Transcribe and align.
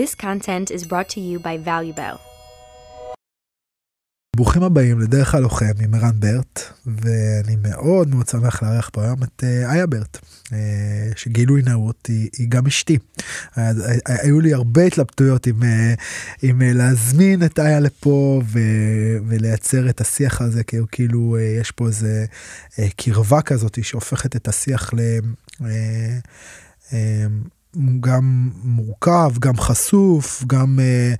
This 0.00 0.14
content 0.14 0.70
is 0.70 0.82
brought 0.90 1.08
to 1.14 1.20
you 1.20 1.38
by 1.38 1.56
ValueBell. 1.66 2.18
ברוכים 4.36 4.62
הבאים 4.62 5.00
לדרך 5.00 5.34
הלוחם 5.34 5.72
עם 5.84 5.94
ערן 5.94 6.20
ברט 6.20 6.60
ואני 6.86 7.56
מאוד 7.62 8.08
מאוד 8.08 8.28
שמח 8.28 8.62
לארח 8.62 8.90
פה 8.92 9.02
היום 9.02 9.22
את 9.22 9.44
אה, 9.44 9.74
איה 9.74 9.86
ברט 9.86 10.18
אה, 10.52 11.10
שגילוי 11.16 11.62
נאות 11.62 12.06
היא, 12.06 12.28
היא 12.38 12.48
גם 12.48 12.66
אשתי. 12.66 12.98
היו 14.06 14.40
לי 14.40 14.54
הרבה 14.54 14.82
התלבטויות 14.82 15.46
עם, 15.46 15.62
אה, 15.62 15.94
עם 16.42 16.62
להזמין 16.62 17.44
את 17.44 17.58
איה 17.58 17.80
לפה 17.80 18.42
ו, 18.52 18.58
ולייצר 19.26 19.90
את 19.90 20.00
השיח 20.00 20.40
הזה 20.40 20.64
כי 20.64 20.76
כאילו 20.92 21.38
יש 21.60 21.70
פה 21.70 21.86
איזה 21.86 22.24
קרבה 22.96 23.42
כזאת 23.42 23.78
שהופכת 23.84 24.36
את 24.36 24.48
השיח 24.48 24.90
ל... 24.94 25.00
גם 28.00 28.50
מורכב, 28.64 29.32
גם 29.38 29.56
חשוף, 29.56 30.44
גם 30.46 30.80
אה, 30.80 31.14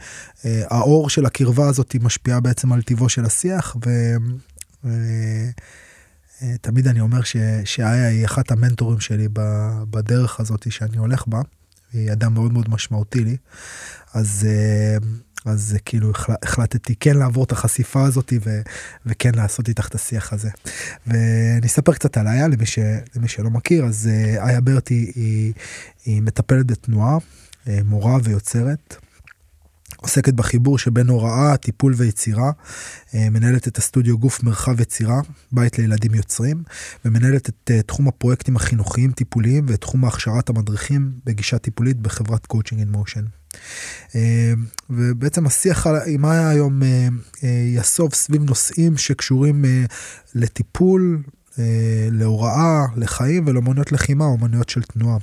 אה, 0.45 0.63
האור 0.71 1.11
של 1.11 1.27
הקרבה 1.27 1.69
הזאת 1.69 1.97
משפיעה 2.01 2.41
בעצם 2.41 2.73
על 2.73 2.83
טיבו 2.83 3.09
של 3.09 3.25
השיח, 3.25 3.77
ותמיד 6.45 6.87
אה, 6.87 6.93
אני 6.93 7.01
אומר 7.01 7.21
שאיה 7.65 8.07
היא 8.07 8.27
אחת 8.27 8.51
המנטורים 8.51 9.01
שלי 9.01 9.29
בדרך 9.91 10.41
הזאת 10.41 10.73
שאני 10.73 10.97
הולך 10.97 11.27
בה, 11.27 11.41
היא 11.93 12.13
אדם 12.13 12.35
מאוד 12.35 12.53
מאוד 12.53 12.71
משמעותי 12.71 13.25
לי, 13.25 13.37
אז... 14.15 14.47
אה, 14.51 14.97
אז 15.45 15.77
כאילו 15.85 16.13
החלטתי 16.43 16.95
כן 17.01 17.17
לעבור 17.17 17.45
את 17.45 17.53
החשיפה 17.53 18.05
הזאת 18.05 18.33
ו, 18.45 18.61
וכן 19.07 19.35
לעשות 19.35 19.69
איתך 19.69 19.89
את 19.89 19.95
השיח 19.95 20.33
הזה. 20.33 20.51
ואני 21.07 21.67
אספר 21.67 21.93
קצת 21.93 22.17
על 22.17 22.29
איה 22.29 22.49
למי, 22.49 22.67
ש, 22.67 22.79
למי 23.17 23.29
שלא 23.29 23.51
מכיר 23.51 23.85
אז 23.85 24.09
אה, 24.13 24.49
איה 24.49 24.61
ברט 24.61 25.13
היא, 25.15 25.53
היא, 26.05 26.23
מטפלת 26.23 26.67
בתנועה, 26.67 27.19
אה, 27.69 27.79
מורה 27.85 28.19
ויוצרת. 28.23 28.97
עוסקת 29.97 30.35
בחיבור 30.35 30.79
שבין 30.79 31.09
הוראה, 31.09 31.57
טיפול 31.57 31.95
ויצירה, 31.97 32.51
אה, 33.15 33.31
מנהלת 33.31 33.69
את 33.69 33.79
הסטודיו 33.79 34.19
גוף 34.19 34.43
מרחב 34.43 34.81
יצירה, 34.81 35.21
בית 35.53 35.79
לילדים 35.79 36.15
יוצרים, 36.15 36.63
ומנהלת 37.05 37.49
את 37.49 37.71
תחום 37.87 38.09
הפרויקטים 38.09 38.57
החינוכיים 38.57 39.13
טיפוליים 39.13 39.67
ואת 39.69 39.81
תחום 39.81 40.05
הכשרת 40.05 40.49
המדריכים 40.49 41.13
בגישה 41.25 41.59
טיפולית 41.59 41.97
בחברת 41.97 42.47
Coaching 42.47 42.81
in 42.81 42.91
Motion. 42.91 43.25
אה, 44.15 44.53
ובעצם 44.91 45.47
השיח 45.47 45.87
עמה 45.87 46.49
היום 46.49 46.83
אה, 46.83 47.09
אה, 47.45 47.65
יסוב 47.75 48.15
סביב 48.15 48.43
נושאים 48.43 48.97
שקשורים 48.97 49.65
לטיפול, 50.35 51.23
להוראה, 52.11 52.85
לחיים 52.97 53.45
ולאומנויות 53.47 53.93
לחימה, 53.93 54.25
אומנויות 54.25 54.69
של 54.69 54.83
תנועה. 54.83 55.19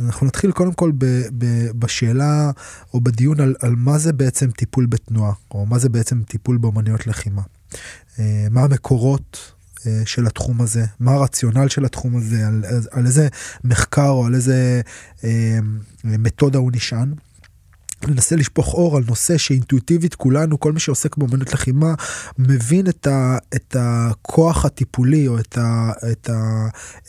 אנחנו 0.00 0.26
נתחיל 0.26 0.52
קודם 0.52 0.72
כל 0.72 0.92
ב, 0.98 1.04
ב, 1.38 1.70
בשאלה 1.70 2.50
או 2.94 3.00
בדיון 3.00 3.40
על, 3.40 3.54
על 3.60 3.74
מה 3.76 3.98
זה 3.98 4.12
בעצם 4.12 4.50
טיפול 4.50 4.86
בתנועה, 4.86 5.32
או 5.50 5.66
מה 5.66 5.78
זה 5.78 5.88
בעצם 5.88 6.22
טיפול 6.22 6.56
באומנויות 6.56 7.06
לחימה. 7.06 7.42
מה 8.50 8.62
המקורות 8.62 9.52
של 10.04 10.26
התחום 10.26 10.60
הזה, 10.60 10.84
מה 11.00 11.12
הרציונל 11.12 11.68
של 11.68 11.84
התחום 11.84 12.16
הזה, 12.16 12.46
על, 12.46 12.64
על 12.90 13.06
איזה 13.06 13.28
מחקר 13.64 14.08
או 14.08 14.26
על 14.26 14.34
איזה 14.34 14.80
אה, 15.24 15.58
מתודה 16.04 16.58
הוא 16.58 16.70
נשען. 16.74 17.14
ננסה 18.08 18.36
לשפוך 18.36 18.74
אור 18.74 18.96
על 18.96 19.02
נושא 19.08 19.38
שאינטואיטיבית 19.38 20.14
כולנו, 20.14 20.60
כל 20.60 20.72
מי 20.72 20.80
שעוסק 20.80 21.16
באמנות 21.16 21.52
לחימה, 21.52 21.94
מבין 22.38 22.86
את, 22.88 23.06
ה, 23.06 23.38
את 23.54 23.76
הכוח 23.78 24.64
הטיפולי 24.64 25.28
או 25.28 25.38
את, 25.38 25.58
ה, 25.58 25.92
את 26.12 26.30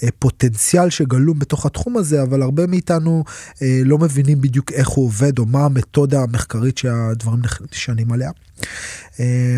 הפוטנציאל 0.03 0.89
שגלום 0.89 1.39
בתוך 1.39 1.65
התחום 1.65 1.97
הזה, 1.97 2.23
אבל 2.23 2.41
הרבה 2.41 2.67
מאיתנו 2.67 3.23
אה, 3.61 3.81
לא 3.85 3.97
מבינים 3.97 4.41
בדיוק 4.41 4.71
איך 4.71 4.87
הוא 4.87 5.05
עובד 5.05 5.39
או 5.39 5.45
מה 5.45 5.65
המתודה 5.65 6.21
המחקרית 6.21 6.77
שהדברים 6.77 7.41
נשענים 7.71 8.11
עליה. 8.11 8.31
אה, 9.19 9.57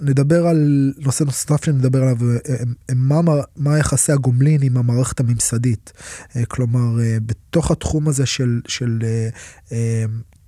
נדבר 0.00 0.46
על 0.46 0.92
נושא 0.98 1.24
נוסף 1.24 1.64
שנדבר 1.64 2.02
עליו, 2.02 2.16
אה, 2.30 2.36
אה, 2.50 2.94
מה, 2.94 3.20
מה 3.56 3.78
יחסי 3.78 4.12
הגומלין 4.12 4.62
עם 4.62 4.76
המערכת 4.76 5.20
הממסדית. 5.20 5.92
אה, 6.36 6.44
כלומר, 6.44 7.02
בתוך 7.26 7.70
התחום 7.70 8.08
הזה 8.08 8.26
של, 8.26 8.60
של 8.66 8.98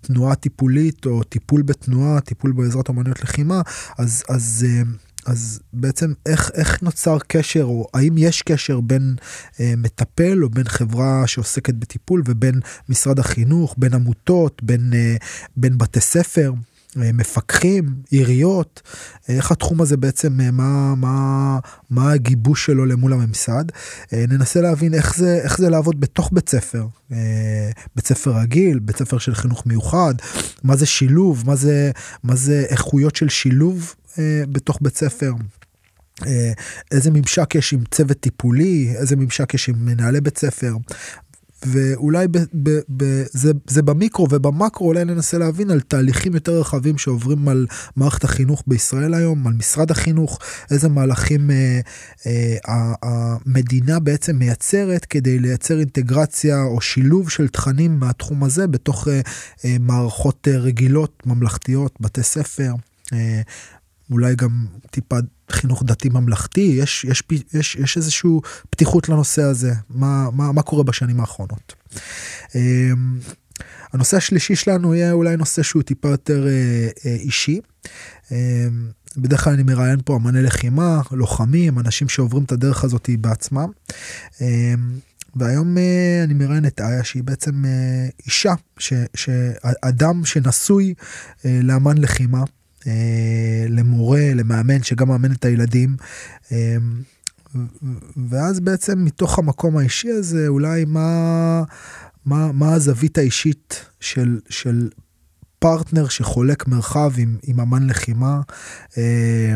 תנועה 0.02 0.34
טיפולית 0.34 1.06
או 1.06 1.22
טיפול 1.22 1.62
בתנועה, 1.62 2.20
טיפול 2.20 2.52
בעזרת 2.52 2.90
אמנויות 2.90 3.22
לחימה, 3.22 3.62
אז, 3.98 4.22
אז, 4.28 4.66
אה, 4.68 4.82
אז 5.26 5.60
בעצם 5.72 6.12
איך, 6.26 6.50
איך 6.54 6.82
נוצר 6.82 7.18
קשר, 7.26 7.64
או 7.64 7.86
האם 7.94 8.14
יש 8.18 8.42
קשר 8.42 8.80
בין 8.80 9.16
אה, 9.60 9.74
מטפל 9.76 10.44
או 10.44 10.50
בין 10.50 10.64
חברה 10.64 11.26
שעוסקת 11.26 11.74
בטיפול 11.74 12.22
ובין 12.26 12.60
משרד 12.88 13.18
החינוך, 13.18 13.74
בין 13.78 13.94
עמותות, 13.94 14.62
בין, 14.62 14.92
אה, 14.94 15.16
בין 15.56 15.78
בתי 15.78 16.00
ספר. 16.00 16.52
אה, 17.00 17.12
מפקחים, 17.12 17.94
עיריות, 18.10 18.82
אה, 19.28 19.34
איך 19.34 19.52
התחום 19.52 19.82
הזה 19.82 19.96
בעצם, 19.96 20.40
אה, 20.40 20.50
מה, 20.50 20.94
מה, 20.94 21.58
מה 21.90 22.12
הגיבוש 22.12 22.66
שלו 22.66 22.86
למול 22.86 23.12
הממסד. 23.12 23.64
ננסה 24.12 24.60
להבין 24.60 24.94
איך 24.94 25.16
זה, 25.16 25.40
איך 25.42 25.58
זה 25.58 25.70
לעבוד 25.70 26.00
בתוך 26.00 26.30
בית 26.32 26.48
ספר, 26.48 26.86
בית 27.96 28.06
ספר 28.06 28.30
רגיל, 28.30 28.78
בית 28.78 28.96
ספר 28.96 29.18
של 29.18 29.34
חינוך 29.34 29.66
מיוחד, 29.66 30.14
מה 30.64 30.76
זה 30.76 30.86
שילוב, 30.86 31.42
מה 31.46 31.56
זה, 31.56 31.90
מה 32.24 32.36
זה 32.36 32.64
איכויות 32.68 33.16
של 33.16 33.28
שילוב 33.28 33.94
בתוך 34.48 34.78
בית 34.82 34.96
ספר. 34.96 35.32
איזה 36.90 37.10
ממשק 37.10 37.54
יש 37.54 37.72
עם 37.72 37.84
צוות 37.90 38.20
טיפולי, 38.20 38.94
איזה 38.96 39.16
ממשק 39.16 39.54
יש 39.54 39.68
עם 39.68 39.74
מנהלי 39.78 40.20
בית 40.20 40.38
ספר, 40.38 40.72
ואולי 41.66 42.28
ב, 42.28 42.38
ב, 42.38 42.70
ב, 42.96 43.22
זה, 43.32 43.52
זה 43.66 43.82
במיקרו 43.82 44.26
ובמקרו 44.30 44.88
אולי 44.88 45.04
ננסה 45.04 45.38
להבין 45.38 45.70
על 45.70 45.80
תהליכים 45.80 46.34
יותר 46.34 46.60
רחבים 46.60 46.98
שעוברים 46.98 47.48
על 47.48 47.66
מערכת 47.96 48.24
החינוך 48.24 48.62
בישראל 48.66 49.14
היום, 49.14 49.46
על 49.46 49.52
משרד 49.52 49.90
החינוך, 49.90 50.38
איזה 50.70 50.88
מהלכים 50.88 51.50
אה, 51.50 51.80
אה, 52.26 52.94
המדינה 53.02 54.00
בעצם 54.00 54.36
מייצרת 54.36 55.04
כדי 55.04 55.38
לייצר 55.38 55.78
אינטגרציה 55.78 56.62
או 56.62 56.80
שילוב 56.80 57.30
של 57.30 57.48
תכנים 57.48 57.98
מהתחום 58.00 58.44
הזה 58.44 58.66
בתוך 58.66 59.08
אה, 59.08 59.20
אה, 59.64 59.76
מערכות 59.80 60.48
אה, 60.50 60.58
רגילות, 60.58 61.22
ממלכתיות, 61.26 61.98
בתי 62.00 62.22
ספר. 62.22 62.72
אה, 64.12 64.14
אולי 64.14 64.34
גם 64.34 64.66
טיפה 64.90 65.16
חינוך 65.50 65.82
דתי 65.86 66.08
ממלכתי, 66.08 66.60
יש, 66.60 67.04
יש, 67.04 67.22
יש, 67.54 67.76
יש 67.76 67.96
איזושהי 67.96 68.30
פתיחות 68.70 69.08
לנושא 69.08 69.42
הזה, 69.42 69.72
מה, 69.90 70.28
מה, 70.32 70.52
מה 70.52 70.62
קורה 70.62 70.82
בשנים 70.82 71.20
האחרונות. 71.20 71.74
אמ, 72.54 73.18
הנושא 73.92 74.16
השלישי 74.16 74.56
שלנו 74.56 74.94
יהיה 74.94 75.12
אולי 75.12 75.36
נושא 75.36 75.62
שהוא 75.62 75.82
טיפה 75.82 76.08
יותר 76.08 76.46
אה, 76.46 76.88
אה, 77.06 77.14
אישי. 77.14 77.60
אמ, 78.30 78.36
בדרך 79.16 79.44
כלל 79.44 79.52
אני 79.52 79.62
מראיין 79.62 80.00
פה 80.04 80.16
אמני 80.16 80.42
לחימה, 80.42 81.00
לוחמים, 81.10 81.78
אנשים 81.78 82.08
שעוברים 82.08 82.44
את 82.44 82.52
הדרך 82.52 82.84
הזאת 82.84 83.10
בעצמם. 83.18 83.68
אמ, 84.40 84.46
והיום 85.36 85.78
אה, 85.78 86.20
אני 86.24 86.34
מראיין 86.34 86.66
את 86.66 86.80
איה 86.80 87.04
שהיא 87.04 87.22
בעצם 87.22 87.64
אישה, 88.26 88.54
ש, 88.78 88.92
שאדם 89.14 90.24
שנשוי 90.24 90.94
לאמן 91.44 91.98
לחימה. 91.98 92.44
אה, 92.86 93.64
למורה, 93.68 94.34
למאמן 94.34 94.82
שגם 94.82 95.08
מאמן 95.08 95.32
את 95.32 95.44
הילדים. 95.44 95.96
אה, 96.52 96.76
ואז 98.28 98.60
בעצם 98.60 99.04
מתוך 99.04 99.38
המקום 99.38 99.76
האישי 99.76 100.10
הזה 100.10 100.48
אולי 100.48 100.84
מה, 100.84 101.62
מה, 102.24 102.52
מה 102.52 102.74
הזווית 102.74 103.18
האישית 103.18 103.84
של, 104.00 104.40
של 104.48 104.90
פרטנר 105.58 106.08
שחולק 106.08 106.68
מרחב 106.68 107.12
עם, 107.16 107.36
עם 107.42 107.60
אמן 107.60 107.86
לחימה, 107.86 108.40
אה, 108.98 109.54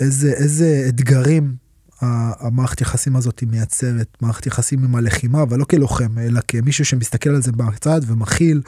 איזה, 0.00 0.32
איזה 0.32 0.84
אתגרים 0.88 1.56
המערכת 2.00 2.80
יחסים 2.80 3.16
הזאת 3.16 3.42
מייצרת, 3.42 4.16
מערכת 4.20 4.46
יחסים 4.46 4.84
עם 4.84 4.96
הלחימה, 4.96 5.42
אבל 5.42 5.58
לא 5.58 5.64
כלוחם, 5.64 6.18
אלא 6.18 6.40
כמישהו 6.48 6.84
שמסתכל 6.84 7.30
על 7.30 7.42
זה 7.42 7.52
בצד 7.52 8.00
ומכיל 8.06 8.62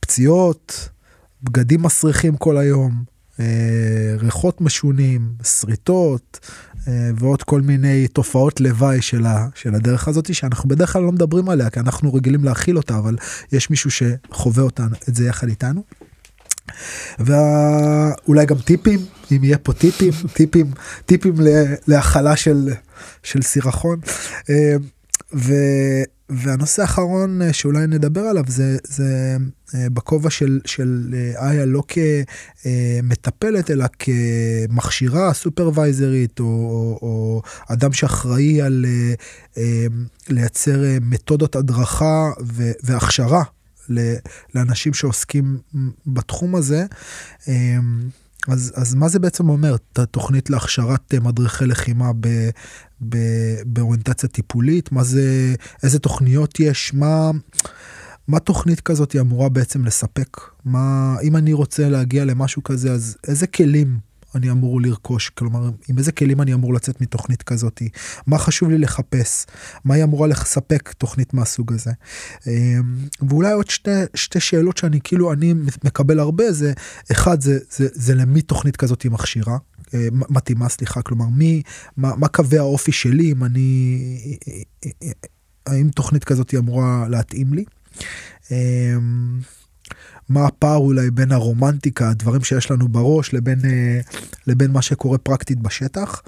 פציעות, 0.00 0.88
בגדים 1.44 1.82
מסריחים 1.82 2.36
כל 2.36 2.56
היום, 2.56 3.04
אה, 3.40 4.14
ריחות 4.18 4.60
משונים, 4.60 5.32
שריטות 5.42 6.40
אה, 6.88 7.10
ועוד 7.18 7.42
כל 7.42 7.60
מיני 7.60 8.08
תופעות 8.08 8.60
לוואי 8.60 9.02
של, 9.02 9.26
ה, 9.26 9.48
של 9.54 9.74
הדרך 9.74 10.08
הזאת 10.08 10.34
שאנחנו 10.34 10.68
בדרך 10.68 10.92
כלל 10.92 11.02
לא 11.02 11.12
מדברים 11.12 11.48
עליה 11.48 11.70
כי 11.70 11.80
אנחנו 11.80 12.14
רגילים 12.14 12.44
להכיל 12.44 12.76
אותה 12.76 12.98
אבל 12.98 13.16
יש 13.52 13.70
מישהו 13.70 13.90
שחווה 13.90 14.62
אותה 14.62 14.86
את 15.08 15.14
זה 15.14 15.26
יחד 15.26 15.48
איתנו. 15.48 15.82
ואולי 17.18 18.46
גם 18.46 18.58
טיפים 18.58 19.00
אם 19.32 19.44
יהיה 19.44 19.58
פה 19.58 19.72
טיפים 19.72 20.12
טיפים 20.36 20.70
טיפים 21.06 21.34
להכלה 21.88 22.36
של 22.36 22.68
של 23.22 23.42
סירחון. 23.42 24.00
אה, 24.50 24.76
ו, 25.34 25.52
והנושא 26.28 26.82
האחרון 26.82 27.42
אה, 27.42 27.52
שאולי 27.52 27.86
נדבר 27.86 28.20
עליו 28.20 28.44
זה, 28.48 28.76
זה 28.84 29.36
אה, 29.74 29.90
בכובע 29.90 30.30
של, 30.30 30.60
של 30.64 31.14
אה, 31.14 31.50
איה 31.50 31.64
לא 31.64 31.82
כמטפלת 31.88 33.70
אלא 33.70 33.84
כמכשירה 33.98 35.34
סופרוויזרית 35.34 36.40
או, 36.40 36.44
או, 36.44 36.98
או 37.02 37.42
אדם 37.68 37.92
שאחראי 37.92 38.62
על 38.62 38.86
לייצר 40.28 40.82
מתודות 41.00 41.56
הדרכה 41.56 42.30
והכשרה 42.82 43.42
לאנשים 44.54 44.94
שעוסקים 44.94 45.58
בתחום 46.06 46.54
הזה. 46.54 46.86
אז, 48.48 48.72
אז 48.76 48.94
מה 48.94 49.08
זה 49.08 49.18
בעצם 49.18 49.48
אומר, 49.48 49.76
תוכנית 50.10 50.50
להכשרת 50.50 51.14
מדריכי 51.14 51.66
לחימה 51.66 52.12
ב, 52.20 52.28
ב, 53.08 53.16
באוריינטציה 53.66 54.28
טיפולית? 54.28 54.92
מה 54.92 55.04
זה, 55.04 55.54
איזה 55.82 55.98
תוכניות 55.98 56.60
יש? 56.60 56.94
מה, 56.94 57.30
מה 58.28 58.38
תוכנית 58.38 58.80
כזאת 58.80 59.16
אמורה 59.20 59.48
בעצם 59.48 59.84
לספק? 59.84 60.40
מה, 60.64 61.16
אם 61.22 61.36
אני 61.36 61.52
רוצה 61.52 61.88
להגיע 61.88 62.24
למשהו 62.24 62.62
כזה, 62.62 62.92
אז 62.92 63.16
איזה 63.28 63.46
כלים 63.46 63.98
אני 64.34 64.50
אמור 64.50 64.80
לרכוש? 64.80 65.30
כלומר, 65.30 65.70
עם 65.88 65.98
איזה 65.98 66.12
כלים 66.12 66.40
אני 66.40 66.54
אמור 66.54 66.74
לצאת 66.74 67.00
מתוכנית 67.00 67.42
כזאת? 67.42 67.82
מה 68.26 68.38
חשוב 68.38 68.70
לי 68.70 68.78
לחפש? 68.78 69.46
מה 69.84 69.94
היא 69.94 70.04
אמורה 70.04 70.26
לספק 70.28 70.92
תוכנית 70.92 71.34
מהסוג 71.34 71.72
הזה? 71.72 71.90
אמ, 72.46 72.52
ואולי 73.28 73.52
עוד 73.52 73.70
שתי, 73.70 73.90
שתי 74.14 74.40
שאלות 74.40 74.76
שאני 74.76 75.00
כאילו, 75.04 75.32
אני 75.32 75.54
מקבל 75.84 76.18
הרבה, 76.18 76.52
זה, 76.52 76.72
אחד, 77.12 77.40
זה, 77.40 77.58
זה, 77.70 77.88
זה 77.92 78.14
למי 78.14 78.42
תוכנית 78.42 78.76
כזאת 78.76 79.06
מכשירה? 79.06 79.58
אה, 79.94 80.08
מתאימה, 80.12 80.68
סליחה, 80.68 81.02
כלומר, 81.02 81.26
מי, 81.26 81.62
מה, 81.96 82.16
מה 82.16 82.28
קווי 82.28 82.58
האופי 82.58 82.92
שלי, 82.92 83.32
אם 83.32 83.44
אני, 83.44 83.98
האם 85.66 85.88
תוכנית 85.88 86.24
כזאת 86.24 86.54
אמורה 86.54 87.06
להתאים 87.08 87.54
לי? 87.54 87.64
מה 90.28 90.46
הפער 90.46 90.76
אולי 90.76 91.10
בין 91.10 91.32
הרומנטיקה, 91.32 92.10
הדברים 92.10 92.44
שיש 92.44 92.70
לנו 92.70 92.88
בראש, 92.88 93.32
לבין, 93.34 93.58
אה, 93.64 94.00
לבין 94.46 94.70
מה 94.70 94.82
שקורה 94.82 95.18
פרקטית 95.18 95.58
בשטח. 95.58 96.22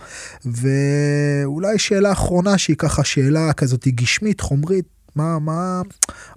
ואולי 0.45 1.79
שאלה 1.79 2.13
אחרונה 2.13 2.59
שהיא 2.59 2.77
ככה 2.77 3.05
שאלה 3.05 3.53
כזאת 3.53 3.89
גשמית, 3.89 4.41
חומרית, 4.41 4.85
מה, 5.17 5.39
מה, 5.39 5.83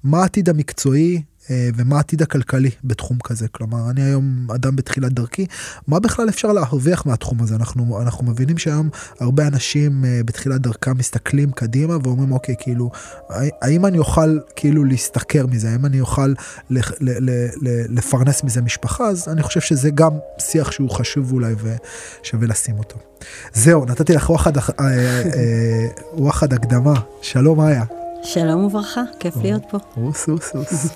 מה 0.03 0.21
העתיד 0.21 0.49
המקצועי 0.49 1.21
ומה 1.49 1.95
העתיד 1.95 2.21
הכלכלי 2.21 2.69
בתחום 2.83 3.17
כזה 3.23 3.47
כלומר 3.47 3.89
אני 3.89 4.01
היום 4.01 4.47
אדם 4.55 4.75
בתחילת 4.75 5.13
דרכי 5.13 5.45
מה 5.87 5.99
בכלל 5.99 6.29
אפשר 6.29 6.53
להרוויח 6.53 7.05
מהתחום 7.05 7.41
הזה 7.41 7.55
אנחנו 7.55 8.01
אנחנו 8.01 8.25
מבינים 8.25 8.57
שהיום 8.57 8.89
הרבה 9.19 9.47
אנשים 9.47 10.05
אה, 10.05 10.21
בתחילת 10.25 10.61
דרכם 10.61 10.97
מסתכלים 10.97 11.51
קדימה 11.51 11.97
ואומרים 12.03 12.31
אוקיי 12.31 12.55
כאילו 12.59 12.91
האם 13.61 13.85
אני 13.85 13.97
אוכל 13.97 14.39
כאילו 14.55 14.83
להשתכר 14.83 15.45
מזה 15.45 15.71
האם 15.71 15.85
אני 15.85 16.01
אוכל 16.01 16.33
לפרנס 17.89 18.43
מזה 18.43 18.61
משפחה 18.61 19.07
אז 19.07 19.27
אני 19.27 19.43
חושב 19.43 19.61
שזה 19.61 19.89
גם 19.89 20.11
שיח 20.39 20.71
שהוא 20.71 20.89
חשוב 20.89 21.31
אולי 21.31 21.53
ושווה 21.53 22.47
לשים 22.47 22.79
אותו. 22.79 22.97
זהו 23.53 23.85
נתתי 23.85 24.13
לך 24.13 24.29
וואחד, 24.29 24.57
אה, 24.57 25.83
וואחד 26.13 26.53
הקדמה 26.53 26.93
שלום 27.21 27.61
איה. 27.61 27.83
שלום 28.23 28.63
וברכה 28.63 29.01
כיף 29.19 29.35
להיות 29.41 29.63
פה. 29.69 29.77
אוס 29.97 30.29
אוס 30.29 30.55
אוס. 30.55 30.87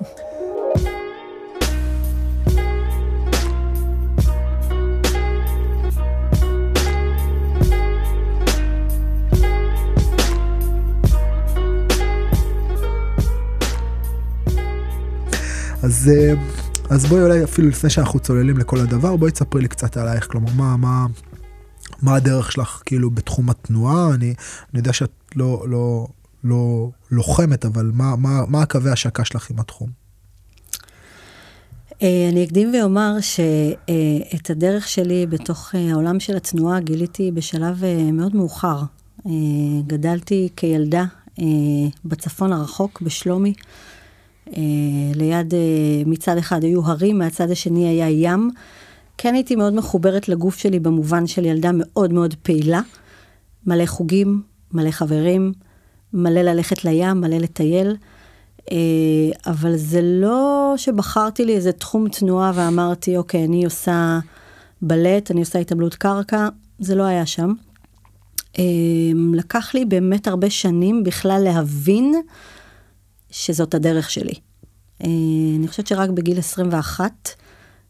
אז, 15.84 16.10
אה, 16.10 16.34
אז 16.90 17.06
בואי 17.06 17.22
אולי 17.22 17.44
אפילו 17.44 17.68
לפני 17.68 17.90
שאנחנו 17.90 18.20
צוללים 18.20 18.58
לכל 18.58 18.80
הדבר, 18.80 19.16
בואי 19.16 19.32
תספרי 19.32 19.62
לי 19.62 19.68
קצת 19.68 19.98
עלייך, 19.98 20.28
כלומר 20.32 20.52
מה, 20.54 20.78
מה, 20.78 21.06
מה 22.02 22.16
הדרך 22.16 22.52
שלך 22.52 22.82
כאילו 22.86 23.12
בתחום 23.12 23.50
התנועה, 23.50 24.14
אני, 24.14 24.26
אני 24.26 24.80
יודע 24.80 24.94
שאת 24.94 25.12
לא, 25.36 25.66
לא, 25.68 26.08
לא 26.44 26.90
לוחמת, 27.12 27.66
אבל 27.66 27.92
מה, 27.94 28.16
מה, 28.16 28.42
מה 28.48 28.62
הקווי 28.62 28.90
ההשקה 28.90 29.26
שלך 29.26 29.52
עם 29.52 29.60
התחום? 29.60 29.90
אה, 32.02 32.30
אני 32.32 32.44
אקדים 32.44 32.74
ואומר 32.74 33.16
שאת 33.22 34.50
הדרך 34.50 34.88
שלי 34.88 35.26
בתוך 35.26 35.76
אה, 35.76 35.92
העולם 35.92 36.20
של 36.20 36.38
התנועה 36.38 36.80
גיליתי 36.80 37.32
בשלב 37.32 37.84
מאוד 38.14 38.36
מאוחר. 38.36 38.82
גדלתי 39.88 40.50
כילדה 40.56 41.06
בצפון 42.06 42.54
הרחוק, 42.54 43.02
בשלומי. 43.02 43.54
אה, 44.58 45.16
ליד, 45.16 45.54
אה, 45.54 45.60
מצד 46.06 46.38
אחד 46.38 46.64
היו 46.64 46.86
הרים, 46.86 47.18
מהצד 47.18 47.52
השני 47.52 47.88
היה 47.88 48.10
ים. 48.10 48.50
כן 49.18 49.34
הייתי 49.34 49.56
מאוד 49.56 49.74
מחוברת 49.74 50.30
לגוף 50.30 50.58
שלי 50.58 50.80
במובן 50.80 51.28
של 51.28 51.46
ילדה 51.46 51.72
מאוד 51.74 52.14
מאוד 52.14 52.36
פעילה. 52.44 52.82
מלא 53.68 53.86
חוגים, 53.86 54.42
מלא 54.72 54.92
חברים, 54.92 55.54
מלא 56.14 56.42
ללכת 56.42 56.86
לים, 56.86 57.22
מלא 57.22 57.38
לטייל. 57.38 57.96
אה, 58.72 59.52
אבל 59.52 59.76
זה 59.76 60.00
לא 60.04 60.74
שבחרתי 60.78 61.46
לי 61.46 61.56
איזה 61.56 61.72
תחום 61.72 62.10
תנועה 62.10 62.52
ואמרתי, 62.56 63.18
אוקיי, 63.18 63.46
אני 63.46 63.66
עושה 63.66 64.20
בלט, 64.82 65.32
אני 65.32 65.40
עושה 65.40 65.60
התעמלות 65.60 65.96
קרקע, 65.96 66.48
זה 66.80 66.96
לא 66.96 67.04
היה 67.04 67.26
שם. 67.26 67.54
לקח 69.34 69.74
לי 69.74 69.86
באמת 69.86 70.28
הרבה 70.28 70.50
שנים 70.50 71.04
בכלל 71.04 71.42
להבין 71.44 72.14
שזאת 73.34 73.74
הדרך 73.74 74.10
שלי. 74.10 74.34
אה, 75.04 75.10
אני 75.60 75.68
חושבת 75.68 75.88
שרק 75.88 76.10
בגיל 76.10 76.40
21, 76.40 77.12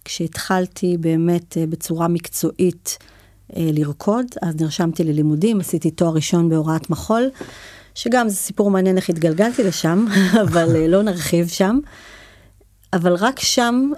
כשהתחלתי 0.05 0.97
באמת 0.97 1.57
אה, 1.57 1.65
בצורה 1.65 2.07
מקצועית 2.07 2.97
אה, 3.55 3.69
לרקוד, 3.73 4.25
אז 4.41 4.55
נרשמתי 4.61 5.03
ללימודים, 5.03 5.59
עשיתי 5.59 5.91
תואר 5.91 6.13
ראשון 6.13 6.49
בהוראת 6.49 6.89
מחול, 6.89 7.29
שגם 7.95 8.29
זה 8.29 8.35
סיפור 8.35 8.71
מעניין 8.71 8.97
איך 8.97 9.09
התגלגלתי 9.09 9.63
לשם, 9.63 10.05
אבל 10.43 10.87
לא 10.87 11.03
נרחיב 11.03 11.47
שם. 11.47 11.79
אבל 12.93 13.13
רק 13.13 13.39
שם 13.39 13.91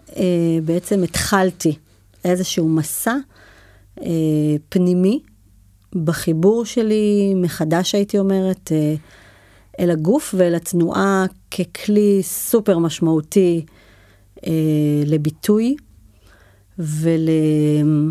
בעצם 0.65 1.03
התחלתי 1.03 1.75
איזשהו 2.25 2.69
מסע 2.69 3.15
פנימי 4.69 5.19
בחיבור 6.03 6.65
שלי 6.65 7.33
מחדש 7.36 7.95
הייתי 7.95 8.19
אומרת 8.19 8.71
אל 9.80 9.92
הגוף 9.92 10.36
ואל 10.38 10.56
התנועה 10.56 11.25
ככלי 11.51 12.24
סופר 12.24 12.77
משמעותי 12.77 13.66
אה, 14.48 14.51
לביטוי 15.06 15.75
ולאיזושהי 16.80 18.07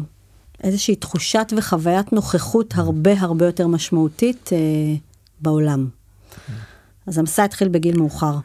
תחושת 0.97 1.53
וחוויית 1.57 2.13
נוכחות 2.13 2.75
הרבה 2.77 3.21
הרבה 3.21 3.47
יותר 3.47 3.67
משמעותית 3.67 4.51
אה, 4.53 4.59
בעולם. 5.41 5.89
אז 7.07 7.19
המסע 7.19 7.45
התחיל 7.45 7.69
בגיל 7.69 7.99
מאוחר. 7.99 8.33
אני 8.33 8.41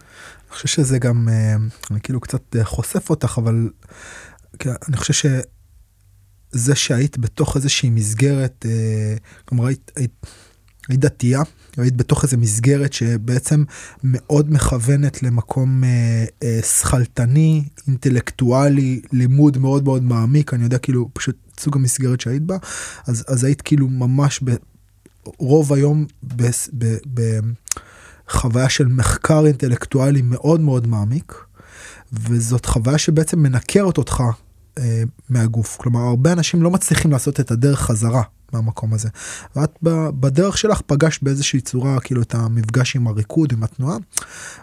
חושב 0.50 0.68
שזה 0.68 1.00
גם, 1.00 1.30
אה, 1.30 1.56
אני 1.92 2.02
כאילו 2.02 2.20
קצת 2.20 2.56
אה, 2.56 2.66
חושף 2.66 3.10
אותך, 3.10 3.38
אבל 3.38 3.70
אני 4.66 4.98
חושב 4.98 5.14
שזה 5.14 6.76
שהיית 6.76 7.18
בתוך 7.18 7.56
איזושהי 7.56 7.90
מסגרת, 7.90 8.66
אה, 8.70 9.16
כלומר 9.46 9.66
היית, 9.66 9.92
היית, 9.96 10.26
היית 10.90 11.00
דתייה, 11.00 11.42
היית 11.78 11.98
בתוך 11.98 12.24
איזה 12.24 12.38
מסגרת 12.38 12.94
שבעצם 12.94 13.64
מאוד 14.04 14.54
מכוונת 14.54 15.24
למקום 15.24 15.84
אה, 15.84 16.26
אה, 16.44 16.60
שכלתני, 16.62 17.64
אינטלקטואלי, 17.88 19.02
לימוד 19.12 19.58
מאוד 19.58 19.84
מאוד 19.84 20.04
מעמיק, 20.04 20.54
אני 20.54 20.64
יודע 20.64 20.78
כאילו 20.78 21.10
פשוט 21.14 21.36
סוג 21.60 21.78
המסגרת 21.78 22.22
שהיית 22.22 22.44
בה, 22.44 22.58
אז, 23.08 23.26
אז 23.28 23.44
היית 23.44 23.62
כאילו 23.62 23.88
ממש 23.88 24.44
ברוב 25.38 25.74
היום 25.74 26.06
בחוויה 28.28 28.70
של 28.70 28.88
מחקר 28.88 29.46
אינטלקטואלי 29.46 30.22
מאוד 30.22 30.62
מאוד 30.62 30.88
מעמיק, 30.88 31.34
וזאת 32.14 32.66
חוויה 32.66 32.98
שבעצם 32.98 33.40
מנקרת 33.40 33.98
אותך 33.98 34.24
מהגוף. 35.30 35.78
כלומר, 35.78 36.00
הרבה 36.00 36.32
אנשים 36.32 36.64
לא 36.64 36.72
מצליחים 36.72 37.12
לעשות 37.12 37.40
את 37.40 37.52
הדרך 37.52 37.80
חזרה 37.80 38.24
מהמקום 38.54 38.94
הזה. 38.94 39.10
ואת 39.56 39.78
בדרך 40.20 40.58
שלך 40.58 40.82
פגשת 40.82 41.24
באיזושהי 41.24 41.62
צורה 41.62 42.00
כאילו 42.00 42.22
את 42.22 42.36
המפגש 42.36 42.96
עם 42.96 43.08
הריקוד, 43.08 43.54
עם 43.54 43.64
התנועה, 43.64 43.98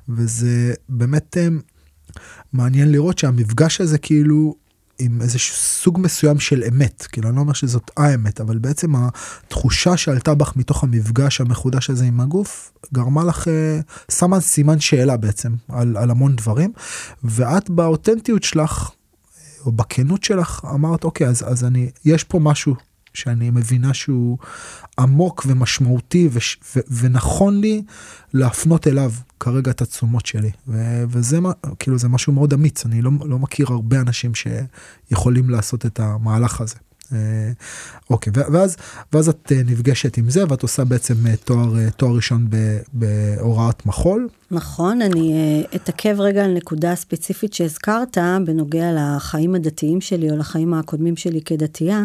וזה 0.08 0.74
באמת 0.88 1.36
אה, 1.36 1.48
מעניין 2.52 2.92
לראות 2.92 3.18
שהמפגש 3.18 3.80
הזה 3.80 3.98
כאילו 3.98 4.54
עם 4.98 5.22
איזשהו 5.22 5.56
סוג 5.56 5.98
מסוים 6.00 6.40
של 6.40 6.64
אמת, 6.68 7.06
כאילו 7.12 7.28
אני 7.28 7.36
לא 7.36 7.40
אומר 7.40 7.52
שזאת 7.52 7.90
האמת, 7.96 8.40
אבל 8.40 8.58
בעצם 8.58 8.92
התחושה 8.96 9.96
שעלתה 9.96 10.34
בך 10.34 10.52
מתוך 10.56 10.84
המפגש 10.84 11.40
המחודש 11.40 11.90
הזה 11.90 12.04
עם 12.04 12.20
הגוף, 12.20 12.72
גרמה 12.94 13.24
לך, 13.24 13.48
אה, 13.48 13.80
שמה 14.10 14.40
סימן 14.40 14.80
שאלה 14.80 15.16
בעצם 15.16 15.54
על, 15.68 15.96
על 15.96 16.10
המון 16.10 16.36
דברים, 16.36 16.72
ואת 17.24 17.70
באותנטיות 17.70 18.42
שלך, 18.42 18.90
או 19.66 19.72
בכנות 19.72 20.24
שלך, 20.24 20.64
אמרת 20.74 21.04
אוקיי, 21.04 21.26
אז, 21.26 21.44
אז 21.48 21.64
אני, 21.64 21.90
יש 22.04 22.24
פה 22.24 22.38
משהו 22.38 22.74
שאני 23.14 23.50
מבינה 23.50 23.94
שהוא 23.94 24.38
עמוק 24.98 25.44
ומשמעותי 25.46 26.28
וש, 26.32 26.58
ו, 26.76 26.80
ונכון 26.90 27.60
לי 27.60 27.82
להפנות 28.34 28.86
אליו 28.86 29.12
כרגע 29.40 29.70
את 29.70 29.82
התשומות 29.82 30.26
שלי. 30.26 30.50
ו, 30.68 31.04
וזה 31.08 31.40
מה 31.40 31.52
כאילו 31.78 31.98
זה 31.98 32.08
משהו 32.08 32.32
מאוד 32.32 32.52
אמיץ. 32.52 32.86
אני 32.86 33.02
לא, 33.02 33.10
לא 33.24 33.38
מכיר 33.38 33.66
הרבה 33.70 34.00
אנשים 34.00 34.32
שיכולים 34.34 35.50
לעשות 35.50 35.86
את 35.86 36.00
המהלך 36.00 36.60
הזה 36.60 36.76
אוקיי, 38.10 38.32
ואז, 38.34 38.76
ואז 39.12 39.28
את 39.28 39.52
אה, 39.52 39.62
נפגשת 39.66 40.16
עם 40.16 40.30
זה 40.30 40.44
ואת 40.48 40.62
עושה 40.62 40.84
בעצם 40.84 41.14
אה, 41.26 41.36
תואר, 41.36 41.88
תואר 41.96 42.14
ראשון 42.16 42.46
בהוראת 42.92 43.86
מחול. 43.86 44.28
נכון, 44.50 45.02
אני 45.02 45.64
אתעכב 45.74 46.16
רגע 46.18 46.44
על 46.44 46.52
נקודה 46.52 46.94
ספציפית 46.94 47.54
שהזכרת 47.54 48.18
בנוגע 48.44 48.86
לחיים 48.96 49.54
הדתיים 49.54 50.00
שלי 50.00 50.30
או 50.30 50.36
לחיים 50.36 50.74
הקודמים 50.74 51.16
שלי 51.16 51.40
כדתייה. 51.42 52.04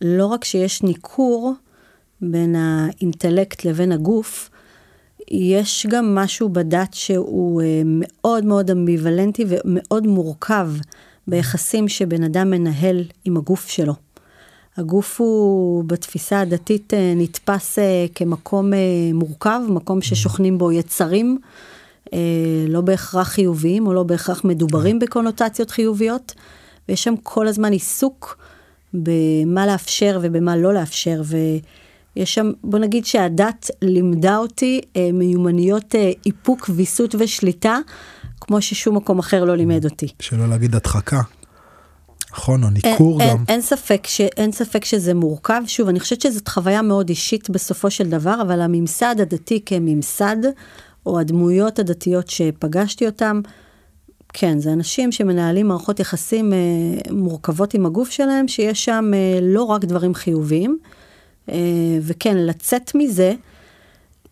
לא 0.00 0.26
רק 0.26 0.44
שיש 0.44 0.82
ניכור 0.82 1.54
בין 2.20 2.56
האינטלקט 2.56 3.64
לבין 3.64 3.92
הגוף, 3.92 4.50
יש 5.30 5.86
גם 5.90 6.14
משהו 6.14 6.48
בדת 6.48 6.94
שהוא 6.94 7.62
מאוד 7.84 8.44
מאוד 8.44 8.70
אמביוולנטי 8.70 9.44
ומאוד 9.48 10.06
מורכב. 10.06 10.68
ביחסים 11.28 11.88
שבן 11.88 12.22
אדם 12.22 12.50
מנהל 12.50 13.04
עם 13.24 13.36
הגוף 13.36 13.68
שלו. 13.68 13.94
הגוף 14.76 15.20
הוא 15.20 15.84
בתפיסה 15.84 16.40
הדתית 16.40 16.94
אה, 16.94 17.12
נתפס 17.16 17.78
אה, 17.78 18.06
כמקום 18.14 18.74
אה, 18.74 18.78
מורכב, 19.14 19.60
מקום 19.68 20.02
ששוכנים 20.02 20.58
בו 20.58 20.72
יצרים, 20.72 21.38
לא 22.68 22.80
בהכרח 22.80 23.28
חיוביים 23.28 23.86
או 23.86 23.94
לא 23.94 24.02
בהכרח 24.02 24.44
מדוברים 24.44 24.98
בקונוטציות 24.98 25.70
חיוביות, 25.70 26.34
ויש 26.88 27.04
שם 27.04 27.14
כל 27.22 27.46
הזמן 27.46 27.72
עיסוק 27.72 28.38
במה 28.94 29.66
לאפשר 29.66 30.18
ובמה 30.22 30.56
לא 30.56 30.74
לאפשר, 30.74 31.22
ויש 32.16 32.34
שם, 32.34 32.52
בוא 32.64 32.78
נגיד 32.78 33.06
שהדת 33.06 33.70
לימדה 33.82 34.36
אותי 34.36 34.80
מיומנויות 35.12 35.94
איפוק, 36.26 36.70
ויסות 36.74 37.14
ושליטה. 37.18 37.78
כמו 38.46 38.62
ששום 38.62 38.96
מקום 38.96 39.18
אחר 39.18 39.44
לא 39.44 39.56
לימד 39.56 39.84
אותי. 39.84 40.08
שלא 40.20 40.48
להגיד 40.48 40.74
הדחקה. 40.74 41.20
נכון, 42.32 42.64
או 42.64 42.70
ניכור 42.70 43.20
אין, 43.20 43.30
גם. 43.30 43.36
אין, 43.36 43.44
אין, 43.48 43.60
ספק 43.60 44.06
ש, 44.06 44.20
אין 44.20 44.52
ספק 44.52 44.84
שזה 44.84 45.14
מורכב. 45.14 45.62
שוב, 45.66 45.88
אני 45.88 46.00
חושבת 46.00 46.20
שזאת 46.20 46.48
חוויה 46.48 46.82
מאוד 46.82 47.08
אישית 47.08 47.50
בסופו 47.50 47.90
של 47.90 48.10
דבר, 48.10 48.42
אבל 48.42 48.60
הממסד 48.60 49.20
הדתי 49.20 49.62
כממסד, 49.66 50.36
או 51.06 51.20
הדמויות 51.20 51.78
הדתיות 51.78 52.28
שפגשתי 52.28 53.06
אותם, 53.06 53.40
כן, 54.32 54.58
זה 54.58 54.72
אנשים 54.72 55.12
שמנהלים 55.12 55.68
מערכות 55.68 56.00
יחסים 56.00 56.52
אה, 56.52 56.58
מורכבות 57.10 57.74
עם 57.74 57.86
הגוף 57.86 58.10
שלהם, 58.10 58.48
שיש 58.48 58.84
שם 58.84 59.10
אה, 59.14 59.38
לא 59.42 59.62
רק 59.62 59.84
דברים 59.84 60.14
חיוביים, 60.14 60.78
אה, 61.50 61.56
וכן, 62.02 62.36
לצאת 62.36 62.94
מזה, 62.94 63.34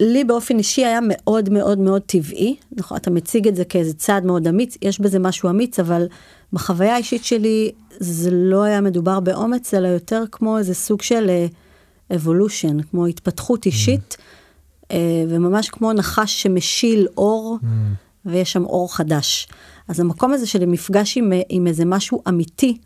לי 0.04 0.24
באופן 0.24 0.58
אישי 0.58 0.84
היה 0.84 0.98
מאוד 1.02 1.50
מאוד 1.50 1.78
מאוד 1.78 2.02
טבעי, 2.02 2.56
נכון, 2.72 2.96
אתה 2.96 3.10
מציג 3.10 3.48
את 3.48 3.56
זה 3.56 3.64
כאיזה 3.64 3.94
צעד 3.94 4.24
מאוד 4.24 4.48
אמיץ, 4.48 4.76
יש 4.82 5.00
בזה 5.00 5.18
משהו 5.18 5.50
אמיץ, 5.50 5.80
אבל 5.80 6.06
בחוויה 6.52 6.94
האישית 6.94 7.24
שלי 7.24 7.72
זה 8.00 8.30
לא 8.32 8.62
היה 8.62 8.80
מדובר 8.80 9.20
באומץ, 9.20 9.74
אלא 9.74 9.88
יותר 9.88 10.24
כמו 10.32 10.58
איזה 10.58 10.74
סוג 10.74 11.02
של 11.02 11.30
אבולושן, 12.14 12.80
uh, 12.80 12.82
כמו 12.82 13.06
התפתחות 13.06 13.66
אישית, 13.66 14.16
mm. 14.18 14.86
uh, 14.88 14.94
וממש 15.28 15.68
כמו 15.68 15.92
נחש 15.92 16.42
שמשיל 16.42 17.06
אור, 17.16 17.58
mm. 17.62 17.66
ויש 18.26 18.52
שם 18.52 18.64
אור 18.64 18.94
חדש. 18.94 19.48
אז 19.88 20.00
המקום 20.00 20.32
הזה 20.32 20.46
של 20.46 20.66
מפגש 20.66 21.16
עם, 21.16 21.32
עם 21.48 21.66
איזה 21.66 21.84
משהו 21.84 22.22
אמיתי 22.28 22.78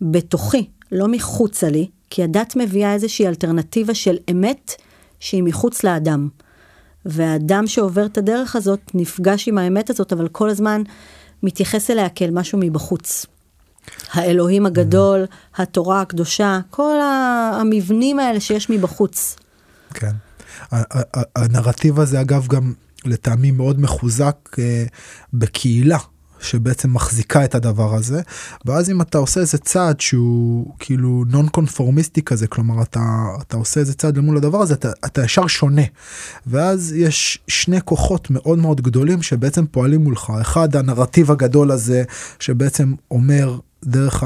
בתוכי, 0.00 0.66
לא 0.92 1.08
מחוצה 1.08 1.68
לי, 1.68 1.88
כי 2.10 2.22
הדת 2.22 2.56
מביאה 2.56 2.94
איזושהי 2.94 3.26
אלטרנטיבה 3.26 3.94
של 3.94 4.16
אמת 4.30 4.72
שהיא 5.20 5.42
מחוץ 5.42 5.84
לאדם. 5.84 6.28
והאדם 7.04 7.66
שעובר 7.66 8.06
את 8.06 8.18
הדרך 8.18 8.56
הזאת 8.56 8.80
נפגש 8.94 9.48
עם 9.48 9.58
האמת 9.58 9.90
הזאת, 9.90 10.12
אבל 10.12 10.28
כל 10.28 10.50
הזמן 10.50 10.82
מתייחס 11.42 11.90
אליה 11.90 12.08
כאל 12.08 12.30
משהו 12.30 12.58
מבחוץ. 12.58 13.26
האלוהים 14.12 14.66
הגדול, 14.66 15.24
התורה 15.56 16.00
הקדושה, 16.00 16.60
כל 16.70 16.96
המבנים 17.02 18.18
האלה 18.18 18.40
שיש 18.40 18.70
מבחוץ. 18.70 19.36
כן. 19.94 20.12
הנרטיב 21.36 22.00
הזה 22.00 22.20
אגב 22.20 22.46
גם 22.46 22.72
לטעמי 23.04 23.50
מאוד 23.50 23.80
מחוזק 23.80 24.36
אה, 24.58 24.84
בקהילה. 25.32 25.98
שבעצם 26.40 26.94
מחזיקה 26.94 27.44
את 27.44 27.54
הדבר 27.54 27.94
הזה 27.94 28.20
ואז 28.64 28.90
אם 28.90 29.00
אתה 29.00 29.18
עושה 29.18 29.40
איזה 29.40 29.58
צעד 29.58 30.00
שהוא 30.00 30.74
כאילו 30.78 31.24
נון 31.28 31.48
קונפורמיסטי 31.48 32.22
כזה 32.22 32.46
כלומר 32.46 32.82
אתה 32.82 33.00
אתה 33.42 33.56
עושה 33.56 33.80
איזה 33.80 33.94
צעד 33.94 34.16
למול 34.16 34.36
הדבר 34.36 34.62
הזה 34.62 34.74
אתה, 34.74 34.90
אתה 35.06 35.24
ישר 35.24 35.46
שונה. 35.46 35.82
ואז 36.46 36.92
יש 36.92 37.38
שני 37.48 37.80
כוחות 37.84 38.30
מאוד 38.30 38.58
מאוד 38.58 38.80
גדולים 38.80 39.22
שבעצם 39.22 39.66
פועלים 39.66 40.04
מולך. 40.04 40.32
אחד 40.40 40.76
הנרטיב 40.76 41.30
הגדול 41.30 41.70
הזה 41.70 42.02
שבעצם 42.38 42.94
אומר 43.10 43.58
דרך 43.84 44.22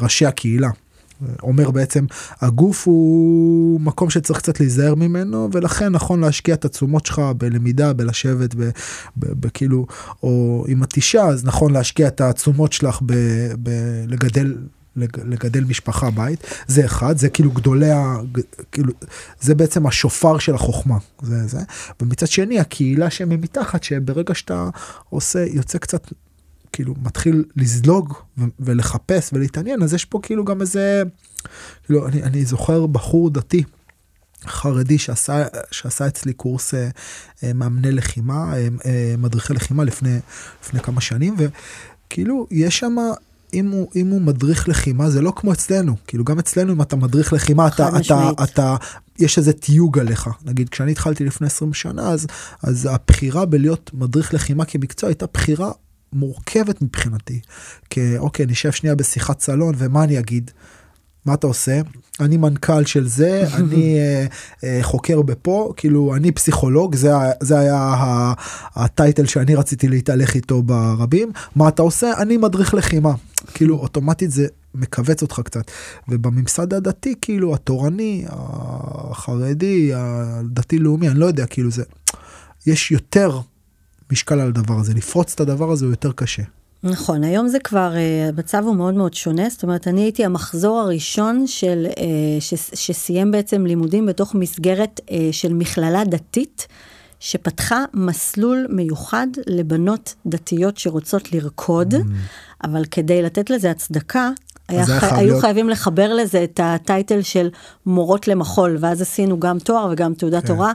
ראשי 0.00 0.26
הקהילה 0.26 0.68
אומר 1.42 1.70
בעצם 1.70 2.04
הגוף 2.40 2.86
הוא 2.86 3.80
מקום 3.80 4.10
שצריך 4.10 4.38
קצת 4.38 4.60
להיזהר 4.60 4.94
ממנו 4.94 5.48
ולכן 5.52 5.88
נכון 5.88 6.20
להשקיע 6.20 6.54
את 6.54 6.64
התשומות 6.64 7.06
שלך 7.06 7.22
בלמידה 7.36 7.92
בלשבת 7.92 8.54
בכאילו 9.16 9.86
או 10.22 10.66
את 10.84 10.96
אישה 10.96 11.22
אז 11.22 11.44
נכון 11.44 11.72
להשקיע 11.72 12.08
את 12.08 12.20
התשומות 12.20 12.72
שלך 12.72 13.00
בלגדל 13.58 14.56
לגדל 14.96 15.64
משפחה 15.64 16.10
בית. 16.10 16.46
זה 16.66 16.84
אחד 16.84 17.18
זה 17.18 17.28
כאילו 17.28 17.50
גדולי 17.50 17.90
ה... 17.90 18.16
כאילו 18.72 18.92
זה 19.40 19.54
בעצם 19.54 19.86
השופר 19.86 20.38
של 20.38 20.54
החוכמה 20.54 20.98
זה 21.22 21.46
זה. 21.46 21.60
ומצד 22.02 22.26
שני 22.26 22.60
הקהילה 22.60 23.10
שמתחת 23.10 23.82
שברגע 23.82 24.34
שאתה 24.34 24.68
עושה 25.10 25.44
יוצא 25.46 25.78
קצת 25.78 26.12
כאילו 26.74 26.94
מתחיל 27.02 27.44
לזלוג 27.56 28.14
ולחפש 28.60 29.30
ולהתעניין 29.32 29.82
אז 29.82 29.94
יש 29.94 30.04
פה 30.04 30.18
כאילו 30.22 30.44
גם 30.44 30.60
איזה 30.60 31.02
כאילו 31.84 32.08
אני, 32.08 32.22
אני 32.22 32.44
זוכר 32.44 32.86
בחור 32.86 33.30
דתי 33.30 33.62
חרדי 34.46 34.98
שעשה 34.98 35.44
שעשה 35.70 36.06
אצלי 36.06 36.32
קורס 36.32 36.74
אה, 36.74 36.88
אה, 37.42 37.52
מאמני 37.52 37.92
לחימה 37.92 38.56
אה, 38.56 38.68
אה, 38.86 39.14
מדריכי 39.18 39.54
לחימה 39.54 39.84
לפני 39.84 40.18
לפני 40.64 40.80
כמה 40.80 41.00
שנים 41.00 41.36
וכאילו 41.38 42.46
יש 42.50 42.78
שם 42.78 42.96
אם 43.54 43.70
הוא, 43.70 43.90
אם 43.96 44.08
הוא 44.08 44.20
מדריך 44.20 44.68
לחימה 44.68 45.10
זה 45.10 45.20
לא 45.20 45.32
כמו 45.36 45.52
אצלנו. 45.52 45.96
כאילו 46.06 46.24
גם 46.24 46.38
אצלנו 46.38 46.72
אם 46.72 46.82
אתה 46.82 46.96
מדריך 46.96 47.32
לחימה 47.32 47.66
אתה, 47.66 47.88
אתה, 47.88 48.30
אתה, 48.30 48.44
אתה 48.44 48.76
יש 49.18 49.38
איזה 49.38 49.52
תיוג 49.52 49.98
עליך. 49.98 50.28
נגיד 50.44 50.68
כשאני 50.68 50.92
התחלתי 50.92 51.24
לפני 51.24 51.46
20 51.46 51.74
שנה 51.74 52.10
אז 52.10 52.26
אז 52.62 52.88
הבחירה 52.92 53.44
בלהיות 53.46 53.90
מדריך 53.94 54.34
לחימה 54.34 54.64
כמקצוע 54.64 55.08
הייתה 55.08 55.26
בחירה 55.34 55.70
מורכבת 56.14 56.82
מבחינתי. 56.82 57.40
כי 57.90 58.18
אוקיי, 58.18 58.46
נשב 58.46 58.72
שנייה 58.72 58.94
בשיחת 58.94 59.40
סלון, 59.40 59.74
ומה 59.78 60.04
אני 60.04 60.18
אגיד? 60.18 60.50
מה 61.26 61.34
אתה 61.34 61.46
עושה? 61.46 61.80
אני 62.20 62.36
מנכ"ל 62.36 62.84
של 62.84 63.08
זה, 63.08 63.44
אני 63.58 63.98
אה, 63.98 64.26
אה, 64.64 64.78
חוקר 64.82 65.22
בפה, 65.22 65.72
כאילו 65.76 66.14
אני 66.14 66.32
פסיכולוג, 66.32 66.94
זה, 66.94 67.10
זה 67.40 67.58
היה 67.58 67.94
הטייטל 68.74 69.26
שאני 69.26 69.54
רציתי 69.54 69.88
להתהלך 69.88 70.34
איתו 70.34 70.62
ברבים. 70.62 71.32
מה 71.56 71.68
אתה 71.68 71.82
עושה? 71.82 72.12
אני 72.18 72.36
מדריך 72.36 72.74
לחימה. 72.74 73.14
כאילו 73.54 73.76
אוטומטית 73.76 74.30
זה 74.30 74.46
מכווץ 74.74 75.22
אותך 75.22 75.40
קצת. 75.44 75.70
ובממסד 76.08 76.74
הדתי, 76.74 77.14
כאילו 77.20 77.54
התורני, 77.54 78.24
החרדי, 78.28 79.90
הדתי-לאומי, 79.94 81.08
אני 81.08 81.18
לא 81.18 81.26
יודע, 81.26 81.46
כאילו 81.46 81.70
זה, 81.70 81.82
יש 82.66 82.90
יותר 82.90 83.40
משקל 84.14 84.40
על 84.40 84.48
הדבר 84.48 84.74
הזה, 84.80 84.94
לפרוץ 84.94 85.32
את 85.34 85.40
הדבר 85.40 85.70
הזה 85.70 85.84
הוא 85.84 85.92
יותר 85.92 86.12
קשה. 86.12 86.42
נכון, 86.82 87.24
היום 87.24 87.48
זה 87.48 87.58
כבר, 87.58 87.92
uh, 87.94 88.28
המצב 88.28 88.62
הוא 88.66 88.76
מאוד 88.76 88.94
מאוד 88.94 89.14
שונה, 89.14 89.48
זאת 89.48 89.62
אומרת, 89.62 89.88
אני 89.88 90.00
הייתי 90.00 90.24
המחזור 90.24 90.80
הראשון 90.80 91.46
של, 91.46 91.86
uh, 91.90 91.96
ש, 92.40 92.54
שסיים 92.74 93.30
בעצם 93.30 93.66
לימודים 93.66 94.06
בתוך 94.06 94.34
מסגרת 94.34 95.00
uh, 95.06 95.12
של 95.32 95.52
מכללה 95.52 96.04
דתית, 96.04 96.66
שפתחה 97.20 97.84
מסלול 97.94 98.66
מיוחד 98.70 99.26
לבנות 99.46 100.14
דתיות 100.26 100.78
שרוצות 100.78 101.32
לרקוד, 101.32 101.94
mm. 101.94 101.98
אבל 102.64 102.84
כדי 102.90 103.22
לתת 103.22 103.50
לזה 103.50 103.70
הצדקה, 103.70 104.30
היה 104.68 104.86
חי... 104.86 105.06
היו 105.06 105.26
להיות... 105.26 105.40
חייבים 105.40 105.68
לחבר 105.68 106.14
לזה 106.14 106.44
את 106.44 106.60
הטייטל 106.62 107.22
של 107.22 107.48
מורות 107.86 108.28
למחול, 108.28 108.76
ואז 108.80 109.02
עשינו 109.02 109.40
גם 109.40 109.58
תואר 109.58 109.88
וגם 109.92 110.14
תעודת 110.14 110.46
כן. 110.46 110.52
הוראה. 110.52 110.72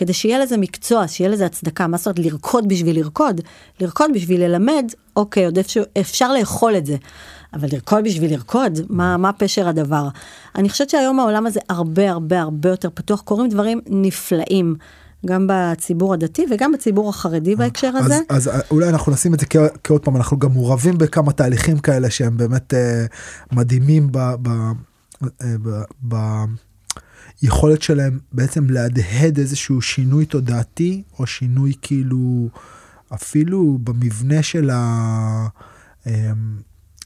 כדי 0.00 0.12
שיהיה 0.12 0.38
לזה 0.38 0.56
מקצוע, 0.56 1.08
שיהיה 1.08 1.30
לזה 1.30 1.46
הצדקה, 1.46 1.86
מה 1.86 1.96
זאת 1.96 2.06
אומרת 2.06 2.18
לרקוד 2.18 2.68
בשביל 2.68 2.96
לרקוד? 2.96 3.40
לרקוד 3.80 4.10
בשביל 4.14 4.44
ללמד, 4.44 4.84
אוקיי, 5.16 5.44
עוד 5.44 5.58
אפשר, 5.58 5.82
אפשר 6.00 6.32
לאכול 6.32 6.76
את 6.76 6.86
זה. 6.86 6.96
אבל 7.54 7.68
לרקוד 7.72 8.04
בשביל 8.04 8.32
לרקוד, 8.32 8.78
מה, 8.88 9.16
מה 9.16 9.32
פשר 9.32 9.68
הדבר? 9.68 10.08
אני 10.56 10.68
חושבת 10.68 10.90
שהיום 10.90 11.20
העולם 11.20 11.46
הזה 11.46 11.60
הרבה 11.68 12.10
הרבה 12.10 12.40
הרבה 12.40 12.68
יותר 12.68 12.88
פתוח, 12.94 13.20
קורים 13.20 13.48
דברים 13.48 13.80
נפלאים. 13.86 14.76
גם 15.26 15.46
בציבור 15.50 16.14
הדתי 16.14 16.46
וגם 16.50 16.72
בציבור 16.72 17.08
החרדי 17.08 17.56
בהקשר 17.56 17.92
הזה. 17.96 18.18
אז, 18.28 18.48
אז 18.48 18.62
אולי 18.70 18.88
אנחנו 18.88 19.12
נשים 19.12 19.34
את 19.34 19.40
זה 19.40 19.46
כעוד 19.84 20.04
פעם, 20.04 20.16
אנחנו 20.16 20.38
גם 20.38 20.52
מעורבים 20.52 20.98
בכמה 20.98 21.32
תהליכים 21.32 21.78
כאלה 21.78 22.10
שהם 22.10 22.36
באמת 22.36 22.74
אה, 22.74 23.04
מדהימים 23.52 24.08
ב, 24.12 24.18
ב, 24.18 24.48
אה, 25.42 25.54
ב, 25.62 25.82
ב, 26.08 26.16
היכולת 27.42 27.82
שלהם 27.82 28.18
בעצם 28.32 28.70
להדהד 28.70 29.38
איזשהו 29.38 29.82
שינוי 29.82 30.26
תודעתי 30.26 31.02
או 31.18 31.26
שינוי 31.26 31.72
כאילו 31.82 32.48
אפילו 33.14 33.78
במבנה 33.84 34.42
של 34.42 34.70
ה... 34.70 35.46
אמ, 36.06 36.12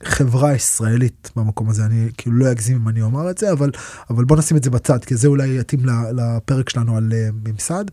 חברה 0.05 0.55
ישראלית 0.55 1.31
במקום 1.37 1.69
הזה 1.71 1.85
אני 1.85 2.09
כאילו 2.17 2.37
לא 2.37 2.53
אגזים 2.53 2.77
אם 2.77 2.89
אני 2.89 3.03
אומר 3.03 3.31
את 3.31 3.39
זה 3.39 3.53
אבל 3.53 3.71
אבל 4.11 4.25
בוא 4.25 4.37
נשים 4.37 4.57
את 4.57 4.65
זה 4.65 4.71
בצד 4.71 5.05
כי 5.05 5.17
זה 5.17 5.29
אולי 5.29 5.59
יתאים 5.59 5.81
לפרק 6.17 6.69
שלנו 6.69 6.97
על 6.97 7.13
אה, 7.13 7.29
ממסד. 7.45 7.85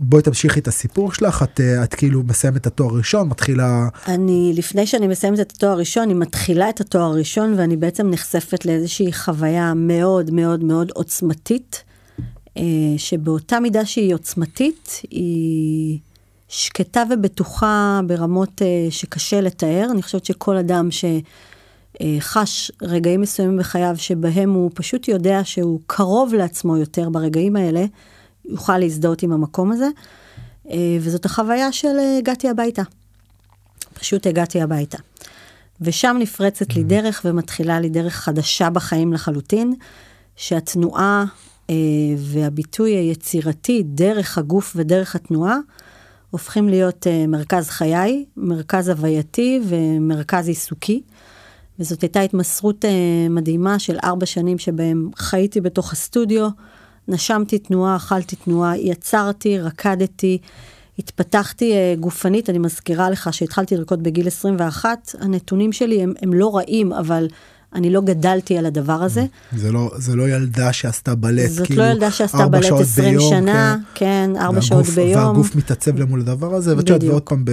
ובואי 0.00 0.22
תמשיכי 0.22 0.60
את 0.60 0.68
הסיפור 0.68 1.12
שלך 1.12 1.42
את, 1.42 1.60
אה, 1.60 1.84
את 1.84 1.94
כאילו 1.94 2.22
מסיימת 2.22 2.56
את 2.56 2.66
התואר 2.66 2.90
הראשון 2.90 3.28
מתחילה 3.28 3.88
אני 4.08 4.52
לפני 4.56 4.86
שאני 4.86 5.06
מסיימת 5.06 5.40
את 5.40 5.50
התואר 5.50 5.72
הראשון 5.72 6.02
אני 6.02 6.14
מתחילה 6.14 6.70
את 6.70 6.80
התואר 6.80 7.02
הראשון 7.02 7.54
ואני 7.56 7.76
בעצם 7.76 8.10
נחשפת 8.10 8.66
לאיזושהי 8.66 9.12
חוויה 9.12 9.74
מאוד 9.74 10.30
מאוד 10.30 10.64
מאוד 10.64 10.90
עוצמתית 10.94 11.84
אה, 12.56 12.62
שבאותה 12.96 13.60
מידה 13.60 13.84
שהיא 13.84 14.14
עוצמתית 14.14 15.00
היא 15.10 15.98
שקטה 16.48 17.02
ובטוחה 17.10 18.00
ברמות 18.06 18.62
uh, 18.62 18.90
שקשה 18.90 19.40
לתאר. 19.40 19.88
אני 19.90 20.02
חושבת 20.02 20.24
שכל 20.24 20.56
אדם 20.56 20.88
שחש 22.00 22.70
רגעים 22.82 23.20
מסוימים 23.20 23.58
בחייו 23.58 23.94
שבהם 23.98 24.52
הוא 24.52 24.70
פשוט 24.74 25.08
יודע 25.08 25.40
שהוא 25.44 25.80
קרוב 25.86 26.34
לעצמו 26.34 26.76
יותר 26.76 27.08
ברגעים 27.08 27.56
האלה, 27.56 27.84
יוכל 28.48 28.78
להזדהות 28.78 29.22
עם 29.22 29.32
המקום 29.32 29.72
הזה. 29.72 29.88
Uh, 30.66 30.70
וזאת 31.00 31.24
החוויה 31.24 31.72
של 31.72 31.96
uh, 31.98 32.18
הגעתי 32.18 32.48
הביתה. 32.48 32.82
פשוט 33.94 34.26
הגעתי 34.26 34.60
הביתה. 34.60 34.98
ושם 35.80 36.16
נפרצת 36.20 36.74
לי 36.74 36.82
mm-hmm. 36.82 36.84
דרך 36.84 37.22
ומתחילה 37.24 37.80
לי 37.80 37.88
דרך 37.88 38.14
חדשה 38.14 38.70
בחיים 38.70 39.12
לחלוטין, 39.12 39.74
שהתנועה 40.36 41.24
uh, 41.66 41.70
והביטוי 42.16 42.90
היצירתי 42.90 43.82
דרך 43.86 44.38
הגוף 44.38 44.72
ודרך 44.76 45.14
התנועה, 45.14 45.56
הופכים 46.30 46.68
להיות 46.68 47.06
מרכז 47.28 47.68
חיי, 47.68 48.24
מרכז 48.36 48.88
הווייתי 48.88 49.60
ומרכז 49.68 50.48
עיסוקי. 50.48 51.02
וזאת 51.78 52.02
הייתה 52.02 52.20
התמסרות 52.20 52.84
מדהימה 53.30 53.78
של 53.78 53.96
ארבע 54.04 54.26
שנים 54.26 54.58
שבהם 54.58 55.10
חייתי 55.16 55.60
בתוך 55.60 55.92
הסטודיו, 55.92 56.48
נשמתי 57.08 57.58
תנועה, 57.58 57.96
אכלתי 57.96 58.36
תנועה, 58.36 58.78
יצרתי, 58.78 59.58
רקדתי, 59.58 60.38
התפתחתי 60.98 61.72
uh, 61.72 62.00
גופנית. 62.00 62.50
אני 62.50 62.58
מזכירה 62.58 63.10
לך 63.10 63.34
שהתחלתי 63.34 63.76
לרקוד 63.76 64.02
בגיל 64.02 64.26
21, 64.26 65.14
הנתונים 65.20 65.72
שלי 65.72 66.02
הם, 66.02 66.14
הם 66.22 66.32
לא 66.32 66.56
רעים, 66.56 66.92
אבל 66.92 67.28
אני 67.74 67.90
לא 67.90 68.00
גדלתי 68.00 68.58
על 68.58 68.66
הדבר 68.66 68.92
הזה. 68.92 69.24
זה 69.56 69.72
לא, 69.72 69.90
זה 69.96 70.16
לא 70.16 70.28
ילדה 70.28 70.72
שעשתה 70.72 71.14
בלט, 71.14 71.50
זאת 71.50 71.66
כאילו, 71.66 71.82
לא 71.82 71.88
ילדה 71.88 72.10
שעשתה 72.10 72.48
בלט 72.48 72.72
20 72.72 73.08
ביום, 73.08 73.30
שנה, 73.30 73.76
כן, 73.94 74.30
כן 74.34 74.40
4 74.40 74.62
שעות 74.62 74.86
ביום. 74.86 75.26
והגוף 75.26 75.56
מתעצב 75.56 75.98
למול 75.98 76.20
הדבר 76.20 76.54
הזה, 76.54 76.76
ואת 76.76 76.88
יודעת, 76.88 77.10
ועוד 77.10 77.22
פעם 77.22 77.44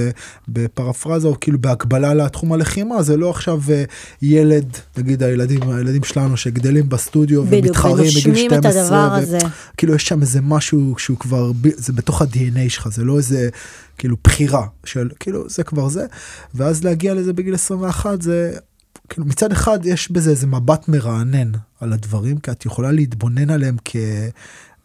בפרפרזה, 0.47 1.27
או 1.27 1.35
כאילו 1.41 1.61
בהקבלה 1.61 2.13
לתחום 2.13 2.53
הלחימה, 2.53 3.03
זה 3.03 3.17
לא 3.17 3.29
עכשיו 3.29 3.61
אה, 3.69 3.83
ילד, 4.21 4.77
נגיד 4.97 5.23
הילדים, 5.23 5.69
הילדים 5.69 6.03
שלנו 6.03 6.37
שגדלים 6.37 6.89
בסטודיו 6.89 7.43
ומתחרים 7.49 7.95
בגיל 7.95 8.09
12. 8.09 8.33
בדיוק, 8.33 8.53
את 8.53 8.65
הדבר 8.65 9.09
ו... 9.11 9.15
הזה. 9.15 9.37
כאילו 9.77 9.95
יש 9.95 10.07
שם 10.07 10.21
איזה 10.21 10.41
משהו 10.41 10.95
שהוא 10.97 11.17
כבר, 11.17 11.51
זה 11.75 11.93
בתוך 11.93 12.21
ה-DNA 12.21 12.69
שלך, 12.69 12.87
זה 12.91 13.03
לא 13.03 13.17
איזה... 13.17 13.49
כאילו 13.97 14.15
בחירה 14.23 14.65
של 14.85 15.09
כאילו 15.19 15.49
זה 15.49 15.63
כבר 15.63 15.89
זה 15.89 16.05
ואז 16.55 16.83
להגיע 16.83 17.13
לזה 17.13 17.33
בגיל 17.33 17.53
21 17.53 18.21
זה 18.21 18.57
כאילו 19.09 19.25
מצד 19.27 19.51
אחד 19.51 19.85
יש 19.85 20.11
בזה 20.11 20.29
איזה 20.29 20.47
מבט 20.47 20.87
מרענן 20.87 21.51
על 21.79 21.93
הדברים 21.93 22.37
כי 22.37 22.51
את 22.51 22.65
יכולה 22.65 22.91
להתבונן 22.91 23.49
עליהם 23.49 23.75
כ... 23.85 23.95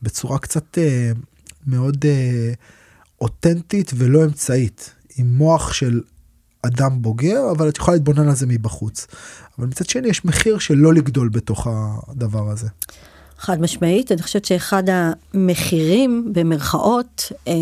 בצורה 0.02 0.38
קצת 0.38 0.78
אה, 0.78 1.12
מאוד 1.66 2.04
אה, 2.04 2.52
אותנטית 3.20 3.92
ולא 3.96 4.24
אמצעית 4.24 4.94
עם 5.16 5.26
מוח 5.26 5.72
של 5.72 6.00
אדם 6.62 7.02
בוגר 7.02 7.50
אבל 7.50 7.68
את 7.68 7.76
יכולה 7.76 7.96
להתבונן 7.96 8.28
על 8.28 8.34
זה 8.34 8.46
מבחוץ. 8.46 9.06
אבל 9.58 9.66
מצד 9.66 9.88
שני 9.88 10.08
יש 10.08 10.24
מחיר 10.24 10.58
של 10.58 10.74
לא 10.74 10.94
לגדול 10.94 11.28
בתוך 11.28 11.66
הדבר 12.08 12.50
הזה. 12.50 12.68
חד 13.38 13.60
משמעית 13.60 14.12
אני 14.12 14.22
חושבת 14.22 14.44
שאחד 14.44 14.82
המחירים 14.88 16.32
במרכאות. 16.32 17.32
אה, 17.48 17.54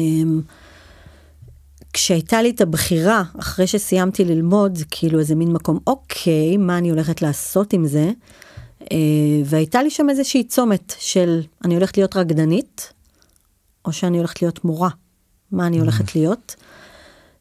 כשהייתה 1.93 2.43
לי 2.43 2.51
את 2.51 2.61
הבחירה, 2.61 3.23
אחרי 3.41 3.67
שסיימתי 3.67 4.25
ללמוד, 4.25 4.79
כאילו 4.91 5.19
איזה 5.19 5.35
מין 5.35 5.53
מקום, 5.53 5.79
אוקיי, 5.87 6.57
מה 6.57 6.79
אני 6.79 6.91
הולכת 6.91 7.23
לעשות 7.23 7.73
עם 7.73 7.87
זה? 7.87 8.11
אה, 8.93 8.97
והייתה 9.45 9.83
לי 9.83 9.91
שם 9.91 10.11
איזושהי 10.11 10.45
צומת 10.45 10.95
של 10.99 11.41
אני 11.65 11.75
הולכת 11.75 11.97
להיות 11.97 12.17
רקדנית, 12.17 12.93
או 13.85 13.93
שאני 13.93 14.19
הולכת 14.19 14.43
להיות 14.43 14.65
מורה. 14.65 14.89
מה 15.53 15.67
אני 15.67 15.79
הולכת 15.79 16.09
mm. 16.09 16.13
להיות? 16.15 16.57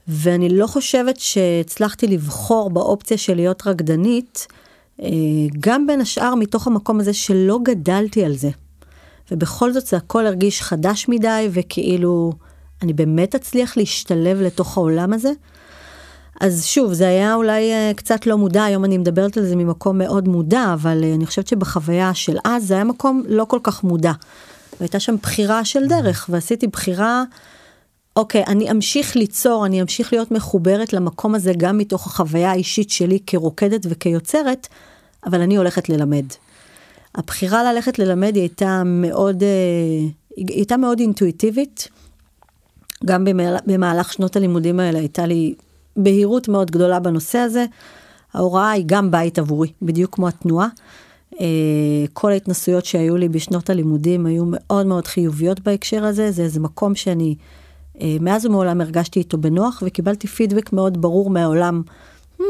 ואני 0.07 0.49
לא 0.49 0.67
חושבת 0.67 1.19
שהצלחתי 1.19 2.07
לבחור 2.07 2.69
באופציה 2.69 3.17
של 3.17 3.35
להיות 3.35 3.67
רקדנית, 3.67 4.47
אה, 5.01 5.07
גם 5.59 5.87
בין 5.87 6.01
השאר 6.01 6.35
מתוך 6.35 6.67
המקום 6.67 6.99
הזה 6.99 7.13
שלא 7.13 7.59
גדלתי 7.63 8.25
על 8.25 8.35
זה. 8.37 8.49
ובכל 9.31 9.73
זאת 9.73 9.87
זה 9.87 9.97
הכל 9.97 10.25
הרגיש 10.25 10.61
חדש 10.61 11.05
מדי 11.09 11.49
וכאילו 11.51 12.31
אני 12.81 12.93
באמת 12.93 13.35
אצליח 13.35 13.77
להשתלב 13.77 14.41
לתוך 14.41 14.77
העולם 14.77 15.13
הזה? 15.13 15.31
אז 16.41 16.65
שוב, 16.65 16.93
זה 16.93 17.07
היה 17.07 17.35
אולי 17.35 17.71
uh, 17.71 17.93
קצת 17.93 18.25
לא 18.25 18.37
מודע, 18.37 18.63
היום 18.63 18.85
אני 18.85 18.97
מדברת 18.97 19.37
על 19.37 19.45
זה 19.45 19.55
ממקום 19.55 19.97
מאוד 19.97 20.27
מודע, 20.27 20.73
אבל 20.73 21.01
uh, 21.01 21.15
אני 21.15 21.25
חושבת 21.25 21.47
שבחוויה 21.47 22.13
של 22.13 22.37
אז 22.43 22.67
זה 22.67 22.73
היה 22.73 22.83
מקום 22.83 23.23
לא 23.27 23.45
כל 23.45 23.59
כך 23.63 23.83
מודע. 23.83 24.11
והייתה 24.79 24.99
שם 24.99 25.15
בחירה 25.21 25.65
של 25.65 25.87
דרך, 25.87 26.29
ועשיתי 26.29 26.67
בחירה, 26.67 27.23
אוקיי, 28.15 28.43
אני 28.47 28.71
אמשיך 28.71 29.15
ליצור, 29.15 29.65
אני 29.65 29.81
אמשיך 29.81 30.13
להיות 30.13 30.31
מחוברת 30.31 30.93
למקום 30.93 31.35
הזה 31.35 31.53
גם 31.57 31.77
מתוך 31.77 32.07
החוויה 32.07 32.51
האישית 32.51 32.89
שלי 32.89 33.19
כרוקדת 33.27 33.85
וכיוצרת, 33.89 34.67
אבל 35.25 35.41
אני 35.41 35.55
הולכת 35.55 35.89
ללמד. 35.89 36.25
הבחירה 37.15 37.73
ללכת 37.73 37.99
ללמד 37.99 38.35
היא 38.35 38.43
הייתה 38.43 38.81
מאוד, 38.85 39.41
uh, 39.41 40.35
היא 40.35 40.45
הייתה 40.49 40.77
מאוד 40.77 40.99
אינטואיטיבית. 40.99 41.87
גם 43.05 43.25
במהלך 43.65 44.13
שנות 44.13 44.35
הלימודים 44.35 44.79
האלה 44.79 44.99
הייתה 44.99 45.25
לי 45.25 45.55
בהירות 45.97 46.47
מאוד 46.47 46.71
גדולה 46.71 46.99
בנושא 46.99 47.37
הזה. 47.37 47.65
ההוראה 48.33 48.71
היא 48.71 48.83
גם 48.87 49.11
בית 49.11 49.39
עבורי, 49.39 49.71
בדיוק 49.81 50.15
כמו 50.15 50.27
התנועה. 50.27 50.67
אה, 51.41 51.45
כל 52.13 52.31
ההתנסויות 52.31 52.85
שהיו 52.85 53.17
לי 53.17 53.29
בשנות 53.29 53.69
הלימודים 53.69 54.25
היו 54.25 54.43
מאוד 54.47 54.85
מאוד 54.85 55.07
חיוביות 55.07 55.59
בהקשר 55.59 56.05
הזה, 56.05 56.31
זה 56.31 56.41
איזה 56.41 56.59
מקום 56.59 56.95
שאני 56.95 57.35
אה, 58.01 58.17
מאז 58.21 58.45
ומעולם 58.45 58.81
הרגשתי 58.81 59.19
איתו 59.19 59.37
בנוח 59.37 59.83
וקיבלתי 59.85 60.27
פידבק 60.27 60.73
מאוד 60.73 61.01
ברור 61.01 61.29
מהעולם. 61.29 61.81
Hmm, 62.39 62.43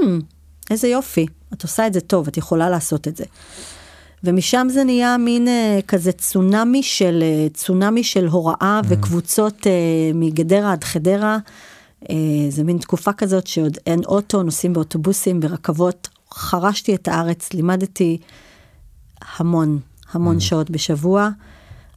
איזה 0.70 0.88
יופי, 0.88 1.26
את 1.54 1.64
עושה 1.64 1.88
את 1.88 1.94
זה 1.94 2.02
טוב, 2.02 2.28
את 2.28 2.38
יכולה 2.38 2.70
לעשות 2.70 3.08
את 3.08 3.18
זה. 3.18 3.26
ומשם 4.28 4.68
זה 4.70 4.84
נהיה 4.84 5.18
מין 5.18 5.48
uh, 5.48 5.82
כזה 5.86 6.12
צונאמי 6.12 6.84
של, 6.84 7.24
uh, 7.24 7.54
צונאמי 7.54 8.04
של 8.04 8.28
הוראה 8.28 8.82
mm. 8.84 8.88
וקבוצות 8.90 9.62
uh, 9.62 9.68
מגדרה 10.16 10.72
עד 10.72 10.84
חדרה. 10.84 11.38
Uh, 12.04 12.08
זה 12.50 12.64
מין 12.64 12.78
תקופה 12.78 13.14
כזאת 13.14 13.48
שעוד 13.48 13.78
אין 13.86 14.00
אוטו, 14.06 14.44
נוסעים 14.44 14.74
באוטובוסים, 14.74 15.40
ברכבות. 15.40 16.08
חרשתי 16.34 16.96
את 16.96 17.08
הארץ, 17.08 17.54
לימדתי 17.54 18.18
המון, 19.38 19.80
המון 20.12 20.38
mm. 20.38 20.40
שעות 20.40 20.70
בשבוע. 20.70 21.30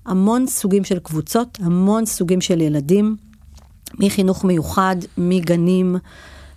המון 0.06 0.46
סוגים 0.46 0.84
של 0.84 0.98
קבוצות, 0.98 1.58
המון 1.62 2.06
סוגים 2.06 2.40
של 2.40 2.60
ילדים, 2.60 3.16
מחינוך 3.98 4.44
מיוחד, 4.44 4.96
מגנים 5.18 5.96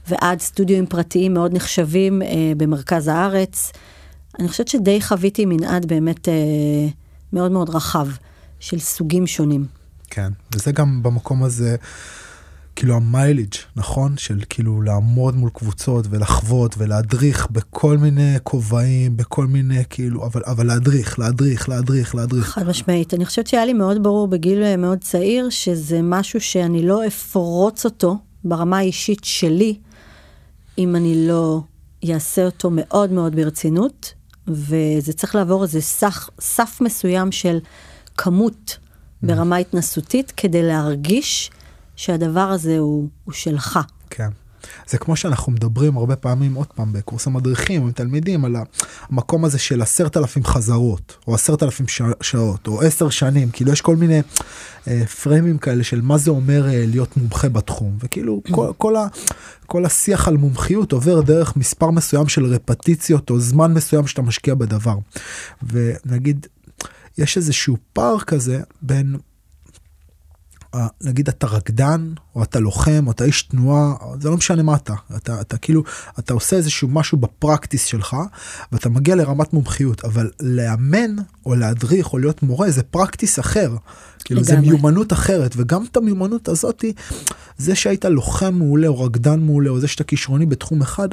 ועד 0.07 0.39
סטודיו 0.39 0.89
פרטיים 0.89 1.33
מאוד 1.33 1.53
נחשבים 1.53 2.21
uh, 2.21 2.25
במרכז 2.57 3.07
הארץ. 3.07 3.71
אני 4.39 4.47
חושבת 4.47 4.67
שדי 4.67 5.01
חוויתי 5.01 5.45
מנעד 5.45 5.85
באמת 5.85 6.29
אה, 6.29 6.33
מאוד 7.33 7.51
מאוד 7.51 7.69
רחב 7.69 8.07
של 8.59 8.79
סוגים 8.79 9.27
שונים. 9.27 9.65
כן, 10.09 10.31
וזה 10.55 10.71
גם 10.71 11.03
במקום 11.03 11.43
הזה, 11.43 11.75
כאילו 12.75 12.95
המיילג', 12.95 13.53
נכון? 13.75 14.17
של 14.17 14.41
כאילו 14.49 14.81
לעמוד 14.81 15.35
מול 15.35 15.49
קבוצות 15.49 16.05
ולחוות 16.09 16.75
ולהדריך 16.77 17.47
בכל 17.51 17.97
מיני 17.97 18.35
כובעים, 18.43 19.17
בכל 19.17 19.47
מיני 19.47 19.83
כאילו, 19.89 20.25
אבל, 20.25 20.41
אבל 20.45 20.67
להדריך, 20.67 21.19
להדריך, 21.19 21.69
להדריך, 21.69 22.15
להדריך. 22.15 22.45
חד 22.45 22.67
משמעית. 22.67 23.13
אני 23.13 23.25
חושבת 23.25 23.47
שהיה 23.47 23.65
לי 23.65 23.73
מאוד 23.73 24.03
ברור 24.03 24.27
בגיל 24.27 24.63
אה, 24.63 24.77
מאוד 24.77 24.97
צעיר, 24.97 25.49
שזה 25.49 25.99
משהו 26.03 26.41
שאני 26.41 26.87
לא 26.87 27.07
אפרוץ 27.07 27.85
אותו 27.85 28.17
ברמה 28.43 28.77
האישית 28.77 29.23
שלי, 29.23 29.77
אם 30.77 30.95
אני 30.95 31.27
לא 31.27 31.61
אעשה 32.09 32.45
אותו 32.45 32.69
מאוד 32.71 33.11
מאוד 33.11 33.35
ברצינות, 33.35 34.13
וזה 34.47 35.13
צריך 35.13 35.35
לעבור 35.35 35.63
איזה 35.63 35.81
סך, 35.81 36.29
סף 36.39 36.81
מסוים 36.81 37.31
של 37.31 37.59
כמות 38.17 38.77
ברמה 39.23 39.57
התנסותית 39.57 40.33
כדי 40.37 40.63
להרגיש 40.63 41.51
שהדבר 41.95 42.39
הזה 42.49 42.77
הוא, 42.77 43.07
הוא 43.23 43.33
שלך. 43.33 43.79
כן. 44.09 44.29
זה 44.87 44.97
כמו 44.97 45.15
שאנחנו 45.15 45.51
מדברים 45.51 45.97
הרבה 45.97 46.15
פעמים 46.15 46.53
עוד 46.53 46.67
פעם 46.67 46.93
בקורס 46.93 47.27
המדריכים 47.27 47.81
עם 47.81 47.91
תלמידים 47.91 48.45
על 48.45 48.55
המקום 49.09 49.45
הזה 49.45 49.59
של 49.59 49.81
עשרת 49.81 50.17
אלפים 50.17 50.43
חזרות 50.43 51.17
או 51.27 51.35
עשרת 51.35 51.63
אלפים 51.63 51.85
שעות 52.21 52.67
או 52.67 52.81
עשר 52.81 53.09
שנים 53.09 53.49
כאילו 53.51 53.71
יש 53.71 53.81
כל 53.81 53.95
מיני 53.95 54.21
אה, 54.87 55.05
פריימים 55.05 55.57
כאלה 55.57 55.83
של 55.83 56.01
מה 56.01 56.17
זה 56.17 56.31
אומר 56.31 56.67
אה, 56.67 56.83
להיות 56.87 57.17
מומחה 57.17 57.49
בתחום. 57.49 57.97
וכאילו 57.99 58.41
כל, 58.51 58.71
כל, 58.77 58.95
ה, 58.95 59.07
כל 59.65 59.85
השיח 59.85 60.27
על 60.27 60.37
מומחיות 60.37 60.91
עובר 60.91 61.21
דרך 61.21 61.55
מספר 61.55 61.91
מסוים 61.91 62.27
של 62.27 62.45
רפטיציות 62.45 63.29
או 63.29 63.39
זמן 63.39 63.73
מסוים 63.73 64.07
שאתה 64.07 64.21
משקיע 64.21 64.55
בדבר. 64.55 64.95
ונגיד 65.63 66.47
יש 67.17 67.37
איזשהו 67.37 67.77
פער 67.93 68.19
כזה 68.19 68.61
בין 68.81 69.15
נגיד 71.01 71.27
אתה 71.27 71.47
רקדן 71.47 72.13
או 72.35 72.43
אתה 72.43 72.59
לוחם 72.59 73.03
או 73.05 73.11
אתה 73.11 73.23
איש 73.23 73.43
תנועה 73.43 73.93
זה 74.19 74.29
לא 74.29 74.37
משנה 74.37 74.63
מה 74.63 74.75
אתה. 74.75 74.93
אתה 75.15 75.41
אתה 75.41 75.57
כאילו 75.57 75.83
אתה 76.19 76.33
עושה 76.33 76.55
איזשהו 76.55 76.87
משהו 76.87 77.17
בפרקטיס 77.17 77.85
שלך 77.85 78.15
ואתה 78.71 78.89
מגיע 78.89 79.15
לרמת 79.15 79.53
מומחיות 79.53 80.05
אבל 80.05 80.29
לאמן 80.39 81.15
או 81.45 81.55
להדריך 81.55 82.13
או 82.13 82.17
להיות 82.17 82.43
מורה 82.43 82.71
זה 82.71 82.83
פרקטיס 82.83 83.39
אחר. 83.39 83.75
כאילו 84.25 84.43
זה 84.43 84.59
מיומנות 84.59 85.13
אחרת 85.13 85.53
וגם 85.57 85.85
את 85.91 85.97
המיומנות 85.97 86.49
הזאתי 86.49 86.93
זה 87.57 87.75
שהיית 87.75 88.05
לוחם 88.05 88.53
מעולה 88.53 88.87
או 88.87 89.01
רקדן 89.01 89.39
מעולה 89.39 89.69
או 89.69 89.79
זה 89.79 89.87
שאתה 89.87 90.03
כישרוני 90.03 90.45
בתחום 90.45 90.81
אחד 90.81 91.09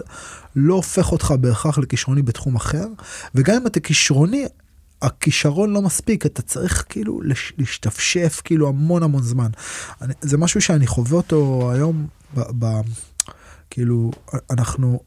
לא 0.57 0.75
הופך 0.75 1.13
אותך 1.13 1.35
בהכרח 1.41 1.79
לכישרוני 1.79 2.23
בתחום 2.23 2.57
אחר. 2.57 2.87
וגם 3.35 3.57
אם 3.57 3.67
אתה 3.67 3.81
כישרוני 3.81 4.47
הכישרון 5.03 5.73
לא 5.73 5.83
מספיק 5.83 6.27
אתה 6.27 6.43
צריך 6.43 6.85
כאילו 6.89 7.21
להשתפשף 7.59 8.41
כאילו 8.45 8.69
המון 8.69 9.03
המון 9.03 9.23
זמן. 9.23 9.51
אני, 10.03 10.15
זה 10.21 10.39
משהו 10.39 10.61
שאני 10.61 10.87
חווה 10.87 11.17
אותו 11.17 11.71
היום 11.73 12.07
ב, 12.35 12.41
ב, 12.59 12.81
כאילו 13.71 14.11
אנחנו 14.51 15.01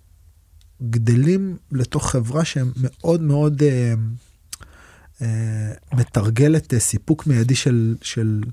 גדלים 0.89 1.57
לתוך 1.71 2.11
חברה 2.11 2.45
שמאוד 2.45 3.21
מאוד 3.21 3.63
אה, 3.63 3.93
אה, 5.21 5.73
מתרגלת 5.93 6.73
אה, 6.73 6.79
סיפוק 6.79 7.27
מיידי 7.27 7.55
של, 7.55 7.95
של 8.01 8.43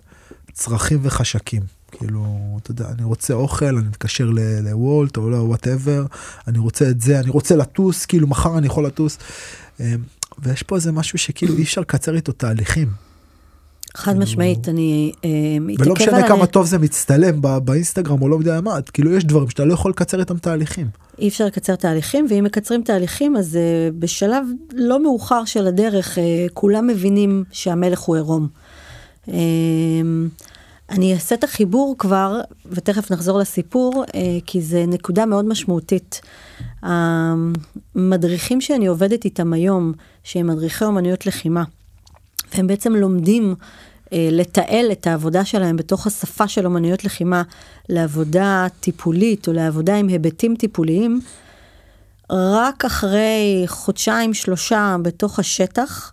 צרכים 0.52 0.98
וחשקים. 1.02 1.62
כאילו, 1.92 2.58
אתה 2.62 2.70
יודע, 2.70 2.88
אני 2.88 3.04
רוצה 3.04 3.34
אוכל, 3.34 3.76
אני 3.76 3.88
מתקשר 3.88 4.30
לוולט 4.62 5.16
או 5.16 5.30
לא, 5.30 5.36
whatever, 5.36 6.06
אני 6.48 6.58
רוצה 6.58 6.90
את 6.90 7.00
זה, 7.00 7.20
אני 7.20 7.30
רוצה 7.30 7.56
לטוס, 7.56 8.06
כאילו 8.06 8.26
מחר 8.26 8.58
אני 8.58 8.66
יכול 8.66 8.86
לטוס. 8.86 9.18
אה, 9.80 9.94
ויש 10.42 10.62
פה 10.62 10.76
איזה 10.76 10.92
משהו 10.92 11.18
שכאילו 11.18 11.56
אי 11.56 11.62
אפשר 11.62 11.80
לקצר 11.80 12.14
איתו 12.14 12.32
תהליכים. 12.32 12.88
חד 13.94 14.12
כאילו... 14.12 14.24
משמעית, 14.24 14.68
אני 14.68 15.12
אה, 15.24 15.30
מתעכב 15.60 15.82
על... 15.82 15.92
ולא 15.92 15.94
משנה 15.94 16.28
כמה 16.28 16.46
טוב 16.46 16.66
זה 16.66 16.78
מצטלם 16.78 17.40
באינסטגרם 17.64 18.22
או 18.22 18.28
לא 18.28 18.36
יודע 18.36 18.60
מה, 18.60 18.82
כאילו 18.92 19.12
יש 19.12 19.24
דברים 19.24 19.50
שאתה 19.50 19.64
לא 19.64 19.74
יכול 19.74 19.90
לקצר 19.90 20.20
איתם 20.20 20.38
תהליכים. 20.38 20.86
אי 21.18 21.28
אפשר 21.28 21.46
לקצר 21.46 21.76
תהליכים, 21.76 22.26
ואם 22.30 22.44
מקצרים 22.44 22.82
תהליכים 22.82 23.36
אז 23.36 23.58
uh, 23.58 23.94
בשלב 23.98 24.46
לא 24.72 25.02
מאוחר 25.02 25.44
של 25.44 25.66
הדרך 25.66 26.18
uh, 26.18 26.20
כולם 26.54 26.86
מבינים 26.86 27.44
שהמלך 27.52 28.00
הוא 28.00 28.16
עירום. 28.16 28.48
Uh, 29.26 29.30
אני 30.90 31.14
אעשה 31.14 31.34
את 31.34 31.44
החיבור 31.44 31.94
כבר, 31.98 32.40
ותכף 32.66 33.10
נחזור 33.10 33.38
לסיפור, 33.38 34.04
כי 34.46 34.60
זה 34.60 34.84
נקודה 34.88 35.26
מאוד 35.26 35.44
משמעותית. 35.44 36.20
המדריכים 36.82 38.60
שאני 38.60 38.86
עובדת 38.86 39.24
איתם 39.24 39.52
היום, 39.52 39.92
שהם 40.30 40.46
מדריכי 40.46 40.84
אומנויות 40.84 41.26
לחימה, 41.26 41.64
הם 42.52 42.66
בעצם 42.66 42.92
לומדים 42.92 43.54
אה, 44.12 44.28
לתעל 44.32 44.92
את 44.92 45.06
העבודה 45.06 45.44
שלהם 45.44 45.76
בתוך 45.76 46.06
השפה 46.06 46.48
של 46.48 46.66
אומנויות 46.66 47.04
לחימה 47.04 47.42
לעבודה 47.88 48.66
טיפולית 48.80 49.48
או 49.48 49.52
לעבודה 49.52 49.96
עם 49.96 50.08
היבטים 50.08 50.56
טיפוליים, 50.56 51.20
רק 52.30 52.84
אחרי 52.84 53.64
חודשיים 53.66 54.34
שלושה 54.34 54.96
בתוך 55.02 55.38
השטח. 55.38 56.12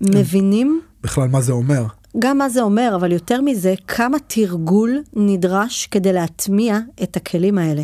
מבינים. 0.00 0.80
בכלל 1.02 1.28
מה 1.28 1.40
זה 1.40 1.52
אומר. 1.52 1.84
גם 2.18 2.38
מה 2.38 2.48
זה 2.48 2.62
אומר, 2.62 2.92
אבל 2.94 3.12
יותר 3.12 3.40
מזה, 3.40 3.74
כמה 3.88 4.16
תרגול 4.26 5.02
נדרש 5.16 5.86
כדי 5.86 6.12
להטמיע 6.12 6.78
את 7.02 7.16
הכלים 7.16 7.58
האלה. 7.58 7.82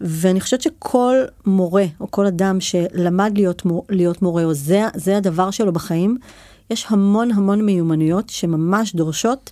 ואני 0.00 0.40
חושבת 0.40 0.62
שכל 0.62 1.16
מורה, 1.46 1.84
או 2.00 2.10
כל 2.10 2.26
אדם 2.26 2.60
שלמד 2.60 3.32
להיות, 3.34 3.62
להיות 3.88 4.22
מורה, 4.22 4.44
או 4.44 4.54
זה, 4.54 4.82
זה 4.94 5.16
הדבר 5.16 5.50
שלו 5.50 5.72
בחיים, 5.72 6.18
יש 6.70 6.86
המון 6.88 7.32
המון 7.32 7.62
מיומנויות 7.62 8.28
שממש 8.28 8.94
דורשות 8.94 9.50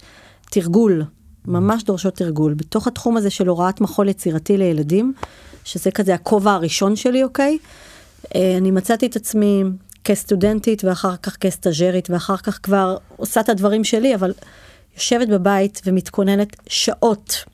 תרגול, 0.50 1.04
ממש 1.46 1.84
דורשות 1.84 2.14
תרגול. 2.14 2.54
בתוך 2.54 2.86
התחום 2.86 3.16
הזה 3.16 3.30
של 3.30 3.48
הוראת 3.48 3.80
מחול 3.80 4.08
יצירתי 4.08 4.56
לילדים, 4.56 5.12
שזה 5.64 5.90
כזה 5.90 6.14
הכובע 6.14 6.52
הראשון 6.52 6.96
שלי, 6.96 7.24
אוקיי? 7.24 7.58
אה, 8.34 8.56
אני 8.56 8.70
מצאתי 8.70 9.06
את 9.06 9.16
עצמי 9.16 9.62
כסטודנטית 10.04 10.84
ואחר 10.84 11.16
כך 11.16 11.36
כסטאג'רית 11.36 12.10
ואחר 12.10 12.36
כך 12.36 12.58
כבר 12.62 12.96
עושה 13.16 13.40
את 13.40 13.48
הדברים 13.48 13.84
שלי, 13.84 14.14
אבל 14.14 14.32
יושבת 14.94 15.28
בבית 15.28 15.80
ומתכוננת 15.86 16.56
שעות 16.66 17.44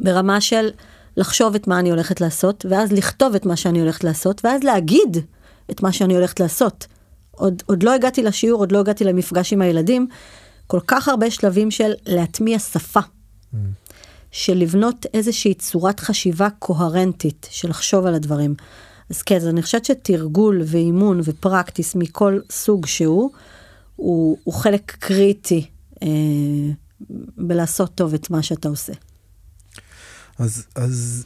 ברמה 0.00 0.40
של 0.40 0.68
לחשוב 1.16 1.54
את 1.54 1.66
מה 1.66 1.78
אני 1.78 1.90
הולכת 1.90 2.20
לעשות, 2.20 2.66
ואז 2.68 2.92
לכתוב 2.92 3.34
את 3.34 3.46
מה 3.46 3.56
שאני 3.56 3.80
הולכת 3.80 4.04
לעשות, 4.04 4.44
ואז 4.44 4.62
להגיד 4.62 5.16
את 5.70 5.82
מה 5.82 5.92
שאני 5.92 6.14
הולכת 6.14 6.40
לעשות. 6.40 6.86
עוד, 7.30 7.62
עוד 7.66 7.82
לא 7.82 7.94
הגעתי 7.94 8.22
לשיעור, 8.22 8.60
עוד 8.60 8.72
לא 8.72 8.78
הגעתי 8.78 9.04
למפגש 9.04 9.52
עם 9.52 9.62
הילדים, 9.62 10.08
כל 10.66 10.80
כך 10.86 11.08
הרבה 11.08 11.30
שלבים 11.30 11.70
של 11.70 11.92
להטמיע 12.06 12.58
שפה, 12.58 13.00
mm. 13.00 13.56
של 14.30 14.54
לבנות 14.54 15.06
איזושהי 15.14 15.54
צורת 15.54 16.00
חשיבה 16.00 16.48
קוהרנטית, 16.58 17.48
של 17.50 17.68
לחשוב 17.68 18.06
על 18.06 18.14
הדברים. 18.14 18.54
אז 19.10 19.22
כן, 19.22 19.36
אז 19.36 19.48
אני 19.48 19.62
חושבת 19.62 19.84
שתרגול 19.84 20.62
ואימון 20.66 21.20
ופרקטיס 21.24 21.94
מכל 21.94 22.40
סוג 22.50 22.86
שהוא, 22.86 23.30
הוא, 23.96 24.38
הוא 24.44 24.54
חלק 24.54 24.96
קריטי 24.98 25.66
אה, 26.02 26.08
בלעשות 27.36 27.94
טוב 27.94 28.14
את 28.14 28.30
מה 28.30 28.42
שאתה 28.42 28.68
עושה. 28.68 28.92
אז, 30.38 30.66
אז, 30.74 31.24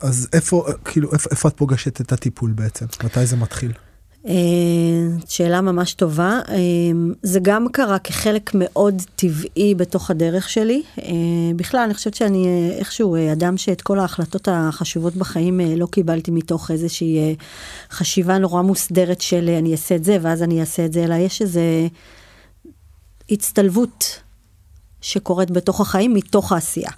אז 0.00 0.28
איפה, 0.32 0.66
כאילו, 0.84 1.12
איפה, 1.12 1.28
איפה 1.30 1.48
את 1.48 1.56
פוגשת 1.56 2.00
את 2.00 2.12
הטיפול 2.12 2.50
בעצם? 2.50 2.86
מתי 3.04 3.26
זה 3.26 3.36
מתחיל? 3.36 3.72
אה, 4.28 4.34
שאלה 5.28 5.60
ממש 5.60 5.94
טובה. 5.94 6.40
אה, 6.48 6.56
זה 7.22 7.38
גם 7.42 7.66
קרה 7.72 7.98
כחלק 7.98 8.50
מאוד 8.54 9.02
טבעי 9.16 9.74
בתוך 9.74 10.10
הדרך 10.10 10.48
שלי. 10.48 10.82
אה, 10.98 11.04
בכלל, 11.56 11.80
אני 11.80 11.94
חושבת 11.94 12.14
שאני 12.14 12.70
איכשהו 12.78 13.16
אדם 13.32 13.56
שאת 13.56 13.80
כל 13.80 13.98
ההחלטות 13.98 14.48
החשובות 14.52 15.16
בחיים 15.16 15.60
לא 15.76 15.86
קיבלתי 15.86 16.30
מתוך 16.30 16.70
איזושהי 16.70 17.36
חשיבה 17.90 18.38
נורא 18.38 18.62
מוסדרת 18.62 19.20
של 19.20 19.48
אני 19.58 19.72
אעשה 19.72 19.94
את 19.94 20.04
זה 20.04 20.18
ואז 20.22 20.42
אני 20.42 20.60
אעשה 20.60 20.84
את 20.84 20.92
זה, 20.92 21.04
אלא 21.04 21.14
יש 21.14 21.42
איזו 21.42 21.60
הצטלבות 23.30 24.20
שקורית 25.00 25.50
בתוך 25.50 25.80
החיים 25.80 26.14
מתוך 26.14 26.52
העשייה. 26.52 26.90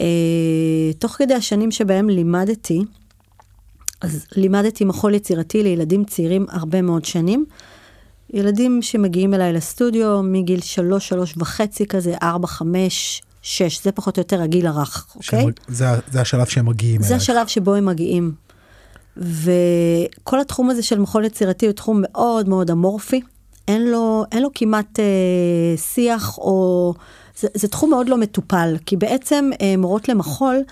אה, 0.00 0.92
תוך 0.98 1.12
כדי 1.12 1.34
השנים 1.34 1.70
שבהם 1.70 2.08
לימדתי, 2.08 2.82
אז 4.00 4.26
לימדתי 4.36 4.84
מחול 4.84 5.14
יצירתי 5.14 5.62
לילדים 5.62 6.04
צעירים 6.04 6.46
הרבה 6.50 6.82
מאוד 6.82 7.04
שנים. 7.04 7.44
ילדים 8.32 8.82
שמגיעים 8.82 9.34
אליי 9.34 9.52
לסטודיו 9.52 10.22
מגיל 10.22 10.60
שלוש, 10.60 11.08
שלוש 11.08 11.34
וחצי 11.36 11.86
כזה, 11.86 12.14
ארבע, 12.22 12.46
חמש, 12.46 13.22
שש, 13.42 13.84
זה 13.84 13.92
פחות 13.92 14.16
או 14.16 14.20
יותר 14.20 14.42
הגיל 14.42 14.66
הרך, 14.66 15.06
אוקיי? 15.16 15.44
זה, 15.68 15.86
זה 16.10 16.20
השלב 16.20 16.46
שהם 16.46 16.66
מגיעים 16.66 17.00
אליי. 17.00 17.08
זה 17.08 17.16
השלב 17.16 17.46
שבו 17.46 17.74
הם 17.74 17.86
מגיעים. 17.86 18.32
וכל 19.16 20.40
התחום 20.40 20.70
הזה 20.70 20.82
של 20.82 20.98
מחול 20.98 21.24
יצירתי 21.24 21.66
הוא 21.66 21.72
תחום 21.72 22.02
מאוד 22.02 22.48
מאוד 22.48 22.70
אמורפי. 22.70 23.20
אין 23.68 23.90
לו, 23.90 24.24
אין 24.32 24.42
לו 24.42 24.48
כמעט 24.54 25.00
אה, 25.00 25.76
שיח 25.76 26.38
או 26.38 26.94
זה, 27.40 27.48
זה 27.54 27.68
תחום 27.68 27.90
מאוד 27.90 28.08
לא 28.08 28.16
מטופל, 28.16 28.76
כי 28.86 28.96
בעצם 28.96 29.50
אה, 29.62 29.76
מורות 29.76 30.08
למחול, 30.08 30.62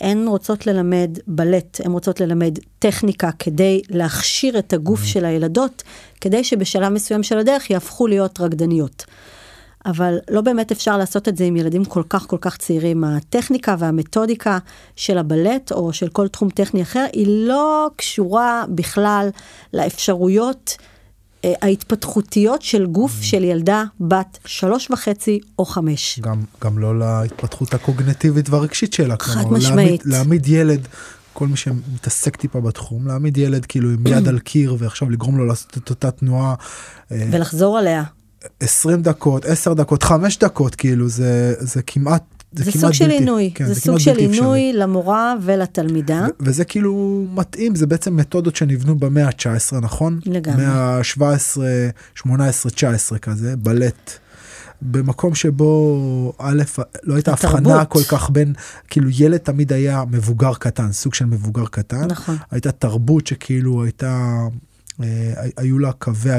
הן 0.00 0.26
רוצות 0.28 0.66
ללמד 0.66 1.18
בלט, 1.26 1.80
הן 1.84 1.92
רוצות 1.92 2.20
ללמד 2.20 2.58
טכניקה 2.78 3.30
כדי 3.38 3.82
להכשיר 3.90 4.58
את 4.58 4.72
הגוף 4.72 5.02
mm-hmm. 5.02 5.06
של 5.06 5.24
הילדות, 5.24 5.82
כדי 6.20 6.44
שבשלב 6.44 6.92
מסוים 6.92 7.22
של 7.22 7.38
הדרך 7.38 7.70
יהפכו 7.70 8.06
להיות 8.06 8.40
רקדניות. 8.40 9.04
אבל 9.86 10.18
לא 10.30 10.40
באמת 10.40 10.72
אפשר 10.72 10.96
לעשות 10.96 11.28
את 11.28 11.36
זה 11.36 11.44
עם 11.44 11.56
ילדים 11.56 11.84
כל 11.84 12.02
כך 12.08 12.26
כל 12.26 12.36
כך 12.40 12.56
צעירים. 12.56 13.04
הטכניקה 13.04 13.76
והמתודיקה 13.78 14.58
של 14.96 15.18
הבלט 15.18 15.72
או 15.72 15.92
של 15.92 16.08
כל 16.08 16.28
תחום 16.28 16.50
טכני 16.50 16.82
אחר 16.82 17.04
היא 17.12 17.26
לא 17.28 17.90
קשורה 17.96 18.64
בכלל 18.68 19.28
לאפשרויות 19.74 20.76
ההתפתחותיות 21.44 22.62
של 22.62 22.86
גוף 22.86 23.12
mm. 23.20 23.24
של 23.24 23.44
ילדה 23.44 23.84
בת 24.00 24.38
שלוש 24.46 24.90
וחצי 24.90 25.40
או 25.58 25.64
חמש. 25.64 26.20
גם, 26.20 26.44
גם 26.64 26.78
לא 26.78 26.98
להתפתחות 26.98 27.74
הקוגנטיבית 27.74 28.50
והרגשית 28.50 28.92
שלה. 28.92 29.14
חד 29.18 29.42
כלומר, 29.42 29.58
משמעית. 29.58 29.76
להעמיד, 29.76 30.00
להעמיד 30.04 30.48
ילד, 30.48 30.88
כל 31.32 31.46
מי 31.46 31.56
שמתעסק 31.56 32.36
טיפה 32.36 32.60
בתחום, 32.60 33.06
להעמיד 33.06 33.38
ילד 33.38 33.66
כאילו 33.66 33.90
עם 33.90 34.06
יד 34.06 34.28
על 34.28 34.38
קיר 34.38 34.76
ועכשיו 34.78 35.10
לגרום 35.10 35.38
לו 35.38 35.46
לעשות 35.46 35.78
את 35.78 35.90
אותה 35.90 36.10
תנועה. 36.10 36.54
אה, 37.12 37.28
ולחזור 37.32 37.78
עליה. 37.78 38.02
20 38.60 39.02
דקות, 39.02 39.44
10 39.44 39.74
דקות, 39.74 40.02
5 40.02 40.38
דקות, 40.38 40.74
כאילו 40.74 41.08
זה, 41.08 41.54
זה 41.58 41.82
כמעט 41.82 42.41
זה, 42.52 42.64
כמעט 42.72 42.76
סוג 42.76 42.92
של 42.92 43.04
בלתי- 43.04 43.18
עינוי, 43.18 43.50
כן, 43.54 43.66
זה, 43.66 43.74
זה 43.74 43.80
סוג 43.80 43.98
של. 43.98 44.16
עינוי 44.16 44.72
למורה 44.72 45.34
ולתלמידה. 45.42 46.26
ו- 46.40 46.44
וזה 46.44 46.64
כאילו 46.64 47.24
מתאים, 47.34 47.74
זה 47.74 47.86
בעצם 47.86 48.16
מתודות 48.16 48.56
שנבנו 48.56 48.94
במאה 48.98 49.26
ה-19, 49.26 49.76
נכון? 49.82 50.20
לגמרי. 50.26 50.64
מאה 50.66 50.98
ה-17, 50.98 51.58
18, 52.14 52.70
19 52.72 53.18
כזה, 53.18 53.56
בלט. 53.56 54.10
במקום 54.82 55.34
שבו 55.34 56.32
א', 56.38 56.62
לא 57.02 57.14
הייתה. 57.14 57.30
הבחנה 57.32 57.84
כל 57.84 58.02
כך 58.02 58.30
בין, 58.30 58.52
כאילו 58.90 59.08
ילד 59.12 59.36
תמיד 59.36 59.72
היה 59.72 60.04
מבוגר 60.10 60.54
קטן, 60.54 60.92
סוג 60.92 61.14
של 61.14 61.24
מבוגר 61.24 61.64
קטן. 61.66 62.04
נכון. 62.08 62.36
הייתה 62.50 62.72
תרבות 62.72 63.26
שכאילו 63.26 63.84
הייתה, 63.84 64.38
אה, 65.02 65.06
היו 65.56 65.78
לה 65.78 65.92
קווי, 65.92 66.32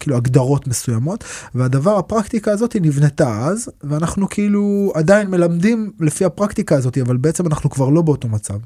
כאילו 0.00 0.16
הגדרות 0.16 0.66
מסוימות, 0.66 1.24
והדבר, 1.54 1.98
הפרקטיקה 1.98 2.52
הזאת 2.52 2.72
היא 2.72 2.82
נבנתה 2.82 3.44
אז, 3.44 3.70
ואנחנו 3.84 4.28
כאילו 4.28 4.92
עדיין 4.94 5.30
מלמדים 5.30 5.92
לפי 6.00 6.24
הפרקטיקה 6.24 6.76
הזאת, 6.76 6.98
אבל 6.98 7.16
בעצם 7.16 7.46
אנחנו 7.46 7.70
כבר 7.70 7.88
לא 7.88 8.02
באותו 8.02 8.28
מצב. 8.28 8.58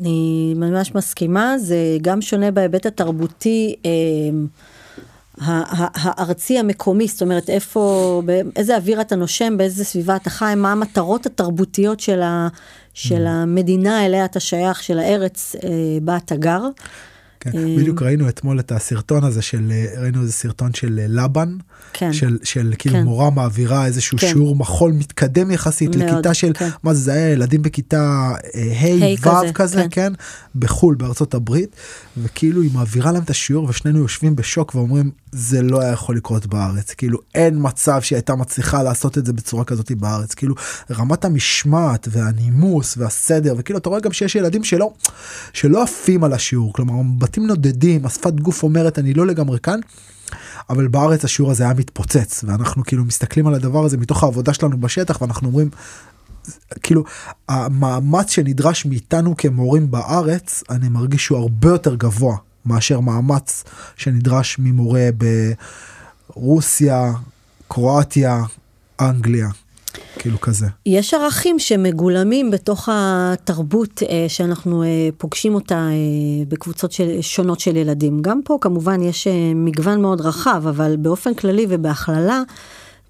אני 0.00 0.54
ממש 0.56 0.94
מסכימה, 0.94 1.58
זה 1.58 1.76
גם 2.02 2.22
שונה 2.22 2.50
בהיבט 2.50 2.86
התרבותי. 2.86 3.74
אה, 3.84 3.90
הארצי 5.38 6.58
המקומי, 6.58 7.08
זאת 7.08 7.22
אומרת 7.22 7.50
איפה, 7.50 8.22
באיזה 8.24 8.76
אוויר 8.76 9.00
אתה 9.00 9.16
נושם, 9.16 9.56
באיזה 9.56 9.84
סביבה 9.84 10.16
אתה 10.16 10.30
חי, 10.30 10.52
מה 10.56 10.72
המטרות 10.72 11.26
התרבותיות 11.26 12.00
של, 12.00 12.22
ה, 12.22 12.48
של 12.94 13.26
המדינה 13.26 14.06
אליה 14.06 14.24
אתה 14.24 14.40
שייך, 14.40 14.82
של 14.82 14.98
הארץ 14.98 15.56
אה, 15.56 15.70
בה 16.02 16.16
אתה 16.16 16.36
גר. 16.36 16.60
כן, 17.44 17.58
אה, 17.58 17.76
בדיוק 17.78 18.02
ראינו 18.02 18.28
אתמול 18.28 18.60
את 18.60 18.72
הסרטון 18.72 19.24
הזה 19.24 19.42
של, 19.42 19.72
אה, 19.72 20.00
ראינו 20.00 20.20
איזה 20.20 20.32
סרטון 20.32 20.74
של 20.74 20.98
אה, 20.98 21.06
לבן, 21.08 21.56
כן. 21.92 22.12
של, 22.12 22.38
של 22.42 22.74
כאילו 22.78 22.94
כן. 22.94 23.02
מורה 23.02 23.30
מעבירה 23.30 23.86
איזשהו 23.86 24.18
כן. 24.18 24.26
שיעור 24.26 24.56
מחול 24.56 24.92
מתקדם 24.92 25.50
יחסית 25.50 25.96
מאוד, 25.96 26.10
לכיתה 26.10 26.34
של, 26.34 26.52
כן. 26.54 26.68
מה 26.82 26.94
זה, 26.94 27.00
זה 27.00 27.12
היה 27.12 27.28
ילדים 27.28 27.62
בכיתה 27.62 28.32
אה, 28.54 28.72
ה' 28.80 29.04
ה', 29.04 29.16
כזה, 29.16 29.50
ו' 29.50 29.52
כזה, 29.52 29.82
כן. 29.82 29.88
כן, 29.90 30.12
בחו"ל, 30.54 30.94
בארצות 30.94 31.34
הברית, 31.34 31.76
וכאילו 32.16 32.62
היא 32.62 32.70
מעבירה 32.74 33.12
להם 33.12 33.22
את 33.22 33.30
השיעור 33.30 33.68
ושנינו 33.68 33.98
יושבים 33.98 34.36
בשוק 34.36 34.74
ואומרים, 34.74 35.10
זה 35.32 35.62
לא 35.62 35.80
היה 35.80 35.92
יכול 35.92 36.16
לקרות 36.16 36.46
בארץ, 36.46 36.94
כאילו 36.94 37.18
אין 37.34 37.58
מצב 37.58 38.02
שהיא 38.02 38.16
הייתה 38.16 38.34
מצליחה 38.34 38.82
לעשות 38.82 39.18
את 39.18 39.26
זה 39.26 39.32
בצורה 39.32 39.64
כזאת 39.64 39.92
בארץ, 39.92 40.34
כאילו 40.34 40.54
רמת 40.90 41.24
המשמעת 41.24 42.08
והנימוס 42.10 42.94
והסדר, 42.98 43.54
וכאילו 43.58 43.78
אתה 43.78 43.88
רואה 43.88 44.00
גם 44.00 44.12
שיש 44.12 44.34
ילדים 44.34 44.64
שלא, 44.64 44.92
שלא 45.52 45.82
עפים 45.82 46.24
על 46.24 46.32
השיעור, 46.32 46.72
כלומר 46.72 46.94
מבטים 46.94 47.46
נודדים, 47.46 48.06
השפת 48.06 48.32
גוף 48.32 48.62
אומרת 48.62 48.98
אני 48.98 49.14
לא 49.14 49.26
לגמרי 49.26 49.58
כאן. 49.62 49.80
אבל 50.70 50.88
בארץ 50.88 51.24
השיעור 51.24 51.50
הזה 51.50 51.64
היה 51.64 51.74
מתפוצץ 51.74 52.44
ואנחנו 52.46 52.84
כאילו 52.84 53.04
מסתכלים 53.04 53.46
על 53.46 53.54
הדבר 53.54 53.84
הזה 53.84 53.96
מתוך 53.96 54.22
העבודה 54.22 54.54
שלנו 54.54 54.80
בשטח 54.80 55.22
ואנחנו 55.22 55.48
אומרים 55.48 55.70
כאילו 56.82 57.04
המאמץ 57.48 58.30
שנדרש 58.30 58.86
מאיתנו 58.86 59.36
כמורים 59.36 59.90
בארץ 59.90 60.62
אני 60.70 60.88
מרגיש 60.88 61.24
שהוא 61.24 61.38
הרבה 61.38 61.68
יותר 61.68 61.94
גבוה 61.94 62.36
מאשר 62.66 63.00
מאמץ 63.00 63.64
שנדרש 63.96 64.56
ממורה 64.58 65.08
ברוסיה, 66.36 67.12
קרואטיה, 67.68 68.42
אנגליה, 69.00 69.48
כאילו 70.18 70.40
כזה. 70.40 70.66
יש 70.86 71.14
ערכים 71.14 71.58
שמגולמים 71.58 72.50
בתוך 72.50 72.88
התרבות 72.92 74.02
אה, 74.02 74.24
שאנחנו 74.28 74.82
אה, 74.82 75.08
פוגשים 75.18 75.54
אותה 75.54 75.74
אה, 75.74 76.44
בקבוצות 76.48 76.92
של, 76.92 77.20
שונות 77.20 77.60
של 77.60 77.76
ילדים. 77.76 78.22
גם 78.22 78.40
פה 78.44 78.58
כמובן 78.60 79.02
יש 79.02 79.26
אה, 79.26 79.52
מגוון 79.54 80.02
מאוד 80.02 80.20
רחב, 80.20 80.66
אבל 80.68 80.96
באופן 80.96 81.34
כללי 81.34 81.66
ובהכללה, 81.68 82.42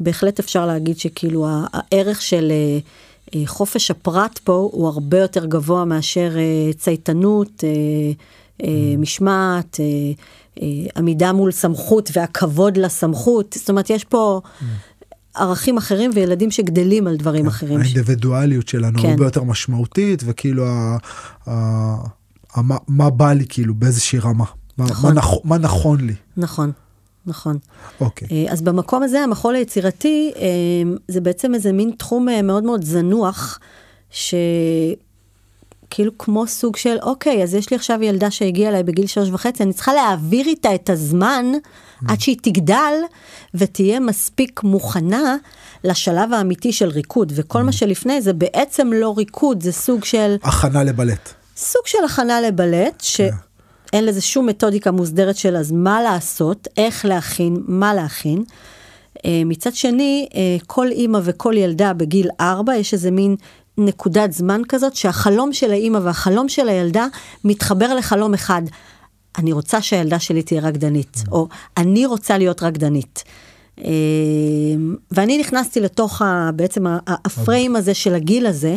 בהחלט 0.00 0.38
אפשר 0.38 0.66
להגיד 0.66 0.98
שכאילו 0.98 1.46
הערך 1.72 2.22
של 2.22 2.52
אה, 2.52 2.78
אה, 3.34 3.46
חופש 3.46 3.90
הפרט 3.90 4.38
פה 4.38 4.68
הוא 4.72 4.88
הרבה 4.88 5.18
יותר 5.18 5.46
גבוה 5.46 5.84
מאשר 5.84 6.32
אה, 6.36 6.72
צייתנות, 6.72 7.64
אה, 7.64 7.68
אה, 8.66 8.96
משמעת, 8.98 9.80
עמידה 10.96 11.32
מול 11.32 11.50
סמכות 11.50 12.10
והכבוד 12.12 12.76
לסמכות. 12.76 13.56
זאת 13.58 13.70
אומרת, 13.70 13.90
יש 13.90 14.04
פה... 14.04 14.40
ערכים 15.34 15.76
אחרים 15.76 16.10
וילדים 16.14 16.50
שגדלים 16.50 17.06
על 17.06 17.16
דברים 17.16 17.46
אחרים. 17.46 17.80
האינדיבידואליות 17.80 18.68
שלנו 18.68 18.98
כן. 19.02 19.10
הרבה 19.10 19.24
יותר 19.24 19.42
משמעותית 19.42 20.22
וכאילו 20.26 20.66
ה, 20.66 20.96
ה, 21.46 21.52
ה, 22.54 22.62
מה, 22.62 22.76
מה 22.88 23.10
בא 23.10 23.32
לי 23.32 23.44
כאילו 23.48 23.74
באיזושהי 23.74 24.18
רמה. 24.18 24.44
מה, 24.78 24.84
נכון. 24.84 25.14
מה, 25.14 25.20
נכ, 25.20 25.26
מה 25.44 25.58
נכון 25.58 26.00
לי. 26.00 26.14
נכון, 26.36 26.72
נכון. 27.26 27.58
אוקיי. 28.00 28.28
אה, 28.30 28.52
אז 28.52 28.62
במקום 28.62 29.02
הזה 29.02 29.20
המחול 29.20 29.54
היצירתי 29.54 30.32
אה, 30.36 30.42
זה 31.08 31.20
בעצם 31.20 31.54
איזה 31.54 31.72
מין 31.72 31.90
תחום 31.98 32.28
אה, 32.28 32.42
מאוד 32.42 32.64
מאוד 32.64 32.84
זנוח, 32.84 33.58
שכאילו 34.10 34.98
כמו 36.18 36.46
סוג 36.46 36.76
של 36.76 36.96
אוקיי 37.02 37.42
אז 37.42 37.54
יש 37.54 37.70
לי 37.70 37.76
עכשיו 37.76 38.02
ילדה 38.02 38.30
שהגיעה 38.30 38.70
אליי 38.70 38.82
בגיל 38.82 39.06
שלוש 39.06 39.28
וחצי 39.30 39.62
אני 39.62 39.72
צריכה 39.72 39.94
להעביר 39.94 40.46
איתה 40.46 40.74
את 40.74 40.90
הזמן 40.90 41.46
עד 42.08 42.20
שהיא 42.20 42.36
תגדל 42.42 42.94
ותהיה 43.54 44.00
מספיק 44.00 44.62
מוכנה 44.62 45.36
לשלב 45.84 46.32
האמיתי 46.32 46.72
של 46.72 46.88
ריקוד 46.88 47.32
וכל 47.36 47.62
מה 47.62 47.72
שלפני 47.72 48.22
זה 48.22 48.32
בעצם 48.32 48.92
לא 48.92 49.14
ריקוד 49.16 49.62
זה 49.62 49.72
סוג 49.72 50.04
של 50.04 50.36
הכנה 50.42 50.84
לבלט. 50.84 51.28
סוג 51.56 51.82
של 51.86 51.98
הכנה 52.04 52.40
לבלט, 52.40 53.00
שאין 53.00 54.04
לזה 54.04 54.20
שום 54.20 54.46
מתודיקה 54.46 54.90
מוסדרת 54.90 55.36
של 55.36 55.56
אז 55.56 55.72
מה 55.72 56.02
לעשות, 56.02 56.68
איך 56.76 57.04
להכין, 57.04 57.56
מה 57.66 57.94
להכין. 57.94 58.44
אה, 59.24 59.42
מצד 59.46 59.74
שני, 59.74 60.28
אה, 60.34 60.56
כל 60.66 60.86
אימא 60.90 61.18
וכל 61.24 61.54
ילדה 61.56 61.92
בגיל 61.92 62.28
ארבע, 62.40 62.76
יש 62.76 62.92
איזה 62.92 63.10
מין 63.10 63.36
נקודת 63.78 64.32
זמן 64.32 64.62
כזאת, 64.68 64.96
שהחלום 64.96 65.52
של 65.52 65.70
האימא 65.70 65.98
והחלום 66.02 66.48
של 66.48 66.68
הילדה 66.68 67.06
מתחבר 67.44 67.94
לחלום 67.94 68.34
אחד. 68.34 68.62
אני 69.38 69.52
רוצה 69.52 69.82
שהילדה 69.82 70.18
שלי 70.18 70.42
תהיה 70.42 70.60
רקדנית, 70.60 71.22
או 71.32 71.48
אני 71.76 72.06
רוצה 72.06 72.38
להיות 72.38 72.62
רקדנית. 72.62 73.24
אה, 73.78 73.84
ואני 75.10 75.38
נכנסתי 75.38 75.80
לתוך 75.80 76.22
ה, 76.22 76.50
בעצם 76.56 76.86
הפריים 77.06 77.76
הזה 77.76 77.94
של 77.94 78.14
הגיל 78.14 78.46
הזה, 78.46 78.76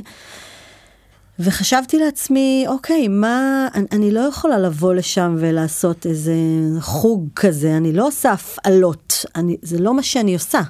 וחשבתי 1.40 1.98
לעצמי, 1.98 2.66
אוקיי, 2.68 3.08
מה, 3.08 3.68
אני, 3.76 3.86
אני 3.92 4.12
לא 4.12 4.20
יכולה 4.20 4.58
לבוא 4.58 4.94
לשם 4.94 5.36
ולעשות 5.40 6.06
איזה 6.06 6.34
חוג 6.80 7.28
כזה, 7.36 7.78
אני 7.78 7.94
לא 7.94 8.08
עושה 8.08 8.32
הפעלות, 8.32 9.26
אני, 9.36 9.58
זה 9.62 9.80
לא 9.80 9.94
מה 9.94 10.04
שאני 10.04 10.34
עושה. 10.34 10.62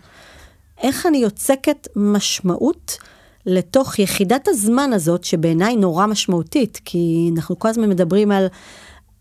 איך 0.84 1.06
אני 1.06 1.18
יוצקת 1.18 1.88
משמעות 1.96 2.98
לתוך 3.46 4.00
יחידת 4.00 4.48
הזמן 4.48 4.94
הזאת, 4.94 5.24
שבעיניי 5.24 5.76
נורא 5.76 6.06
משמעותית, 6.06 6.82
כי 6.86 7.30
אנחנו 7.36 7.60
כל 7.60 7.68
הזמן 7.68 7.90
מדברים 7.90 8.32
על, 8.32 8.48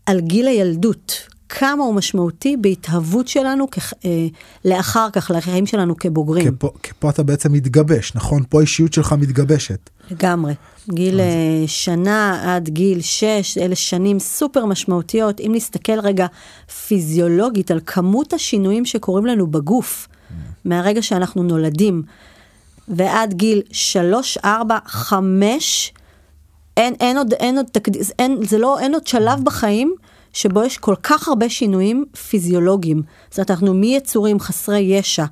על 0.07 0.19
גיל 0.19 0.47
הילדות, 0.47 1.27
כמה 1.49 1.83
הוא 1.83 1.93
משמעותי 1.93 2.57
בהתהוות 2.57 3.27
שלנו 3.27 3.67
כ, 3.71 3.93
אה, 4.05 4.27
לאחר 4.65 5.09
כך, 5.13 5.31
לחיים 5.35 5.65
שלנו 5.65 5.97
כבוגרים. 5.97 6.51
כי 6.51 6.57
פה, 6.59 6.69
כי 6.83 6.91
פה 6.99 7.09
אתה 7.09 7.23
בעצם 7.23 7.51
מתגבש, 7.51 8.15
נכון? 8.15 8.43
פה 8.49 8.59
האישיות 8.59 8.93
שלך 8.93 9.13
מתגבשת. 9.13 9.89
לגמרי. 10.11 10.53
גיל 10.89 11.19
אה, 11.19 11.63
שנה 11.67 12.41
עד 12.55 12.69
גיל 12.69 13.01
שש, 13.01 13.57
אלה 13.57 13.75
שנים 13.75 14.19
סופר 14.19 14.65
משמעותיות. 14.65 15.39
אם 15.39 15.51
נסתכל 15.55 15.99
רגע 15.99 16.27
פיזיולוגית 16.87 17.71
על 17.71 17.79
כמות 17.85 18.33
השינויים 18.33 18.85
שקורים 18.85 19.25
לנו 19.25 19.47
בגוף, 19.47 20.07
מהרגע 20.65 21.01
שאנחנו 21.01 21.43
נולדים, 21.43 22.03
ועד 22.87 23.33
גיל 23.33 23.61
שלוש, 23.71 24.37
ארבע, 24.37 24.77
חמש, 24.85 25.93
אין, 26.77 26.93
אין 26.99 27.17
עוד, 27.17 27.33
אין 27.33 27.57
עוד 27.57 27.65
תקדים, 27.71 28.01
אין, 28.19 28.39
זה 28.45 28.57
לא, 28.57 28.79
אין 28.79 28.93
עוד 28.93 29.07
שלב 29.07 29.43
בחיים 29.43 29.95
שבו 30.33 30.63
יש 30.63 30.77
כל 30.77 30.95
כך 31.03 31.27
הרבה 31.27 31.49
שינויים 31.49 32.05
פיזיולוגיים. 32.29 33.01
זאת 33.29 33.37
אומרת, 33.37 33.51
אנחנו 33.51 33.73
מיצורים 33.73 34.39
חסרי 34.39 34.79
ישע, 34.79 35.25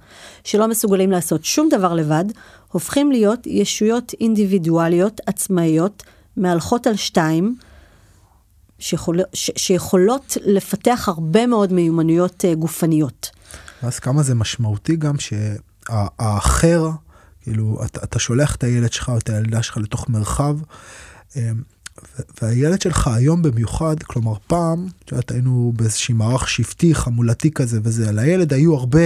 שלא 0.44 0.68
מסוגלים 0.68 1.12
לעשות 1.12 1.46
שום 1.46 1.70
דבר 1.70 1.94
לבד, 1.94 2.26
הופכים 2.72 3.12
להיות 3.12 3.48
ישויות 3.48 4.14
אינדיבידואליות, 4.22 5.22
עצמאיות, 5.26 6.04
מהלכות 6.38 6.88
על 6.88 6.96
שתיים, 6.96 7.56
שיכול, 8.80 9.20
ש, 9.34 9.52
שיכולות 9.56 10.38
לפתח 10.46 11.06
הרבה 11.08 11.48
מאוד 11.48 11.74
מיומנויות 11.74 12.46
אה, 12.46 12.56
גופניות. 12.56 13.30
אז 13.82 14.00
כמה 14.00 14.24
זה 14.24 14.36
משמעותי 14.36 14.96
גם 14.96 15.16
שהאחר, 15.20 16.90
כאילו, 17.42 17.80
אתה, 17.86 18.00
אתה 18.04 18.20
שולח 18.20 18.56
את 18.56 18.64
הילד 18.64 18.94
שלך 18.94 19.10
או 19.10 19.18
את 19.18 19.30
הילדה 19.30 19.64
שלך 19.64 19.78
לתוך 19.78 20.10
מרחב, 20.10 20.58
והילד 22.42 22.82
שלך 22.82 23.08
היום 23.08 23.42
במיוחד, 23.42 24.04
כלומר 24.04 24.34
פעם, 24.48 24.88
את 25.04 25.12
יודעת, 25.12 25.32
היינו 25.32 25.74
באיזשהי 25.76 26.14
מערך 26.16 26.50
שבטי, 26.50 26.96
חמולתי 26.96 27.52
כזה 27.52 27.80
וזה, 27.84 28.12
לילד 28.12 28.54
היו 28.54 28.76
הרבה, 28.76 29.00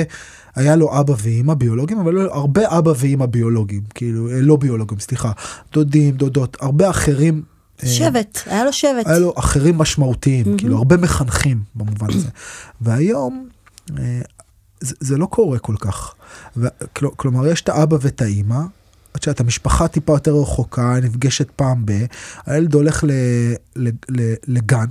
היה 0.55 0.75
לו 0.75 0.99
אבא 0.99 1.13
ואימא 1.17 1.53
ביולוגיים, 1.53 1.99
אבל 1.99 2.17
היו 2.17 2.33
הרבה 2.33 2.77
אבא 2.77 2.93
ואימא 2.97 3.25
ביולוגיים, 3.25 3.81
כאילו, 3.93 4.29
אה, 4.29 4.41
לא 4.41 4.55
ביולוגיים, 4.55 4.99
סליחה, 4.99 5.31
דודים, 5.73 6.15
דודות, 6.15 6.57
הרבה 6.61 6.89
אחרים. 6.89 7.41
אה, 7.83 7.87
שבט, 7.87 8.39
היה 8.45 8.65
לו 8.65 8.73
שבט. 8.73 9.07
היה 9.07 9.19
לו 9.19 9.33
אחרים 9.37 9.77
משמעותיים, 9.77 10.45
mm-hmm. 10.45 10.57
כאילו 10.57 10.77
הרבה 10.77 10.97
מחנכים 10.97 11.63
במובן 11.75 12.07
הזה. 12.09 12.29
והיום 12.81 13.49
אה, 13.99 14.21
זה, 14.81 14.95
זה 14.99 15.17
לא 15.17 15.25
קורה 15.25 15.59
כל 15.59 15.75
כך. 15.79 16.13
כל, 16.93 17.07
כלומר, 17.15 17.47
יש 17.47 17.61
את 17.61 17.69
האבא 17.69 17.97
ואת 18.01 18.21
האימא, 18.21 18.59
את 19.15 19.28
יודעת, 19.28 19.39
המשפחה 19.39 19.88
טיפה 19.88 20.13
יותר 20.13 20.32
רחוקה, 20.32 20.95
נפגשת 21.04 21.52
פעם 21.56 21.86
ב... 21.86 22.06
הילד 22.45 22.74
הולך 22.74 23.04
ל, 23.04 23.12
ל, 23.76 23.89
ל, 24.10 24.34
לגן, 24.48 24.88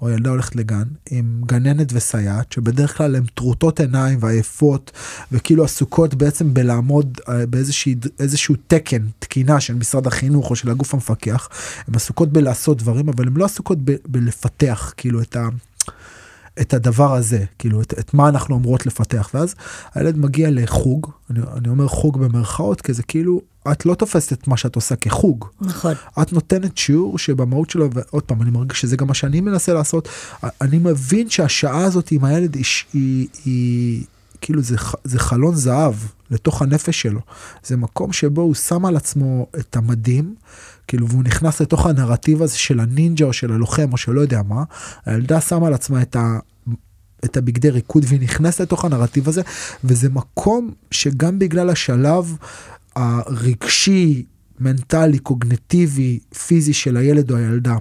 או 0.00 0.08
הילדה 0.08 0.30
הולכת 0.30 0.56
לגן, 0.56 0.82
עם 1.10 1.42
גננת 1.46 1.92
וסייעת, 1.92 2.52
שבדרך 2.52 2.96
כלל 2.96 3.16
הן 3.16 3.24
טרוטות 3.34 3.80
עיניים 3.80 4.18
ועייפות, 4.22 4.92
וכאילו 5.32 5.64
עסוקות 5.64 6.14
בעצם 6.14 6.54
בלעמוד 6.54 7.20
אה, 7.28 7.46
באיזשהו 7.46 8.54
תקן, 8.66 9.06
תקינה 9.18 9.60
של 9.60 9.74
משרד 9.74 10.06
החינוך 10.06 10.50
או 10.50 10.56
של 10.56 10.70
הגוף 10.70 10.94
המפקח. 10.94 11.48
הן 11.88 11.94
עסוקות 11.94 12.32
בלעשות 12.32 12.78
דברים, 12.78 13.08
אבל 13.08 13.26
הן 13.26 13.36
לא 13.36 13.44
עסוקות 13.44 13.78
ב, 13.84 13.94
בלפתח, 14.08 14.94
כאילו, 14.96 15.22
את 15.22 15.36
ה... 15.36 15.48
את 16.60 16.74
הדבר 16.74 17.14
הזה, 17.14 17.44
כאילו 17.58 17.82
את, 17.82 17.94
את 17.98 18.14
מה 18.14 18.28
אנחנו 18.28 18.56
אמורות 18.56 18.86
לפתח, 18.86 19.30
ואז 19.34 19.54
הילד 19.94 20.18
מגיע 20.18 20.48
לחוג, 20.52 21.10
אני, 21.30 21.40
אני 21.56 21.68
אומר 21.68 21.88
חוג 21.88 22.18
במרכאות, 22.18 22.80
כי 22.80 22.92
זה 22.92 23.02
כאילו, 23.02 23.40
את 23.72 23.86
לא 23.86 23.94
תופסת 23.94 24.32
את 24.32 24.48
מה 24.48 24.56
שאת 24.56 24.76
עושה 24.76 24.96
כחוג. 24.96 25.44
נכון. 25.60 25.94
את 26.22 26.32
נותנת 26.32 26.78
שיעור 26.78 27.18
שבמהות 27.18 27.70
שלו, 27.70 27.88
ועוד 27.92 28.22
פעם, 28.22 28.42
אני 28.42 28.50
מרגיש 28.50 28.80
שזה 28.80 28.96
גם 28.96 29.06
מה 29.06 29.14
שאני 29.14 29.40
מנסה 29.40 29.72
לעשות, 29.74 30.08
אני 30.60 30.78
מבין 30.78 31.30
שהשעה 31.30 31.84
הזאת 31.84 32.12
עם 32.12 32.24
הילד 32.24 32.54
היא, 32.54 32.64
היא, 32.92 33.28
היא 33.44 34.04
כאילו 34.40 34.62
זה, 34.62 34.76
זה 35.04 35.18
חלון 35.18 35.54
זהב 35.54 35.94
לתוך 36.30 36.62
הנפש 36.62 37.02
שלו. 37.02 37.20
זה 37.64 37.76
מקום 37.76 38.12
שבו 38.12 38.42
הוא 38.42 38.54
שם 38.54 38.86
על 38.86 38.96
עצמו 38.96 39.46
את 39.58 39.76
המדים, 39.76 40.34
כאילו, 40.90 41.08
והוא 41.08 41.24
נכנס 41.24 41.60
לתוך 41.60 41.86
הנרטיב 41.86 42.42
הזה 42.42 42.58
של 42.58 42.80
הנינג'ה 42.80 43.24
או 43.24 43.32
של 43.32 43.52
הלוחם 43.52 43.92
או 43.92 43.96
של 43.96 44.12
לא 44.12 44.20
יודע 44.20 44.42
מה, 44.48 44.64
הילדה 45.06 45.40
שמה 45.40 45.66
על 45.66 45.74
עצמה 45.74 46.02
את 46.02 46.16
ה... 46.16 46.38
את 47.24 47.36
הבגדי 47.36 47.70
ריקוד 47.70 48.04
והיא 48.08 48.20
נכנסת 48.20 48.60
לתוך 48.60 48.84
הנרטיב 48.84 49.28
הזה 49.28 49.42
וזה 49.84 50.08
מקום 50.08 50.70
שגם 50.90 51.38
בגלל 51.38 51.70
השלב 51.70 52.36
הרגשי, 52.96 54.24
מנטלי, 54.60 55.18
קוגנטיבי, 55.18 56.18
פיזי 56.46 56.72
של 56.72 56.96
הילד 56.96 57.30
או 57.30 57.36
הילדה 57.36 57.76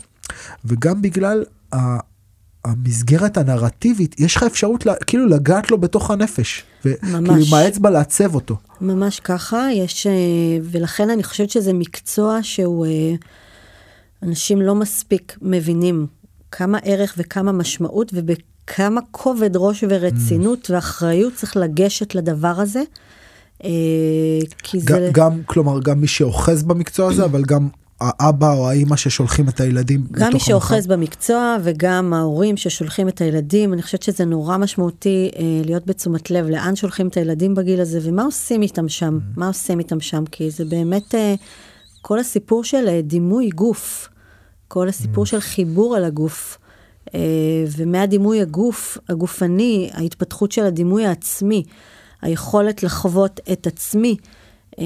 וגם 0.66 1.02
בגלל 1.02 1.44
המסגרת 2.66 3.38
הנרטיבית, 3.38 4.20
יש 4.20 4.36
לך 4.36 4.44
אפשרות 4.44 4.86
לה, 4.86 4.96
כאילו 4.96 5.28
לגעת 5.28 5.72
לו 5.72 5.78
בתוך 5.78 6.12
הנפש. 6.12 6.64
וכאילו 6.86 7.36
עם 7.36 7.54
האצבע 7.54 7.90
לעצב 7.90 8.36
אותו. 8.36 8.58
ממש 8.82 9.20
ככה, 9.20 9.68
יש, 9.74 10.08
אה, 10.08 10.14
ולכן 10.64 11.10
אני 11.10 11.24
חושבת 11.24 11.50
שזה 11.50 11.74
מקצוע 11.74 12.40
שהוא, 12.42 12.86
אה, 12.86 13.14
אנשים 14.24 14.62
לא 14.62 14.76
מספיק 14.76 15.38
מבינים 15.42 16.08
כמה 16.52 16.78
ערך 16.84 17.16
וכמה 17.18 17.52
משמעות 17.52 18.12
ובכמה 18.14 19.02
כובד 19.12 19.52
ראש 19.56 19.84
ורצינות 19.90 20.70
mm. 20.70 20.74
ואחריות 20.74 21.34
צריך 21.34 21.58
לגשת 21.58 22.16
לדבר 22.16 22.54
הזה. 22.58 22.82
אה, 23.64 23.70
כי 24.64 24.80
זה... 24.80 25.10
גם, 25.14 25.42
כלומר, 25.46 25.80
גם 25.80 26.02
מי 26.02 26.08
שאוחז 26.08 26.64
במקצוע 26.64 27.12
הזה, 27.12 27.26
אבל 27.26 27.44
גם 27.44 27.68
האבא 28.02 28.54
או 28.54 28.70
האימא 28.70 28.96
ששולחים 28.96 29.50
את 29.50 29.60
הילדים 29.60 30.04
גם 30.12 30.34
מי 30.34 30.40
שאוחז 30.40 30.88
במקצוע 30.88 31.58
וגם 31.64 32.14
ההורים 32.14 32.58
ששולחים 32.58 33.08
את 33.08 33.22
הילדים, 33.22 33.74
אני 33.74 33.82
חושבת 33.82 34.04
שזה 34.04 34.26
נורא 34.26 34.58
משמעותי 34.58 35.32
אה, 35.36 35.42
להיות 35.66 35.86
בתשומת 35.86 36.32
לב 36.32 36.50
לאן 36.50 36.76
שולחים 36.76 37.08
את 37.08 37.18
הילדים 37.18 37.56
בגיל 37.56 37.82
הזה 37.82 38.00
ומה 38.04 38.24
עושים 38.24 38.62
איתם 38.62 38.90
שם, 38.90 39.18
mm-hmm. 39.18 39.40
מה 39.40 39.48
עושים 39.48 39.80
איתם 39.80 40.00
שם, 40.00 40.24
כי 40.32 40.50
זה 40.50 40.66
באמת 40.66 41.16
אה, 41.16 41.36
כל 42.02 42.20
הסיפור 42.20 42.64
של 42.64 42.88
אה, 42.88 43.02
דימוי 43.02 43.50
גוף, 43.50 44.10
כל 44.68 44.88
הסיפור 44.88 45.24
mm-hmm. 45.24 45.28
של 45.28 45.40
חיבור 45.40 45.96
על 45.96 46.04
הגוף, 46.04 46.58
אה, 47.16 47.20
ומהדימוי 47.78 48.42
הגוף, 48.42 48.98
הגופני, 49.10 49.90
ההתפתחות 49.94 50.52
של 50.52 50.64
הדימוי 50.64 51.06
העצמי, 51.06 51.64
היכולת 52.22 52.84
לחוות 52.84 53.40
את 53.52 53.68
עצמי 53.68 54.18
אה, 54.80 54.86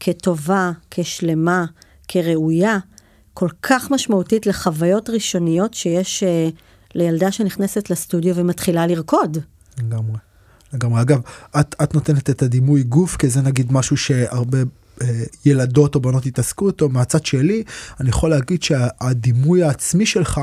כטובה, 0.00 0.70
כשלמה. 0.90 1.64
כראויה, 2.08 2.78
כל 3.34 3.48
כך 3.62 3.90
משמעותית 3.90 4.46
לחוויות 4.46 5.10
ראשוניות 5.10 5.74
שיש 5.74 6.22
uh, 6.22 6.54
לילדה 6.94 7.32
שנכנסת 7.32 7.90
לסטודיו 7.90 8.36
ומתחילה 8.36 8.86
לרקוד. 8.86 9.38
לגמרי. 9.78 10.18
לגמרי. 10.72 11.00
אגב, 11.00 11.20
את, 11.60 11.74
את 11.82 11.94
נותנת 11.94 12.30
את 12.30 12.42
הדימוי 12.42 12.82
גוף, 12.82 13.16
כי 13.16 13.28
זה 13.28 13.42
נגיד 13.42 13.72
משהו 13.72 13.96
שהרבה 13.96 14.58
אה, 15.02 15.24
ילדות 15.44 15.94
או 15.94 16.00
בנות 16.00 16.26
התעסקו 16.26 16.68
איתו. 16.68 16.88
מהצד 16.88 17.26
שלי, 17.26 17.62
אני 18.00 18.08
יכול 18.08 18.30
להגיד 18.30 18.62
שהדימוי 18.62 19.62
העצמי 19.62 20.06
שלך, 20.06 20.40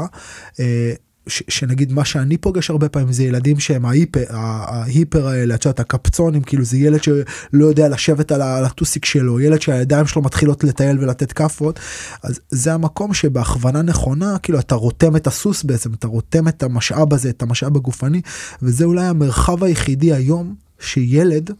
אה, 0.59 0.93
שנגיד 1.29 1.93
מה 1.93 2.05
שאני 2.05 2.37
פוגש 2.37 2.69
הרבה 2.69 2.89
פעמים 2.89 3.11
זה 3.13 3.23
ילדים 3.23 3.59
שהם 3.59 3.85
ההיפר, 3.85 4.23
ההיפר 4.29 5.27
האלה, 5.27 5.55
את 5.55 5.65
יודעת, 5.65 5.79
הקפצונים, 5.79 6.41
כאילו 6.41 6.63
זה 6.63 6.77
ילד 6.77 7.03
שלא 7.03 7.65
יודע 7.65 7.89
לשבת 7.89 8.31
על 8.31 8.41
הטוסיק 8.41 9.05
שלו, 9.05 9.39
ילד 9.39 9.61
שהידיים 9.61 10.07
שלו 10.07 10.21
מתחילות 10.21 10.63
לטייל 10.63 10.99
ולתת 10.99 11.31
כאפות, 11.31 11.79
אז 12.23 12.39
זה 12.49 12.73
המקום 12.73 13.13
שבהכוונה 13.13 13.81
נכונה, 13.81 14.37
כאילו 14.43 14.59
אתה 14.59 14.75
רותם 14.75 15.15
את 15.15 15.27
הסוס 15.27 15.63
בעצם, 15.63 15.93
אתה 15.93 16.07
רותם 16.07 16.47
את 16.47 16.63
המשאב 16.63 17.13
הזה, 17.13 17.29
את 17.29 17.41
המשאב 17.41 17.75
הגופני, 17.75 18.21
וזה 18.61 18.85
אולי 18.85 19.05
המרחב 19.05 19.63
היחידי 19.63 20.13
היום 20.13 20.55
שילד 20.79 21.51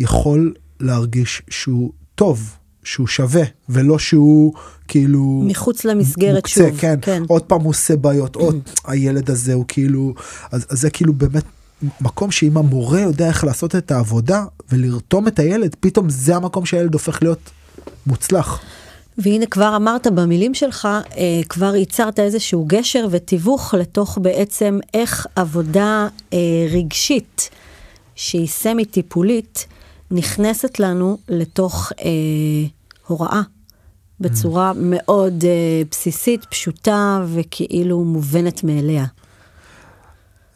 יכול 0.00 0.54
להרגיש 0.80 1.42
שהוא 1.50 1.92
טוב. 2.14 2.56
שהוא 2.84 3.06
שווה 3.06 3.42
ולא 3.68 3.98
שהוא 3.98 4.52
כאילו 4.88 5.42
מחוץ 5.46 5.84
למסגרת 5.84 6.34
מוקצה, 6.34 6.68
שוב 6.68 6.80
כן, 6.80 6.98
כן 7.02 7.22
עוד 7.28 7.42
פעם 7.42 7.60
הוא 7.60 7.70
עושה 7.70 7.96
בעיות 7.96 8.36
עוד 8.36 8.60
הילד 8.84 9.30
הזה 9.30 9.54
הוא 9.54 9.64
כאילו 9.68 10.14
אז, 10.52 10.66
אז 10.70 10.80
זה 10.80 10.90
כאילו 10.90 11.12
באמת 11.12 11.44
מקום 12.00 12.30
שאם 12.30 12.56
המורה 12.56 13.00
יודע 13.00 13.28
איך 13.28 13.44
לעשות 13.44 13.74
את 13.74 13.90
העבודה 13.90 14.44
ולרתום 14.72 15.28
את 15.28 15.38
הילד 15.38 15.76
פתאום 15.80 16.10
זה 16.10 16.36
המקום 16.36 16.66
שהילד 16.66 16.94
הופך 16.94 17.22
להיות 17.22 17.50
מוצלח. 18.06 18.60
והנה 19.18 19.46
כבר 19.46 19.76
אמרת 19.76 20.06
במילים 20.06 20.54
שלך, 20.54 20.88
אה, 21.16 21.40
כבר 21.48 21.76
ייצרת 21.76 22.20
איזשהו 22.20 22.64
גשר 22.68 23.06
ותיווך 23.10 23.74
לתוך 23.74 24.18
בעצם 24.22 24.78
איך 24.94 25.26
עבודה 25.36 26.08
אה, 26.32 26.38
רגשית 26.70 27.50
שהיא 28.14 28.48
סמי 28.48 28.84
טיפולית 28.84 29.66
נכנסת 30.14 30.80
לנו 30.80 31.18
לתוך 31.28 31.92
אה, 32.04 32.10
הוראה 33.06 33.40
בצורה 34.20 34.70
mm. 34.70 34.74
מאוד 34.80 35.44
אה, 35.44 35.82
בסיסית, 35.90 36.44
פשוטה 36.44 37.24
וכאילו 37.34 38.04
מובנת 38.04 38.64
מאליה. 38.64 39.04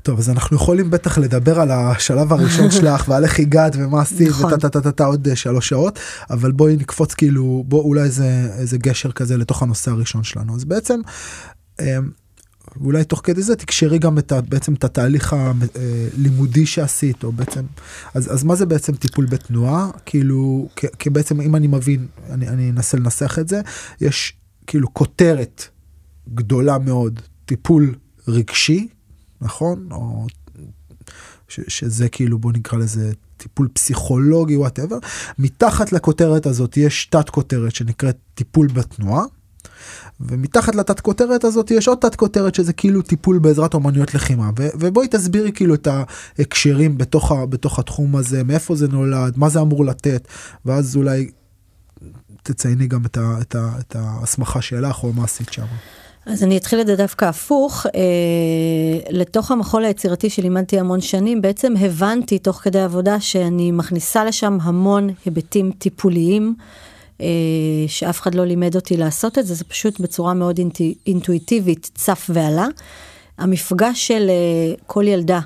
טוב, 0.03 0.18
אז 0.18 0.31
אנחנו 0.31 0.57
יכולים 0.57 0.90
בטח 0.90 1.18
לדבר 1.18 1.61
על 1.61 1.71
השלב 1.71 2.33
הראשון 2.33 2.71
שלך 2.81 3.09
ועל 3.09 3.25
איך 3.25 3.38
הגעת 3.38 3.77
ומה 3.77 4.01
עשית 4.01 4.29
נכון. 4.29 4.53
וטה 4.53 4.68
טה 4.68 4.81
טה 4.81 4.92
טה 4.92 5.05
עוד 5.05 5.29
אה, 5.29 5.37
שלוש 5.37 5.68
שעות, 5.68 5.99
אבל 6.31 6.53
בואי 6.53 6.77
נקפוץ 6.77 7.14
כאילו, 7.14 7.64
בוא 7.66 7.83
אולי 7.83 8.03
איזה, 8.03 8.51
איזה 8.59 8.79
גשר 8.79 9.12
כזה 9.12 9.37
לתוך 9.37 9.62
הנושא 9.62 9.90
הראשון 9.90 10.25
שלנו. 10.25 10.55
אז 10.55 10.64
בעצם, 10.64 11.01
אה, 11.81 11.99
ואולי 12.77 13.05
תוך 13.05 13.21
כדי 13.25 13.43
זה 13.43 13.57
תקשרי 13.57 13.99
גם 13.99 14.19
את 14.19 14.33
ה, 14.33 14.41
בעצם 14.41 14.75
את 14.75 14.85
התהליך 14.85 15.37
הלימודי 15.39 16.67
שעשית, 16.67 17.25
או 17.25 17.33
בעצם, 17.33 17.65
אז, 18.15 18.35
אז 18.35 18.45
מה 18.45 18.55
זה 18.55 18.67
בעצם 18.67 18.95
טיפול 18.95 19.27
בתנועה? 19.27 19.91
כאילו, 20.07 20.69
כי 20.99 21.11
בעצם 21.11 21.41
אם 21.41 21.57
אני 21.57 21.67
מבין, 21.67 22.07
אני, 22.31 22.49
אני 22.49 22.71
אנסה 22.71 22.97
לנסח 22.97 23.39
את 23.39 23.49
זה, 23.49 23.61
יש 24.01 24.37
כאילו 24.67 24.95
כותרת 24.95 25.65
גדולה 26.35 26.79
מאוד, 26.79 27.21
טיפול 27.45 27.95
רגשי, 28.29 28.89
נכון? 29.41 29.89
או 29.91 30.27
ש, 31.49 31.61
שזה 31.69 32.09
כאילו, 32.09 32.39
בוא 32.39 32.53
נקרא 32.53 32.79
לזה 32.79 33.13
טיפול 33.37 33.69
פסיכולוגי, 33.73 34.57
whatever. 34.57 34.99
מתחת 35.39 35.93
לכותרת 35.93 36.47
הזאת 36.47 36.77
יש 36.77 37.07
תת 37.07 37.31
כותרת 37.31 37.75
שנקראת 37.75 38.17
טיפול 38.35 38.67
בתנועה. 38.67 39.25
ומתחת 40.20 40.74
לתת 40.74 41.01
כותרת 41.01 41.44
הזאת 41.44 41.70
יש 41.70 41.88
עוד 41.88 41.98
תת 41.98 42.14
כותרת 42.14 42.55
שזה 42.55 42.72
כאילו 42.72 43.03
טיפול 43.03 43.38
בעזרת 43.38 43.74
אומנויות 43.74 44.14
לחימה 44.14 44.51
ו- 44.59 44.68
ובואי 44.74 45.09
תסבירי 45.09 45.53
כאילו 45.53 45.74
את 45.74 45.88
ההקשרים 46.38 46.98
בתוך, 46.98 47.33
ה- 47.33 47.46
בתוך 47.46 47.79
התחום 47.79 48.16
הזה 48.16 48.44
מאיפה 48.44 48.77
זה 48.77 48.88
נולד 48.88 49.33
מה 49.37 49.48
זה 49.48 49.61
אמור 49.61 49.85
לתת 49.85 50.29
ואז 50.64 50.96
אולי 50.96 51.31
תצייני 52.42 52.87
גם 52.87 53.05
את, 53.05 53.16
ה- 53.16 53.37
את, 53.40 53.55
ה- 53.55 53.72
את 53.81 53.96
ההסמכה 53.98 54.62
שלך 54.62 55.05
או 55.05 55.12
מה 55.12 55.24
עשית 55.24 55.53
שם. 55.53 55.66
אז 56.27 56.42
אני 56.42 56.57
אתחיל 56.57 56.81
את 56.81 56.87
זה 56.87 56.96
דווקא 56.96 57.24
הפוך, 57.24 57.87
אה, 57.87 58.01
לתוך 59.11 59.51
המחול 59.51 59.85
היצירתי 59.85 60.31
שלימדתי 60.31 60.81
המון 60.81 61.01
שנים, 61.01 61.42
בעצם 61.42 61.74
הבנתי 61.81 62.38
תוך 62.38 62.57
כדי 62.57 62.81
עבודה 62.81 63.20
שאני 63.20 63.72
מכניסה 63.72 64.24
לשם 64.24 64.59
המון 64.62 65.11
היבטים 65.24 65.72
טיפוליים. 65.79 66.55
שאף 67.87 68.21
אחד 68.21 68.35
לא 68.35 68.45
לימד 68.45 68.75
אותי 68.75 68.97
לעשות 68.97 69.39
את 69.39 69.47
זה, 69.47 69.55
זה 69.55 69.65
פשוט 69.65 70.01
בצורה 70.01 70.35
מאוד 70.35 70.61
אינטואיטיבית 71.07 71.91
צף 71.95 72.31
ועלה. 72.35 72.67
המפגש 73.39 74.07
של 74.07 74.31
אה, 74.31 74.75
כל 74.87 75.09
ילדה 75.09 75.41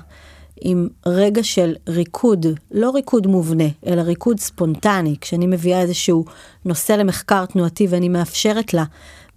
עם 0.61 0.87
רגע 1.05 1.43
של 1.43 1.75
ריקוד, 1.87 2.45
לא 2.71 2.91
ריקוד 2.91 3.27
מובנה, 3.27 3.67
אלא 3.87 4.01
ריקוד 4.01 4.39
ספונטני, 4.39 5.15
כשאני 5.21 5.47
מביאה 5.47 5.81
איזשהו 5.81 6.25
נושא 6.65 6.93
למחקר 6.93 7.45
תנועתי 7.45 7.87
ואני 7.89 8.09
מאפשרת 8.09 8.73
לה 8.73 8.83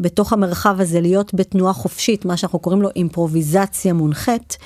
בתוך 0.01 0.33
המרחב 0.33 0.81
הזה 0.81 1.01
להיות 1.01 1.35
בתנועה 1.35 1.73
חופשית, 1.73 2.25
מה 2.25 2.37
שאנחנו 2.37 2.59
קוראים 2.59 2.83
לו 2.83 2.89
אימפרוביזציה 2.97 3.93
מונחית, 3.93 4.57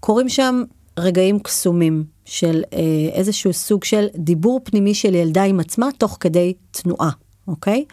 קורים 0.00 0.28
שם 0.28 0.62
רגעים 0.98 1.38
קסומים. 1.38 2.04
של 2.24 2.62
אה, 2.72 2.78
איזשהו 3.12 3.52
סוג 3.52 3.84
של 3.84 4.06
דיבור 4.16 4.60
פנימי 4.64 4.94
של 4.94 5.14
ילדה 5.14 5.42
עם 5.42 5.60
עצמה 5.60 5.88
תוך 5.98 6.16
כדי 6.20 6.54
תנועה, 6.70 7.10
אוקיי? 7.48 7.84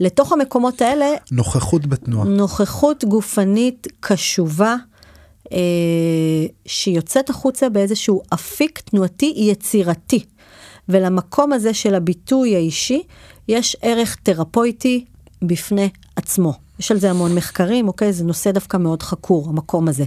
לתוך 0.00 0.32
המקומות 0.32 0.82
האלה, 0.82 1.06
נוכחות 1.32 1.86
בתנועה. 1.86 2.28
נוכחות 2.28 3.04
גופנית 3.04 3.86
קשובה, 4.00 4.76
אה, 5.52 5.58
שיוצאת 6.66 7.30
החוצה 7.30 7.68
באיזשהו 7.68 8.22
אפיק 8.34 8.78
תנועתי 8.78 9.34
יצירתי. 9.36 10.24
ולמקום 10.88 11.52
הזה 11.52 11.74
של 11.74 11.94
הביטוי 11.94 12.56
האישי, 12.56 13.02
יש 13.48 13.76
ערך 13.82 14.16
תרפויטי 14.22 15.04
בפני 15.42 15.88
עצמו. 16.16 16.52
יש 16.78 16.90
על 16.90 16.98
זה 16.98 17.10
המון 17.10 17.34
מחקרים, 17.34 17.88
אוקיי? 17.88 18.12
זה 18.12 18.24
נושא 18.24 18.50
דווקא 18.50 18.76
מאוד 18.76 19.02
חקור, 19.02 19.48
המקום 19.48 19.88
הזה. 19.88 20.04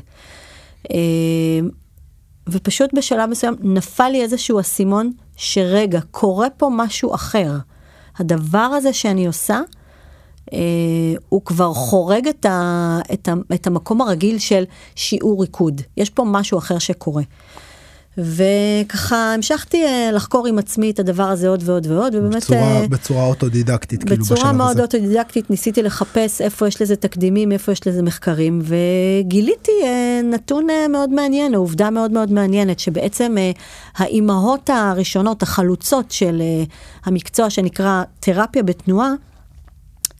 ופשוט 2.50 2.90
בשלב 2.94 3.30
מסוים 3.30 3.56
נפל 3.62 4.10
לי 4.10 4.22
איזשהו 4.22 4.60
אסימון 4.60 5.12
שרגע, 5.36 6.00
קורה 6.12 6.50
פה 6.50 6.70
משהו 6.72 7.16
אחר. 7.16 7.52
הדבר 8.18 8.58
הזה 8.58 8.94
שאני 8.94 9.28
עושה, 9.28 9.62
אה, 10.54 10.60
הוא 11.30 11.42
כבר 11.46 11.74
חורג 11.74 12.28
את, 12.28 12.46
ה, 12.46 13.00
את, 13.14 13.28
ה, 13.28 13.34
את 13.54 13.68
המקום 13.68 14.02
הרגיל 14.02 14.40
של 14.40 14.64
שיעור 14.96 15.42
ריקוד. 15.42 15.82
יש 15.98 16.10
פה 16.10 16.24
משהו 16.28 16.58
אחר 16.58 16.80
שקורה. 16.80 17.24
וככה 18.18 19.34
המשכתי 19.34 19.86
אה, 19.86 20.10
לחקור 20.14 20.48
עם 20.48 20.60
עצמי 20.60 20.92
את 20.92 21.00
הדבר 21.00 21.24
הזה 21.24 21.50
עוד 21.50 21.64
ועוד 21.66 21.88
ועוד, 21.88 22.16
ובאמת... 22.16 22.36
בצורה, 22.36 22.60
אה, 22.62 22.88
בצורה 22.88 23.26
אוטודידקטית, 23.26 24.04
כאילו 24.04 24.16
בשלב 24.16 24.32
הזה. 24.32 24.36
בצורה 24.36 24.54
מאוד 24.54 24.80
אוטודידקטית 24.80 25.50
ניסיתי 25.50 25.84
לחפש 25.84 26.42
איפה 26.42 26.68
יש 26.68 26.82
לזה 26.82 26.96
תקדימים, 26.96 27.52
איפה 27.52 27.72
יש 27.72 27.88
לזה 27.88 28.04
מחקרים, 28.04 28.62
וגיליתי 28.64 29.72
אה, 29.84 30.22
נתון 30.24 30.68
מאוד 30.90 31.10
מעניין, 31.10 31.56
עובדה 31.56 31.90
מאוד 31.90 32.12
מאוד 32.12 32.32
מעניינת, 32.32 32.80
שבעצם 32.80 33.36
האימהות 33.96 34.70
הראשונות, 34.70 35.44
החלוצות 35.44 36.12
של 36.12 36.42
המקצוע 37.06 37.50
שנקרא 37.50 38.04
תרפיה 38.20 38.64
בתנועה, 38.64 39.12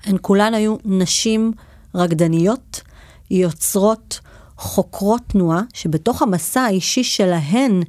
הן 0.06 0.18
כולן 0.22 0.54
היו 0.54 0.76
נשים 0.86 1.52
רקדניות, 1.96 2.82
יוצרות, 3.32 4.20
חוקרות 4.62 5.22
תנועה, 5.28 5.62
שבתוך 5.74 6.22
המסע 6.22 6.62
האישי 6.62 7.04
שלהן 7.04 7.82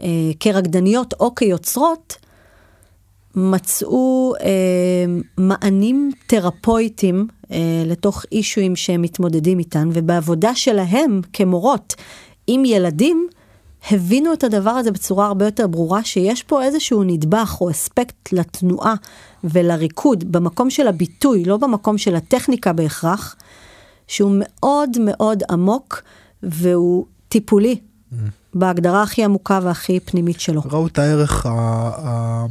אה, 0.00 0.08
כרקדניות 0.40 1.14
או 1.20 1.34
כיוצרות, 1.34 2.16
מצאו 3.34 4.34
אה, 4.40 5.04
מענים 5.38 6.10
תרפויטיים 6.26 7.26
אה, 7.50 7.82
לתוך 7.86 8.24
אישויים 8.32 8.76
שהם 8.76 9.02
מתמודדים 9.02 9.58
איתן, 9.58 9.88
ובעבודה 9.92 10.54
שלהם 10.54 11.20
כמורות 11.32 11.94
עם 12.46 12.64
ילדים, 12.64 13.28
הבינו 13.90 14.32
את 14.32 14.44
הדבר 14.44 14.70
הזה 14.70 14.90
בצורה 14.90 15.26
הרבה 15.26 15.44
יותר 15.44 15.66
ברורה, 15.66 16.04
שיש 16.04 16.42
פה 16.42 16.62
איזשהו 16.62 17.04
נדבך 17.04 17.56
או 17.60 17.70
אספקט 17.70 18.32
לתנועה 18.32 18.94
ולריקוד, 19.44 20.32
במקום 20.32 20.70
של 20.70 20.88
הביטוי, 20.88 21.44
לא 21.44 21.56
במקום 21.56 21.98
של 21.98 22.16
הטכניקה 22.16 22.72
בהכרח, 22.72 23.36
שהוא 24.06 24.32
מאוד 24.38 24.90
מאוד 25.00 25.42
עמוק 25.50 26.02
והוא 26.42 27.06
טיפולי, 27.28 27.78
mm. 28.12 28.16
בהגדרה 28.54 29.02
הכי 29.02 29.24
עמוקה 29.24 29.60
והכי 29.62 30.00
פנימית 30.00 30.40
שלו. 30.40 30.62
ראו 30.64 30.86
את 30.86 30.98
הערך, 30.98 31.46
ה, 31.46 31.50
ה, 31.50 32.46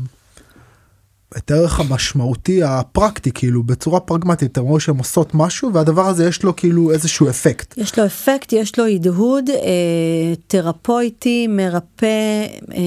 את 1.37 1.51
הערך 1.51 1.79
המשמעותי 1.79 2.63
הפרקטי, 2.63 3.31
כאילו, 3.31 3.63
בצורה 3.63 3.99
פרגמטית, 3.99 4.51
אתם 4.51 4.61
רואים 4.61 4.79
שהן 4.79 4.97
עושות 4.97 5.31
משהו, 5.33 5.73
והדבר 5.73 6.07
הזה 6.07 6.27
יש 6.27 6.43
לו 6.43 6.55
כאילו 6.55 6.91
איזשהו 6.91 7.29
אפקט. 7.29 7.77
יש 7.77 7.99
לו 7.99 8.05
אפקט, 8.05 8.53
יש 8.53 8.79
לו 8.79 8.85
הדהוד 8.85 9.49
אה, 9.49 10.33
תרפויטי, 10.47 11.47
מרפא, 11.47 12.45
אה, 12.71 12.77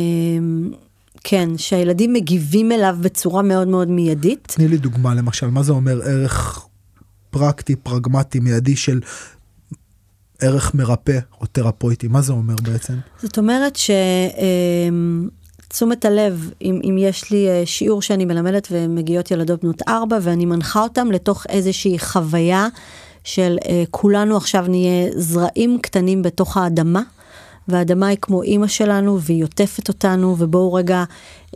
כן, 1.24 1.48
שהילדים 1.56 2.12
מגיבים 2.12 2.72
אליו 2.72 2.96
בצורה 3.00 3.42
מאוד 3.42 3.68
מאוד 3.68 3.88
מיידית. 3.88 4.52
תני 4.56 4.68
לי 4.68 4.76
דוגמה 4.76 5.14
למשל, 5.14 5.46
מה 5.46 5.62
זה 5.62 5.72
אומר 5.72 6.00
ערך 6.02 6.68
פרקטי, 7.30 7.76
פרגמטי, 7.76 8.40
מיידי 8.40 8.76
של 8.76 9.00
ערך 10.40 10.74
מרפא 10.74 11.18
או 11.40 11.46
תרפויטי, 11.46 12.08
מה 12.08 12.22
זה 12.22 12.32
אומר 12.32 12.54
בעצם? 12.62 12.94
זאת 13.22 13.38
אומרת 13.38 13.78
שתשומת 15.66 16.04
הלב, 16.04 16.50
אם, 16.62 16.80
אם 16.84 16.96
יש 16.98 17.30
לי 17.30 17.48
אה, 17.48 17.62
שיעור 17.66 18.02
שאני 18.02 18.24
מלמדת 18.24 18.68
ומגיעות 18.70 19.30
ילדות 19.30 19.62
בנות 19.62 19.82
ארבע 19.88 20.18
ואני 20.22 20.46
מנחה 20.46 20.82
אותם 20.82 21.10
לתוך 21.12 21.46
איזושהי 21.48 21.98
חוויה 21.98 22.68
של 23.24 23.56
אה, 23.66 23.84
כולנו 23.90 24.36
עכשיו 24.36 24.64
נהיה 24.68 25.10
זרעים 25.16 25.78
קטנים 25.82 26.22
בתוך 26.22 26.56
האדמה. 26.56 27.02
והאדמה 27.68 28.06
היא 28.06 28.18
כמו 28.22 28.42
אימא 28.42 28.66
שלנו 28.66 29.20
והיא 29.20 29.44
עוטפת 29.44 29.88
אותנו 29.88 30.36
ובואו 30.38 30.72
רגע 30.72 31.04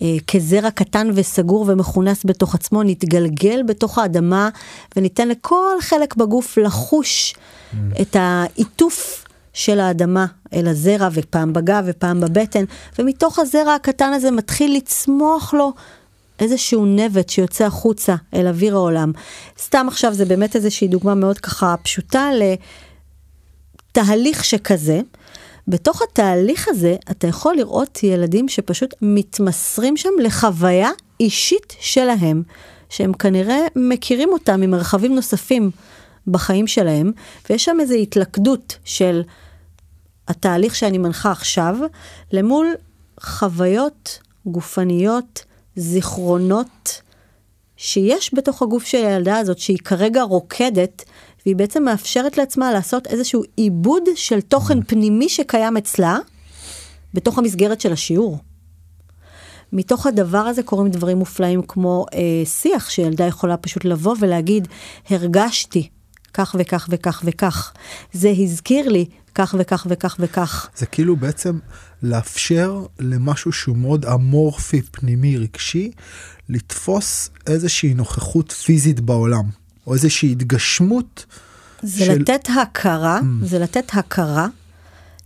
אה, 0.03 0.17
כזרע 0.27 0.71
קטן 0.71 1.11
וסגור 1.15 1.65
ומכונס 1.69 2.23
בתוך 2.25 2.55
עצמו 2.55 2.83
נתגלגל 2.83 3.63
בתוך 3.63 3.99
האדמה 3.99 4.49
וניתן 4.97 5.29
לכל 5.29 5.77
חלק 5.81 6.17
בגוף 6.17 6.59
לחוש 6.59 7.35
mm. 7.35 7.77
את 8.01 8.17
העיטוף 8.19 9.25
של 9.53 9.81
האדמה 9.81 10.27
אל 10.53 10.69
הזרע 10.69 11.09
ופעם 11.13 11.53
בגב 11.53 11.85
ופעם 11.87 12.21
בבטן 12.21 12.65
ומתוך 12.99 13.39
הזרע 13.39 13.75
הקטן 13.75 14.13
הזה 14.13 14.31
מתחיל 14.31 14.77
לצמוח 14.77 15.55
לו 15.55 15.73
איזשהו 16.39 16.87
נבט 16.87 17.29
שיוצא 17.29 17.65
החוצה 17.65 18.15
אל 18.35 18.47
אוויר 18.47 18.75
העולם. 18.75 19.13
סתם 19.59 19.87
עכשיו 19.89 20.15
זה 20.15 20.25
באמת 20.25 20.57
איזושהי 20.57 20.89
דוגמה 20.89 21.15
מאוד 21.15 21.39
ככה 21.39 21.75
פשוטה 21.83 22.29
לתהליך 23.93 24.45
שכזה. 24.45 25.01
בתוך 25.73 26.03
התהליך 26.03 26.69
הזה 26.69 26.97
אתה 27.11 27.27
יכול 27.27 27.57
לראות 27.57 28.03
ילדים 28.03 28.49
שפשוט 28.49 28.95
מתמסרים 29.03 29.97
שם 29.97 30.09
לחוויה 30.23 30.91
אישית 31.21 31.77
שלהם, 31.81 32.43
שהם 32.89 33.13
כנראה 33.13 33.67
מכירים 33.77 34.29
אותה 34.29 34.57
ממרחבים 34.57 35.15
נוספים 35.15 35.71
בחיים 36.27 36.67
שלהם, 36.67 37.13
ויש 37.51 37.65
שם 37.65 37.77
איזו 37.81 37.95
התלכדות 37.95 38.77
של 38.85 39.23
התהליך 40.29 40.75
שאני 40.75 40.99
מנחה 40.99 41.31
עכשיו, 41.31 41.77
למול 42.33 42.75
חוויות 43.21 44.19
גופניות, 44.47 45.45
זיכרונות, 45.77 47.03
שיש 47.77 48.35
בתוך 48.35 48.63
הגוף 48.63 48.85
של 48.85 49.07
הילדה 49.07 49.39
הזאת, 49.39 49.59
שהיא 49.59 49.79
כרגע 49.79 50.23
רוקדת 50.23 51.05
והיא 51.47 51.57
בעצם 51.57 51.85
מאפשרת 51.85 52.39
לעצמה 52.39 52.73
לעשות 52.73 53.07
איזשהו 53.07 53.43
עיבוד 53.57 54.03
של 54.15 54.41
תוכן 54.41 54.83
פנימי 54.83 55.29
שקיים 55.29 55.77
אצלה, 55.77 56.19
בתוך 57.15 57.39
המסגרת 57.39 57.81
של 57.81 57.93
השיעור. 57.93 58.39
מתוך 59.73 60.07
הדבר 60.07 60.39
הזה 60.39 60.63
קורים 60.63 60.91
דברים 60.91 61.19
מופלאים 61.19 61.63
כמו 61.63 62.07
אה, 62.15 62.47
שיח 62.47 62.91
שילדה 62.91 63.27
יכולה 63.27 63.57
פשוט 63.57 63.85
לבוא 63.85 64.17
ולהגיד, 64.21 64.69
הרגשתי 65.11 65.89
כך 66.35 66.57
וכך 66.59 66.89
וכך 66.91 67.23
וכך. 67.25 67.73
זה 68.13 68.33
הזכיר 68.39 68.89
לי 68.89 69.07
כך 69.35 69.55
וכך 69.59 69.87
וכך 69.91 70.17
וכך. 70.19 70.69
זה 70.77 70.87
כאילו 70.87 71.17
בעצם 71.17 71.59
לאפשר 72.03 72.87
למשהו 72.99 73.53
שהוא 73.53 73.77
מאוד 73.77 74.07
אמורפי, 74.07 74.83
פנימי, 74.83 75.37
רגשי, 75.37 75.91
לתפוס 76.49 77.31
איזושהי 77.47 77.95
נוכחות 77.95 78.53
פיזית 78.53 79.01
בעולם. 79.01 79.62
או 79.87 79.95
איזושהי 79.95 80.33
התגשמות. 80.33 81.27
זה 81.83 82.05
של... 82.05 82.13
לתת 82.13 82.49
הכרה, 82.63 83.21
mm. 83.21 83.47
זה 83.47 83.59
לתת 83.59 83.91
הכרה 83.93 84.49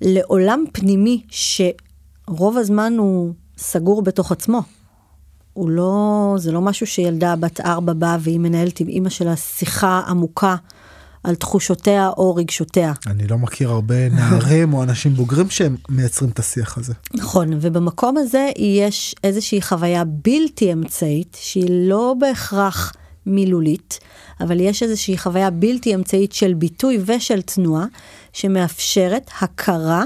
לעולם 0.01 0.65
פנימי 0.73 1.23
שרוב 1.29 2.59
הזמן 2.59 2.93
הוא 2.99 3.35
סגור 3.59 4.03
בתוך 4.03 4.33
עצמו. 4.33 4.63
הוא 5.53 5.71
לא, 5.71 6.35
זה 6.39 6.53
לא 6.53 6.61
משהו 6.61 6.87
שילדה 6.87 7.37
בת 7.37 7.61
ארבע 7.61 7.93
באה 7.93 8.17
והיא 8.21 8.41
מנהלת 8.41 8.81
עם 8.81 8.89
אימא 8.89 9.09
שלה 9.09 9.37
שיחה 9.37 10.03
עמוקה 10.09 10.57
על 11.25 11.35
תחושותיה 11.35 12.09
או 12.09 12.35
רגשותיה. 12.35 12.93
אני 13.07 13.27
לא 13.27 13.39
מכיר 13.39 13.71
הרבה 13.71 14.09
נערים 14.09 14.75
או 14.75 14.83
אנשים 14.83 15.15
בוגרים 15.15 15.51
שהם 15.51 15.77
מייצרים 15.89 16.31
את 16.31 16.39
השיח 16.39 16.79
הזה. 16.79 16.93
נכון, 17.15 17.49
ובמקום 17.61 18.17
הזה 18.17 18.49
יש 18.57 19.15
איזושהי 19.25 19.63
חוויה 19.63 20.05
בלתי 20.05 20.73
אמצעית 20.73 21.37
שהיא 21.41 21.89
לא 21.89 22.15
בהכרח 22.21 22.93
מילולית, 23.27 24.01
אבל 24.41 24.61
יש 24.61 24.83
איזושהי 24.83 25.19
חוויה 25.19 25.51
בלתי 25.51 25.95
אמצעית 25.95 26.33
של 26.33 26.55
ביטוי 26.55 26.99
ושל 27.07 27.43
תנועה, 27.43 27.87
שמאפשרת 28.33 29.31
הכרה 29.41 30.05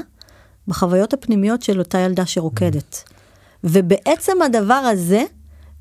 בחוויות 0.68 1.12
הפנימיות 1.14 1.62
של 1.62 1.78
אותה 1.78 1.98
ילדה 1.98 2.26
שרוקדת. 2.26 3.04
ובעצם 3.64 4.42
הדבר 4.42 4.74
הזה, 4.74 5.24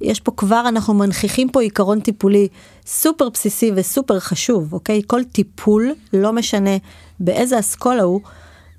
יש 0.02 0.20
פה 0.20 0.32
כבר, 0.38 0.64
אנחנו 0.68 0.94
מנכיחים 0.94 1.50
פה 1.50 1.62
עיקרון 1.62 2.00
טיפולי 2.00 2.48
סופר 2.86 3.30
בסיסי 3.30 3.72
וסופר 3.76 4.20
חשוב, 4.20 4.74
אוקיי? 4.74 5.02
כל 5.08 5.24
טיפול, 5.24 5.92
לא 6.14 6.34
משנה 6.34 6.78
באיזה 7.20 7.60
אסכולה 7.60 8.04
הוא, 8.04 8.22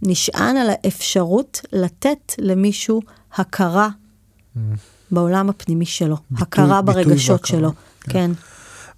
נשען 0.03 0.57
על 0.57 0.71
האפשרות 0.71 1.61
לתת 1.73 2.35
למישהו 2.39 3.03
הכרה 3.35 3.89
mm. 3.89 4.59
בעולם 5.11 5.51
הפנימי 5.51 5.87
שלו, 5.87 6.17
ביטוי, 6.31 6.43
הכרה 6.65 6.83
ברגשות. 6.83 7.47
שלו, 7.47 7.71
כן. 8.01 8.13
כן. 8.13 8.31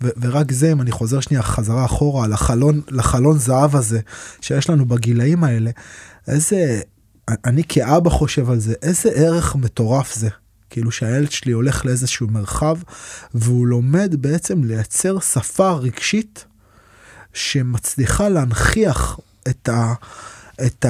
ו- 0.03 0.11
ורק 0.20 0.53
זה, 0.53 0.72
אם 0.72 0.80
אני 0.80 0.90
חוזר 0.90 1.20
שנייה 1.20 1.42
חזרה 1.42 1.84
אחורה 1.84 2.26
לחלון, 2.26 2.80
לחלון 2.90 3.38
זהב 3.38 3.76
הזה 3.76 4.00
שיש 4.40 4.70
לנו 4.70 4.86
בגילאים 4.86 5.44
האלה, 5.44 5.70
איזה, 6.28 6.80
אני 7.44 7.62
כאבא 7.68 8.11
חושב 8.11 8.50
על 8.50 8.59
זה, 8.59 8.74
איזה 8.82 9.11
ערך 9.14 9.57
מטורף 9.57 10.14
זה. 10.14 10.28
כאילו 10.70 10.90
שהילד 10.90 11.30
שלי 11.30 11.53
הולך 11.53 11.84
לאיזשהו 11.84 12.28
מרחב 12.28 12.76
והוא 13.34 13.66
לומד 13.66 14.14
בעצם 14.18 14.64
לייצר 14.64 15.20
שפה 15.20 15.70
רגשית 15.72 16.44
שמצליחה 17.32 18.28
להנכיח 18.28 19.18
את, 19.48 19.68
ה, 19.68 19.94
את 20.66 20.84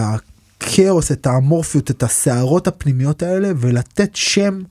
הכאוס, 0.63 1.13
את 1.13 1.27
האמורפיות, 1.27 1.91
את 1.91 2.03
הסערות 2.03 2.67
הפנימיות 2.67 3.23
האלה 3.23 3.53
ולתת 3.57 4.11
שם 4.17 4.63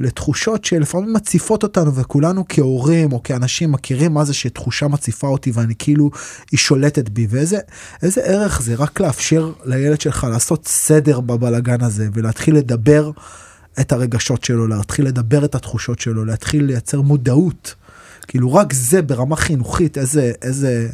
לתחושות 0.00 0.64
שלפעמים 0.64 1.12
מציפות 1.12 1.62
אותנו 1.62 1.94
וכולנו 1.94 2.44
כהורים 2.48 3.12
או 3.12 3.22
כאנשים 3.22 3.72
מכירים 3.72 4.14
מה 4.14 4.24
זה 4.24 4.34
שתחושה 4.34 4.88
מציפה 4.88 5.26
אותי 5.26 5.50
ואני 5.54 5.74
כאילו 5.78 6.10
היא 6.52 6.58
שולטת 6.58 7.08
בי 7.08 7.26
ואיזה 7.30 7.58
איזה 8.02 8.20
ערך 8.20 8.62
זה 8.62 8.74
רק 8.74 9.00
לאפשר 9.00 9.52
לילד 9.64 10.00
שלך 10.00 10.26
לעשות 10.30 10.68
סדר 10.68 11.20
בבלגן 11.20 11.80
הזה 11.80 12.08
ולהתחיל 12.12 12.56
לדבר. 12.56 13.10
את 13.80 13.92
הרגשות 13.92 14.44
שלו, 14.44 14.66
להתחיל 14.66 15.06
לדבר 15.06 15.44
את 15.44 15.54
התחושות 15.54 16.00
שלו, 16.00 16.24
להתחיל 16.24 16.64
לייצר 16.64 17.00
מודעות. 17.00 17.74
כאילו 18.26 18.54
רק 18.54 18.72
זה 18.72 19.02
ברמה 19.02 19.36
חינוכית, 19.36 19.98
איזה, 19.98 20.32
איזה, 20.42 20.88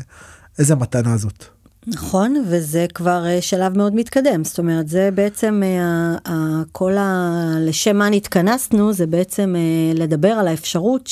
איזה 0.59 0.75
מתנה 0.75 1.17
זאת. 1.17 1.56
נכון, 1.87 2.45
וזה 2.49 2.87
כבר 2.95 3.27
אה, 3.27 3.43
שלב 3.43 3.77
מאוד 3.77 3.95
מתקדם. 3.95 4.45
זאת 4.45 4.59
אומרת, 4.59 4.89
זה 4.89 5.11
בעצם 5.15 5.63
אה, 5.65 6.63
כל 6.73 6.97
ה... 6.97 7.33
לשם 7.61 7.97
מה 7.97 8.11
נתכנסנו, 8.11 8.93
זה 8.93 9.07
בעצם 9.07 9.55
אה, 9.57 9.95
לדבר 9.95 10.33
על 10.33 10.49
האפשרות 10.49 11.11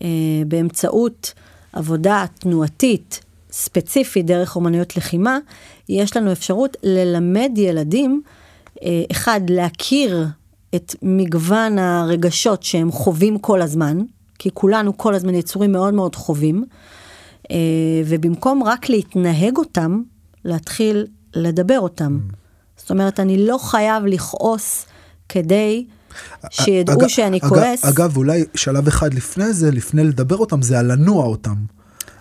שבאמצעות 0.00 1.32
עבודה 1.72 2.24
תנועתית 2.38 3.20
ספציפית 3.50 4.26
דרך 4.26 4.56
אומנויות 4.56 4.96
לחימה, 4.96 5.38
יש 5.88 6.16
לנו 6.16 6.32
אפשרות 6.32 6.76
ללמד 6.82 7.50
ילדים, 7.56 8.22
אחד, 9.10 9.40
להכיר 9.48 10.26
את 10.74 10.94
מגוון 11.02 11.78
הרגשות 11.78 12.62
שהם 12.62 12.92
חווים 12.92 13.38
כל 13.38 13.62
הזמן, 13.62 13.98
כי 14.38 14.50
כולנו 14.54 14.98
כל 14.98 15.14
הזמן 15.14 15.34
יצורים 15.34 15.72
מאוד 15.72 15.94
מאוד 15.94 16.16
חווים, 16.16 16.64
ובמקום 18.06 18.62
רק 18.62 18.88
להתנהג 18.88 19.56
אותם, 19.56 20.02
להתחיל 20.44 21.06
לדבר 21.36 21.80
אותם. 21.80 22.18
Mm. 22.30 22.34
זאת 22.76 22.90
אומרת, 22.90 23.20
אני 23.20 23.46
לא 23.46 23.58
חייב 23.58 24.06
לכעוס 24.06 24.86
כדי 25.28 25.86
שידעו 26.50 27.02
אג, 27.02 27.06
שאני 27.06 27.36
אג, 27.36 27.48
כועס. 27.48 27.84
אגב, 27.84 28.16
אולי 28.16 28.44
שלב 28.54 28.86
אחד 28.88 29.14
לפני 29.14 29.52
זה, 29.52 29.70
לפני 29.70 30.04
לדבר 30.04 30.36
אותם, 30.36 30.62
זה 30.62 30.78
הלנוע 30.78 31.24
אותם. 31.24 31.54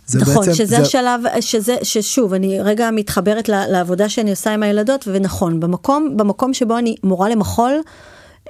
זה 0.07 0.19
נכון, 0.19 0.35
בעצם, 0.35 0.53
שזה 0.53 0.65
זה... 0.65 0.81
השלב, 0.81 1.21
שזה, 1.39 1.75
ששוב, 1.83 2.33
אני 2.33 2.61
רגע 2.61 2.89
מתחברת 2.91 3.49
לעבודה 3.49 4.09
שאני 4.09 4.29
עושה 4.29 4.53
עם 4.53 4.63
הילדות, 4.63 5.07
ונכון, 5.07 5.59
במקום, 5.59 6.17
במקום 6.17 6.53
שבו 6.53 6.77
אני 6.77 6.95
מורה 7.03 7.29
למחול, 7.29 7.73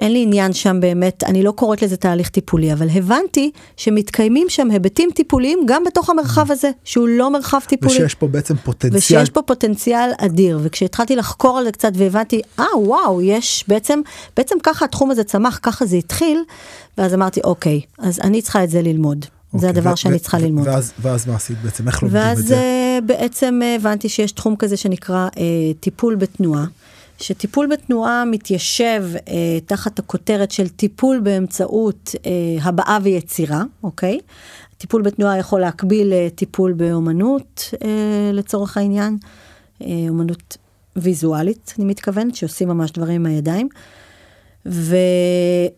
אין 0.00 0.12
לי 0.12 0.22
עניין 0.22 0.52
שם 0.52 0.80
באמת, 0.80 1.24
אני 1.24 1.42
לא 1.42 1.50
קוראת 1.50 1.82
לזה 1.82 1.96
תהליך 1.96 2.28
טיפולי, 2.28 2.72
אבל 2.72 2.88
הבנתי 2.94 3.50
שמתקיימים 3.76 4.46
שם 4.48 4.70
היבטים 4.70 5.10
טיפוליים 5.14 5.58
גם 5.66 5.84
בתוך 5.84 6.10
המרחב 6.10 6.50
הזה, 6.50 6.70
שהוא 6.84 7.08
לא 7.08 7.30
מרחב 7.30 7.58
טיפולי. 7.66 7.94
ושיש 7.94 8.14
פה 8.14 8.26
בעצם 8.26 8.54
פוטנציאל. 8.56 8.98
ושיש 8.98 9.30
פה 9.30 9.42
פוטנציאל 9.42 10.10
אדיר, 10.18 10.58
וכשהתחלתי 10.62 11.16
לחקור 11.16 11.58
על 11.58 11.64
זה 11.64 11.72
קצת 11.72 11.92
והבנתי, 11.94 12.40
אה 12.58 12.64
ah, 12.64 12.78
וואו, 12.78 13.22
יש 13.22 13.64
בעצם, 13.68 14.00
בעצם 14.36 14.56
ככה 14.62 14.84
התחום 14.84 15.10
הזה 15.10 15.24
צמח, 15.24 15.58
ככה 15.62 15.86
זה 15.86 15.96
התחיל, 15.96 16.38
ואז 16.98 17.14
אמרתי, 17.14 17.40
אוקיי, 17.44 17.80
אז 17.98 18.20
אני 18.20 18.42
צריכה 18.42 18.64
את 18.64 18.70
זה 18.70 18.82
ללמוד. 18.82 19.24
Okay, 19.24 19.58
זה 19.60 19.66
אוקיי, 19.66 19.80
הדבר 19.80 19.94
שאני 19.94 20.18
צריכה 20.18 20.38
ללמוד. 20.38 20.68
ואז, 20.68 20.92
ואז 20.98 21.26
מה 21.26 21.34
עשית 21.36 21.58
בעצם? 21.62 21.88
איך 21.88 22.02
לומדים 22.02 22.20
את 22.20 22.36
זה? 22.36 22.42
ואז 22.42 22.52
אה, 22.52 22.98
בעצם 23.06 23.60
הבנתי 23.76 24.08
שיש 24.08 24.32
תחום 24.32 24.56
כזה 24.56 24.76
שנקרא 24.76 25.28
אה, 25.36 25.42
טיפול 25.80 26.14
בתנועה. 26.14 26.64
שטיפול 27.20 27.66
בתנועה 27.66 28.24
מתיישב 28.24 29.04
אה, 29.14 29.58
תחת 29.66 29.98
הכותרת 29.98 30.50
של 30.50 30.68
טיפול 30.68 31.20
באמצעות 31.20 32.14
אה, 32.26 32.30
הבעה 32.62 32.98
ויצירה, 33.02 33.62
אוקיי? 33.82 34.18
טיפול 34.78 35.02
בתנועה 35.02 35.38
יכול 35.38 35.60
להקביל 35.60 36.12
לטיפול 36.14 36.72
באומנות 36.72 37.70
אה, 37.84 38.30
לצורך 38.32 38.76
העניין, 38.76 39.16
אה, 39.82 39.88
אומנות 40.08 40.56
ויזואלית, 40.96 41.74
אני 41.78 41.84
מתכוונת, 41.84 42.34
שעושים 42.34 42.68
ממש 42.68 42.92
דברים 42.92 43.14
עם 43.14 43.26
הידיים. 43.26 43.68
ו, 44.66 44.96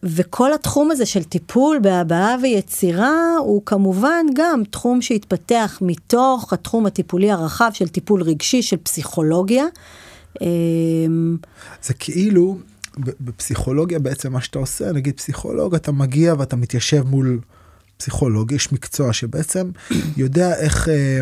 וכל 0.02 0.52
התחום 0.52 0.90
הזה 0.90 1.06
של 1.06 1.24
טיפול 1.24 1.78
בהבעה 1.78 2.36
ויצירה 2.42 3.36
הוא 3.38 3.62
כמובן 3.66 4.26
גם 4.34 4.62
תחום 4.70 5.02
שהתפתח 5.02 5.78
מתוך 5.80 6.52
התחום 6.52 6.86
הטיפולי 6.86 7.30
הרחב 7.30 7.70
של 7.74 7.88
טיפול 7.88 8.22
רגשי, 8.22 8.62
של 8.62 8.76
פסיכולוגיה. 8.76 9.64
אמ, 10.40 11.36
זה 11.82 11.94
כאילו, 11.94 12.58
בפסיכולוגיה 12.98 13.98
בעצם 13.98 14.32
מה 14.32 14.40
שאתה 14.40 14.58
עושה, 14.58 14.92
נגיד 14.92 15.16
פסיכולוג, 15.16 15.74
אתה 15.74 15.92
מגיע 15.92 16.34
ואתה 16.38 16.56
מתיישב 16.56 17.02
מול 17.06 17.40
פסיכולוג, 17.96 18.52
יש 18.52 18.72
מקצוע 18.72 19.12
שבעצם 19.12 19.70
יודע 20.16 20.54
איך 20.56 20.88
אה, 20.88 21.20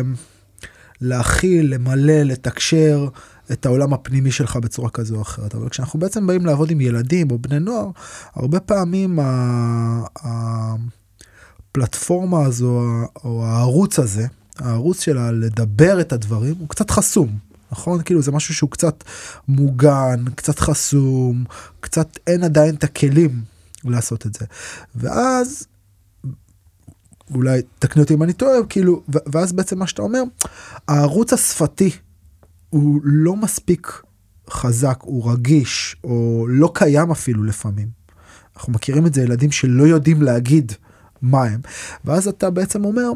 להכיל, 1.01 1.73
למלא, 1.73 2.21
לתקשר 2.21 3.07
את 3.51 3.65
העולם 3.65 3.93
הפנימי 3.93 4.31
שלך 4.31 4.55
בצורה 4.55 4.89
כזו 4.89 5.15
או 5.15 5.21
אחרת. 5.21 5.55
אבל 5.55 5.69
כשאנחנו 5.69 5.99
בעצם 5.99 6.27
באים 6.27 6.45
לעבוד 6.45 6.71
עם 6.71 6.81
ילדים 6.81 7.31
או 7.31 7.39
בני 7.39 7.59
נוער, 7.59 7.89
הרבה 8.33 8.59
פעמים 8.59 9.19
הפלטפורמה 11.71 12.45
הזו 12.45 12.81
או 13.23 13.45
הערוץ 13.45 13.99
הזה, 13.99 14.27
הערוץ 14.59 15.01
שלה 15.01 15.31
לדבר 15.31 16.01
את 16.01 16.13
הדברים 16.13 16.55
הוא 16.59 16.69
קצת 16.69 16.91
חסום. 16.91 17.54
נכון? 17.71 18.01
כאילו 18.01 18.21
זה 18.21 18.31
משהו 18.31 18.53
שהוא 18.53 18.69
קצת 18.69 19.03
מוגן, 19.47 20.25
קצת 20.35 20.59
חסום, 20.59 21.43
קצת 21.79 22.19
אין 22.27 22.43
עדיין 22.43 22.75
את 22.75 22.83
הכלים 22.83 23.41
לעשות 23.83 24.25
את 24.25 24.33
זה. 24.33 24.45
ואז, 24.95 25.67
אולי 27.33 27.61
תקני 27.79 28.01
אותי 28.03 28.13
אם 28.13 28.23
אני 28.23 28.33
טועה, 28.33 28.65
כאילו, 28.69 29.03
ואז 29.07 29.53
בעצם 29.53 29.79
מה 29.79 29.87
שאתה 29.87 30.01
אומר, 30.01 30.21
הערוץ 30.87 31.33
השפתי 31.33 31.91
הוא 32.69 33.01
לא 33.03 33.35
מספיק 33.35 34.01
חזק, 34.49 34.99
הוא 35.01 35.31
רגיש, 35.31 35.95
או 36.03 36.45
לא 36.49 36.71
קיים 36.73 37.11
אפילו 37.11 37.43
לפעמים. 37.43 37.87
אנחנו 38.55 38.73
מכירים 38.73 39.05
את 39.05 39.13
זה 39.13 39.21
ילדים 39.21 39.51
שלא 39.51 39.83
יודעים 39.83 40.21
להגיד 40.21 40.71
מה 41.25 41.43
הם. 41.43 41.59
ואז 42.05 42.27
אתה 42.27 42.49
בעצם 42.49 42.85
אומר, 42.85 43.11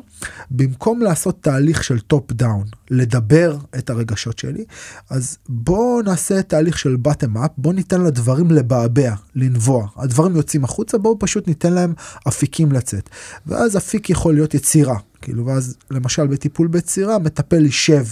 במקום 0.52 1.02
לעשות 1.02 1.44
תהליך 1.44 1.84
של 1.84 2.00
top 2.00 2.32
down, 2.32 2.64
לדבר 2.90 3.58
את 3.78 3.90
הרגשות 3.90 4.40
שלי, 4.40 4.66
אז 5.10 5.38
בוא 5.50 6.04
נעשה 6.04 6.42
תהליך 6.42 6.80
של 6.80 6.96
bottom 6.96 7.38
up, 7.38 7.52
בוא 7.58 7.74
ניתן 7.74 8.02
לדברים 8.02 8.52
לבעבע, 8.52 9.14
לנבוע. 9.36 9.88
הדברים 9.96 10.36
יוצאים 10.36 10.64
החוצה, 10.64 10.98
בואו 10.98 11.20
פשוט 11.20 11.48
ניתן 11.48 11.74
להם 11.74 11.94
אפיקים 12.28 12.72
לצאת. 12.72 13.10
ואז 13.48 13.78
אפיק 13.78 14.10
יכול 14.10 14.34
להיות 14.34 14.54
יצירה. 14.54 14.98
כאילו, 15.22 15.46
ואז 15.46 15.78
למשל 15.92 16.28
בטיפול 16.28 16.68
ביצירה, 16.68 17.20
מטפל 17.20 17.66
יישב 17.66 18.06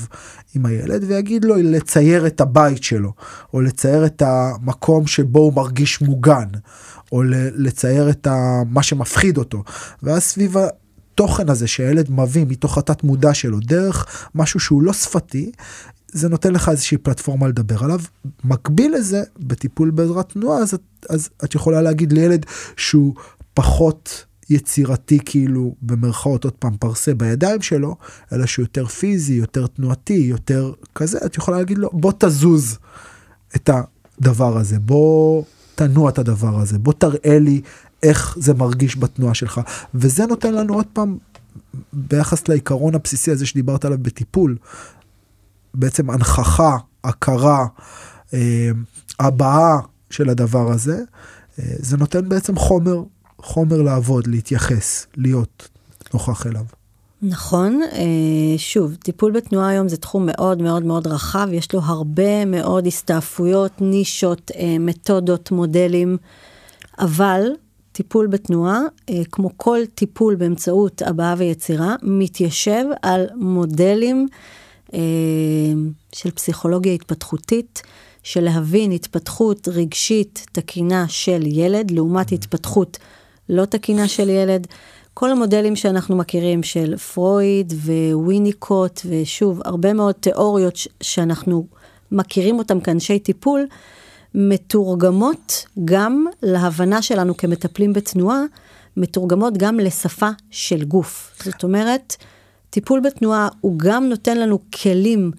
עם 0.55 0.65
הילד 0.65 1.03
ויגיד 1.07 1.45
לו 1.45 1.55
לצייר 1.55 2.27
את 2.27 2.41
הבית 2.41 2.83
שלו, 2.83 3.13
או 3.53 3.61
לצייר 3.61 4.05
את 4.05 4.21
המקום 4.25 5.07
שבו 5.07 5.39
הוא 5.39 5.53
מרגיש 5.53 6.01
מוגן, 6.01 6.47
או 7.11 7.23
לצייר 7.55 8.09
את 8.09 8.27
מה 8.69 8.83
שמפחיד 8.83 9.37
אותו. 9.37 9.63
ואז 10.03 10.23
סביב 10.23 10.55
התוכן 10.57 11.49
הזה 11.49 11.67
שהילד 11.67 12.11
מביא 12.11 12.45
מתוך 12.49 12.77
התת 12.77 13.03
מודע 13.03 13.33
שלו 13.33 13.59
דרך 13.59 14.29
משהו 14.35 14.59
שהוא 14.59 14.83
לא 14.83 14.93
שפתי, 14.93 15.51
זה 16.11 16.29
נותן 16.29 16.53
לך 16.53 16.69
איזושהי 16.69 16.97
פלטפורמה 16.97 17.47
לדבר 17.47 17.83
עליו. 17.83 17.99
מקביל 18.43 18.95
לזה, 18.95 19.23
בטיפול 19.39 19.89
בעזרת 19.89 20.29
תנועה, 20.29 20.59
אז, 20.59 20.77
אז 21.09 21.29
את 21.43 21.55
יכולה 21.55 21.81
להגיד 21.81 22.13
לילד 22.13 22.45
שהוא 22.77 23.13
פחות 23.53 24.25
יצירתי 24.49 25.19
כאילו 25.25 25.75
במרכאות 25.81 26.43
עוד 26.43 26.53
פעם 26.53 26.77
פרסה 26.77 27.13
בידיים 27.13 27.61
שלו, 27.61 27.95
אלא 28.33 28.45
שהוא 28.45 28.63
יותר 28.63 28.85
פיזי, 28.85 29.33
יותר 29.33 29.67
תנועתי, 29.67 30.13
יותר 30.13 30.73
כזה, 30.95 31.17
את 31.25 31.37
יכולה 31.37 31.57
להגיד 31.57 31.77
לו 31.77 31.89
בוא 31.93 32.13
תזוז 32.19 32.77
את 33.55 33.69
הדבר 34.19 34.57
הזה, 34.57 34.79
בוא 34.79 35.43
תנוע 35.77 36.09
את 36.09 36.17
הדבר 36.19 36.59
הזה, 36.59 36.79
בוא 36.79 36.93
תראה 36.93 37.39
לי 37.39 37.61
איך 38.03 38.37
זה 38.39 38.53
מרגיש 38.53 38.97
בתנועה 38.97 39.33
שלך. 39.33 39.61
וזה 39.93 40.25
נותן 40.25 40.53
לנו 40.53 40.73
עוד 40.73 40.85
פעם, 40.93 41.17
ביחס 41.93 42.47
לעיקרון 42.47 42.95
הבסיסי 42.95 43.31
הזה 43.31 43.45
שדיברת 43.45 43.85
עליו 43.85 43.97
בטיפול, 44.01 44.57
בעצם 45.73 46.09
הנכחה, 46.09 46.77
הכרה, 47.03 47.67
אה, 48.33 48.69
הבעה 49.19 49.79
של 50.09 50.29
הדבר 50.29 50.71
הזה, 50.71 50.97
אה, 51.59 51.65
זה 51.79 51.97
נותן 51.97 52.29
בעצם 52.29 52.55
חומר, 52.55 53.03
חומר 53.41 53.81
לעבוד, 53.81 54.27
להתייחס, 54.27 55.07
להיות 55.15 55.69
נוכח 56.13 56.47
אליו. 56.47 56.65
נכון, 57.21 57.81
אה, 57.83 58.57
שוב, 58.57 58.95
טיפול 58.95 59.31
בתנועה 59.31 59.69
היום 59.69 59.87
זה 59.87 59.97
תחום 59.97 60.25
מאוד 60.25 60.61
מאוד 60.61 60.83
מאוד 60.83 61.07
רחב, 61.07 61.47
יש 61.51 61.73
לו 61.73 61.79
הרבה 61.83 62.45
מאוד 62.45 62.87
הסתעפויות, 62.87 63.71
נישות, 63.81 64.51
אה, 64.55 64.79
מתודות, 64.79 65.51
מודלים, 65.51 66.17
אבל 66.99 67.41
טיפול 67.91 68.27
בתנועה, 68.27 68.81
אה, 69.09 69.21
כמו 69.31 69.49
כל 69.57 69.79
טיפול 69.95 70.35
באמצעות 70.35 71.01
הבעה 71.01 71.35
ויצירה, 71.37 71.95
מתיישב 72.03 72.85
על 73.01 73.27
מודלים 73.35 74.27
של 76.13 76.31
פסיכולוגיה 76.31 76.93
התפתחותית, 76.93 77.81
של 78.23 78.43
להבין 78.43 78.91
התפתחות 78.91 79.67
רגשית 79.67 80.45
תקינה 80.51 81.05
של 81.07 81.41
ילד 81.45 81.91
לעומת 81.91 82.31
התפתחות 82.31 82.97
לא 83.49 83.65
תקינה 83.65 84.07
של 84.07 84.29
ילד. 84.29 84.67
כל 85.19 85.31
המודלים 85.31 85.75
שאנחנו 85.75 86.15
מכירים 86.15 86.63
של 86.63 86.97
פרויד 86.97 87.73
וויניקוט, 88.13 89.01
ושוב, 89.05 89.61
הרבה 89.65 89.93
מאוד 89.93 90.15
תיאוריות 90.15 90.77
שאנחנו 91.01 91.67
מכירים 92.11 92.59
אותם 92.59 92.79
כאנשי 92.79 93.19
טיפול, 93.19 93.65
מתורגמות 94.35 95.65
גם 95.85 96.25
להבנה 96.43 97.01
שלנו 97.01 97.37
כמטפלים 97.37 97.93
בתנועה, 97.93 98.41
מתורגמות 98.97 99.57
גם 99.57 99.79
לשפה 99.79 100.29
של 100.49 100.83
גוף. 100.83 101.35
זאת 101.43 101.63
אומרת, 101.63 102.15
טיפול 102.69 102.99
בתנועה 102.99 103.47
הוא 103.61 103.73
גם 103.77 104.09
נותן 104.09 104.37
לנו 104.37 104.59
כלים 104.83 105.31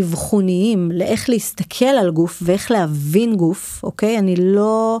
אבחוניים 0.00 0.92
לאיך 0.92 1.30
להסתכל 1.30 1.84
על 1.84 2.10
גוף 2.10 2.42
ואיך 2.42 2.70
להבין 2.70 3.36
גוף, 3.36 3.80
אוקיי? 3.82 4.18
אני 4.18 4.36
לא... 4.36 5.00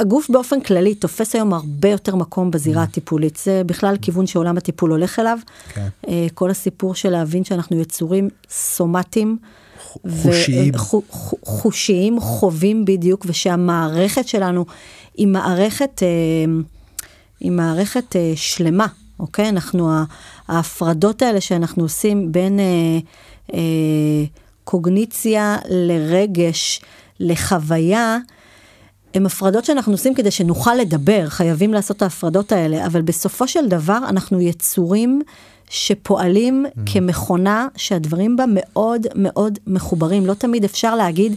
הגוף 0.00 0.30
באופן 0.30 0.60
כללי 0.60 0.94
תופס 0.94 1.34
היום 1.34 1.54
הרבה 1.54 1.88
יותר 1.88 2.16
מקום 2.16 2.50
בזירה 2.50 2.82
mm. 2.82 2.86
הטיפולית, 2.86 3.36
זה 3.36 3.62
בכלל 3.66 3.96
כיוון 4.02 4.26
שעולם 4.26 4.56
הטיפול 4.56 4.90
הולך 4.90 5.18
אליו. 5.18 5.38
כן. 5.74 5.88
אה, 6.08 6.26
כל 6.34 6.50
הסיפור 6.50 6.94
של 6.94 7.10
להבין 7.10 7.44
שאנחנו 7.44 7.80
יצורים 7.80 8.28
סומטיים. 8.50 9.38
חושיים. 10.22 10.72
חושיים, 11.44 12.20
חווים 12.20 12.84
בדיוק, 12.84 13.24
ושהמערכת 13.28 14.28
שלנו 14.28 14.64
היא 15.16 15.26
מערכת, 15.26 16.02
אה, 16.02 16.08
היא 17.40 17.50
מערכת 17.50 18.16
אה, 18.16 18.32
שלמה, 18.36 18.86
אוקיי? 19.20 19.48
אנחנו, 19.48 19.90
ההפרדות 20.48 21.22
האלה 21.22 21.40
שאנחנו 21.40 21.82
עושים 21.82 22.32
בין 22.32 22.60
קוגניציה 24.64 25.56
לרגש, 25.68 26.80
לחוויה, 27.20 28.18
הן 29.14 29.26
הפרדות 29.26 29.64
שאנחנו 29.64 29.92
עושים 29.92 30.14
כדי 30.14 30.30
שנוכל 30.30 30.74
לדבר, 30.74 31.28
חייבים 31.28 31.74
לעשות 31.74 31.96
את 31.96 32.02
ההפרדות 32.02 32.52
האלה, 32.52 32.86
אבל 32.86 33.02
בסופו 33.02 33.48
של 33.48 33.68
דבר 33.68 33.98
אנחנו 34.08 34.40
יצורים 34.40 35.22
שפועלים 35.70 36.66
mm. 36.66 36.80
כמכונה 36.92 37.68
שהדברים 37.76 38.36
בה 38.36 38.44
מאוד 38.48 39.06
מאוד 39.14 39.58
מחוברים. 39.66 40.26
לא 40.26 40.34
תמיד 40.34 40.64
אפשר 40.64 40.94
להגיד 40.94 41.36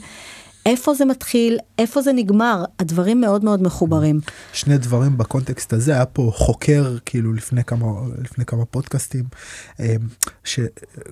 איפה 0.66 0.94
זה 0.94 1.06
מתחיל, 1.06 1.58
איפה 1.78 2.02
זה 2.02 2.14
נגמר, 2.14 2.64
הדברים 2.80 3.22
מאוד 3.22 3.44
מאוד 3.44 3.62
מחוברים. 3.62 4.20
שני 4.54 4.78
דברים 4.78 5.18
בקונטקסט 5.18 5.74
הזה, 5.74 5.94
היה 5.94 6.06
פה 6.06 6.32
חוקר 6.36 6.98
כאילו 7.06 7.34
לפני 7.34 7.64
כמה, 7.64 7.88
לפני 8.24 8.46
כמה 8.46 8.66
פודקאסטים, 8.66 9.24
אה, 9.80 9.96
ש, 10.44 10.60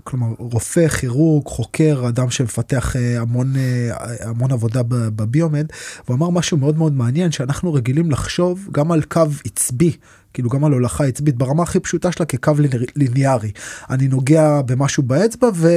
כלומר 0.04 0.28
רופא, 0.40 0.88
כירורג, 0.88 1.46
חוקר, 1.46 2.04
אדם 2.08 2.30
שמפתח 2.30 2.96
אה, 2.96 3.22
המון, 3.22 3.54
אה, 3.56 4.30
המון 4.30 4.52
עבודה 4.52 4.82
בביומד, 4.88 5.66
והוא 6.08 6.18
אמר 6.18 6.30
משהו 6.30 6.58
מאוד 6.58 6.78
מאוד 6.78 6.94
מעניין, 6.94 7.32
שאנחנו 7.32 7.74
רגילים 7.74 8.12
לחשוב 8.12 8.68
גם 8.72 8.92
על 8.92 9.02
קו 9.02 9.22
עצבי. 9.46 9.92
כאילו 10.34 10.50
גם 10.50 10.66
על 10.66 10.72
הולכה 10.72 11.06
עצבית 11.06 11.36
ברמה 11.36 11.64
הכי 11.64 11.80
פשוטה 11.80 12.12
שלה 12.12 12.26
כקו 12.26 12.52
ליניארי. 12.96 13.52
אני 13.90 14.08
נוגע 14.08 14.62
במשהו 14.62 15.04
באצבע 15.04 15.50
ו... 15.56 15.70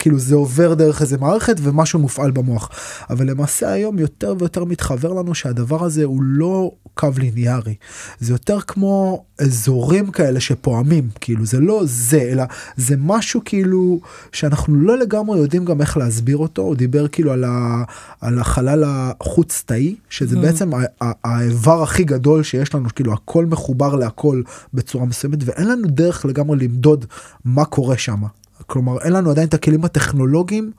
כאילו 0.00 0.18
זה 0.18 0.34
עובר 0.34 0.74
דרך 0.74 1.02
איזה 1.02 1.18
מערכת 1.18 1.56
ומשהו 1.62 1.98
מופעל 1.98 2.30
במוח. 2.30 2.70
אבל 3.10 3.30
למעשה 3.30 3.72
היום 3.72 3.98
יותר 3.98 4.34
ויותר 4.38 4.64
מתחבר 4.64 5.12
לנו 5.12 5.34
שהדבר 5.34 5.84
הזה 5.84 6.04
הוא 6.04 6.22
לא 6.22 6.70
קו 6.94 7.08
ליניארי. 7.18 7.74
זה 8.20 8.32
יותר 8.32 8.60
כמו 8.60 9.24
אזורים 9.38 10.10
כאלה 10.10 10.40
שפועמים, 10.40 11.08
כאילו 11.20 11.46
זה 11.46 11.60
לא 11.60 11.82
זה, 11.84 12.28
אלא 12.32 12.44
זה 12.76 12.94
משהו 12.98 13.40
כאילו 13.44 14.00
שאנחנו 14.32 14.74
לא 14.74 14.98
לגמרי 14.98 15.38
יודעים 15.38 15.64
גם 15.64 15.80
איך 15.80 15.96
להסביר 15.96 16.36
אותו. 16.36 16.62
הוא 16.62 16.74
דיבר 16.74 17.08
כאילו 17.08 17.32
על, 17.32 17.44
ה, 17.44 17.84
על 18.20 18.38
החלל 18.38 18.84
החוץ 18.86 19.62
תאי, 19.66 19.96
שזה 20.10 20.36
mm. 20.36 20.40
בעצם 20.40 20.70
האיבר 21.00 21.82
הכי 21.82 22.04
גדול 22.04 22.42
שיש 22.42 22.74
לנו, 22.74 22.88
כאילו 22.94 23.12
הכל 23.12 23.46
מחובר 23.46 23.94
להכל 23.94 24.42
בצורה 24.74 25.04
מסוימת, 25.04 25.38
ואין 25.44 25.68
לנו 25.68 25.88
דרך 25.88 26.24
לגמרי 26.24 26.58
למדוד 26.58 27.04
מה 27.44 27.64
קורה 27.64 27.98
שם. 27.98 28.22
כלומר 28.70 28.98
אין 29.00 29.12
לנו 29.12 29.30
עדיין 29.30 29.48
את 29.48 29.54
הכלים 29.54 29.84
הטכנולוגיים 29.84 30.72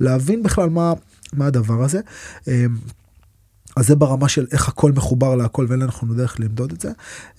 להבין 0.00 0.42
בכלל 0.42 0.68
מה, 0.68 0.92
מה 1.32 1.46
הדבר 1.46 1.82
הזה. 1.82 2.00
אמ, 2.48 2.76
אז 3.76 3.86
זה 3.86 3.96
ברמה 3.96 4.28
של 4.28 4.46
איך 4.52 4.68
הכל 4.68 4.92
מחובר 4.92 5.34
להכל 5.34 5.66
ואין 5.68 5.80
לנו 5.80 6.14
דרך 6.14 6.40
למדוד 6.40 6.72
את 6.72 6.80
זה. 6.80 6.90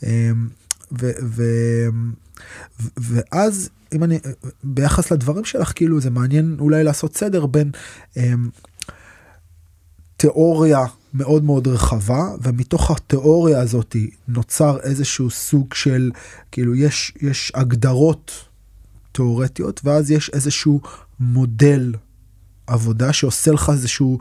אמ, 0.03 0.47
ו, 1.01 1.11
ו, 1.23 1.43
ואז 2.97 3.69
אם 3.93 4.03
אני 4.03 4.19
ביחס 4.63 5.11
לדברים 5.11 5.45
שלך 5.45 5.71
כאילו 5.75 6.01
זה 6.01 6.09
מעניין 6.09 6.57
אולי 6.59 6.83
לעשות 6.83 7.17
סדר 7.17 7.45
בין 7.45 7.71
אמ, 8.17 8.49
תיאוריה 10.17 10.85
מאוד 11.13 11.43
מאוד 11.43 11.67
רחבה 11.67 12.29
ומתוך 12.43 12.91
התיאוריה 12.91 13.59
הזאת 13.61 13.95
נוצר 14.27 14.79
איזשהו 14.83 15.29
סוג 15.29 15.73
של 15.73 16.11
כאילו 16.51 16.75
יש 16.75 17.13
יש 17.21 17.51
הגדרות 17.55 18.31
תיאורטיות, 19.15 19.81
ואז 19.83 20.11
יש 20.11 20.29
איזשהו 20.29 20.81
מודל 21.19 21.93
עבודה 22.67 23.13
שעושה 23.13 23.51
לך 23.51 23.69
איזשהו 23.73 24.17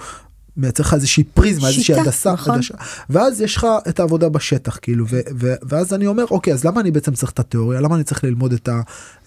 מייצר 0.57 0.83
לך 0.83 0.95
איזושהי 0.95 1.25
פריזמה, 1.25 1.69
איזושהי 1.69 2.01
הדסה, 2.01 2.33
נכון. 2.33 2.55
הדשה, 2.55 2.75
ואז 3.11 3.41
יש 3.41 3.57
לך 3.57 3.67
את 3.89 4.01
העבודה 4.01 4.29
בשטח, 4.29 4.79
כאילו, 4.83 5.05
ו, 5.09 5.21
ו, 5.41 5.55
ואז 5.63 5.95
אני 5.95 6.07
אומר, 6.07 6.25
אוקיי, 6.31 6.53
אז 6.53 6.65
למה 6.65 6.81
אני 6.81 6.91
בעצם 6.91 7.13
צריך 7.13 7.33
את 7.33 7.39
התיאוריה? 7.39 7.81
למה 7.81 7.95
אני 7.95 8.05
צריך 8.05 8.25
ללמוד 8.25 8.53
את, 8.53 8.69
ה, 8.69 8.81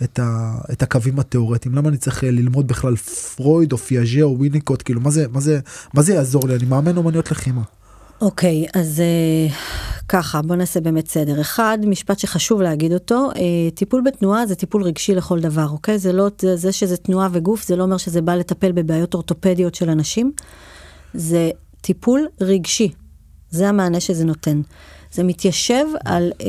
את, 0.03 0.19
ה, 0.19 0.57
את 0.71 0.83
הקווים 0.83 1.19
התיאורטיים? 1.19 1.75
למה 1.75 1.89
אני 1.89 1.97
צריך 1.97 2.23
ללמוד 2.23 2.67
בכלל 2.67 2.95
פרויד 3.35 3.71
או 3.71 3.77
פיאז'ה 3.77 4.21
או 4.21 4.37
וויניקוט? 4.37 4.81
כאילו, 4.81 5.01
מה 5.01 5.11
זה, 5.11 5.25
מה 5.31 5.39
זה, 5.39 5.59
מה 5.93 6.01
זה 6.01 6.13
יעזור 6.13 6.47
לי? 6.47 6.55
אני 6.55 6.65
מאמן 6.65 6.97
אומניות 6.97 7.31
לחימה. 7.31 7.61
אוקיי, 8.21 8.65
okay, 8.65 8.79
אז 8.79 9.01
uh, 9.49 9.53
ככה, 10.07 10.41
בוא 10.41 10.55
נעשה 10.55 10.81
באמת 10.81 11.07
סדר. 11.07 11.41
אחד, 11.41 11.77
משפט 11.83 12.19
שחשוב 12.19 12.61
להגיד 12.61 12.93
אותו, 12.93 13.29
uh, 13.33 13.37
טיפול 13.75 14.01
בתנועה 14.01 14.45
זה 14.45 14.55
טיפול 14.55 14.83
רגשי 14.83 15.15
לכל 15.15 15.39
דבר, 15.39 15.67
אוקיי? 15.69 15.95
Okay? 15.95 15.97
זה 15.97 16.13
לא, 16.13 16.27
זה, 16.41 16.55
זה 16.55 16.71
שזה 16.71 16.97
תנועה 16.97 17.27
וגוף, 17.31 17.67
זה 17.67 17.75
לא 17.75 17.83
אומר 17.83 17.97
שזה 17.97 18.21
בא 18.21 18.35
לטפל 18.35 18.71
בבעיות 18.71 19.13
אורתופדיות 19.13 19.75
של 19.75 19.89
אנשים. 19.89 20.31
זה 21.13 21.49
טיפול 21.81 22.27
רגשי, 22.41 22.91
זה 23.49 23.69
המענה 23.69 23.99
שזה 23.99 24.25
נותן. 24.25 24.61
זה 25.11 25.23
מתיישב 25.23 25.85
על 26.05 26.31
uh, 26.39 26.43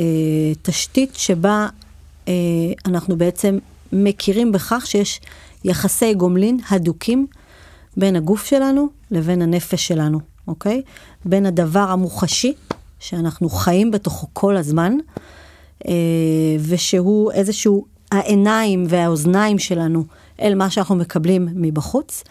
תשתית 0.63 1.15
שבה 1.15 1.69
uh, 2.25 2.29
אנחנו 2.87 3.17
בעצם 3.17 3.59
מכירים 3.93 4.53
בכך 4.53 4.83
שיש 4.87 5.21
יחסי 5.65 6.15
גומלין 6.15 6.59
הדוקים 6.71 7.27
בין 7.97 8.17
הגוף 8.17 8.45
שלנו 8.45 8.89
לבין 9.11 9.43
הנפש 9.43 9.89
שלנו. 9.89 10.21
אוקיי? 10.49 10.83
בין 11.29 11.47
הדבר 11.47 11.81
המוחשי, 11.89 12.53
שאנחנו 12.99 13.49
חיים 13.49 13.91
בתוכו 13.91 14.27
כל 14.33 14.57
הזמן, 14.57 14.97
אה, 15.89 15.93
ושהוא 16.69 17.33
איזשהו 17.33 17.85
העיניים 18.13 18.85
והאוזניים 18.89 19.59
שלנו 19.59 20.05
אל 20.41 20.55
מה 20.55 20.71
שאנחנו 20.71 20.97
מקבלים 20.97 21.49
מבחוץ, 21.55 22.25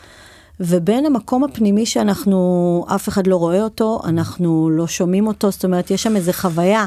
ובין 0.60 1.06
המקום 1.06 1.44
הפנימי 1.44 1.86
שאנחנו, 1.86 2.86
אף 2.96 3.10
אחד 3.10 3.28
לא 3.28 3.36
רואה 3.36 3.64
אותו, 3.64 4.00
אנחנו 4.04 4.70
לא 4.70 4.88
שומעים 4.88 5.28
אותו, 5.28 5.52
זאת 5.52 5.66
אומרת, 5.66 5.92
יש 5.92 6.04
שם 6.04 6.16
איזו 6.16 6.32
חוויה 6.34 6.86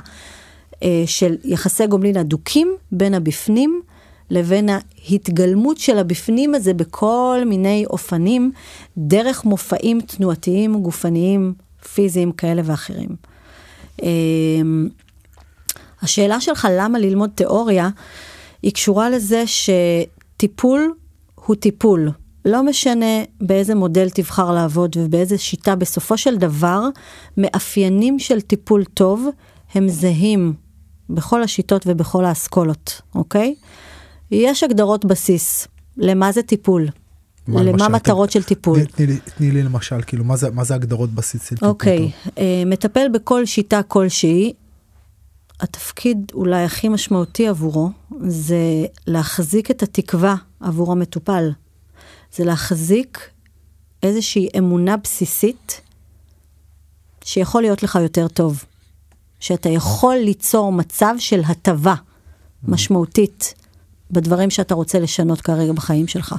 אה, 0.82 1.02
של 1.06 1.36
יחסי 1.44 1.86
גומלין 1.86 2.16
הדוקים 2.16 2.74
בין 2.92 3.14
הבפנים 3.14 3.80
לבין 4.30 4.68
ההתגלמות 4.68 5.78
של 5.78 5.98
הבפנים 5.98 6.54
הזה 6.54 6.74
בכל 6.74 7.42
מיני 7.46 7.84
אופנים, 7.90 8.52
דרך 8.98 9.44
מופעים 9.44 10.00
תנועתיים, 10.00 10.82
גופניים, 10.82 11.54
פיזיים 11.94 12.32
כאלה 12.32 12.62
ואחרים. 12.64 13.08
אמ, 14.02 14.88
השאלה 16.02 16.40
שלך 16.40 16.68
למה 16.70 16.98
ללמוד 16.98 17.30
תיאוריה, 17.34 17.88
היא 18.62 18.72
קשורה 18.72 19.10
לזה 19.10 19.44
שטיפול 19.46 20.94
הוא 21.34 21.56
טיפול. 21.56 22.10
לא 22.44 22.62
משנה 22.62 23.22
באיזה 23.40 23.74
מודל 23.74 24.10
תבחר 24.10 24.52
לעבוד 24.52 24.96
ובאיזה 24.96 25.38
שיטה, 25.38 25.76
בסופו 25.76 26.18
של 26.18 26.36
דבר, 26.36 26.80
מאפיינים 27.36 28.18
של 28.18 28.40
טיפול 28.40 28.84
טוב 28.84 29.28
הם 29.74 29.88
זהים 29.88 30.54
בכל 31.10 31.42
השיטות 31.42 31.82
ובכל 31.86 32.24
האסכולות, 32.24 33.00
אוקיי? 33.14 33.54
יש 34.30 34.62
הגדרות 34.62 35.04
בסיס 35.04 35.68
למה 35.96 36.32
זה 36.32 36.42
טיפול. 36.42 36.88
מה 37.48 37.62
למה 37.62 37.72
למשל, 37.72 37.88
מטרות 37.88 38.28
ת... 38.28 38.32
של 38.32 38.42
טיפול. 38.42 38.84
תני 38.84 39.06
לי, 39.06 39.18
תני 39.36 39.50
לי 39.50 39.62
למשל, 39.62 40.02
כאילו, 40.02 40.24
מה 40.24 40.36
זה, 40.36 40.50
מה 40.50 40.64
זה 40.64 40.74
הגדרות 40.74 41.10
בסיס 41.10 41.42
של 41.48 41.48
טיפול? 41.56 41.68
אוקיי, 41.68 42.10
uh, 42.26 42.30
מטפל 42.66 43.06
בכל 43.12 43.46
שיטה 43.46 43.82
כלשהי, 43.82 44.52
התפקיד 45.60 46.32
אולי 46.34 46.64
הכי 46.64 46.88
משמעותי 46.88 47.48
עבורו, 47.48 47.90
זה 48.26 48.86
להחזיק 49.06 49.70
את 49.70 49.82
התקווה 49.82 50.34
עבור 50.60 50.92
המטופל. 50.92 51.50
זה 52.34 52.44
להחזיק 52.44 53.30
איזושהי 54.02 54.48
אמונה 54.58 54.96
בסיסית 54.96 55.80
שיכול 57.24 57.62
להיות 57.62 57.82
לך 57.82 57.98
יותר 58.02 58.28
טוב. 58.28 58.64
שאתה 59.40 59.68
יכול 59.68 60.16
ליצור 60.16 60.72
מצב 60.72 61.14
של 61.18 61.40
הטבה 61.46 61.94
משמעותית 62.62 63.54
בדברים 64.10 64.50
שאתה 64.50 64.74
רוצה 64.74 64.98
לשנות 65.00 65.40
כרגע 65.40 65.72
בחיים 65.72 66.06
שלך. 66.06 66.34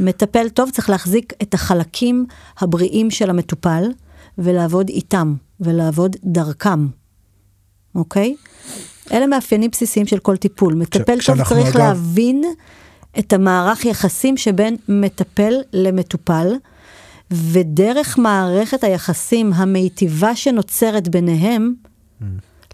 מטפל 0.00 0.48
טוב 0.48 0.70
צריך 0.70 0.90
להחזיק 0.90 1.32
את 1.42 1.54
החלקים 1.54 2.26
הבריאים 2.58 3.10
של 3.10 3.30
המטופל 3.30 3.84
ולעבוד 4.38 4.88
איתם 4.88 5.34
ולעבוד 5.60 6.16
דרכם, 6.24 6.86
אוקיי? 7.94 8.36
אלה 9.12 9.26
מאפיינים 9.26 9.70
בסיסיים 9.70 10.06
של 10.06 10.18
כל 10.18 10.36
טיפול. 10.36 10.74
מטפל 10.74 11.18
טוב 11.26 11.44
צריך 11.44 11.52
אגב- 11.52 11.76
להבין 11.76 12.42
את 13.18 13.32
המערך 13.32 13.84
יחסים 13.84 14.36
שבין 14.36 14.76
מטפל 14.88 15.54
למטופל, 15.72 16.52
ודרך 17.30 18.18
מערכת 18.18 18.84
היחסים 18.84 19.52
המיטיבה 19.52 20.36
שנוצרת 20.36 21.08
ביניהם, 21.08 21.74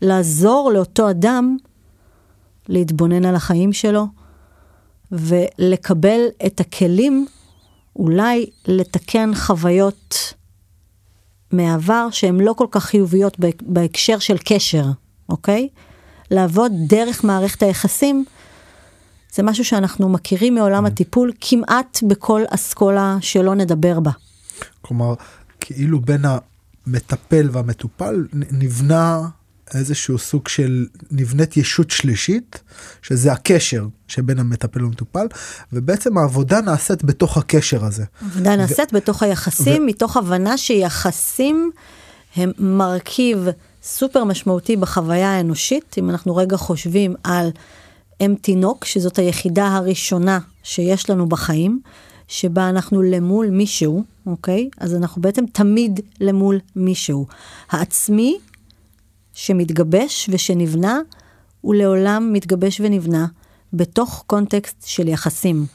לעזור 0.03 0.71
לאותו 0.75 1.11
אדם 1.11 1.57
להתבונן 2.69 3.25
על 3.25 3.35
החיים 3.35 3.73
שלו 3.73 4.07
ולקבל 5.19 6.21
את 6.47 6.61
הכלים 6.61 7.27
אולי 7.97 8.47
לתקן 8.67 9.31
חוויות 9.35 10.35
מהעבר 11.53 12.09
שהן 12.11 12.41
לא 12.41 12.53
כל 12.53 12.67
כך 12.71 12.85
חיוביות 12.85 13.39
בהק- 13.39 13.63
בהקשר 13.67 14.19
של 14.19 14.37
קשר, 14.45 14.85
אוקיי? 15.29 15.69
לעבוד 16.31 16.73
דרך 16.89 17.25
מערכת 17.25 17.63
היחסים 17.63 18.25
זה 19.35 19.43
משהו 19.43 19.65
שאנחנו 19.65 20.09
מכירים 20.09 20.55
מעולם 20.55 20.87
הטיפול 20.87 21.33
כמעט 21.41 21.99
בכל 22.09 22.43
אסכולה 22.51 23.17
שלא 23.21 23.55
נדבר 23.55 24.01
בה. 24.01 24.11
כלומר, 24.81 25.15
כאילו 25.61 26.01
בין 26.01 26.23
המטפל 26.87 27.49
והמטופל 27.53 28.27
נבנה 28.33 29.21
איזשהו 29.75 30.19
סוג 30.19 30.49
של, 30.49 30.87
נבנית 31.11 31.57
ישות 31.57 31.91
שלישית, 31.91 32.63
שזה 33.03 33.33
הקשר 33.33 33.87
שבין 34.09 34.39
המטפל 34.39 34.81
למטופל, 34.81 35.27
ובעצם 35.73 36.19
העבודה 36.19 36.61
נעשית 36.61 37.05
בתוך 37.05 37.37
הקשר 37.37 37.85
הזה. 37.85 38.05
עבודה 38.25 38.57
נעשית 38.57 38.93
בתוך 38.93 39.23
היחסים, 39.23 39.87
מתוך 39.87 40.17
הבנה 40.17 40.59
שיחסים 40.59 41.71
הם 42.37 42.53
מרכיב 42.59 43.49
סופר 43.83 44.25
משמעותי 44.25 44.77
בחוויה 44.77 45.31
האנושית. 45.31 45.95
אם 45.99 46.11
אנחנו 46.11 46.37
רגע 46.37 46.57
חושבים 46.57 47.15
על 47.25 47.51
אם 48.21 48.35
תינוק, 48.41 48.85
שזאת 48.85 49.19
היחידה 49.19 49.67
הראשונה 49.67 50.39
שיש 50.63 51.11
לנו 51.11 51.27
בחיים, 51.27 51.81
שבה 52.29 52.69
אנחנו 52.69 53.03
למול 53.03 53.51
מישהו, 53.51 54.05
אוקיי? 54.27 54.69
אז 54.79 54.95
אנחנו 54.95 55.23
בעצם 55.23 55.45
תמיד 55.53 56.01
למול 56.21 56.59
מישהו. 56.77 57.27
העצמי 57.71 58.39
שמתגבש 59.35 60.31
ושנבנה, 60.33 60.99
הוא 61.61 61.75
לעולם 61.75 62.33
מתגבש 62.33 62.81
ונבנה 62.81 63.27
בתוך 63.73 64.25
קונטקסט 64.27 64.87
של 64.87 65.09
יחסים. 65.09 65.67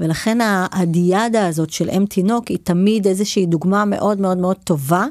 ולכן 0.00 0.38
הדיאדה 0.72 1.46
הזאת 1.46 1.70
של 1.70 1.90
אם 1.90 2.04
תינוק 2.06 2.48
היא 2.48 2.58
תמיד 2.62 3.06
איזושהי 3.06 3.46
דוגמה 3.46 3.84
מאוד 3.84 4.20
מאוד 4.20 4.38
מאוד 4.38 4.56
טובה 4.56 5.06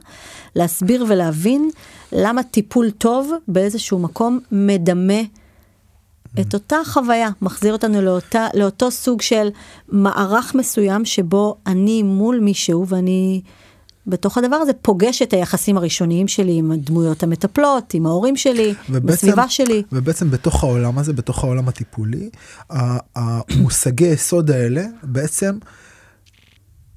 להסביר 0.55 1.05
ולהבין 1.07 1.69
למה 2.11 2.43
טיפול 2.43 2.91
טוב 2.91 3.31
באיזשהו 3.47 3.99
מקום 3.99 4.39
מדמה 4.51 5.21
את 6.41 6.53
אותה 6.53 6.77
חוויה, 6.85 7.29
מחזיר 7.41 7.73
אותנו 7.73 8.01
לאותה, 8.01 8.47
לאותו 8.53 8.91
סוג 8.91 9.21
של 9.21 9.49
מערך 9.87 10.55
מסוים 10.55 11.05
שבו 11.05 11.55
אני 11.67 12.03
מול 12.03 12.39
מישהו 12.39 12.87
ואני 12.87 13.41
בתוך 14.07 14.37
הדבר 14.37 14.55
הזה 14.55 14.73
פוגש 14.73 15.21
את 15.21 15.33
היחסים 15.33 15.77
הראשוניים 15.77 16.27
שלי 16.27 16.53
עם 16.53 16.71
הדמויות 16.71 17.23
המטפלות, 17.23 17.93
עם 17.93 18.05
ההורים 18.05 18.37
שלי, 18.37 18.73
בסביבה 18.89 19.49
שלי. 19.49 19.83
ובעצם 19.91 20.31
בתוך 20.31 20.63
העולם 20.63 20.97
הזה, 20.97 21.13
בתוך 21.13 21.43
העולם 21.43 21.67
הטיפולי, 21.67 22.29
המושגי 23.15 24.05
יסוד 24.07 24.51
האלה 24.51 24.85
בעצם 25.03 25.57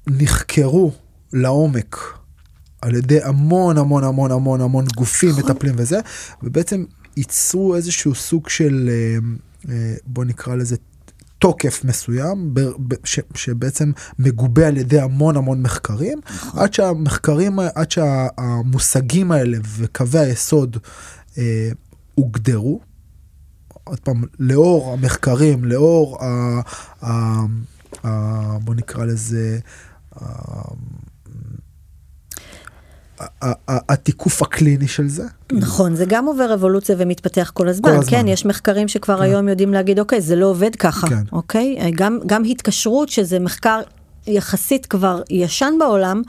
נחקרו 0.07 0.91
לעומק 1.33 2.17
על 2.81 2.95
ידי 2.95 3.23
המון 3.23 3.77
המון 3.77 4.03
המון 4.03 4.31
המון 4.31 4.61
המון 4.61 4.85
גופים 4.95 5.29
נכון. 5.29 5.43
מטפלים 5.43 5.75
וזה, 5.77 5.99
ובעצם 6.43 6.85
ייצרו 7.17 7.75
איזשהו 7.75 8.15
סוג 8.15 8.49
של, 8.49 8.89
אה, 8.89 9.17
אה, 9.73 9.95
בוא 10.05 10.25
נקרא 10.25 10.55
לזה, 10.55 10.75
תוקף 11.39 11.83
מסוים 11.83 12.53
ב- 12.53 12.59
ב- 12.59 12.95
ש, 13.03 13.19
שבעצם 13.35 13.91
מגובה 14.19 14.67
על 14.67 14.77
ידי 14.77 14.99
המון 14.99 15.37
המון 15.37 15.61
מחקרים 15.61 16.19
נכון. 16.25 16.59
עד 16.59 16.73
שהמחקרים 16.73 17.59
עד 17.75 17.91
שהמושגים 17.91 19.31
האלה 19.31 19.57
וקווי 19.77 20.19
היסוד 20.19 20.77
אה, 21.37 21.69
הוגדרו. 22.15 22.79
עוד 23.83 23.99
פעם 23.99 24.23
לאור 24.39 24.93
המחקרים 24.93 25.65
לאור 25.65 26.23
ה, 26.23 26.61
ה, 27.01 27.39
ה, 28.03 28.57
בוא 28.59 28.75
נקרא 28.75 29.05
לזה. 29.05 29.59
ה, 30.15 30.25
התיקוף 33.67 34.41
הקליני 34.41 34.87
של 34.87 35.07
זה. 35.07 35.23
נכון, 35.51 35.95
זה 35.95 36.05
גם 36.07 36.25
עובר 36.25 36.53
אבולוציה 36.53 36.95
ומתפתח 36.99 37.51
כל 37.53 37.67
הזמן. 37.67 37.89
כל 37.89 37.97
הזמן. 37.97 38.11
כן, 38.11 38.27
יש 38.27 38.45
מחקרים 38.45 38.87
שכבר 38.87 39.21
היום 39.21 39.49
יודעים 39.49 39.73
להגיד, 39.73 39.99
אוקיי, 39.99 40.21
זה 40.21 40.35
לא 40.35 40.45
עובד 40.45 40.75
ככה, 40.75 41.07
כן. 41.07 41.23
אוקיי? 41.31 41.91
גם, 41.95 42.19
גם 42.25 42.43
התקשרות, 42.43 43.09
שזה 43.09 43.39
מחקר 43.39 43.81
יחסית 44.27 44.85
כבר 44.85 45.21
ישן 45.29 45.73
בעולם, 45.79 46.21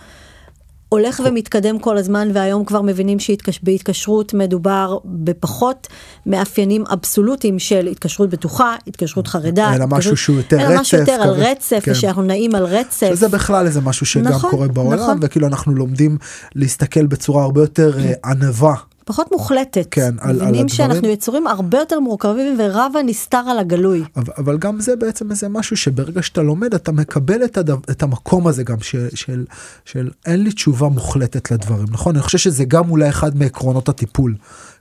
הולך 0.89 1.21
ומתקדם 1.25 1.79
כל 1.79 1.99
הזמן, 1.99 2.29
והיום 2.35 2.65
כבר 2.65 2.83
מבינים 2.83 3.19
שבהתקשרות 3.19 4.35
מדובר 4.35 4.99
בפחות 5.05 5.87
מאפיינים 6.27 6.85
אבסולוטיים 6.93 7.59
של 7.59 7.87
התקשרות 7.87 8.31
בטוחה, 8.31 8.77
התקשרות 8.87 9.27
חרדה. 9.27 9.75
אלא 9.75 9.87
משהו 9.87 10.17
שהוא 10.17 10.37
יותר 10.37 10.61
אלא 10.61 10.81
משהו 10.81 10.99
רצף 10.99 11.09
יותר 11.13 11.23
על. 11.23 11.31
רצף, 11.31 11.81
כן. 11.83 11.93
ושאנחנו 11.93 12.23
נעים 12.23 12.55
על 12.55 12.65
רצף. 12.65 13.11
שזה 13.15 13.29
בכלל 13.29 13.67
איזה 13.67 13.81
משהו 13.81 14.07
שגם 14.07 14.33
נכון, 14.33 14.51
קורה 14.51 14.69
בעולם 14.69 14.99
נכון. 14.99 15.19
וכאילו 15.23 15.47
אנחנו 15.47 15.75
לומדים 15.75 16.19
להסתכל 16.55 17.07
בצורה 17.07 17.43
הרבה 17.45 17.61
יותר 17.61 17.99
אה, 17.99 18.13
ענווה. 18.25 18.75
פחות 19.09 19.33
מוחלטת. 19.33 19.87
כן, 19.91 20.03
על- 20.03 20.31
על 20.31 20.35
מבינים 20.37 20.49
הדברים. 20.49 20.69
שאנחנו 20.69 21.09
יצורים 21.09 21.47
הרבה 21.47 21.79
יותר 21.79 22.01
מורכבים 22.01 22.57
ורב 22.59 22.93
הנסתר 23.01 23.43
על 23.51 23.59
הגלוי. 23.59 24.05
אבל, 24.17 24.33
אבל 24.39 24.59
גם 24.59 24.81
זה 24.81 24.97
בעצם 24.97 25.31
איזה 25.31 25.49
משהו 25.49 25.77
שברגע 25.77 26.23
שאתה 26.23 26.43
לומד 26.43 26.75
אתה 26.75 26.93
מקבל 26.93 27.45
את, 27.45 27.57
הדו, 27.59 27.77
את 27.91 28.03
המקום 28.03 28.47
הזה 28.47 28.63
גם 28.65 28.81
של, 28.81 29.09
של, 29.15 29.45
של 29.85 30.11
אין 30.27 30.43
לי 30.43 30.53
תשובה 30.53 30.89
מוחלטת 30.89 31.51
לדברים 31.51 31.87
נכון 31.91 32.15
אני 32.15 32.23
חושב 32.23 32.39
שזה 32.39 32.65
גם 32.65 32.91
אולי 32.91 33.09
אחד 33.09 33.37
מעקרונות 33.37 33.89
הטיפול 33.89 34.35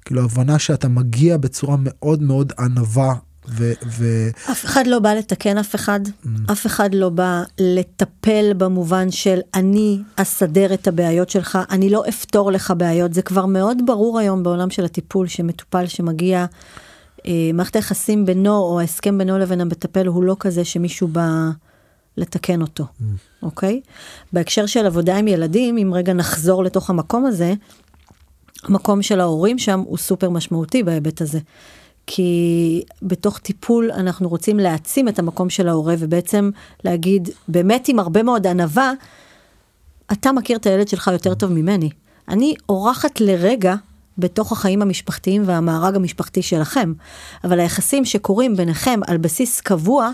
כאילו 0.06 0.22
הבנה 0.24 0.60
שאתה 0.60 0.88
מגיע 0.88 1.38
בצורה 1.38 1.76
מאוד 1.80 2.22
מאוד 2.22 2.54
ענווה 2.60 3.14
ו, 3.50 3.72
ו, 3.88 4.30
אף 4.52 4.66
אחד 4.66 4.88
לא 4.88 5.00
בא 5.00 5.14
לתקן 5.14 5.58
אף 5.58 5.76
אחד, 5.76 6.00
Mm. 6.06 6.28
אף 6.52 6.66
אחד 6.66 6.90
לא 6.94 7.10
בא 7.10 7.44
לטפל 7.60 8.54
במובן 8.58 9.12
של 9.12 9.40
אני 9.54 10.00
אסדר 10.16 10.74
את 10.74 10.88
הבעיות 10.88 11.30
שלך, 11.30 11.60
אני 11.70 11.90
לא 11.90 12.04
אפתור 12.10 12.52
לך 12.52 12.74
בעיות. 12.78 13.14
זה 13.14 13.22
כבר 13.22 13.46
מאוד 13.46 13.78
ברור 13.86 14.20
היום 14.20 14.44
בעולם 14.44 14.70
של 14.70 14.86
הטיפול 14.86 15.28
שמטופל 15.28 15.88
שמגיע, 15.88 16.46
אה, 17.28 17.32
מערכת 17.54 17.76
היחסים 17.76 18.26
בינו 18.26 18.58
או 18.58 18.80
ההסכם 18.80 19.18
בינו 19.18 19.38
לבין 19.38 19.62
המטפל 19.62 20.08
הוא 20.08 20.24
לא 20.24 20.36
כזה 20.40 20.66
שמישהו 20.66 21.08
בא 21.08 21.30
לתקן 22.18 22.62
אותו, 22.62 22.84
Mm. 22.84 23.04
אוקיי? 23.44 23.82
בהקשר 24.34 24.66
של 24.66 24.86
עבודה 24.86 25.18
עם 25.18 25.28
ילדים, 25.28 25.78
אם 25.78 25.94
רגע 25.94 26.14
נחזור 26.14 26.64
לתוך 26.64 26.90
המקום 26.90 27.26
הזה, 27.26 27.54
המקום 28.64 29.02
של 29.02 29.20
ההורים 29.20 29.60
שם 29.60 29.80
הוא 29.80 29.98
סופר 29.98 30.30
משמעותי 30.30 30.84
בהיבט 30.84 31.22
הזה. 31.22 31.40
כי 32.08 32.84
בתוך 33.02 33.40
טיפול 33.40 33.92
אנחנו 33.92 34.30
רוצים 34.30 34.60
להעצים 34.60 35.08
את 35.08 35.20
המקום 35.20 35.50
של 35.50 35.68
ההורה 35.68 35.96
ובעצם 36.00 36.50
להגיד 36.84 37.30
באמת 37.48 37.88
עם 37.88 38.00
הרבה 38.00 38.24
מאוד 38.24 38.48
ענווה, 38.48 38.92
אתה 40.12 40.32
מכיר 40.32 40.58
את 40.58 40.66
הילד 40.66 40.88
שלך 40.88 41.10
יותר 41.14 41.34
טוב 41.34 41.52
ממני. 41.52 41.90
אני 42.30 42.56
אורחת 42.70 43.22
לרגע 43.22 43.76
בתוך 44.18 44.52
החיים 44.52 44.82
המשפחתיים 44.82 45.44
והמארג 45.46 45.96
המשפחתי 45.96 46.42
שלכם, 46.42 46.94
אבל 47.44 47.60
היחסים 47.60 48.06
שקורים 48.06 48.56
ביניכם 48.56 49.00
על 49.08 49.18
בסיס 49.18 49.62
קבוע, 49.62 50.12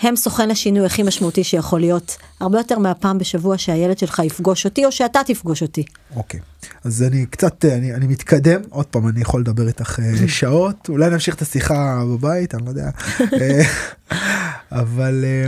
הם 0.00 0.16
סוכן 0.16 0.50
השינוי 0.50 0.86
הכי 0.86 1.02
משמעותי 1.02 1.44
שיכול 1.44 1.80
להיות, 1.80 2.16
הרבה 2.40 2.58
יותר 2.58 2.78
מהפעם 2.78 3.18
בשבוע 3.18 3.58
שהילד 3.58 3.98
שלך 3.98 4.22
יפגוש 4.24 4.64
אותי 4.64 4.84
או 4.84 4.92
שאתה 4.92 5.20
תפגוש 5.26 5.62
אותי. 5.62 5.84
אוקיי. 6.16 6.40
אז 6.84 7.02
אני 7.02 7.26
קצת 7.26 7.64
אני, 7.64 7.94
אני 7.94 8.06
מתקדם. 8.06 8.60
עוד 8.70 8.86
פעם 8.86 9.08
אני 9.08 9.20
יכול 9.20 9.40
לדבר 9.40 9.68
איתך 9.68 10.00
אה, 10.02 10.28
שעות. 10.38 10.88
אולי 10.88 11.10
נמשיך 11.10 11.34
את 11.34 11.42
השיחה 11.42 12.04
בבית 12.04 12.54
אני 12.54 12.64
לא 12.64 12.70
יודע. 12.70 12.90
אה, 13.40 13.62
אבל 14.72 15.24
אה, 15.24 15.46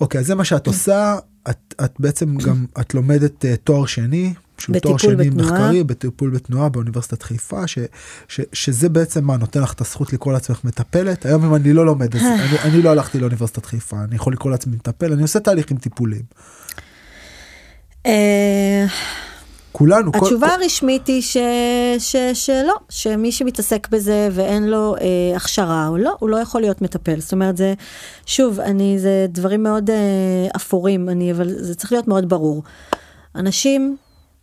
אוקיי 0.00 0.20
אז 0.20 0.26
זה 0.26 0.34
מה 0.34 0.44
שאת 0.44 0.66
עושה. 0.66 1.16
את, 1.50 1.74
את 1.84 1.92
בעצם 1.98 2.36
גם 2.36 2.66
את 2.80 2.94
לומדת 2.94 3.44
תואר 3.64 3.86
שני. 3.86 4.34
שהוא 4.58 4.76
תואר 4.78 4.96
שני 4.96 5.30
בתנועה. 5.30 5.52
מחקרי 5.52 5.84
בטיפול 5.84 6.30
בתנועה 6.30 6.68
באוניברסיטת 6.68 7.22
חיפה 7.22 7.66
ש, 7.66 7.78
ש, 8.28 8.40
שזה 8.52 8.88
בעצם 8.88 9.24
מה 9.24 9.36
נותן 9.36 9.62
לך 9.62 9.72
את 9.72 9.80
הזכות 9.80 10.12
לקרוא 10.12 10.32
לעצמך 10.32 10.60
מטפלת 10.64 11.26
היום 11.26 11.44
אם 11.44 11.54
אני 11.54 11.72
לא 11.72 11.86
לומד 11.86 12.16
אז 12.16 12.22
אני, 12.44 12.58
אני 12.72 12.82
לא 12.82 12.90
הלכתי 12.90 13.20
לאוניברסיטת 13.20 13.66
חיפה 13.66 13.96
אני 14.04 14.16
יכול 14.16 14.32
לקרוא 14.32 14.50
לעצמי 14.50 14.76
מטפל 14.76 15.12
אני 15.12 15.22
עושה 15.22 15.40
תהליכים 15.40 15.76
טיפוליים 15.76 16.22
אה, 18.06 18.86
כולנו. 19.72 20.10
התשובה 20.14 20.48
כל- 20.48 20.62
הרשמית 20.62 21.06
היא 21.06 21.22
ש, 21.22 21.36
ש, 21.98 22.16
שלא, 22.34 22.74
שמי 22.88 23.32
שמתעסק 23.32 23.88
בזה 23.90 24.28
ואין 24.32 24.66
לו 24.66 24.96
אה, 24.96 25.36
הכשרה 25.36 25.88
או 25.88 25.96
לא, 25.96 26.16
הוא 26.18 26.28
לא 26.28 26.36
יכול 26.36 26.60
להיות 26.60 26.82
מטפל. 26.82 27.20
זאת 27.20 27.32
אומרת, 27.32 27.56
זה, 27.56 27.74
שוב, 28.26 28.60
אני, 28.60 28.98
זה 28.98 29.26
דברים 29.28 29.62
מאוד 29.62 29.90
אה, 29.90 29.96
אפורים, 30.56 31.08
אני, 31.08 31.32
אבל 31.32 31.48
זה 31.58 31.74
צריך 31.74 31.92
להיות 31.92 32.08
מאוד 32.08 32.28
ברור. 32.28 32.62
אנשים 33.34 33.96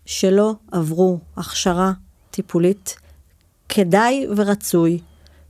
שלא 0.06 0.56
עברו 0.72 1.20
הכשרה 1.38 1.92
טיפולית, 2.32 2.96
כדאי 3.70 4.28
ורצוי 4.36 5.00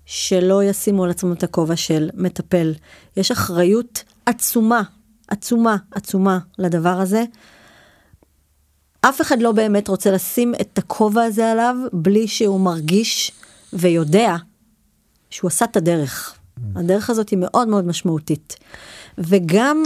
שלא 0.06 0.64
ישימו 0.64 1.04
על 1.04 1.10
עצמם 1.10 1.34
את 1.34 1.44
הכובע 1.44 1.76
של 1.76 2.10
מטפל. 2.14 2.74
יש 3.18 3.32
אחריות 3.32 4.04
עצומה, 4.26 4.82
עצומה, 5.28 5.78
עצומה 5.92 6.40
לדבר 6.60 7.00
הזה. 7.00 7.24
אף 9.02 9.22
אחד 9.22 9.42
לא 9.42 9.52
באמת 9.52 9.88
רוצה 9.88 10.12
לשים 10.12 10.54
את 10.62 10.78
הכובע 10.78 11.24
הזה 11.24 11.52
עליו 11.52 11.76
בלי 11.94 12.28
שהוא 12.28 12.60
מרגיש 12.60 13.32
ויודע 13.74 14.36
שהוא 15.30 15.48
עשה 15.48 15.66
את 15.66 15.78
הדרך. 15.78 16.40
הדרך 16.76 17.10
הזאת 17.10 17.30
היא 17.30 17.40
מאוד 17.42 17.68
מאוד 17.68 17.86
משמעותית. 17.86 18.56
וגם 19.18 19.84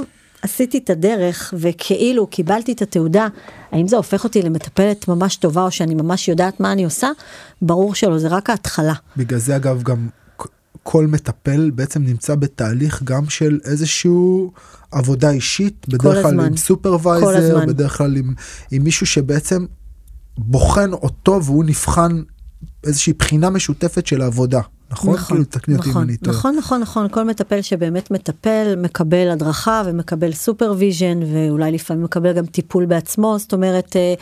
עשיתי 0.48 0.78
את 0.78 0.90
הדרך 0.90 1.54
וכאילו 1.58 2.28
קיבלתי 2.28 2.72
את 2.72 2.82
התעודה, 2.82 3.28
האם 3.72 3.88
זה 3.88 3.96
הופך 3.96 4.24
אותי 4.24 4.42
למטפלת 4.42 5.08
ממש 5.08 5.36
טובה 5.36 5.64
או 5.64 5.72
שאני 5.72 5.96
ממש 5.96 6.28
יודעת 6.28 6.60
מה 6.60 6.72
אני 6.72 6.84
עושה? 6.84 7.10
ברור 7.62 7.96
שלא, 7.96 8.20
זה 8.20 8.28
רק 8.28 8.50
ההתחלה. 8.50 8.94
בגלל 9.18 9.40
זה 9.40 9.56
אגב 9.56 9.84
גם 9.84 10.08
כל 10.84 11.08
מטפל 11.08 11.70
בעצם 11.70 12.04
נמצא 12.04 12.36
בתהליך 12.36 13.04
גם 13.04 13.30
של 13.30 13.60
איזשהו 13.66 14.52
עבודה 14.92 15.30
אישית, 15.30 15.86
בדרך 15.88 16.24
כלל. 16.24 16.40
עם 16.40 16.58
supervisor. 16.58 17.66
בדרך 17.68 17.98
כלל 17.98 18.16
עם, 18.16 18.34
עם 18.72 18.84
מישהו 18.84 19.06
שבעצם 19.06 19.66
בוחן 20.38 20.94
אותו 20.94 21.44
והוא 21.44 21.66
נבחן 21.66 22.22
איזושהי 22.84 23.14
בחינה 23.14 23.50
משותפת 23.50 24.08
של 24.08 24.22
העבודה, 24.22 24.62
נכון? 24.92 25.18
כאילו 25.18 25.44
תקני 25.44 25.76
אותי 25.76 25.86
אם 25.86 25.92
נכון, 25.92 26.04
אני 26.04 26.18
טועה. 26.18 26.38
נכון, 26.38 26.56
נכון, 26.56 26.82
נכון, 26.82 27.10
כל 27.10 27.24
מטפל 27.24 27.62
שבאמת 27.62 28.12
מטפל, 28.12 28.74
מקבל 28.78 29.30
הדרכה 29.30 29.82
ומקבל 29.86 30.34
supervision, 30.34 31.20
ואולי 31.34 31.72
לפעמים 31.72 32.04
מקבל 32.04 32.34
גם 32.34 32.46
טיפול 32.46 32.86
בעצמו, 32.86 33.36
זאת 33.40 33.54
אומרת, 33.54 33.96
אה, 33.96 34.14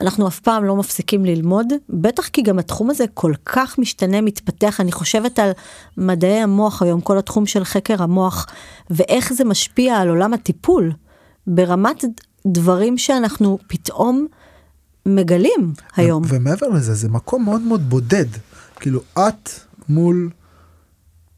אנחנו 0.00 0.28
אף 0.28 0.40
פעם 0.40 0.64
לא 0.64 0.76
מפסיקים 0.76 1.24
ללמוד, 1.24 1.66
בטח 1.88 2.28
כי 2.28 2.42
גם 2.42 2.58
התחום 2.58 2.90
הזה 2.90 3.04
כל 3.14 3.32
כך 3.46 3.78
משתנה, 3.78 4.20
מתפתח, 4.20 4.80
אני 4.80 4.92
חושבת 4.92 5.38
על 5.38 5.50
מדעי 5.96 6.40
המוח 6.40 6.82
היום, 6.82 7.00
כל 7.00 7.18
התחום 7.18 7.46
של 7.46 7.64
חקר 7.64 8.02
המוח, 8.02 8.46
ואיך 8.90 9.32
זה 9.32 9.44
משפיע 9.44 9.96
על 9.96 10.08
עולם 10.08 10.34
הטיפול, 10.34 10.92
ברמת 11.46 12.04
דברים 12.46 12.98
שאנחנו 12.98 13.58
פתאום 13.66 14.26
מגלים 15.06 15.72
היום. 15.96 16.22
ומעבר 16.28 16.68
לזה, 16.68 16.94
זה 16.94 17.08
מקום 17.08 17.44
מאוד 17.44 17.60
מאוד 17.60 17.90
בודד. 17.90 18.26
כאילו, 18.80 19.00
את 19.12 19.50
מול 19.88 20.30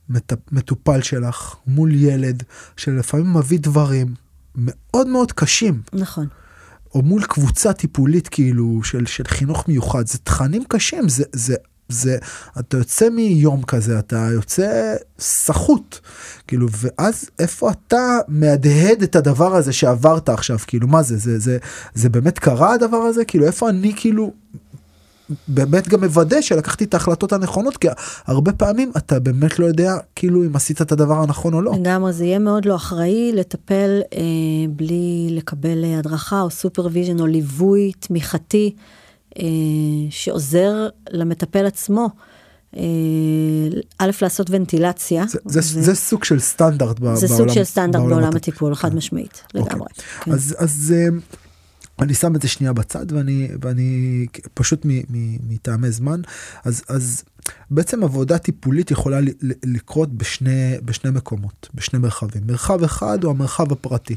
מט... 0.08 0.32
מטופל 0.52 1.02
שלך, 1.02 1.56
מול 1.66 1.94
ילד, 1.94 2.42
שלפעמים 2.76 3.34
מביא 3.34 3.58
דברים 3.58 4.14
מאוד 4.56 5.06
מאוד 5.06 5.32
קשים, 5.32 5.82
נכון. 5.92 6.26
או 6.94 7.02
מול 7.02 7.24
קבוצה 7.24 7.72
טיפולית 7.72 8.28
כאילו 8.28 8.80
של, 8.84 9.06
של 9.06 9.24
חינוך 9.26 9.68
מיוחד, 9.68 10.06
זה 10.06 10.18
תכנים 10.18 10.64
קשים, 10.68 11.08
זה, 11.08 11.24
זה, 11.32 11.54
זה, 11.88 12.18
אתה 12.58 12.76
יוצא 12.76 13.08
מיום 13.08 13.62
כזה, 13.62 13.98
אתה 13.98 14.28
יוצא 14.32 14.94
סחוט, 15.18 15.98
כאילו, 16.46 16.68
ואז 16.70 17.30
איפה 17.38 17.70
אתה 17.70 18.18
מהדהד 18.28 19.02
את 19.02 19.16
הדבר 19.16 19.54
הזה 19.54 19.72
שעברת 19.72 20.28
עכשיו, 20.28 20.58
כאילו, 20.66 20.88
מה 20.88 21.02
זה, 21.02 21.16
זה, 21.16 21.38
זה, 21.38 21.58
זה 21.94 22.08
באמת 22.08 22.38
קרה 22.38 22.74
הדבר 22.74 22.96
הזה? 22.96 23.24
כאילו, 23.24 23.46
איפה 23.46 23.68
אני 23.68 23.92
כאילו 23.96 24.32
באמת 25.48 25.88
גם 25.88 26.00
מוודא 26.00 26.40
שלקחתי 26.40 26.84
את 26.84 26.94
ההחלטות 26.94 27.32
הנכונות, 27.32 27.76
כי 27.76 27.88
הרבה 28.26 28.52
פעמים 28.52 28.92
אתה 28.96 29.20
באמת 29.20 29.58
לא 29.58 29.66
יודע 29.66 29.96
כאילו 30.16 30.44
אם 30.44 30.56
עשית 30.56 30.82
את 30.82 30.92
הדבר 30.92 31.14
הנכון 31.14 31.54
או 31.54 31.62
לא. 31.62 31.72
לגמרי, 31.72 32.12
זה 32.12 32.24
יהיה 32.24 32.38
מאוד 32.38 32.64
לא 32.64 32.76
אחראי 32.76 33.32
לטפל 33.34 34.00
אה, 34.14 34.20
בלי 34.70 35.28
לקבל 35.30 35.84
אה, 35.84 35.98
הדרכה 35.98 36.40
או 36.40 36.50
supervision 36.50 37.20
או 37.20 37.26
ליווי 37.26 37.92
תמיכתי 38.00 38.74
אה, 39.38 39.44
שעוזר 40.10 40.88
למטפל 41.10 41.66
עצמו. 41.66 42.08
אה, 42.76 42.82
א', 43.98 44.10
לעשות 44.22 44.46
ונטילציה. 44.50 45.24
זה, 45.28 45.38
זה, 45.44 45.60
ו- 45.60 45.82
זה 45.82 45.94
סוג 45.94 46.24
של 46.24 46.40
סטנדרט 46.40 46.96
זה 46.96 47.04
בעולם. 47.04 47.16
סוג 47.16 47.48
של 47.48 47.64
סטנדרט 47.64 48.02
בעולם 48.02 48.16
הטיפול. 48.18 48.36
הטיפול, 48.36 48.74
חד 48.74 48.94
משמעית, 48.94 49.42
אוקיי. 49.54 49.62
לגמרי. 49.62 49.88
כן. 50.20 50.32
אז, 50.32 50.56
אז 50.58 50.94
אה, 50.96 51.18
אני 51.98 52.14
שם 52.14 52.36
את 52.36 52.42
זה 52.42 52.48
שנייה 52.48 52.72
בצד 52.72 53.12
ואני, 53.12 53.48
ואני 53.62 54.26
פשוט 54.54 54.86
מטעמי 55.48 55.90
זמן, 55.90 56.20
אז, 56.64 56.82
אז 56.88 57.24
בעצם 57.70 58.04
עבודה 58.04 58.38
טיפולית 58.38 58.90
יכולה 58.90 59.18
לקרות 59.64 60.12
בשני, 60.12 60.76
בשני 60.84 61.10
מקומות, 61.10 61.68
בשני 61.74 61.98
מרחבים. 61.98 62.42
מרחב 62.46 62.82
אחד 62.82 63.24
הוא 63.24 63.30
המרחב 63.30 63.72
הפרטי. 63.72 64.16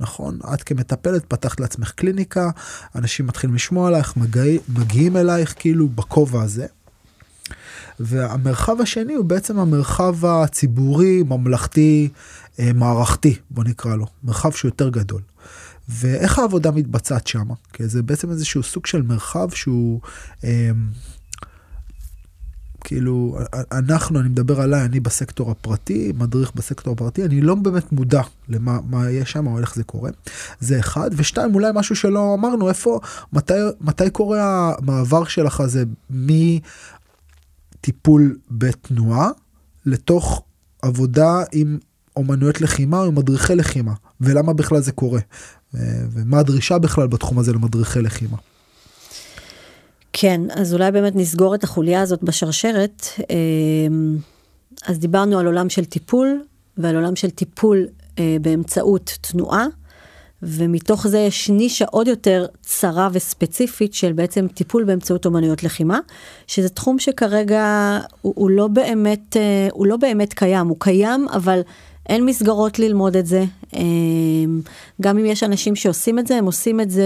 נכון? 0.00 0.38
את 0.54 0.62
כמטפלת 0.62 1.24
פתחת 1.24 1.60
לעצמך 1.60 1.90
קליניקה, 1.90 2.50
אנשים 2.94 3.26
מתחילים 3.26 3.54
לשמוע 3.56 3.88
עלייך, 3.88 4.16
מגיע, 4.16 4.60
מגיעים 4.68 5.16
אלייך 5.16 5.54
כאילו 5.58 5.88
בכובע 5.88 6.42
הזה. 6.42 6.66
והמרחב 8.00 8.80
השני 8.80 9.14
הוא 9.14 9.24
בעצם 9.24 9.58
המרחב 9.58 10.26
הציבורי, 10.26 11.22
ממלכתי, 11.22 12.08
אה, 12.58 12.72
מערכתי, 12.72 13.36
בוא 13.50 13.64
נקרא 13.64 13.96
לו, 13.96 14.06
מרחב 14.24 14.52
שהוא 14.52 14.68
יותר 14.68 14.88
גדול. 14.88 15.20
ואיך 15.88 16.38
העבודה 16.38 16.70
מתבצעת 16.70 17.26
שם? 17.26 17.48
כי 17.72 17.88
זה 17.88 18.02
בעצם 18.02 18.30
איזשהו 18.30 18.62
סוג 18.62 18.86
של 18.86 19.02
מרחב 19.02 19.50
שהוא, 19.50 20.00
אה, 20.44 20.70
כאילו, 22.84 23.38
אנחנו, 23.72 24.20
אני 24.20 24.28
מדבר 24.28 24.60
עליי, 24.60 24.84
אני 24.84 25.00
בסקטור 25.00 25.50
הפרטי, 25.50 26.12
מדריך 26.18 26.52
בסקטור 26.54 26.92
הפרטי, 26.92 27.24
אני 27.24 27.40
לא 27.40 27.54
באמת 27.54 27.92
מודע 27.92 28.22
למה 28.48 28.78
מה 28.90 29.10
יש 29.10 29.32
שם 29.32 29.46
או 29.46 29.58
איך 29.58 29.74
זה 29.74 29.84
קורה. 29.84 30.10
זה 30.60 30.78
אחד, 30.78 31.10
ושתיים, 31.16 31.54
אולי 31.54 31.70
משהו 31.74 31.96
שלא 31.96 32.34
אמרנו, 32.34 32.68
איפה, 32.68 33.00
מתי, 33.32 33.54
מתי 33.80 34.10
קורה 34.10 34.72
המעבר 34.78 35.24
שלך 35.24 35.60
הזה 35.60 35.84
מטיפול 37.80 38.38
בתנועה 38.50 39.30
לתוך 39.86 40.42
עבודה 40.82 41.42
עם 41.52 41.78
אומנויות 42.16 42.60
לחימה 42.60 43.00
או 43.00 43.12
מדריכי 43.12 43.54
לחימה, 43.54 43.92
ולמה 44.20 44.52
בכלל 44.52 44.80
זה 44.80 44.92
קורה, 44.92 45.20
ומה 45.74 46.38
הדרישה 46.38 46.78
בכלל 46.78 47.06
בתחום 47.06 47.38
הזה 47.38 47.52
למדריכי 47.52 48.00
לחימה. 48.00 48.36
כן, 50.12 50.40
אז 50.50 50.74
אולי 50.74 50.92
באמת 50.92 51.16
נסגור 51.16 51.54
את 51.54 51.64
החוליה 51.64 52.00
הזאת 52.00 52.22
בשרשרת. 52.22 53.06
אמ, 53.30 54.16
אז 54.86 54.98
דיברנו 54.98 55.38
על 55.38 55.46
עולם 55.46 55.68
של 55.68 55.84
טיפול, 55.84 56.42
ועל 56.78 56.96
עולם 56.96 57.16
של 57.16 57.30
טיפול 57.30 57.86
אה, 58.18 58.36
באמצעות 58.40 59.18
תנועה, 59.20 59.66
ומתוך 60.42 61.06
זה 61.06 61.18
יש 61.18 61.50
נישה 61.50 61.84
עוד 61.90 62.08
יותר 62.08 62.46
צרה 62.62 63.08
וספציפית 63.12 63.94
של 63.94 64.12
בעצם 64.12 64.46
טיפול 64.48 64.84
באמצעות 64.84 65.26
אומנויות 65.26 65.62
לחימה, 65.62 65.98
שזה 66.46 66.68
תחום 66.68 66.98
שכרגע 66.98 67.98
הוא, 68.20 68.32
הוא, 68.36 68.50
לא, 68.50 68.68
באמת, 68.68 69.36
אה, 69.36 69.68
הוא 69.72 69.86
לא 69.86 69.96
באמת 69.96 70.32
קיים, 70.32 70.66
הוא 70.66 70.76
קיים, 70.80 71.28
אבל 71.28 71.60
אין 72.08 72.24
מסגרות 72.24 72.78
ללמוד 72.78 73.16
את 73.16 73.26
זה. 73.26 73.44
אמ, 73.74 74.60
גם 75.02 75.18
אם 75.18 75.26
יש 75.26 75.42
אנשים 75.42 75.76
שעושים 75.76 76.18
את 76.18 76.26
זה, 76.26 76.36
הם 76.36 76.44
עושים 76.44 76.80
את 76.80 76.90
זה 76.90 77.04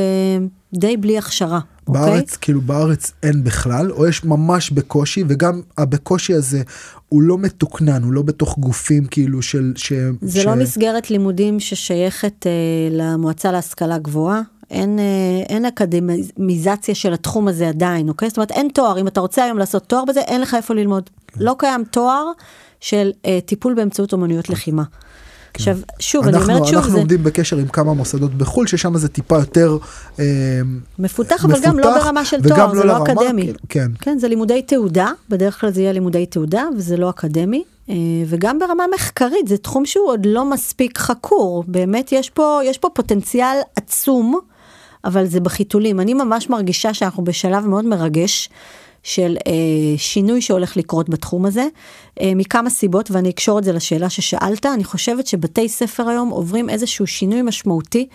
די 0.75 0.97
בלי 0.97 1.19
הכשרה. 1.19 1.61
אוקיי? 1.87 2.03
בארץ, 2.03 2.37
כאילו 2.37 2.61
בארץ 2.61 3.13
אין 3.23 3.45
בכלל, 3.45 3.93
או 3.93 4.07
יש 4.07 4.25
ממש 4.25 4.71
בקושי, 4.71 5.25
וגם 5.29 5.61
הבקושי 5.79 6.35
הזה 6.35 6.63
הוא 7.09 7.23
לא 7.23 7.39
מתוקנן, 7.39 8.03
הוא 8.03 8.13
לא 8.13 8.23
בתוך 8.23 8.59
גופים 8.59 9.05
כאילו 9.05 9.43
של... 9.43 9.73
ש, 9.77 9.93
זה 10.23 10.41
ש... 10.41 10.47
לא 10.47 10.55
מסגרת 10.55 11.11
לימודים 11.11 11.61
ששייכת 11.61 12.47
אה, 12.47 12.53
למועצה 12.91 13.53
להשכלה 13.53 13.99
גבוהה. 13.99 14.43
אין, 14.73 14.99
אה, 14.99 15.05
אין 15.49 15.65
אקדמיזציה 15.65 16.95
של 16.95 17.13
התחום 17.13 17.49
הזה 17.49 17.69
עדיין, 17.69 18.09
אוקיי? 18.09 18.29
זאת 18.29 18.37
אומרת, 18.37 18.51
אין 18.51 18.69
תואר. 18.75 19.01
אם 19.01 19.09
אתה 19.09 19.21
רוצה 19.21 19.45
היום 19.45 19.59
לעשות 19.59 19.83
תואר 19.87 20.05
בזה, 20.05 20.21
אין 20.21 20.41
לך 20.41 20.55
איפה 20.55 20.75
ללמוד. 20.75 21.11
לא 21.37 21.55
קיים 21.59 21.85
תואר 21.91 22.25
של 22.81 23.11
אה, 23.27 23.39
טיפול 23.47 23.75
באמצעות 23.75 24.13
אומנויות 24.13 24.49
לחימה. 24.49 24.83
עכשיו, 25.55 25.79
שוב, 25.99 26.25
אני 26.27 26.37
אנחנו, 26.37 26.53
אומרת 26.53 26.67
שוב, 26.67 26.77
אנחנו 26.77 26.93
זה 26.93 26.99
עומדים 26.99 27.25
בקשר 27.25 27.57
עם 27.57 27.69
כמה 27.69 27.95
מוסדות 27.95 28.35
בחו"ל, 28.35 28.67
ששם 28.67 28.97
זה 28.97 29.09
טיפה 29.09 29.39
יותר 29.39 29.77
אה, 30.21 30.25
מפותח, 30.99 31.45
אבל 31.45 31.61
גם 31.63 31.79
לא 31.79 31.91
מפותח, 31.91 32.05
ברמה 32.05 32.25
של 32.25 32.49
תואר, 32.49 32.75
זה 32.75 32.85
לא 32.85 32.93
לרמה, 32.93 33.05
אקדמי. 33.05 33.43
כאילו, 33.43 33.59
כן. 33.69 33.91
כן, 34.01 34.19
זה 34.19 34.29
לימודי 34.29 34.63
תעודה, 34.63 35.11
בדרך 35.29 35.61
כלל 35.61 35.71
זה 35.71 35.81
יהיה 35.81 35.93
לימודי 35.93 36.27
תעודה, 36.27 36.65
וזה 36.77 36.97
לא 36.97 37.11
אקדמי. 37.11 37.65
אה, 37.91 37.95
וגם 38.27 38.59
ברמה 38.59 38.85
מחקרית, 38.95 39.49
זה 39.49 39.57
תחום 39.57 39.87
שהוא 39.87 40.09
עוד 40.09 40.27
לא 40.27 40.51
מספיק 40.51 40.99
חקור. 40.99 41.65
באמת, 41.67 42.13
יש 42.13 42.31
פה, 42.31 42.61
יש 42.65 42.79
פה 42.79 42.89
פוטנציאל 42.95 43.57
עצום, 43.77 44.41
אבל 45.05 45.27
זה 45.27 45.41
בחיתולים. 45.41 46.01
אני 46.01 46.15
ממש 46.15 46.51
מרגישה 46.51 46.95
שאנחנו 46.95 47.25
בשלב 47.25 47.67
מאוד 47.67 47.85
מרגש. 47.85 48.49
של 49.03 49.37
אה, 49.47 49.53
שינוי 49.97 50.41
שהולך 50.41 50.77
לקרות 50.77 51.09
בתחום 51.09 51.47
הזה, 51.47 51.67
אה, 52.21 52.33
מכמה 52.37 52.71
סיבות, 52.71 53.11
ואני 53.11 53.31
אקשור 53.31 53.59
את 53.59 53.65
זה 53.65 53.73
לשאלה 53.73 54.11
ששאלת, 54.11 54.67
אני 54.67 54.85
חושבת 54.85 55.27
שבתי 55.27 55.69
ספר 55.69 56.09
היום 56.09 56.29
עוברים 56.29 56.71
איזשהו 56.71 57.07
שינוי 57.07 57.43
משמעותי, 57.43 58.07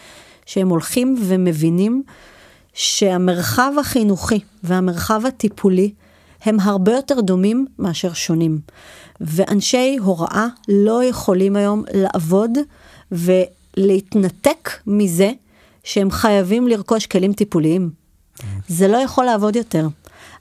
שהם 0.45 0.69
הולכים 0.69 1.15
ומבינים 1.21 2.03
שהמרחב 2.73 3.73
החינוכי 3.79 4.39
והמרחב 4.63 5.21
הטיפולי 5.25 5.91
הם 6.43 6.59
הרבה 6.59 6.91
יותר 6.91 7.21
דומים 7.21 7.65
מאשר 7.79 8.13
שונים. 8.13 8.59
ואנשי 9.21 9.97
הוראה 10.01 10.47
לא 10.67 11.03
יכולים 11.03 11.55
היום 11.55 11.83
לעבוד 11.93 12.51
ולהתנתק 13.11 14.69
מזה 14.87 15.31
שהם 15.87 16.11
חייבים 16.11 16.67
לרכוש 16.67 17.05
כלים 17.05 17.33
טיפוליים. 17.33 17.89
זה 18.67 18.87
לא 18.87 18.97
יכול 18.97 19.25
לעבוד 19.25 19.55
יותר. 19.55 19.87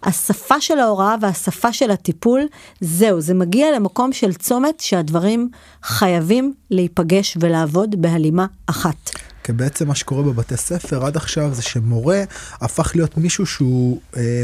השפה 0.03 0.61
של 0.61 0.79
ההוראה 0.79 1.15
והשפה 1.21 1.73
של 1.73 1.91
הטיפול, 1.91 2.41
זהו, 2.81 3.21
זה 3.21 3.35
מגיע 3.35 3.67
למקום 3.77 4.13
של 4.13 4.35
צומת 4.35 4.81
שהדברים 4.81 5.49
חייבים 5.83 6.55
להיפגש 6.71 7.37
ולעבוד 7.41 8.03
בהלימה 8.03 8.47
אחת. 8.67 9.11
כי 9.45 9.53
בעצם 9.53 9.89
מה 9.89 9.95
שקורה 9.95 10.23
בבתי 10.23 10.57
ספר 10.57 11.07
עד 11.07 11.17
עכשיו 11.17 11.55
זה 11.55 11.63
שמורה 11.63 12.25
הפך 12.61 12.93
להיות 12.95 13.17
מישהו 13.17 13.47
שהוא 13.47 14.01
אה, 14.17 14.43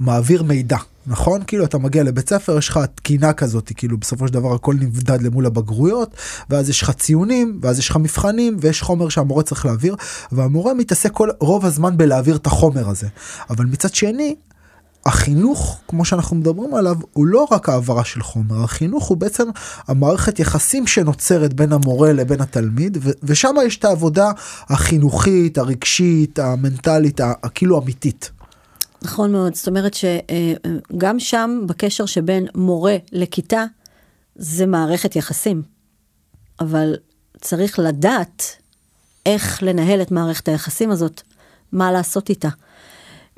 מעביר 0.00 0.42
מידע. 0.42 0.78
נכון? 1.06 1.40
כאילו 1.46 1.64
אתה 1.64 1.78
מגיע 1.78 2.02
לבית 2.02 2.28
ספר, 2.28 2.58
יש 2.58 2.68
לך 2.68 2.80
תקינה 2.94 3.32
כזאת, 3.32 3.72
כאילו 3.76 3.98
בסופו 3.98 4.28
של 4.28 4.34
דבר 4.34 4.54
הכל 4.54 4.74
נבדד 4.74 5.22
למול 5.22 5.46
הבגרויות, 5.46 6.16
ואז 6.50 6.68
יש 6.68 6.82
לך 6.82 6.90
ציונים, 6.90 7.58
ואז 7.62 7.78
יש 7.78 7.90
לך 7.90 7.96
מבחנים, 7.96 8.56
ויש 8.60 8.82
חומר 8.82 9.08
שהמורה 9.08 9.42
צריך 9.42 9.66
להעביר, 9.66 9.96
והמורה 10.32 10.74
מתעסק 10.74 11.10
כל 11.12 11.28
רוב 11.40 11.66
הזמן 11.66 11.96
בלהעביר 11.96 12.36
את 12.36 12.46
החומר 12.46 12.88
הזה. 12.88 13.06
אבל 13.50 13.64
מצד 13.64 13.94
שני, 13.94 14.34
החינוך, 15.06 15.80
כמו 15.88 16.04
שאנחנו 16.04 16.36
מדברים 16.36 16.74
עליו, 16.74 16.96
הוא 17.12 17.26
לא 17.26 17.46
רק 17.50 17.68
העברה 17.68 18.04
של 18.04 18.22
חומר, 18.22 18.64
החינוך 18.64 19.04
הוא 19.04 19.16
בעצם 19.16 19.44
המערכת 19.88 20.38
יחסים 20.38 20.86
שנוצרת 20.86 21.54
בין 21.54 21.72
המורה 21.72 22.12
לבין 22.12 22.40
התלמיד, 22.40 22.98
ו- 23.02 23.10
ושם 23.22 23.54
יש 23.66 23.76
את 23.78 23.84
העבודה 23.84 24.30
החינוכית, 24.68 25.58
הרגשית, 25.58 26.38
המנטלית, 26.38 27.20
הכאילו 27.42 27.82
אמיתית. 27.82 28.30
נכון 29.04 29.32
מאוד, 29.32 29.54
זאת 29.54 29.68
אומרת 29.68 29.94
שגם 29.94 31.20
שם 31.20 31.60
בקשר 31.66 32.06
שבין 32.06 32.46
מורה 32.54 32.96
לכיתה 33.12 33.64
זה 34.36 34.66
מערכת 34.66 35.16
יחסים, 35.16 35.62
אבל 36.60 36.94
צריך 37.40 37.78
לדעת 37.78 38.56
איך 39.26 39.62
לנהל 39.62 40.02
את 40.02 40.10
מערכת 40.10 40.48
היחסים 40.48 40.90
הזאת, 40.90 41.22
מה 41.72 41.92
לעשות 41.92 42.30
איתה. 42.30 42.48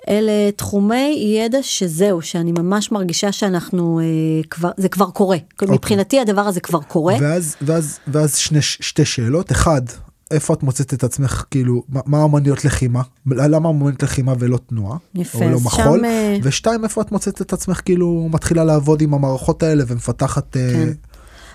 אלה 0.09 0.51
תחומי 0.57 1.37
ידע 1.39 1.59
שזהו, 1.63 2.23
שאני 2.23 2.53
ממש 2.53 2.93
מרגישה 2.93 3.33
שאנחנו, 3.33 4.01
אה, 4.01 4.05
כבר, 4.51 4.71
זה 4.77 4.89
כבר 4.89 5.11
קורה. 5.11 5.37
Okay. 5.37 5.63
אוקיי. 5.63 5.75
מבחינתי 5.75 6.21
הדבר 6.21 6.41
הזה 6.41 6.61
כבר 6.61 6.83
קורה. 6.83 7.15
ואז, 7.21 7.57
ואז, 7.63 7.99
ואז 8.09 8.37
שני, 8.37 8.63
שתי 8.63 9.05
שאלות, 9.05 9.53
אחד, 9.53 9.83
איפה 10.31 10.55
את 10.55 10.63
מוצאת 10.63 10.95
את 10.95 11.05
עצמך 11.05 11.45
כאילו 11.51 11.83
מה 11.89 12.25
אמניות 12.25 12.65
לחימה 12.65 13.03
למה 13.27 13.69
אמניות 13.69 14.03
לחימה 14.03 14.35
ולא 14.39 14.59
תנועה 14.67 14.99
יפה, 15.15 15.45
או 15.45 15.51
לא 15.51 15.61
מחול 15.61 15.99
שם... 15.99 16.05
אה, 16.05 16.37
ושתיים 16.43 16.85
איפה 16.85 17.01
את 17.01 17.13
מוצאת 17.13 17.43
את 17.43 17.53
עצמך 17.53 17.81
כאילו 17.85 18.29
מתחילה 18.33 18.65
לעבוד 18.65 19.01
עם 19.01 19.15
המערכות 19.15 19.63
האלה 19.63 19.85
ומפתחת. 19.87 20.57
אה, 20.57 20.71
כן. 20.73 20.93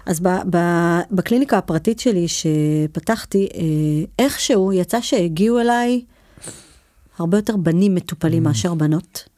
אז 0.05 0.19
ב, 0.19 0.27
ב, 0.49 0.57
בקליניקה 1.11 1.57
הפרטית 1.57 1.99
שלי 1.99 2.25
שפתחתי 2.27 3.47
אה, 3.53 4.25
איכשהו 4.25 4.73
יצא 4.73 5.01
שהגיעו 5.01 5.59
אליי 5.59 6.01
הרבה 7.19 7.37
יותר 7.37 7.57
בנים 7.57 7.95
מטופלים 7.95 8.43
mm. 8.43 8.47
מאשר 8.47 8.73
בנות. 8.73 9.29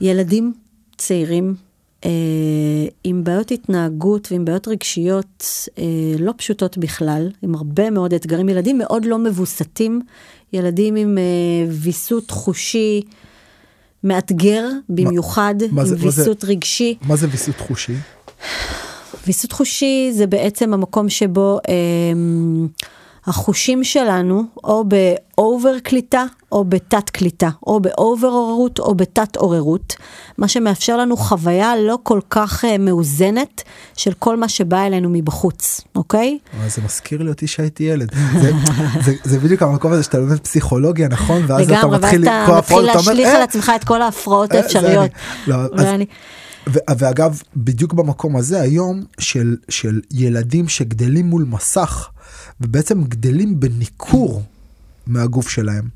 ילדים 0.00 0.52
צעירים 0.96 1.54
אה, 1.58 1.71
עם 3.04 3.24
בעיות 3.24 3.50
התנהגות 3.50 4.28
ועם 4.32 4.44
בעיות 4.44 4.68
רגשיות 4.68 5.46
אה, 5.78 5.84
לא 6.18 6.32
פשוטות 6.36 6.78
בכלל, 6.78 7.30
עם 7.42 7.54
הרבה 7.54 7.90
מאוד 7.90 8.14
אתגרים, 8.14 8.48
ילדים 8.48 8.78
מאוד 8.78 9.04
לא 9.04 9.18
מבוסתים, 9.18 10.00
ילדים 10.52 10.96
עם 10.96 11.18
אה, 11.18 11.22
ויסות 11.70 12.30
חושי 12.30 13.02
מאתגר 14.04 14.68
במיוחד, 14.88 15.54
מה, 15.60 15.66
מה 15.72 15.82
עם 15.82 15.86
זה, 15.88 15.96
ויסות 15.98 16.44
מה 16.44 16.46
זה, 16.46 16.52
רגשי. 16.52 16.94
מה 17.02 17.16
זה 17.16 17.26
ויסות 17.30 17.60
חושי? 17.60 17.94
ויסות 19.26 19.52
חושי 19.52 20.10
זה 20.12 20.26
בעצם 20.26 20.74
המקום 20.74 21.08
שבו 21.08 21.58
אה, 21.68 21.74
החושים 23.26 23.84
שלנו 23.84 24.44
או 24.64 24.84
ב 24.84 25.03
over 25.03 25.78
קליטה 25.82 26.24
או 26.52 26.64
בתת 26.64 27.10
קליטה, 27.10 27.48
או 27.66 27.80
ב 27.80 27.90
over 27.90 28.28
עוררות 28.28 28.78
או 28.78 28.94
בתת 28.94 29.36
עוררות, 29.36 29.96
מה 30.38 30.48
שמאפשר 30.48 30.96
לנו 30.96 31.16
חוויה 31.16 31.72
לא 31.76 31.98
כל 32.02 32.20
כך 32.30 32.64
uh, 32.64 32.78
מאוזנת 32.78 33.62
של 33.96 34.12
כל 34.18 34.36
מה 34.36 34.48
שבא 34.48 34.86
אלינו 34.86 35.08
מבחוץ, 35.12 35.80
אוקיי? 35.96 36.38
זה 36.68 36.82
מזכיר 36.84 37.22
לי 37.22 37.28
אותי 37.28 37.46
שהייתי 37.46 37.82
ילד. 37.82 38.14
זה, 38.42 38.52
זה, 39.04 39.14
זה 39.24 39.38
בדיוק 39.38 39.62
המקום 39.62 39.92
הזה 39.92 40.02
שאתה 40.02 40.18
לומד 40.18 40.38
פסיכולוגיה, 40.38 41.08
נכון? 41.08 41.42
ואז 41.46 41.70
לגמרי, 41.70 41.96
אתה 41.96 42.06
מתחיל 42.06 42.28
ואז 42.28 42.48
אתה 42.48 42.58
מתחיל 42.58 42.80
להשליך 42.80 43.28
אה, 43.28 43.36
על 43.36 43.42
עצמך 43.42 43.72
את 43.76 43.84
כל 43.84 44.02
ההפרעות 44.02 44.52
האפשריות. 44.52 45.10
לא. 45.46 45.56
ואגב, 46.66 47.42
בדיוק 47.56 47.92
במקום 47.92 48.36
הזה 48.36 48.60
היום 48.60 49.04
של, 49.18 49.56
של 49.68 50.00
ילדים 50.10 50.68
שגדלים 50.68 51.26
מול 51.26 51.44
מסך, 51.48 52.08
ובעצם 52.62 53.04
גדלים 53.04 53.60
בניכור 53.60 54.42
מהגוף 55.06 55.48
שלהם. 55.48 55.88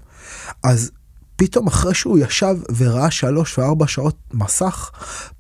אז 0.63 0.91
פתאום 1.37 1.67
אחרי 1.67 1.95
שהוא 1.95 2.19
ישב 2.19 2.57
וראה 2.77 3.11
שלוש 3.11 3.59
וארבע 3.59 3.87
שעות 3.87 4.17
מסך, 4.35 4.91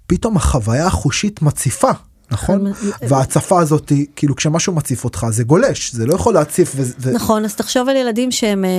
פתאום 0.06 0.36
החוויה 0.36 0.86
החושית 0.86 1.42
מציפה. 1.42 1.90
נכון? 2.30 2.66
וההצפה 3.08 3.60
הזאת, 3.60 3.92
כאילו 4.16 4.36
כשמשהו 4.36 4.72
מציף 4.72 5.04
אותך 5.04 5.26
זה 5.30 5.44
גולש, 5.44 5.92
זה 5.92 6.06
לא 6.06 6.14
יכול 6.14 6.34
להציף. 6.34 6.72
ו... 6.76 7.12
נכון, 7.12 7.44
אז 7.44 7.54
תחשוב 7.54 7.88
על 7.88 7.96
ילדים 7.96 8.32
שהם, 8.32 8.64
אה, 8.64 8.70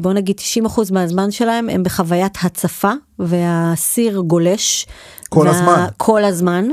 בוא 0.00 0.12
נגיד 0.12 0.36
90% 0.66 0.92
מהזמן 0.92 1.30
שלהם 1.30 1.68
הם 1.68 1.82
בחוויית 1.82 2.38
הצפה, 2.42 2.92
והסיר 3.18 4.20
גולש. 4.20 4.86
כל 5.28 5.46
וה... 5.46 5.50
הזמן. 5.50 5.86
כל 5.96 6.24
הזמן. 6.24 6.64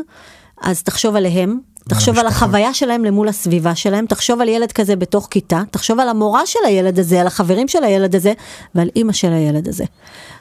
אז 0.62 0.84
תחשוב 0.84 1.16
עליהם, 1.16 1.60
תחשוב 1.90 2.20
על 2.20 2.28
החוויה 2.28 2.74
שלהם 2.74 3.06
למול 3.06 3.28
הסביבה 3.28 3.76
שלהם, 3.76 4.06
תחשוב 4.06 4.42
על 4.42 4.50
ילד 4.50 4.72
כזה 4.72 4.96
בתוך 4.96 5.28
כיתה, 5.32 5.62
תחשוב 5.72 6.00
על 6.00 6.10
המורה 6.10 6.46
של 6.46 6.60
הילד 6.66 7.00
הזה, 7.00 7.22
על 7.22 7.28
החברים 7.28 7.68
של 7.68 7.84
הילד 7.84 8.16
הזה 8.16 8.34
ועל 8.76 8.90
אימא 8.96 9.14
של 9.14 9.34
הילד 9.34 9.68
הזה. 9.68 9.84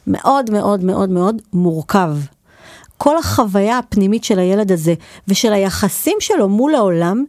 מאוד 0.07 0.51
מאוד 0.51 0.85
מאוד 0.85 1.11
מאוד 1.11 1.43
מורכב. 1.53 2.17
כל 2.99 3.19
החוויה 3.19 3.79
הפנימית 3.79 4.25
של 4.25 4.39
הילד 4.39 4.73
הזה 4.73 4.95
ושל 5.29 5.53
היחסים 5.53 6.17
שלו 6.21 6.49
מול 6.49 6.75
העולם, 6.75 7.25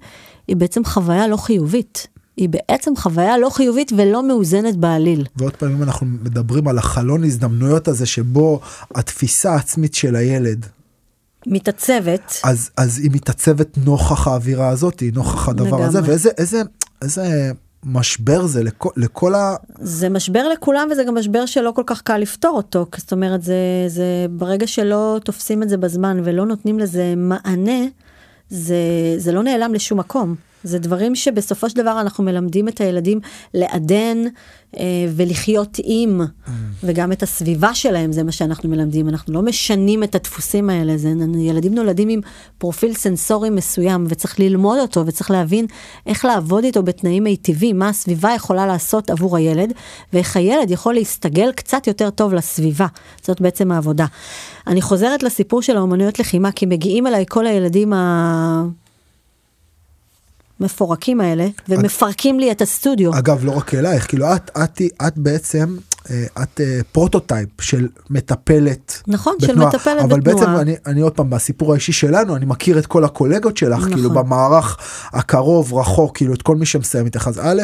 היא 0.47 0.55
בעצם 0.55 0.85
חוויה 0.85 1.27
לא 1.27 1.37
חיובית. 1.37 2.07
היא 2.37 2.49
בעצם 2.49 2.95
חוויה 2.95 3.37
לא 3.37 3.49
חיובית 3.49 3.91
ולא 3.97 4.27
מאוזנת 4.27 4.75
בעליל. 4.75 5.25
ועוד 5.35 5.55
פעמים 5.55 5.83
אנחנו 5.83 6.05
מדברים 6.05 6.67
על 6.67 6.77
החלון 6.77 7.23
הזדמנויות 7.23 7.87
הזה 7.87 8.05
שבו 8.05 8.59
התפיסה 8.95 9.53
העצמית 9.53 9.93
של 9.93 10.15
הילד 10.15 10.65
מתעצבת. 11.47 12.33
אז, 12.43 12.69
אז 12.77 12.99
היא 12.99 13.11
מתעצבת 13.13 13.77
נוכח 13.77 14.27
האווירה 14.27 14.69
הזאת, 14.69 15.03
נוכח 15.13 15.49
הדבר 15.49 15.67
לגמרי. 15.67 15.83
הזה, 15.83 15.99
ואיזה 16.03 16.29
איזה, 16.37 16.61
איזה 17.01 17.51
משבר 17.85 18.45
זה 18.45 18.63
לכל, 18.63 18.89
לכל 18.97 19.35
ה... 19.35 19.55
זה 19.81 20.09
משבר 20.09 20.47
לכולם 20.47 20.87
וזה 20.91 21.03
גם 21.03 21.15
משבר 21.17 21.45
שלא 21.45 21.71
כל 21.75 21.83
כך 21.85 22.01
קל 22.01 22.17
לפתור 22.17 22.57
אותו, 22.57 22.85
זאת 22.97 23.11
אומרת 23.11 23.43
זה, 23.43 23.55
זה 23.87 24.25
ברגע 24.29 24.67
שלא 24.67 25.19
תופסים 25.23 25.63
את 25.63 25.69
זה 25.69 25.77
בזמן 25.77 26.21
ולא 26.23 26.45
נותנים 26.45 26.79
לזה 26.79 27.13
מענה, 27.17 27.85
זה, 28.49 28.75
זה 29.17 29.31
לא 29.31 29.43
נעלם 29.43 29.73
לשום 29.73 29.99
מקום. 29.99 30.35
זה 30.63 30.79
דברים 30.79 31.15
שבסופו 31.15 31.69
של 31.69 31.75
דבר 31.75 32.01
אנחנו 32.01 32.23
מלמדים 32.23 32.67
את 32.67 32.81
הילדים 32.81 33.19
לעדן 33.53 34.17
אה, 34.79 34.83
ולחיות 35.15 35.77
עם, 35.83 36.21
mm. 36.21 36.49
וגם 36.83 37.11
את 37.11 37.23
הסביבה 37.23 37.73
שלהם, 37.73 38.11
זה 38.11 38.23
מה 38.23 38.31
שאנחנו 38.31 38.69
מלמדים. 38.69 39.09
אנחנו 39.09 39.33
לא 39.33 39.41
משנים 39.41 40.03
את 40.03 40.15
הדפוסים 40.15 40.69
האלה, 40.69 40.97
זה, 40.97 41.13
ילדים 41.37 41.75
נולדים 41.75 42.09
עם 42.09 42.19
פרופיל 42.57 42.93
סנסורי 42.93 43.49
מסוים, 43.49 44.05
וצריך 44.09 44.39
ללמוד 44.39 44.79
אותו, 44.79 45.05
וצריך 45.05 45.31
להבין 45.31 45.65
איך 46.05 46.25
לעבוד 46.25 46.63
איתו 46.63 46.83
בתנאים 46.83 47.23
מיטיבים, 47.23 47.79
מה 47.79 47.89
הסביבה 47.89 48.31
יכולה 48.35 48.65
לעשות 48.67 49.09
עבור 49.09 49.37
הילד, 49.37 49.73
ואיך 50.13 50.37
הילד 50.37 50.71
יכול 50.71 50.93
להסתגל 50.93 51.51
קצת 51.51 51.87
יותר 51.87 52.09
טוב 52.09 52.33
לסביבה. 52.33 52.87
זאת 53.23 53.41
בעצם 53.41 53.71
העבודה. 53.71 54.05
אני 54.67 54.81
חוזרת 54.81 55.23
לסיפור 55.23 55.61
של 55.61 55.77
האומנויות 55.77 56.19
לחימה, 56.19 56.51
כי 56.51 56.65
מגיעים 56.65 57.07
אליי 57.07 57.25
כל 57.29 57.47
הילדים 57.47 57.93
ה... 57.93 58.82
המפורקים 60.63 61.21
האלה, 61.21 61.47
ומפרקים 61.69 62.39
לי 62.39 62.51
את 62.51 62.61
הסטודיו. 62.61 63.17
אגב, 63.17 63.45
לא 63.45 63.51
רק 63.51 63.73
אלייך, 63.73 64.07
כאילו 64.07 64.35
את, 64.35 64.51
את, 64.63 64.81
את 65.07 65.17
בעצם, 65.17 65.77
אה, 66.09 66.25
את 66.43 66.61
אה, 66.61 66.79
prototype 66.91 67.61
של 67.61 67.87
מטפלת 68.09 69.01
נכון, 69.07 69.35
בתנועה, 69.41 69.71
של 69.71 69.77
מטפלת 69.77 70.03
אבל 70.03 70.19
בתנועה. 70.19 70.45
אבל 70.45 70.55
בעצם 70.55 70.61
אני, 70.61 70.75
אני 70.85 71.01
עוד 71.01 71.13
פעם, 71.13 71.29
בסיפור 71.29 71.71
האישי 71.71 71.91
שלנו, 71.91 72.35
אני 72.35 72.45
מכיר 72.45 72.79
את 72.79 72.85
כל 72.85 73.03
הקולגות 73.03 73.57
שלך, 73.57 73.79
נכון. 73.79 73.93
כאילו 73.93 74.09
במערך 74.09 74.77
הקרוב, 75.13 75.73
רחוק, 75.73 76.17
כאילו 76.17 76.33
את 76.33 76.41
כל 76.41 76.55
מי 76.55 76.65
שמסיים 76.65 77.05
איתך. 77.05 77.27
אז 77.27 77.39
א', 77.43 77.61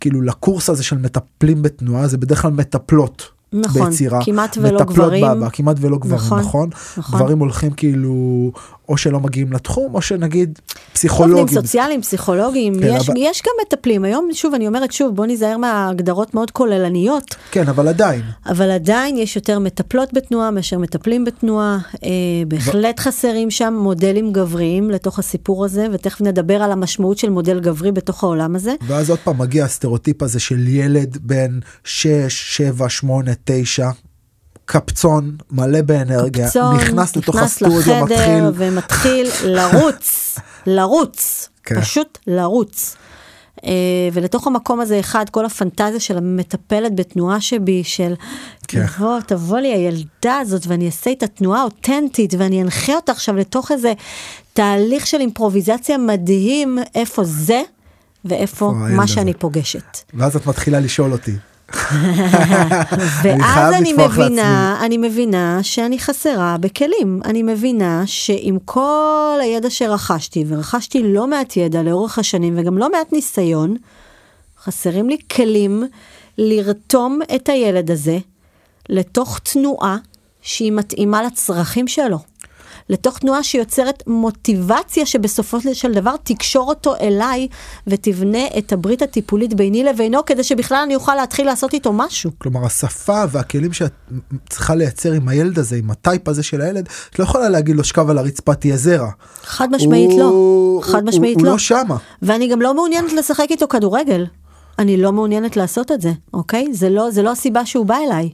כאילו 0.00 0.22
לקורס 0.22 0.70
הזה 0.70 0.82
של 0.82 0.98
מטפלים 0.98 1.62
בתנועה, 1.62 2.08
זה 2.08 2.18
בדרך 2.18 2.42
כלל 2.42 2.50
מטפלות. 2.50 3.40
נכון, 3.52 3.90
ביצירה, 3.90 4.24
כמעט 4.24 4.58
ולא 4.60 4.84
גברים, 4.84 5.20
באבא, 5.20 5.48
כמעט 5.52 5.76
ולא 5.80 5.98
גברים, 5.98 6.16
נכון, 6.16 6.40
נכון? 6.40 6.70
נכון? 6.96 7.20
גברים 7.20 7.38
הולכים 7.38 7.70
כאילו 7.70 8.52
או 8.90 8.96
שלא 8.96 9.20
מגיעים 9.20 9.52
לתחום, 9.52 9.94
או 9.94 10.02
שנגיד 10.02 10.58
פסיכולוגים. 10.92 11.36
עובדים 11.38 11.60
סוציאליים, 11.62 12.02
פסיכולוגים, 12.02 12.74
כן, 12.80 12.94
יש, 12.96 13.08
אבל- 13.08 13.14
יש 13.18 13.42
גם 13.46 13.52
מטפלים. 13.66 14.04
היום, 14.04 14.28
שוב, 14.32 14.54
אני 14.54 14.66
אומרת 14.66 14.92
שוב, 14.92 15.16
בוא 15.16 15.26
ניזהר 15.26 15.56
מההגדרות 15.56 16.34
מאוד 16.34 16.50
כוללניות, 16.50 17.34
כן, 17.50 17.68
אבל 17.68 17.88
עדיין. 17.88 18.22
אבל 18.46 18.70
עדיין 18.70 19.16
יש 19.18 19.36
יותר 19.36 19.58
מטפלות 19.58 20.12
בתנועה 20.12 20.50
מאשר 20.50 20.78
מטפלים 20.78 21.24
בתנועה. 21.24 21.78
אה, 22.04 22.08
בהחלט 22.48 23.00
חסרים 23.00 23.50
שם 23.50 23.74
מודלים 23.80 24.32
גבריים 24.32 24.90
לתוך 24.90 25.18
הסיפור 25.18 25.64
הזה, 25.64 25.86
ותכף 25.92 26.20
נדבר 26.20 26.62
על 26.62 26.72
המשמעות 26.72 27.18
של 27.18 27.30
מודל 27.30 27.60
גברי 27.60 27.92
בתוך 27.92 28.24
העולם 28.24 28.56
הזה. 28.56 28.74
ואז 28.86 29.10
עוד 29.10 29.18
פעם 29.18 29.38
מגיע 29.38 29.64
הסטריאוטיפ 29.64 30.22
הזה 30.22 30.40
של 30.40 30.68
ילד 30.68 31.18
בן 31.22 31.58
6, 31.84 32.06
7, 32.56 32.88
8, 32.88 33.32
9, 33.44 33.90
קפצון, 34.70 35.36
מלא 35.50 35.82
באנרגיה, 35.82 36.46
קפצון, 36.46 36.76
נכנס 36.76 37.16
לתוך 37.16 37.36
נכנס 37.36 37.62
הסטודיו, 37.62 38.04
מתחיל, 38.04 38.44
ומתחיל 38.54 39.30
לרוץ, 39.44 40.38
לרוץ, 40.66 41.48
כן. 41.64 41.80
פשוט 41.80 42.18
לרוץ. 42.26 42.96
אה, 43.64 43.70
ולתוך 44.12 44.46
המקום 44.46 44.80
הזה 44.80 45.00
אחד, 45.00 45.24
כל 45.30 45.46
הפנטזיה 45.46 46.00
של 46.00 46.16
המטפלת 46.18 46.94
בתנועה 46.94 47.40
שבי, 47.40 47.84
של 47.84 48.14
כן. 48.68 48.86
תבוא, 48.86 49.20
תבוא 49.20 49.58
לי 49.58 49.68
הילדה 49.68 50.38
הזאת 50.38 50.66
ואני 50.66 50.86
אעשה 50.86 51.10
איתה 51.10 51.26
תנועה 51.26 51.62
אותנטית 51.62 52.34
ואני 52.38 52.62
אנחה 52.62 52.94
אותה 52.94 53.12
עכשיו 53.12 53.36
לתוך 53.36 53.72
איזה 53.72 53.92
תהליך 54.52 55.06
של 55.06 55.20
אימפרוביזציה 55.20 55.98
מדהים, 55.98 56.78
איפה 56.94 57.24
זה 57.24 57.62
ואיפה 58.24 58.72
מה? 58.76 59.06
שאני 59.06 59.34
פוגשת. 59.34 59.98
ואז 60.14 60.36
את 60.36 60.46
מתחילה 60.46 60.80
לשאול 60.80 61.12
אותי. 61.12 61.32
ואז 63.22 63.74
אני 63.74 63.92
לטפוח 63.92 64.18
מבינה, 64.18 64.80
אני 64.84 64.96
מבינה 64.96 65.58
שאני 65.62 65.98
חסרה 65.98 66.56
בכלים. 66.60 67.20
אני 67.24 67.42
מבינה 67.42 68.02
שעם 68.06 68.58
כל 68.64 69.38
הידע 69.42 69.70
שרכשתי, 69.70 70.44
ורכשתי 70.48 71.02
לא 71.02 71.26
מעט 71.26 71.56
ידע 71.56 71.82
לאורך 71.82 72.18
השנים 72.18 72.58
וגם 72.58 72.78
לא 72.78 72.90
מעט 72.90 73.12
ניסיון, 73.12 73.76
חסרים 74.62 75.08
לי 75.08 75.16
כלים 75.32 75.84
לרתום 76.38 77.20
את 77.34 77.48
הילד 77.48 77.90
הזה 77.90 78.18
לתוך 78.88 79.38
תנועה 79.38 79.96
שהיא 80.42 80.72
מתאימה 80.72 81.22
לצרכים 81.22 81.88
שלו. 81.88 82.18
לתוך 82.90 83.18
תנועה 83.18 83.42
שיוצרת 83.42 84.02
מוטיבציה 84.06 85.06
שבסופו 85.06 85.58
של 85.72 85.92
דבר 85.92 86.14
תקשור 86.22 86.68
אותו 86.68 86.96
אליי 87.00 87.48
ותבנה 87.86 88.38
את 88.58 88.72
הברית 88.72 89.02
הטיפולית 89.02 89.54
ביני 89.54 89.84
לבינו 89.84 90.24
כדי 90.24 90.44
שבכלל 90.44 90.78
אני 90.84 90.94
אוכל 90.94 91.14
להתחיל 91.14 91.46
לעשות 91.46 91.74
איתו 91.74 91.92
משהו. 91.92 92.30
כלומר 92.38 92.66
השפה 92.66 93.22
והכלים 93.30 93.72
שאת 93.72 93.92
צריכה 94.48 94.74
לייצר 94.74 95.12
עם 95.12 95.28
הילד 95.28 95.58
הזה, 95.58 95.76
עם 95.76 95.90
הטייפ 95.90 96.28
הזה 96.28 96.42
של 96.42 96.60
הילד, 96.60 96.88
את 97.10 97.18
לא 97.18 97.24
יכולה 97.24 97.48
להגיד 97.48 97.76
לו 97.76 97.84
שכב 97.84 98.10
על 98.10 98.18
הרצפה 98.18 98.54
תהיה 98.54 98.76
זרע. 98.76 99.10
חד 99.42 99.68
משמעית 99.70 100.10
הוא- 100.10 100.20
לא. 100.20 100.24
הוא- 100.24 100.82
חד 100.82 101.04
משמעית 101.04 101.36
הוא 101.36 101.44
לא. 101.46 101.52
לא 101.52 101.58
שמה. 101.58 101.96
ואני 102.22 102.48
גם 102.48 102.62
לא 102.62 102.74
מעוניינת 102.74 103.12
לשחק 103.12 103.46
איתו 103.50 103.68
כדורגל. 103.68 104.26
אני 104.78 104.96
לא 104.96 105.12
מעוניינת 105.12 105.56
לעשות 105.56 105.92
את 105.92 106.00
זה, 106.00 106.12
אוקיי? 106.34 106.66
זה 106.74 106.90
לא, 106.90 107.10
זה 107.10 107.22
לא 107.22 107.30
הסיבה 107.32 107.66
שהוא 107.66 107.86
בא 107.86 107.96
אליי. 108.06 108.30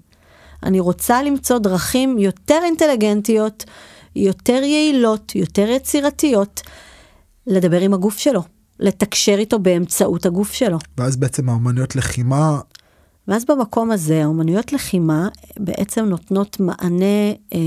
אני 0.62 0.80
רוצה 0.80 1.22
למצוא 1.22 1.58
דרכים 1.58 2.18
יותר 2.18 2.58
אינטליגנטיות, 2.64 3.64
יותר 4.16 4.62
יעילות, 4.62 5.34
יותר 5.34 5.68
יצירתיות, 5.68 6.60
לדבר 7.46 7.80
עם 7.80 7.94
הגוף 7.94 8.18
שלו, 8.18 8.42
לתקשר 8.80 9.34
איתו 9.38 9.58
באמצעות 9.58 10.26
הגוף 10.26 10.52
שלו. 10.52 10.78
ואז 10.98 11.16
בעצם 11.16 11.48
האומנויות 11.48 11.96
לחימה, 11.96 12.60
ואז 13.28 13.44
במקום 13.44 13.90
הזה, 13.90 14.22
האומנויות 14.24 14.72
לחימה 14.72 15.28
בעצם 15.58 16.04
נותנות 16.04 16.60
מענה 16.60 17.30
אה, 17.54 17.58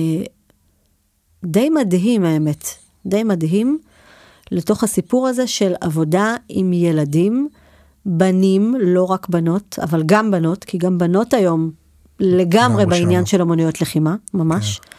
די 1.46 1.70
מדהים, 1.70 2.24
האמת, 2.24 2.64
די 3.06 3.24
מדהים, 3.24 3.80
לתוך 4.52 4.84
הסיפור 4.84 5.28
הזה 5.28 5.48
של 5.48 5.74
עבודה 5.82 6.36
עם 6.50 6.74
ילדים, 6.74 7.50
בנים, 8.06 8.76
לא 8.80 9.04
רק 9.04 9.30
בנות, 9.30 9.80
אבל 9.82 10.04
גם 10.06 10.32
בנות, 10.32 10.64
כי 10.64 10.78
גם 10.78 10.98
בנות 10.98 11.34
היום 11.34 11.72
לגמרי 12.20 12.86
בעניין 12.86 13.26
שמה. 13.26 13.26
של 13.26 13.42
אומנויות 13.42 13.82
לחימה, 13.82 14.16
ממש. 14.34 14.80
אה, 14.80 14.99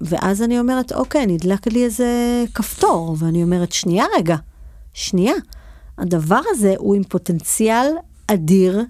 ואז 0.00 0.42
אני 0.42 0.58
אומרת, 0.58 0.92
אוקיי, 0.92 1.26
נדלק 1.26 1.66
לי 1.66 1.84
איזה 1.84 2.44
כפתור, 2.54 3.16
ואני 3.18 3.42
אומרת, 3.42 3.72
שנייה 3.72 4.04
רגע, 4.16 4.36
שנייה, 4.94 5.34
הדבר 5.98 6.40
הזה 6.48 6.74
הוא 6.78 6.94
עם 6.94 7.04
פוטנציאל 7.04 7.86
אדיר 8.26 8.82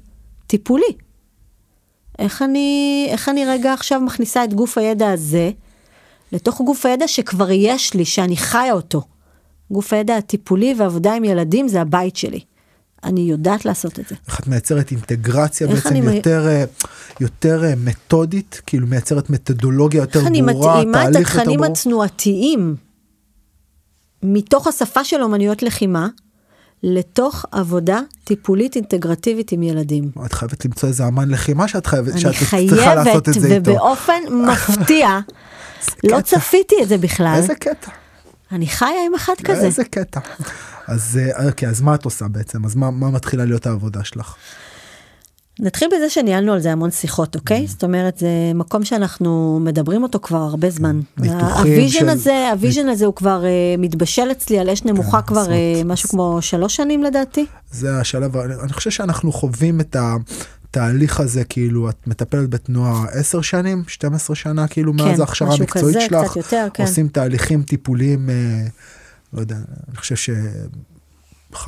טיפולי. 0.47 0.93
איך 2.19 2.43
אני, 2.43 3.07
איך 3.11 3.29
אני 3.29 3.47
רגע 3.47 3.73
עכשיו 3.73 4.01
מכניסה 4.01 4.45
את 4.45 4.55
גוף 4.55 4.79
הידע 4.79 5.11
הזה 5.11 5.51
לתוך 6.33 6.61
גוף 6.61 6.87
הידע 6.87 7.09
שכבר 7.09 7.51
יש 7.51 7.95
לי, 7.95 8.05
שאני 8.05 8.37
חיה 8.37 8.73
אותו. 8.73 9.03
גוף 9.71 9.93
הידע 9.93 10.17
הטיפולי 10.17 10.75
ועבודה 10.77 11.15
עם 11.15 11.25
ילדים 11.25 11.69
זה 11.69 11.81
הבית 11.81 12.17
שלי. 12.17 12.41
אני 13.05 13.21
יודעת 13.21 13.65
לעשות 13.65 13.99
את 14.01 14.09
זה. 14.09 14.15
איך 14.29 14.41
את 14.41 14.47
מייצרת 14.47 14.91
אינטגרציה 14.91 15.67
בעצם 15.67 15.89
אני 15.89 16.17
יותר, 16.17 16.47
אה, 16.49 16.65
יותר 17.21 17.65
אה, 17.65 17.73
מתודית, 17.77 18.63
כאילו 18.67 18.87
מייצרת 18.87 19.31
מתודולוגיה 19.31 20.01
יותר 20.01 20.19
איך 20.19 20.29
אני 20.29 20.43
ברורה, 20.43 20.77
מתאימה 20.77 21.09
את 21.09 21.13
תהליך 21.13 21.29
יותר 21.29 21.41
התכנים 21.41 21.61
ברור. 21.61 21.73
התנועתיים 21.73 22.77
מתוך 24.23 24.67
השפה 24.67 25.05
של 25.05 25.23
אומנויות 25.23 25.63
לחימה 25.63 26.09
לתוך 26.83 27.45
עבודה 27.53 28.01
טיפולית 28.25 28.77
אינטגרטיבית 28.77 29.53
עם 29.53 29.63
ילדים. 29.63 30.11
את 30.27 30.33
חייבת 30.33 30.65
למצוא 30.65 30.89
איזה 30.89 31.07
אמן 31.09 31.29
לחימה 31.29 31.69
שאת 31.69 31.87
חייבת, 31.87 32.13
אני 32.13 32.21
שאת 32.21 32.31
צריכה 32.33 32.47
חייבת, 32.47 32.73
לעשות 33.07 33.29
את 33.29 33.35
זה 33.35 33.49
איתו. 33.49 33.71
ובאופן 33.71 34.23
מפתיע, 34.31 35.09
לא 36.05 36.21
קטע. 36.21 36.23
צפיתי 36.23 36.75
את 36.83 36.89
זה 36.89 36.99
בכלל. 36.99 37.35
איזה 37.37 37.55
קטע, 37.55 37.91
אני 38.53 38.67
חיה 38.67 38.89
עם 39.07 39.15
אחד 39.15 39.33
כזה. 39.45 39.67
איזה 39.67 39.85
קטע. 39.85 40.21
אז 40.87 41.21
אה, 41.23 41.47
אוקיי, 41.49 41.69
אז 41.69 41.81
מה 41.81 41.95
את 41.95 42.05
עושה 42.05 42.29
בעצם? 42.29 42.65
אז 42.65 42.75
מה, 42.75 42.91
מה 42.91 43.11
מתחילה 43.11 43.45
להיות 43.45 43.67
העבודה 43.67 44.05
שלך? 44.05 44.35
נתחיל 45.61 45.89
בזה 45.97 46.11
שניהלנו 46.11 46.53
על 46.53 46.61
זה 46.61 46.73
המון 46.73 46.91
שיחות, 46.91 47.37
אוקיי? 47.37 47.65
Mm. 47.65 47.71
זאת 47.71 47.85
אומרת, 47.85 48.19
זה 48.19 48.29
מקום 48.55 48.85
שאנחנו 48.85 49.61
מדברים 49.65 50.03
אותו 50.03 50.21
כבר 50.21 50.39
הרבה 50.39 50.71
זמן. 50.71 51.01
ניתוחים 51.19 51.43
ה 51.73 51.76
vision 51.76 51.99
של- 51.99 52.09
הזה, 52.09 52.49
ה 52.53 52.58
vision 52.58 52.89
הזה 52.89 53.07
הוא 53.07 53.15
כבר 53.15 53.45
אה, 53.45 53.51
מתבשל 53.79 54.31
אצלי 54.31 54.59
על 54.59 54.71
אש 54.71 54.85
נמוכה 54.85 55.23
כבר 55.23 55.41
עשרות. 55.41 55.55
אה, 55.57 55.83
משהו 55.85 56.09
כמו 56.09 56.39
שלוש 56.41 56.77
שנים 56.77 57.03
לדעתי. 57.03 57.47
זה 57.71 58.01
השלב, 58.01 58.37
אני 58.37 58.73
חושב 58.73 58.91
שאנחנו 58.91 59.33
חווים 59.33 59.81
את 59.81 59.97
התהליך 60.71 61.21
הזה, 61.21 61.45
כאילו, 61.45 61.91
את 61.91 62.07
מטפלת 62.07 62.51
בתנועה 62.51 63.05
10 63.13 63.41
שנים, 63.41 63.85
12 63.87 64.37
שנה, 64.37 64.69
כאילו, 64.69 64.93
מאז 64.93 65.15
כן, 65.15 65.21
ההכשרה 65.21 65.49
משהו 65.49 65.61
המקצועית 65.61 65.97
כזה, 65.97 66.07
שלך, 66.07 66.37
יותר, 66.37 66.67
כן. 66.75 66.83
עושים 66.83 67.09
תהליכים 67.09 67.63
טיפוליים, 67.63 68.31
אה, 68.31 68.67
לא 69.33 69.41
יודע, 69.41 69.57
אני 69.89 69.97
חושב 69.97 70.17
ש... 70.17 70.31
15-17 71.55 71.59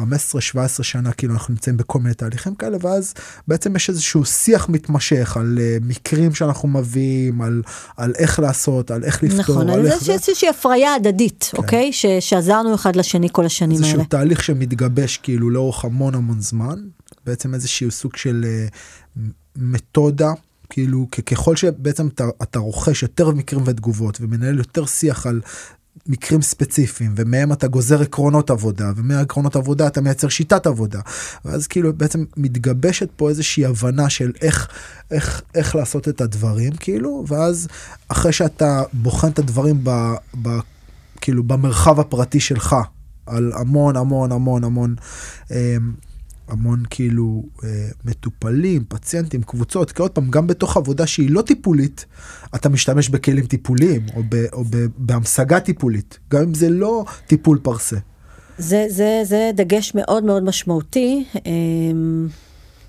שנה 0.82 1.12
כאילו 1.12 1.34
אנחנו 1.34 1.55
נמצאים 1.55 1.76
בכל 1.76 1.98
מיני 1.98 2.14
תהליכים 2.14 2.55
כאלה 2.55 2.76
ואז 2.80 3.14
בעצם 3.48 3.76
יש 3.76 3.88
איזשהו 3.88 4.24
שיח 4.24 4.68
מתמשך 4.68 5.36
על 5.36 5.59
uh, 5.59 5.84
מקרים 5.84 6.34
שאנחנו 6.34 6.68
מביאים 6.68 7.42
על 7.42 7.62
על 7.96 8.12
איך 8.18 8.40
לעשות 8.40 8.90
על 8.90 9.05
איך 9.05 9.22
לפתור 9.22 9.40
נכון, 9.40 9.70
על 9.70 9.86
איך 9.86 10.03
יש 10.03 10.28
איזושהי 10.28 10.48
הפריה 10.48 10.94
הדדית, 10.94 11.51
אוקיי? 11.59 11.92
ש- 11.92 12.07
שעזרנו 12.20 12.74
אחד 12.74 12.96
לשני 12.96 13.28
כל 13.32 13.46
השנים 13.46 13.76
איזשהו 13.76 13.92
האלה. 13.92 14.05
תהליך 14.05 14.44
שמתגבש 14.44 15.16
כאילו 15.16 15.51
לאורך 15.51 15.84
המון 15.84 16.14
המון 16.14 16.40
זמן 16.40 16.78
בעצם 17.31 17.55
איזשהו 17.55 17.91
סוג 17.91 18.16
של 18.16 18.45
אה, 18.47 18.66
מתודה 19.57 20.33
כאילו 20.70 21.07
ככל 21.26 21.57
שבעצם 21.57 22.09
אתה, 22.09 22.24
אתה 22.43 22.59
רוכש 22.59 23.03
יותר 23.03 23.31
מקרים 23.31 23.62
ותגובות 23.66 24.18
ומנהל 24.20 24.59
יותר 24.59 24.87
שיח 24.87 25.26
על 25.26 25.41
מקרים 26.07 26.43
ספציפיים 26.43 27.12
ומהם 27.16 27.53
אתה 27.53 27.68
גוזר 27.68 28.03
עקרונות 28.03 28.51
עבודה 28.51 28.93
ומהעקרונות 28.97 29.57
עבודה 29.57 29.87
אתה 29.87 30.01
מייצר 30.01 30.28
שיטת 30.28 30.66
עבודה 30.66 31.01
ואז 31.45 31.66
כאילו 31.66 31.93
בעצם 31.93 32.24
מתגבשת 32.37 33.09
פה 33.16 33.28
איזושהי 33.28 33.66
הבנה 33.66 34.11
של 34.11 34.33
איך 34.41 34.68
איך 35.11 35.43
איך 35.55 35.74
לעשות 35.74 36.09
את 36.09 36.20
הדברים 36.20 36.72
כאילו 36.72 37.24
ואז 37.28 37.68
אחרי 38.09 38.33
שאתה 38.33 38.83
בוחן 38.93 39.28
את 39.28 39.39
הדברים 39.39 39.81
ב, 39.85 39.91
ב, 40.43 40.49
כאילו 41.20 41.45
במרחב 41.45 42.01
הפרטי 42.01 42.41
שלך 42.41 42.76
על 43.26 43.53
המון 43.55 43.97
המון 43.97 44.33
המון 44.33 44.64
המון 44.64 44.95
אה, 45.51 45.76
המון 46.51 46.82
כאילו 46.90 47.44
אה, 47.64 47.89
מטופלים, 48.05 48.85
פציינטים, 48.89 49.43
קבוצות, 49.43 49.93
כי 49.93 50.02
עוד 50.02 50.10
פעם, 50.10 50.31
גם 50.31 50.47
בתוך 50.47 50.77
עבודה 50.77 51.06
שהיא 51.06 51.31
לא 51.31 51.43
טיפולית, 51.43 52.06
אתה 52.55 52.68
משתמש 52.68 53.09
בכלים 53.09 53.47
טיפוליים 53.47 54.06
או, 54.16 54.22
ב, 54.28 54.44
או 54.52 54.64
ב, 54.64 54.86
בהמשגה 54.97 55.60
טיפולית, 55.60 56.18
גם 56.31 56.43
אם 56.43 56.55
זה 56.55 56.68
לא 56.68 57.05
טיפול 57.27 57.59
פרסה. 57.62 57.97
זה, 58.59 58.86
זה, 58.89 59.20
זה 59.24 59.51
דגש 59.55 59.94
מאוד 59.94 60.24
מאוד 60.24 60.44
משמעותי. 60.44 61.24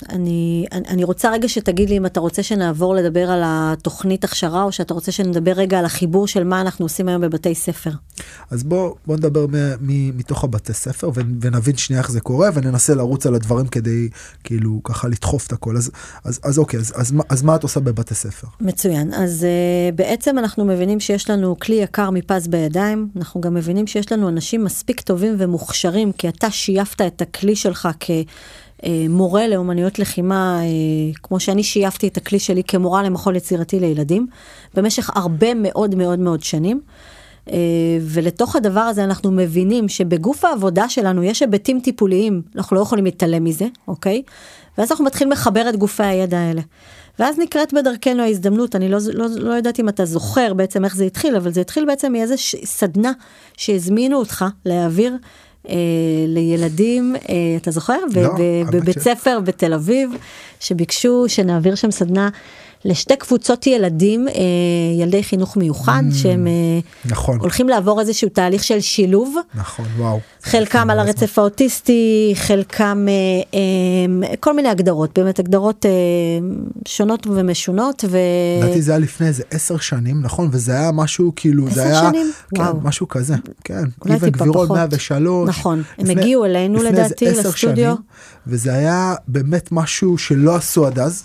אני, 0.10 0.66
אני, 0.72 0.88
אני 0.88 1.04
רוצה 1.04 1.32
רגע 1.32 1.50
שתגיד 1.50 1.90
לי 1.90 1.98
אם 1.98 2.06
אתה 2.06 2.20
רוצה 2.20 2.44
שנעבור 2.44 2.96
לדבר 2.96 3.32
על 3.32 3.42
התוכנית 3.46 4.24
הכשרה, 4.24 4.64
או 4.64 4.72
שאתה 4.72 4.94
רוצה 4.94 5.12
שנדבר 5.12 5.52
רגע 5.52 5.80
על 5.80 5.86
החיבור 5.86 6.28
של 6.28 6.44
מה 6.44 6.62
אנחנו 6.62 6.86
עושים 6.86 7.08
היום 7.08 7.22
בבתי 7.22 7.56
ספר. 7.56 7.92
אז 8.50 8.64
בוא, 8.64 8.96
בוא 9.06 9.16
נדבר 9.16 9.48
מ, 9.48 9.56
מ, 9.82 10.18
מתוך 10.18 10.44
הבתי 10.44 10.74
ספר 10.74 11.10
ו, 11.10 11.22
ונבין 11.42 11.78
שנייה 11.78 12.02
איך 12.02 12.12
זה 12.12 12.22
קורה 12.22 12.50
וננסה 12.54 12.96
לרוץ 12.96 13.26
על 13.26 13.36
הדברים 13.36 13.68
כדי 13.68 14.10
כאילו 14.44 14.82
ככה 14.84 15.08
לדחוף 15.08 15.48
את 15.48 15.52
הכל. 15.52 15.78
אז, 15.78 15.92
אז, 16.24 16.40
אז 16.44 16.58
אוקיי, 16.58 16.80
אז, 16.80 16.94
אז, 16.96 17.14
אז, 17.14 17.14
אז 17.30 17.42
מה 17.42 17.56
את 17.56 17.64
עושה 17.64 17.80
בבתי 17.80 18.16
ספר? 18.16 18.48
מצוין. 18.62 19.14
אז 19.14 19.46
uh, 19.92 19.96
בעצם 19.96 20.38
אנחנו 20.38 20.66
מבינים 20.66 21.00
שיש 21.00 21.30
לנו 21.30 21.60
כלי 21.60 21.76
יקר 21.76 22.10
מפז 22.10 22.48
בידיים, 22.48 23.08
אנחנו 23.16 23.42
גם 23.42 23.54
מבינים 23.54 23.88
שיש 23.88 24.12
לנו 24.12 24.30
אנשים 24.30 24.64
מספיק 24.64 25.02
טובים 25.02 25.36
ומוכשרים, 25.38 26.12
כי 26.12 26.30
אתה 26.30 26.52
שייפת 26.52 27.02
את 27.02 27.22
הכלי 27.22 27.56
שלך 27.56 27.90
כ... 28.00 28.12
אה, 28.86 29.06
מורה 29.10 29.48
לאומנויות 29.48 30.00
לחימה, 30.00 30.60
אה, 30.62 30.68
כמו 31.24 31.40
שאני 31.40 31.64
שייפתי 31.64 32.08
את 32.08 32.18
הכלי 32.18 32.40
שלי 32.40 32.64
כמורה 32.64 33.04
למחול 33.04 33.36
יצירתי 33.36 33.80
לילדים, 33.80 34.28
במשך 34.74 35.10
הרבה 35.16 35.54
מאוד 35.54 35.96
מאוד 35.96 36.20
מאוד 36.20 36.44
שנים. 36.44 36.82
אה, 37.52 37.58
ולתוך 38.02 38.56
הדבר 38.56 38.80
הזה 38.80 39.04
אנחנו 39.04 39.32
מבינים 39.32 39.90
שבגוף 39.90 40.46
העבודה 40.46 40.90
שלנו 40.90 41.24
יש 41.24 41.42
היבטים 41.42 41.80
טיפוליים, 41.80 42.42
אנחנו 42.56 42.76
לא 42.76 42.82
יכולים 42.82 43.06
להתעלם 43.06 43.44
מזה, 43.44 43.68
אוקיי? 43.88 44.22
ואז 44.78 44.92
אנחנו 44.92 45.06
מתחילים 45.06 45.32
לחבר 45.32 45.70
את 45.70 45.76
גופי 45.76 46.04
הידע 46.04 46.40
האלה. 46.40 46.62
ואז 47.20 47.40
נקראת 47.40 47.74
בדרכנו 47.74 48.24
ההזדמנות, 48.24 48.76
אני 48.76 48.90
לא, 48.90 48.98
לא, 49.14 49.26
לא 49.38 49.54
יודעת 49.54 49.80
אם 49.80 49.90
אתה 49.90 50.06
זוכר 50.06 50.54
בעצם 50.54 50.86
איך 50.86 50.96
זה 50.96 51.04
התחיל, 51.04 51.36
אבל 51.36 51.52
זה 51.52 51.62
התחיל 51.62 51.86
בעצם 51.86 52.12
מאיזה 52.12 52.36
סדנה 52.66 53.12
שהזמינו 53.58 54.18
אותך 54.18 54.46
להעביר 54.66 55.14
אה, 55.70 55.76
לילדים, 56.28 57.16
אה, 57.16 57.34
אתה 57.58 57.72
זוכר? 57.72 58.00
לא, 58.16 58.30
בבית 58.72 59.00
ספר 59.00 59.40
בתל 59.40 59.74
אביב, 59.74 60.10
שביקשו 60.60 61.26
שנעביר 61.28 61.76
שם 61.76 61.92
סדנה 61.92 62.30
לשתי 62.86 63.16
קבוצות 63.16 63.68
ילדים, 63.68 64.28
אה, 64.28 64.34
ילדי 65.02 65.24
חינוך 65.24 65.58
מיוחד, 65.58 66.04
mm, 66.10 66.16
שהם 66.16 66.48
אה, 66.48 66.52
נכון. 67.06 67.40
הולכים 67.40 67.70
לעבור 67.70 68.00
איזשהו 68.00 68.30
תהליך 68.30 68.64
של 68.64 68.80
שילוב. 68.80 69.36
נכון, 69.56 69.86
וואו. 69.98 70.20
חלקם 70.44 70.90
על 70.90 71.00
הרצף 71.00 71.40
האוטיסטי, 71.40 72.34
חלקם 72.36 73.06
אה, 73.54 74.36
כל 74.40 74.56
מיני 74.56 74.70
הגדרות, 74.70 75.20
באמת 75.20 75.40
הגדרות 75.40 75.86
שונות 76.88 77.28
ומשונות. 77.28 78.04
לדעתי 78.62 78.82
זה 78.82 78.92
היה 78.92 79.00
לפני 79.00 79.28
איזה 79.28 79.44
עשר 79.52 79.78
שנים, 79.78 80.22
נכון? 80.22 80.50
וזה 80.52 80.72
היה 80.72 80.92
משהו 80.92 81.32
כאילו, 81.36 81.70
זה 81.70 81.84
היה... 81.84 82.00
עשר 82.00 82.10
שנים? 82.10 82.32
כן, 82.56 82.62
וואו. 82.62 82.82
משהו 82.82 83.08
כזה, 83.08 83.36
כן. 83.64 83.84
אולי 84.06 84.20
טיפה 84.20 84.46
פחות. 84.46 84.70
103. 84.70 85.50
נכון, 85.50 85.84
הם 85.98 86.10
הגיעו 86.10 86.46
אלינו 86.46 86.84
לדעתי 86.84 87.26
לסטודיו. 87.26 87.56
שנים, 87.56 87.96
וזה 88.48 88.74
היה 88.74 89.16
באמת 89.28 89.72
משהו 89.72 90.18
שלא 90.18 90.56
עשו 90.56 90.88
עד 90.88 91.00
אז. 91.00 91.24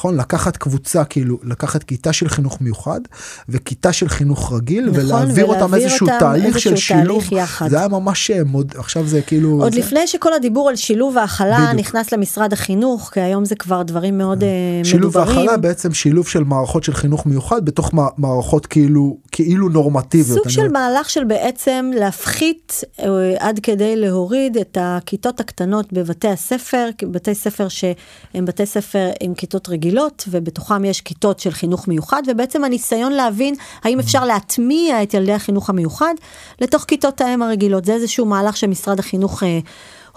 נכון? 0.00 0.16
לקחת 0.16 0.56
קבוצה, 0.56 1.04
כאילו, 1.04 1.38
לקחת 1.42 1.82
כיתה 1.82 2.12
של 2.12 2.28
חינוך 2.28 2.60
מיוחד 2.60 3.00
וכיתה 3.48 3.92
של 3.92 4.08
חינוך 4.08 4.52
רגיל, 4.52 4.90
נכון, 4.90 5.00
ולהעביר 5.00 5.44
אותם 5.44 5.56
ולהעביר 5.58 5.84
איזשהו 5.84 6.06
אותם 6.06 6.18
תהליך 6.18 6.44
איזשהו 6.46 6.70
של 6.70 6.76
שילוב. 6.76 7.24
יחד. 7.32 7.68
זה 7.68 7.78
היה 7.78 7.88
ממש 7.88 8.30
אה, 8.30 8.44
מוד, 8.44 8.72
עכשיו 8.76 9.06
זה 9.06 9.22
כאילו... 9.22 9.50
עוד 9.62 9.72
זה... 9.72 9.78
לפני 9.78 10.06
שכל 10.06 10.32
הדיבור 10.32 10.68
על 10.68 10.76
שילוב 10.76 11.16
והכלה 11.16 11.58
בדיוק. 11.58 11.80
נכנס 11.80 12.12
למשרד 12.12 12.52
החינוך, 12.52 13.10
כי 13.12 13.20
היום 13.20 13.44
זה 13.44 13.54
כבר 13.54 13.82
דברים 13.82 14.18
מאוד 14.18 14.42
אה, 14.42 14.48
שילוב 14.84 15.10
מדוברים. 15.10 15.38
והכלה 15.38 15.56
בעצם 15.56 15.94
שילוב 15.94 16.28
של 16.28 16.44
מערכות 16.44 16.84
של 16.84 16.94
חינוך 16.94 17.26
מיוחד 17.26 17.64
בתוך 17.64 17.94
מע- 17.94 18.08
מערכות 18.18 18.66
כאילו 18.66 19.16
כאילו 19.32 19.68
נורמטיביות. 19.68 20.38
סוג 20.38 20.48
של 20.48 20.60
אומר. 20.60 20.72
מהלך 20.72 21.10
של 21.10 21.24
בעצם 21.24 21.90
להפחית 21.94 22.80
אה, 23.00 23.06
עד 23.38 23.60
כדי 23.62 23.96
להוריד 23.96 24.56
את 24.56 24.78
הכיתות 24.80 25.40
הקטנות 25.40 25.92
בבתי 25.92 26.28
הספר, 26.28 26.88
בתי 27.02 27.34
ספר 27.34 27.68
שהם 27.68 28.44
בתי 28.44 28.66
ספר 28.66 29.10
עם 29.20 29.34
כיתות 29.34 29.68
רגילות 29.68 29.89
ובתוכם 30.28 30.84
יש 30.84 31.00
כיתות 31.00 31.40
של 31.40 31.50
חינוך 31.50 31.88
מיוחד 31.88 32.22
ובעצם 32.26 32.64
הניסיון 32.64 33.12
להבין 33.12 33.54
האם 33.84 33.98
אפשר 33.98 34.24
להטמיע 34.24 35.02
את 35.02 35.14
ילדי 35.14 35.32
החינוך 35.32 35.70
המיוחד 35.70 36.14
לתוך 36.60 36.84
כיתות 36.84 37.20
האם 37.20 37.42
הרגילות. 37.42 37.84
זה 37.84 37.94
איזשהו 37.94 38.26
מהלך 38.26 38.56
שמשרד 38.56 38.98
החינוך 38.98 39.42
אה, 39.42 39.58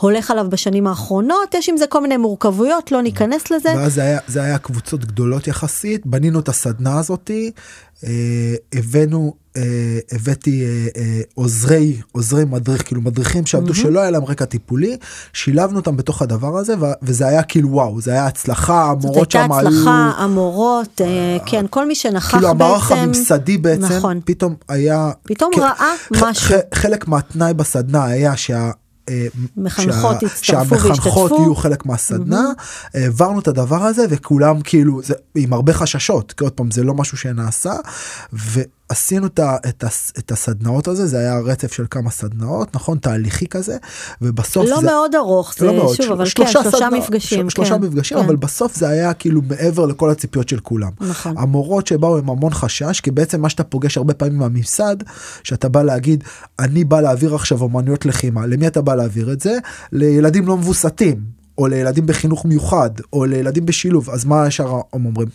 הולך 0.03 0.31
עליו 0.31 0.45
בשנים 0.49 0.87
האחרונות, 0.87 1.53
יש 1.53 1.69
עם 1.69 1.77
זה 1.77 1.87
כל 1.87 2.01
מיני 2.01 2.17
מורכבויות, 2.17 2.91
לא 2.91 3.01
ניכנס 3.01 3.51
לזה. 3.51 3.69
ואז 3.77 3.93
זה 3.93 4.01
היה, 4.01 4.19
זה 4.27 4.43
היה 4.43 4.57
קבוצות 4.57 5.05
גדולות 5.05 5.47
יחסית, 5.47 6.05
בנינו 6.05 6.39
את 6.39 6.49
הסדנה 6.49 6.99
הזאתי, 6.99 7.51
אה, 8.03 8.09
הבאנו, 8.73 9.33
אה, 9.57 9.61
הבאתי 10.11 10.63
אה, 10.65 11.01
אה, 11.01 11.21
עוזרי, 11.35 11.97
עוזרי 12.11 12.45
מדריך, 12.45 12.87
כאילו 12.87 13.01
מדריכים 13.01 13.45
שעבדו 13.45 13.73
שלא 13.75 13.99
היה 13.99 14.11
להם 14.11 14.25
רקע 14.25 14.45
טיפולי, 14.45 14.97
שילבנו 15.33 15.75
אותם 15.79 15.97
בתוך 15.97 16.21
הדבר 16.21 16.57
הזה, 16.57 16.73
ו- 16.81 16.93
וזה 17.01 17.27
היה 17.27 17.43
כאילו 17.43 17.69
וואו, 17.71 18.01
זה 18.01 18.11
היה 18.11 18.25
הצלחה, 18.27 18.93
זאת 18.99 19.03
המורות 19.03 19.35
הייתה 19.35 19.45
שם 19.47 19.51
היו... 19.51 19.67
הצלחה, 19.67 20.11
המורות, 20.17 21.01
אה, 21.01 21.37
כן, 21.45 21.65
כל 21.69 21.87
מי 21.87 21.95
שנכח 21.95 22.31
כאילו 22.31 22.47
המערך 22.49 22.91
בעצם, 22.91 23.01
הממסדי 23.01 23.57
בעצם, 23.57 23.83
נכון. 23.83 24.19
פתאום 24.25 24.55
היה... 24.69 25.11
פתאום 25.23 25.51
כ- 25.55 25.59
ראה 25.59 25.93
משהו. 26.11 26.55
ח- 26.57 26.75
חלק 26.77 27.07
מהתנאי 27.07 27.53
בסדנה 27.53 28.05
היה 28.05 28.37
שה... 28.37 28.71
מחנכות 29.57 30.19
שה- 30.19 30.25
יצטרפו 30.25 30.43
שהמחנכות 30.45 31.31
וישתתפו. 31.31 31.41
יהיו 31.41 31.55
חלק 31.55 31.85
מהסדנה, 31.85 32.43
העברנו 32.93 33.39
את 33.39 33.47
הדבר 33.47 33.83
הזה 33.83 34.05
וכולם 34.09 34.61
כאילו, 34.61 35.01
זה 35.03 35.13
עם 35.35 35.53
הרבה 35.53 35.73
חששות, 35.73 36.31
כי 36.31 36.43
עוד 36.43 36.53
פעם 36.53 36.71
זה 36.71 36.83
לא 36.83 36.93
משהו 36.93 37.17
שנעשה, 37.17 37.73
ועשינו 38.89 39.25
את, 39.27 39.39
ה, 39.39 39.57
את, 39.69 39.83
הס, 39.83 40.13
את 40.19 40.31
הסדנאות 40.31 40.87
הזה, 40.87 41.07
זה 41.07 41.17
היה 41.19 41.39
רצף 41.39 41.73
של 41.73 41.85
כמה 41.89 42.09
סדנאות, 42.11 42.75
נכון? 42.75 42.97
תהליכי 42.97 43.47
כזה, 43.47 43.77
ובסוף 44.21 44.65
לא 44.69 44.79
זה... 44.79 44.85
מאוד 44.85 45.15
ארוך, 45.15 45.53
זה 45.57 45.65
לא 45.65 45.73
מאוד, 45.75 45.95
שוב, 45.95 46.05
של- 46.05 46.11
אבל 46.11 46.23
כן, 46.25 46.29
שלושה 46.47 46.59
סדנא- 46.71 46.97
מפגשים. 46.97 47.49
ש- 47.49 47.53
שלושה 47.53 47.75
כן, 47.75 47.81
מפגשים, 47.81 48.17
כן. 48.17 48.23
אבל 48.23 48.35
בסוף 48.35 48.75
זה 48.75 48.87
היה 48.89 49.13
כאילו 49.13 49.41
מעבר 49.49 49.85
לכל 49.85 50.09
הציפיות 50.09 50.49
של 50.49 50.59
כולם. 50.59 50.89
נכון. 51.01 51.37
המורות 51.37 51.87
שבאו 51.87 52.17
עם 52.17 52.29
המון 52.29 52.53
חשש, 52.53 52.99
כי 53.01 53.11
בעצם 53.11 53.41
מה 53.41 53.49
שאתה 53.49 53.63
פוגש 53.63 53.97
הרבה 53.97 54.13
פעמים 54.13 54.37
מהממסד, 54.37 54.95
שאתה 55.43 55.69
בא 55.69 55.83
להגיד, 55.83 56.23
אני 56.59 56.83
בא 56.83 57.01
להעביר 57.01 57.35
עכשיו 57.35 57.61
אומנויות 57.61 58.05
לחימה, 58.05 58.45
למי 58.45 58.67
אתה 58.67 58.81
בא 58.81 58.95
להעביר 58.95 59.33
את 59.33 59.41
זה? 59.41 59.57
לילדים 59.91 60.47
לא 60.47 60.57
מבוסתים. 60.57 61.43
או 61.57 61.67
לילדים 61.67 62.05
בחינוך 62.05 62.45
מיוחד, 62.45 62.89
או 63.13 63.25
לילדים 63.25 63.65
בשילוב, 63.65 64.09
אז 64.09 64.25
מה 64.25 64.47
ישר 64.47 64.67
הם 64.93 65.05
אומרים? 65.05 65.27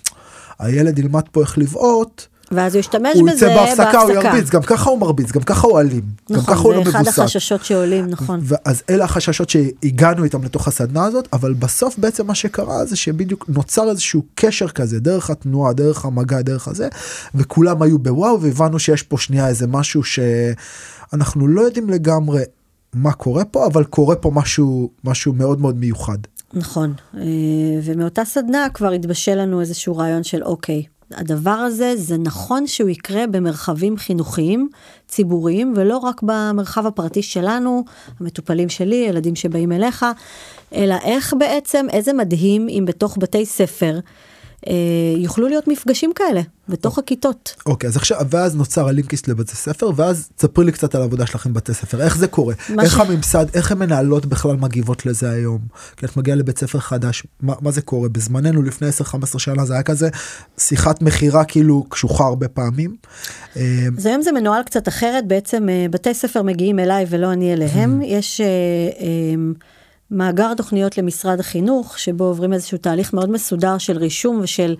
הילד 0.59 0.99
ילמד 0.99 1.23
פה 1.33 1.41
איך 1.41 1.59
לבעוט, 1.59 2.27
ואז 2.53 2.75
הוא 2.75 2.81
ישתמש 2.81 3.15
הוא 3.15 3.29
בזה 3.31 3.47
יצא 3.47 3.55
בהפסקה, 3.55 4.01
הוא 4.01 4.09
בהפסקה. 4.09 4.29
ירביץ, 4.29 4.51
גם 4.51 4.63
ככה 4.63 4.91
הוא 4.91 4.99
מרביץ, 5.01 5.33
גם 5.33 5.43
ככה 5.43 5.67
הוא 5.67 5.81
אלים, 5.81 6.03
גם 6.31 6.37
נכון, 6.37 6.55
ככה 6.55 6.63
הוא 6.63 6.75
לא 6.75 6.85
זה 6.85 6.91
אחד. 6.91 7.09
החששות 7.09 7.65
שעולים, 7.65 8.07
נכון. 8.07 8.41
אז 8.65 8.83
אלה 8.91 9.05
החששות 9.05 9.51
שהגענו 9.51 10.25
איתם 10.25 10.45
לתוך 10.45 10.69
הסדנה 10.69 11.05
הזאת, 11.05 11.29
אבל 11.33 11.55
בסוף 11.55 11.99
בעצם 11.99 12.27
מה 12.27 12.35
שקרה 12.35 12.85
זה 12.85 12.97
שבדיוק 12.97 13.45
נוצר 13.49 13.91
איזשהו 13.91 14.23
קשר 14.35 14.69
כזה, 14.69 15.01
דרך 15.01 15.31
התנועה, 15.31 15.73
דרך 15.73 16.05
המגע, 16.05 16.43
דרך 16.43 16.69
הזה, 16.69 16.89
וכולם 17.35 17.83
היו 17.83 17.99
בוואו, 17.99 18.41
והבנו 18.41 18.79
שיש 18.79 19.03
פה 19.03 19.19
שנייה 19.19 19.49
איזה 19.49 19.67
משהו 19.67 20.03
שאנחנו 20.05 21.49
לא 21.49 21.61
יודעים 21.61 21.91
לגמרי 21.91 22.43
מה 22.95 23.13
קורה 23.13 23.45
פה, 23.45 23.67
אבל 23.67 23.85
קורה 23.85 24.17
פה 24.17 24.31
משהו, 24.35 24.91
משהו 25.05 25.33
מאוד 25.33 25.61
מאוד 25.61 25.77
מיוחד. 25.77 26.19
נכון, 26.55 26.95
אה, 27.15 27.21
ומאותה 27.85 28.25
סדנה 28.25 28.67
כבר 28.75 28.91
התבשל 28.91 29.35
לנו 29.35 29.61
איזשהו 29.61 29.97
רעיון 29.97 30.25
של 30.25 30.43
אוקיי, 30.43 30.83
הדבר 31.11 31.51
הזה 31.51 31.97
זה 31.97 32.17
נכון 32.19 32.67
שהוא 32.67 32.91
יקרה 32.91 33.27
במרחבים 33.27 33.97
חינוכיים 33.97 34.69
ציבוריים 35.09 35.73
ולא 35.77 35.97
רק 35.97 36.21
במרחב 36.23 36.87
הפרטי 36.87 37.23
שלנו, 37.23 37.85
המטופלים 38.21 38.69
שלי, 38.69 39.07
ילדים 39.09 39.35
שבאים 39.35 39.73
אליך, 39.73 40.07
אלא 40.75 40.95
איך 41.05 41.35
בעצם, 41.39 41.87
איזה 41.93 42.13
מדהים 42.13 42.69
אם 42.69 42.85
בתוך 42.87 43.19
בתי 43.21 43.47
ספר 43.47 43.99
יוכלו 45.17 45.49
להיות 45.49 45.69
מפגשים 45.69 46.13
כאלה, 46.15 46.41
בתוך 46.69 46.99
הכיתות. 46.99 47.55
אוקיי, 47.67 47.89
אז 47.89 47.97
עכשיו, 47.97 48.21
ואז 48.31 48.57
נוצר 48.57 48.89
הלינקיסט 48.89 49.29
לבתי 49.29 49.57
ספר, 49.57 49.91
ואז 49.97 50.29
תספרי 50.37 50.65
לי 50.65 50.73
קצת 50.73 50.95
על 50.95 51.01
העבודה 51.01 51.27
שלכם 51.27 51.53
בבתי 51.53 51.75
ספר, 51.75 52.01
איך 52.03 52.17
זה 52.19 52.27
קורה? 52.29 52.55
איך 52.83 52.97
ש- 52.97 53.01
הממסד, 53.01 53.47
איך 53.55 53.73
המנהלות 53.73 54.27
בכלל 54.27 54.57
מגיבות 54.57 55.07
לזה 55.07 55.31
היום? 55.31 55.59
כי 55.97 56.07
את 56.07 56.17
מגיעה 56.17 56.37
לבית 56.37 56.59
ספר 56.59 56.79
חדש, 56.79 57.27
מה, 57.41 57.55
מה 57.61 57.71
זה 57.71 57.83
קורה? 57.83 58.09
בזמננו, 58.09 58.63
לפני 58.63 58.89
10-15 59.35 59.39
שנה, 59.39 59.65
זה 59.65 59.73
היה 59.73 59.83
כזה 59.83 60.09
שיחת 60.59 61.03
מכירה 61.03 61.45
כאילו 61.45 61.85
קשוחה 61.89 62.25
הרבה 62.25 62.49
פעמים. 62.49 62.97
אה, 63.57 63.87
אז 63.99 64.07
היום 64.07 64.23
זה 64.23 64.33
מנוהל 64.33 64.63
קצת 64.63 64.89
אחרת, 64.89 65.27
בעצם 65.29 65.69
אה, 65.69 65.87
בתי 65.91 66.15
ספר 66.15 66.43
מגיעים 66.43 66.79
אליי 66.79 67.07
ולא 67.09 67.33
אני 67.33 67.53
אליהם. 67.53 68.03
יש 68.03 68.41
אה, 68.41 68.47
אה, 69.01 69.07
מאגר 70.11 70.55
תוכניות 70.55 70.99
למשרד 70.99 71.41
החינוך, 71.41 71.99
שבו 71.99 72.25
עוברים 72.25 72.53
איזשהו 72.53 72.79
תהליך 72.79 73.13
מאוד 73.15 73.31
מסודר 73.31 73.79
של 73.79 73.97
רישום 73.99 74.41
ושל 74.43 74.77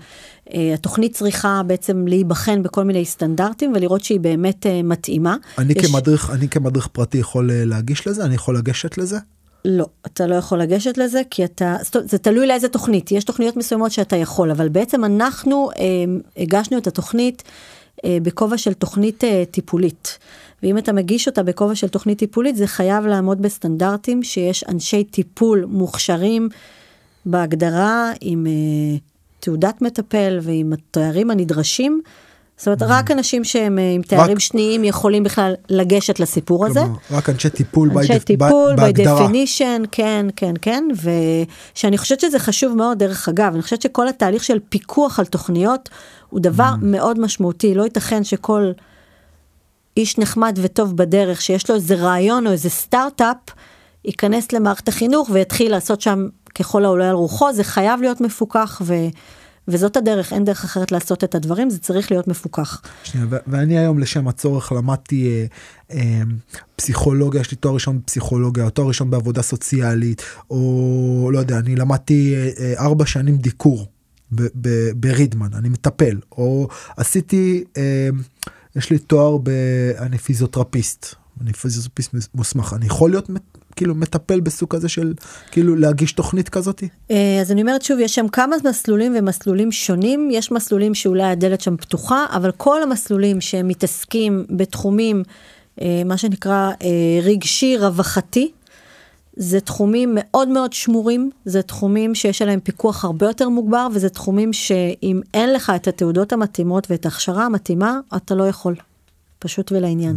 אה, 0.53 0.71
התוכנית 0.73 1.13
צריכה 1.15 1.61
בעצם 1.67 2.07
להיבחן 2.07 2.63
בכל 2.63 2.83
מיני 2.83 3.05
סטנדרטים 3.05 3.73
ולראות 3.75 4.03
שהיא 4.03 4.19
באמת 4.19 4.65
אה, 4.65 4.81
מתאימה. 4.83 5.35
אני 5.57 5.73
יש- 5.77 5.85
כמדריך, 5.85 6.29
אני 6.29 6.49
כמדריך 6.49 6.87
פרטי 6.87 7.17
יכול 7.17 7.51
אה, 7.51 7.65
להגיש 7.65 8.07
לזה? 8.07 8.25
אני 8.25 8.35
יכול 8.35 8.57
לגשת 8.57 8.97
לזה? 8.97 9.17
לא, 9.65 9.85
אתה 10.05 10.27
לא 10.27 10.35
יכול 10.35 10.61
לגשת 10.61 10.97
לזה, 10.97 11.21
כי 11.29 11.45
אתה, 11.45 11.75
זה 12.05 12.17
תלוי 12.17 12.47
לאיזה 12.47 12.67
תוכנית, 12.67 13.11
יש 13.11 13.23
תוכניות 13.23 13.57
מסוימות 13.57 13.91
שאתה 13.91 14.15
יכול, 14.15 14.51
אבל 14.51 14.69
בעצם 14.69 15.05
אנחנו 15.05 15.69
אה, 15.79 15.83
הגשנו 16.37 16.77
את 16.77 16.87
התוכנית 16.87 17.43
בכובע 18.05 18.57
של 18.57 18.73
תוכנית 18.73 19.23
אה, 19.23 19.43
טיפולית. 19.51 20.17
ואם 20.63 20.77
אתה 20.77 20.93
מגיש 20.93 21.27
אותה 21.27 21.43
בכובע 21.43 21.75
של 21.75 21.87
תוכנית 21.87 22.19
טיפולית, 22.19 22.55
זה 22.55 22.67
חייב 22.67 23.05
לעמוד 23.05 23.41
בסטנדרטים 23.41 24.23
שיש 24.23 24.63
אנשי 24.63 25.03
טיפול 25.03 25.65
מוכשרים 25.65 26.49
בהגדרה 27.25 28.11
עם 28.21 28.47
אה, 28.47 28.97
תעודת 29.39 29.81
מטפל 29.81 30.39
ועם 30.41 30.73
התארים 30.73 31.31
הנדרשים. 31.31 32.01
זאת 32.59 32.67
אומרת, 32.67 32.81
רק 32.81 33.11
אנשים 33.11 33.43
שהם 33.43 33.79
אה, 33.79 33.91
עם 33.95 34.01
תארים 34.01 34.39
שניים 34.39 34.83
יכולים 34.83 35.23
בכלל 35.23 35.53
לגשת 35.69 36.19
לסיפור 36.19 36.65
הזה. 36.65 36.81
רק 37.11 37.29
אנשי 37.29 37.49
טיפול 37.49 37.91
by 37.91 37.97
אנשי 37.97 38.19
טיפול, 38.19 38.73
by 38.73 38.81
בהגדרה. 38.81 39.27
definition, 39.27 39.87
כן, 39.91 40.25
כן, 40.35 40.53
כן, 40.61 40.83
ושאני 41.73 41.97
חושבת 41.97 42.19
שזה 42.19 42.39
חשוב 42.39 42.75
מאוד, 42.77 42.99
דרך 42.99 43.29
אגב, 43.29 43.53
אני 43.53 43.61
חושבת 43.61 43.81
שכל 43.81 44.07
התהליך 44.07 44.43
של 44.43 44.59
פיקוח 44.69 45.19
על 45.19 45.25
תוכניות 45.25 45.89
הוא 46.29 46.39
דבר. 46.39 46.73
מאוד 46.81 47.19
משמעותי, 47.19 47.75
לא 47.75 47.83
ייתכן 47.83 48.23
שכל 48.23 48.71
איש 49.97 50.17
נחמד 50.17 50.59
וטוב 50.61 50.97
בדרך, 50.97 51.41
שיש 51.41 51.69
לו 51.69 51.75
איזה 51.75 51.95
רעיון 51.95 52.47
או 52.47 52.51
איזה 52.51 52.69
סטארט-אפ, 52.69 53.37
ייכנס 54.05 54.51
למערכת 54.51 54.87
החינוך 54.87 55.29
ויתחיל 55.33 55.71
לעשות 55.71 56.01
שם 56.01 56.27
ככל 56.55 56.85
העולה 56.85 57.09
על 57.09 57.15
רוחו, 57.15 57.53
זה 57.53 57.63
חייב 57.63 58.01
להיות 58.01 58.21
מפוקח, 58.21 58.81
ו... 58.85 58.93
וזאת 59.69 59.97
הדרך, 59.97 60.33
אין 60.33 60.45
דרך 60.45 60.63
אחרת 60.63 60.91
לעשות 60.91 61.23
את 61.23 61.35
הדברים, 61.35 61.69
זה 61.69 61.79
צריך 61.79 62.11
להיות 62.11 62.27
מפוקח. 62.27 62.81
שנייה, 63.03 63.27
ואני 63.47 63.77
היום 63.77 63.99
לשם 63.99 64.27
הצורך 64.27 64.71
למדתי 64.71 65.27
אה, 65.27 65.45
אה, 65.97 66.21
פסיכולוגיה, 66.75 67.41
יש 67.41 67.51
לי 67.51 67.57
תואר 67.57 67.73
ראשון 67.73 67.99
בפסיכולוגיה, 67.99 68.65
או 68.65 68.69
תואר 68.69 68.87
ראשון 68.87 69.09
בעבודה 69.09 69.41
סוציאלית, 69.41 70.21
או 70.49 71.29
לא 71.33 71.39
יודע, 71.39 71.57
אני 71.59 71.75
למדתי 71.75 72.35
אה, 72.35 72.49
אה, 72.59 72.73
ארבע 72.85 73.05
שנים 73.05 73.37
דיקור 73.37 73.87
ב- 74.31 74.47
ב- 74.61 74.91
ברידמן, 74.95 75.49
אני 75.53 75.69
מטפל, 75.69 76.19
או 76.31 76.67
עשיתי, 76.97 77.63
אה, 77.77 78.09
יש 78.75 78.89
לי 78.89 78.99
תואר 78.99 79.37
ב... 79.37 79.49
אני 79.97 80.17
פיזיותרפיסט, 80.17 81.15
אני 81.41 81.53
פיזיותרפיסט 81.53 82.15
מוסמך, 82.35 82.73
אני 82.77 82.85
יכול 82.85 83.09
להיות 83.09 83.29
כאילו 83.79 83.95
מטפל 83.95 84.39
בסוג 84.39 84.69
כזה 84.69 84.89
של 84.89 85.13
כאילו 85.51 85.75
להגיש 85.75 86.11
תוכנית 86.11 86.49
כזאתי? 86.49 86.87
אה, 87.11 87.37
אז 87.41 87.51
אני 87.51 87.61
אומרת 87.61 87.81
שוב, 87.81 87.99
יש 87.99 88.15
שם 88.15 88.27
כמה 88.27 88.55
מסלולים 88.65 89.15
ומסלולים 89.19 89.71
שונים, 89.71 90.29
יש 90.31 90.51
מסלולים 90.51 90.95
שאולי 90.95 91.23
הדלת 91.23 91.61
שם 91.61 91.77
פתוחה, 91.77 92.25
אבל 92.31 92.51
כל 92.51 92.83
המסלולים 92.83 93.41
שהם 93.41 93.67
מתעסקים 93.67 94.45
בתחומים, 94.49 95.23
אה, 95.81 96.01
מה 96.05 96.17
שנקרא 96.17 96.71
אה, 96.81 97.19
רגשי 97.23 97.77
רווחתי, 97.77 98.51
זה 99.35 99.59
תחומים 99.59 100.11
מאוד 100.13 100.47
מאוד 100.47 100.73
שמורים, 100.73 101.29
זה 101.45 101.61
תחומים 101.61 102.15
שיש 102.15 102.41
עליהם 102.41 102.59
פיקוח 102.59 103.05
הרבה 103.05 103.25
יותר 103.25 103.49
מוגבר, 103.49 103.87
וזה 103.93 104.09
תחומים 104.09 104.53
שאם 104.53 105.21
אין 105.33 105.53
לך 105.53 105.71
את 105.75 105.87
התעודות 105.87 106.33
המתאימות 106.33 106.91
ואת 106.91 107.05
ההכשרה 107.05 107.45
המתאימה, 107.45 107.99
אתה 108.15 108.35
לא 108.35 108.43
יכול. 108.47 108.75
פשוט 109.39 109.71
ולעניין. 109.71 110.15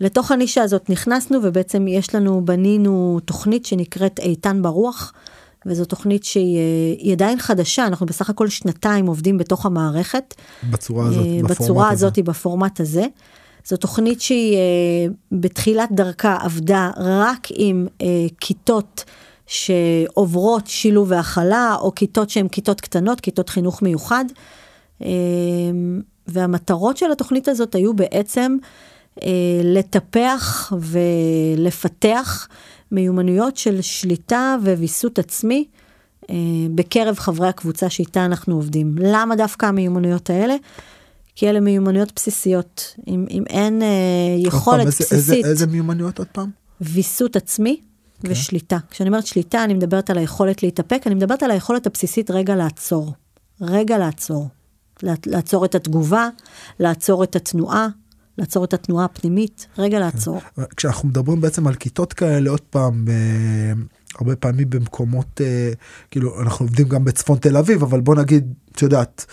לתוך 0.00 0.30
הנישה 0.30 0.62
הזאת 0.62 0.90
נכנסנו 0.90 1.38
ובעצם 1.42 1.88
יש 1.88 2.14
לנו, 2.14 2.44
בנינו 2.44 3.20
תוכנית 3.24 3.66
שנקראת 3.66 4.18
איתן 4.18 4.62
ברוח, 4.62 5.12
וזו 5.66 5.84
תוכנית 5.84 6.24
שהיא 6.24 6.58
אה, 7.06 7.12
עדיין 7.12 7.38
חדשה, 7.38 7.86
אנחנו 7.86 8.06
בסך 8.06 8.30
הכל 8.30 8.48
שנתיים 8.48 9.06
עובדים 9.06 9.38
בתוך 9.38 9.66
המערכת. 9.66 10.34
בצורה 10.70 11.06
הזאת, 11.06 11.26
אה, 11.26 11.38
בפורמט 11.42 11.50
בצורה 11.50 11.90
הזה. 11.90 12.06
הזאת, 12.06 12.18
בפורמט 12.18 12.80
הזה. 12.80 13.06
זו 13.66 13.76
תוכנית 13.76 14.20
שהיא 14.20 14.56
אה, 14.56 15.06
בתחילת 15.32 15.88
דרכה 15.92 16.38
עבדה 16.40 16.90
רק 16.96 17.48
עם 17.50 17.86
כיתות 18.40 19.04
שעוברות 19.46 20.66
שילוב 20.66 21.10
והכלה, 21.10 21.76
או 21.80 21.94
כיתות 21.94 22.30
שהן 22.30 22.48
כיתות 22.48 22.80
קטנות, 22.80 23.20
כיתות 23.20 23.48
חינוך 23.48 23.82
מיוחד. 23.82 24.24
והמטרות 26.26 26.96
של 26.96 27.12
התוכנית 27.12 27.48
הזאת 27.48 27.74
היו 27.74 27.94
בעצם 27.94 28.56
לטפח 29.64 30.72
ולפתח 31.56 32.48
מיומנויות 32.92 33.56
של 33.56 33.80
שליטה 33.80 34.56
וויסות 34.64 35.18
עצמי 35.18 35.64
אה, 36.30 36.34
בקרב 36.74 37.18
חברי 37.18 37.48
הקבוצה 37.48 37.90
שאיתה 37.90 38.24
אנחנו 38.24 38.54
עובדים. 38.54 38.94
למה 38.98 39.36
דווקא 39.36 39.66
המיומנויות 39.66 40.30
האלה? 40.30 40.56
כי 41.36 41.50
אלה 41.50 41.60
מיומנויות 41.60 42.12
בסיסיות. 42.16 42.94
אם, 43.08 43.26
אם 43.30 43.44
אין 43.50 43.82
אה, 43.82 43.86
יכולת 44.38 44.64
פעם, 44.78 44.86
איזה- 44.86 45.04
בסיסית, 45.04 45.12
איזה, 45.36 45.48
איזה 45.50 45.66
מיומנויות 45.66 46.18
עוד 46.18 46.28
פעם? 46.32 46.50
ויסות 46.80 47.36
עצמי 47.36 47.80
כן. 48.22 48.28
ושליטה. 48.30 48.78
כשאני 48.90 49.08
אומרת 49.08 49.26
שליטה, 49.26 49.64
אני 49.64 49.74
מדברת 49.74 50.10
על 50.10 50.18
היכולת 50.18 50.62
להתאפק, 50.62 51.02
אני 51.06 51.14
מדברת 51.14 51.42
על 51.42 51.50
היכולת 51.50 51.86
הבסיסית 51.86 52.30
רגע 52.30 52.56
לעצור. 52.56 53.12
רגע 53.60 53.98
לעצור. 53.98 54.48
לעצ- 55.02 55.06
לעצור 55.26 55.64
את 55.64 55.74
התגובה, 55.74 56.28
לעצור 56.80 57.24
את 57.24 57.36
התנועה, 57.36 57.88
לעצור 58.38 58.64
את 58.64 58.74
התנועה 58.74 59.04
הפנימית, 59.04 59.66
רגע 59.78 59.98
כן. 59.98 60.04
לעצור. 60.04 60.40
כשאנחנו 60.76 61.08
מדברים 61.08 61.40
בעצם 61.40 61.66
על 61.66 61.74
כיתות 61.74 62.12
כאלה 62.12 62.50
עוד 62.50 62.60
פעם 62.60 63.04
הרבה 64.18 64.36
פעמים 64.36 64.70
במקומות 64.70 65.40
אה, 65.40 65.72
כאילו 66.10 66.40
אנחנו 66.40 66.66
עובדים 66.66 66.88
גם 66.88 67.04
בצפון 67.04 67.38
תל 67.38 67.56
אביב 67.56 67.82
אבל 67.82 68.00
בוא 68.00 68.14
נגיד 68.14 68.54
את 68.72 68.82
יודעת 68.82 69.26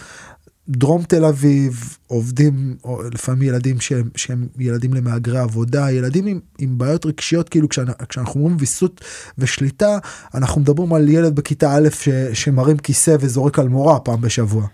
דרום 0.69 1.03
תל 1.03 1.25
אביב 1.25 1.97
עובדים 2.07 2.75
או 2.83 3.01
לפעמים 3.13 3.41
ילדים 3.41 3.79
שהם, 3.79 4.09
שהם 4.15 4.47
ילדים 4.59 4.93
למהגרי 4.93 5.39
עבודה 5.39 5.91
ילדים 5.91 6.25
עם, 6.25 6.39
עם 6.59 6.77
בעיות 6.77 7.05
רגשיות 7.05 7.49
כאילו 7.49 7.69
כשאנחנו, 7.69 8.07
כשאנחנו 8.09 8.39
אומרים 8.39 8.57
ויסות 8.59 9.01
ושליטה 9.37 9.97
אנחנו 10.33 10.61
מדברים 10.61 10.93
על 10.93 11.09
ילד 11.09 11.35
בכיתה 11.35 11.73
א' 11.73 11.89
ש, 11.91 12.09
שמרים 12.33 12.77
כיסא 12.77 13.15
וזורק 13.19 13.59
על 13.59 13.69
מורה 13.69 13.99
פעם 13.99 14.21
בשבוע. 14.21 14.67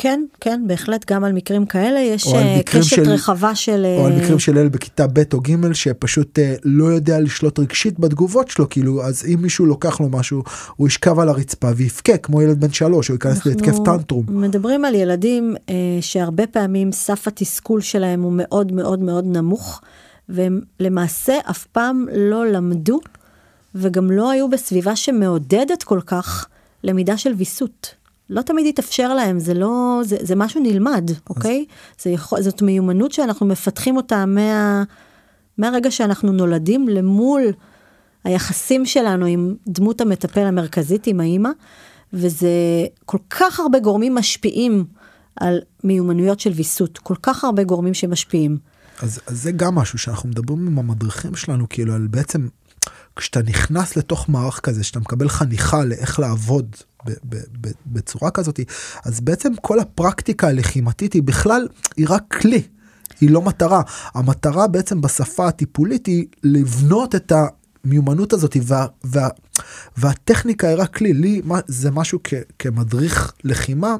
כן, 0.00 0.24
כן, 0.40 0.62
בהחלט 0.66 1.10
גם 1.12 1.24
על 1.24 1.32
מקרים 1.32 1.66
כאלה 1.66 2.00
יש 2.00 2.26
אה, 2.26 2.60
קשת 2.64 2.82
של- 2.82 3.10
רחבה 3.10 3.54
של... 3.54 3.86
או 3.98 4.06
על 4.06 4.12
אה, 4.12 4.18
מקרים 4.18 4.38
של 4.38 4.56
ילד 4.56 4.72
בכיתה 4.72 5.06
ב' 5.06 5.22
או 5.34 5.40
ג' 5.40 5.72
שפשוט 5.72 6.38
אה, 6.38 6.54
לא 6.64 6.84
יודע 6.84 7.20
לשלוט 7.20 7.58
רגשית 7.58 7.98
בתגובות 7.98 8.50
שלו 8.50 8.68
כאילו 8.68 9.02
אז 9.02 9.24
אם 9.34 9.38
מישהו 9.42 9.66
לוקח 9.66 10.00
לו 10.00 10.08
משהו 10.08 10.42
הוא 10.76 10.88
ישכב 10.88 11.18
על 11.18 11.28
הרצפה 11.28 11.68
ויבכה 11.76 12.16
כמו 12.16 12.42
ילד 12.42 12.60
בן 12.60 12.72
שלוש 12.72 13.08
הוא 13.08 13.14
ייכנס 13.14 13.46
להתקף 13.46 13.76
טנטרום. 13.84 14.24
מדברים 14.28 14.84
על 14.84 14.94
ילדים 14.94 15.54
אה, 15.68 15.74
שהרבה 16.00 16.46
פעמים 16.46 16.92
סף 16.92 17.28
התסכול 17.28 17.80
שלהם 17.80 18.22
הוא 18.22 18.32
מאוד 18.34 18.72
מאוד 18.72 18.98
מאוד 18.98 19.24
נמוך, 19.26 19.80
והם 20.28 20.60
למעשה 20.80 21.34
אף 21.50 21.64
פעם 21.64 22.06
לא 22.12 22.46
למדו, 22.46 23.00
וגם 23.74 24.10
לא 24.10 24.30
היו 24.30 24.50
בסביבה 24.50 24.96
שמעודדת 24.96 25.82
כל 25.82 26.00
כך 26.06 26.46
למידה 26.84 27.16
של 27.16 27.32
ויסות. 27.36 27.97
לא 28.30 28.42
תמיד 28.42 28.66
יתאפשר 28.66 29.14
להם, 29.14 29.40
זה 29.40 29.54
לא, 29.54 30.00
זה, 30.04 30.16
זה 30.20 30.34
משהו 30.36 30.62
נלמד, 30.62 31.10
אוקיי? 31.30 31.64
זה 32.02 32.10
יכול, 32.10 32.42
זאת 32.42 32.62
מיומנות 32.62 33.12
שאנחנו 33.12 33.46
מפתחים 33.46 33.96
אותה 33.96 34.26
מה, 34.26 34.82
מהרגע 35.58 35.90
שאנחנו 35.90 36.32
נולדים 36.32 36.88
למול 36.88 37.42
היחסים 38.24 38.86
שלנו 38.86 39.26
עם 39.26 39.54
דמות 39.66 40.00
המטפל 40.00 40.40
המרכזית, 40.46 41.06
עם 41.06 41.20
האימא, 41.20 41.50
וזה 42.12 42.48
כל 43.04 43.18
כך 43.30 43.60
הרבה 43.60 43.78
גורמים 43.78 44.14
משפיעים 44.14 44.84
על 45.36 45.60
מיומנויות 45.84 46.40
של 46.40 46.50
ויסות, 46.50 46.98
כל 46.98 47.14
כך 47.22 47.44
הרבה 47.44 47.64
גורמים 47.64 47.94
שמשפיעים. 47.94 48.58
אז, 49.02 49.20
אז 49.26 49.42
זה 49.42 49.52
גם 49.52 49.74
משהו 49.74 49.98
שאנחנו 49.98 50.28
מדברים 50.28 50.66
עם 50.66 50.78
המדריכים 50.78 51.34
שלנו 51.34 51.68
כאילו 51.68 51.94
על 51.94 52.06
בעצם 52.10 52.48
כשאתה 53.16 53.42
נכנס 53.42 53.96
לתוך 53.96 54.28
מערך 54.28 54.60
כזה 54.60 54.84
שאתה 54.84 55.00
מקבל 55.00 55.28
חניכה 55.28 55.84
לאיך 55.84 56.18
לעבוד 56.18 56.76
בצורה 57.86 58.30
כזאת 58.30 58.60
אז 59.04 59.20
בעצם 59.20 59.52
כל 59.62 59.80
הפרקטיקה 59.80 60.48
הלחימתית 60.48 61.12
היא 61.12 61.22
בכלל 61.22 61.68
היא 61.96 62.06
רק 62.08 62.22
כלי. 62.40 62.62
היא 63.20 63.30
לא 63.30 63.42
מטרה 63.42 63.82
המטרה 64.14 64.66
בעצם 64.66 65.00
בשפה 65.00 65.48
הטיפולית 65.48 66.06
היא 66.06 66.26
לבנות 66.42 67.14
את 67.14 67.32
המיומנות 67.84 68.32
הזאת 68.32 68.56
וה, 68.62 68.86
וה, 69.04 69.28
והטכניקה 69.96 70.68
היא 70.68 70.76
רק 70.78 70.96
כלי 70.96 71.12
לי 71.12 71.42
זה 71.66 71.90
משהו 71.90 72.18
כ, 72.24 72.34
כמדריך 72.58 73.32
לחימה 73.44 73.96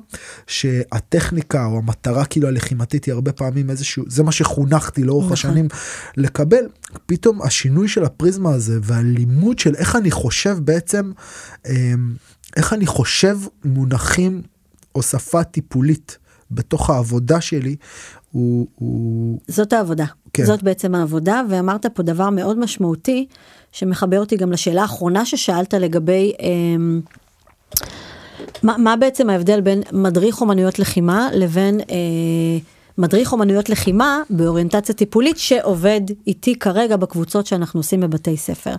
שהטכניקה 0.46 1.66
או 1.66 1.78
המטרה 1.78 2.24
כאילו 2.24 2.48
הלחימתית 2.48 3.04
היא 3.04 3.14
הרבה 3.14 3.32
פעמים 3.32 3.70
איזשהו 3.70 4.04
זה 4.06 4.22
מה 4.22 4.32
שחונכתי 4.32 5.04
לאורך 5.04 5.24
נכון. 5.24 5.32
השנים 5.32 5.68
לקבל 6.16 6.64
פתאום 7.06 7.42
השינוי 7.42 7.88
של 7.88 8.04
הפריזמה 8.04 8.50
הזה 8.50 8.78
והלימוד 8.82 9.58
של 9.58 9.74
איך 9.74 9.96
אני 9.96 10.10
חושב 10.10 10.58
בעצם 10.60 11.12
אמ, 11.68 12.14
איך 12.58 12.72
אני 12.72 12.86
חושב 12.86 13.38
מונחים 13.64 14.42
או 14.94 15.02
שפה 15.02 15.44
טיפולית 15.44 16.18
בתוך 16.50 16.90
העבודה 16.90 17.40
שלי 17.40 17.76
הוא, 18.32 18.66
הוא 18.74 19.38
זאת 19.48 19.72
העבודה. 19.72 20.04
כן. 20.32 20.44
זאת 20.44 20.62
בעצם 20.62 20.94
העבודה, 20.94 21.42
ואמרת 21.48 21.86
פה 21.86 22.02
דבר 22.02 22.30
מאוד 22.30 22.58
משמעותי, 22.58 23.26
שמחבר 23.72 24.20
אותי 24.20 24.36
גם 24.36 24.52
לשאלה 24.52 24.82
האחרונה 24.82 25.26
ששאלת 25.26 25.74
לגבי... 25.74 26.32
אמ, 26.40 27.00
מה, 28.62 28.78
מה 28.78 28.96
בעצם 28.96 29.30
ההבדל 29.30 29.60
בין 29.60 29.82
מדריך 29.92 30.40
אומנויות 30.40 30.78
לחימה 30.78 31.28
לבין 31.32 31.80
אה, 31.80 32.58
מדריך 32.98 33.32
אומנויות 33.32 33.68
לחימה 33.68 34.22
באוריינטציה 34.30 34.94
טיפולית 34.94 35.38
שעובד 35.38 36.00
איתי 36.26 36.58
כרגע 36.58 36.96
בקבוצות 36.96 37.46
שאנחנו 37.46 37.80
עושים 37.80 38.00
בבתי 38.00 38.36
ספר. 38.36 38.74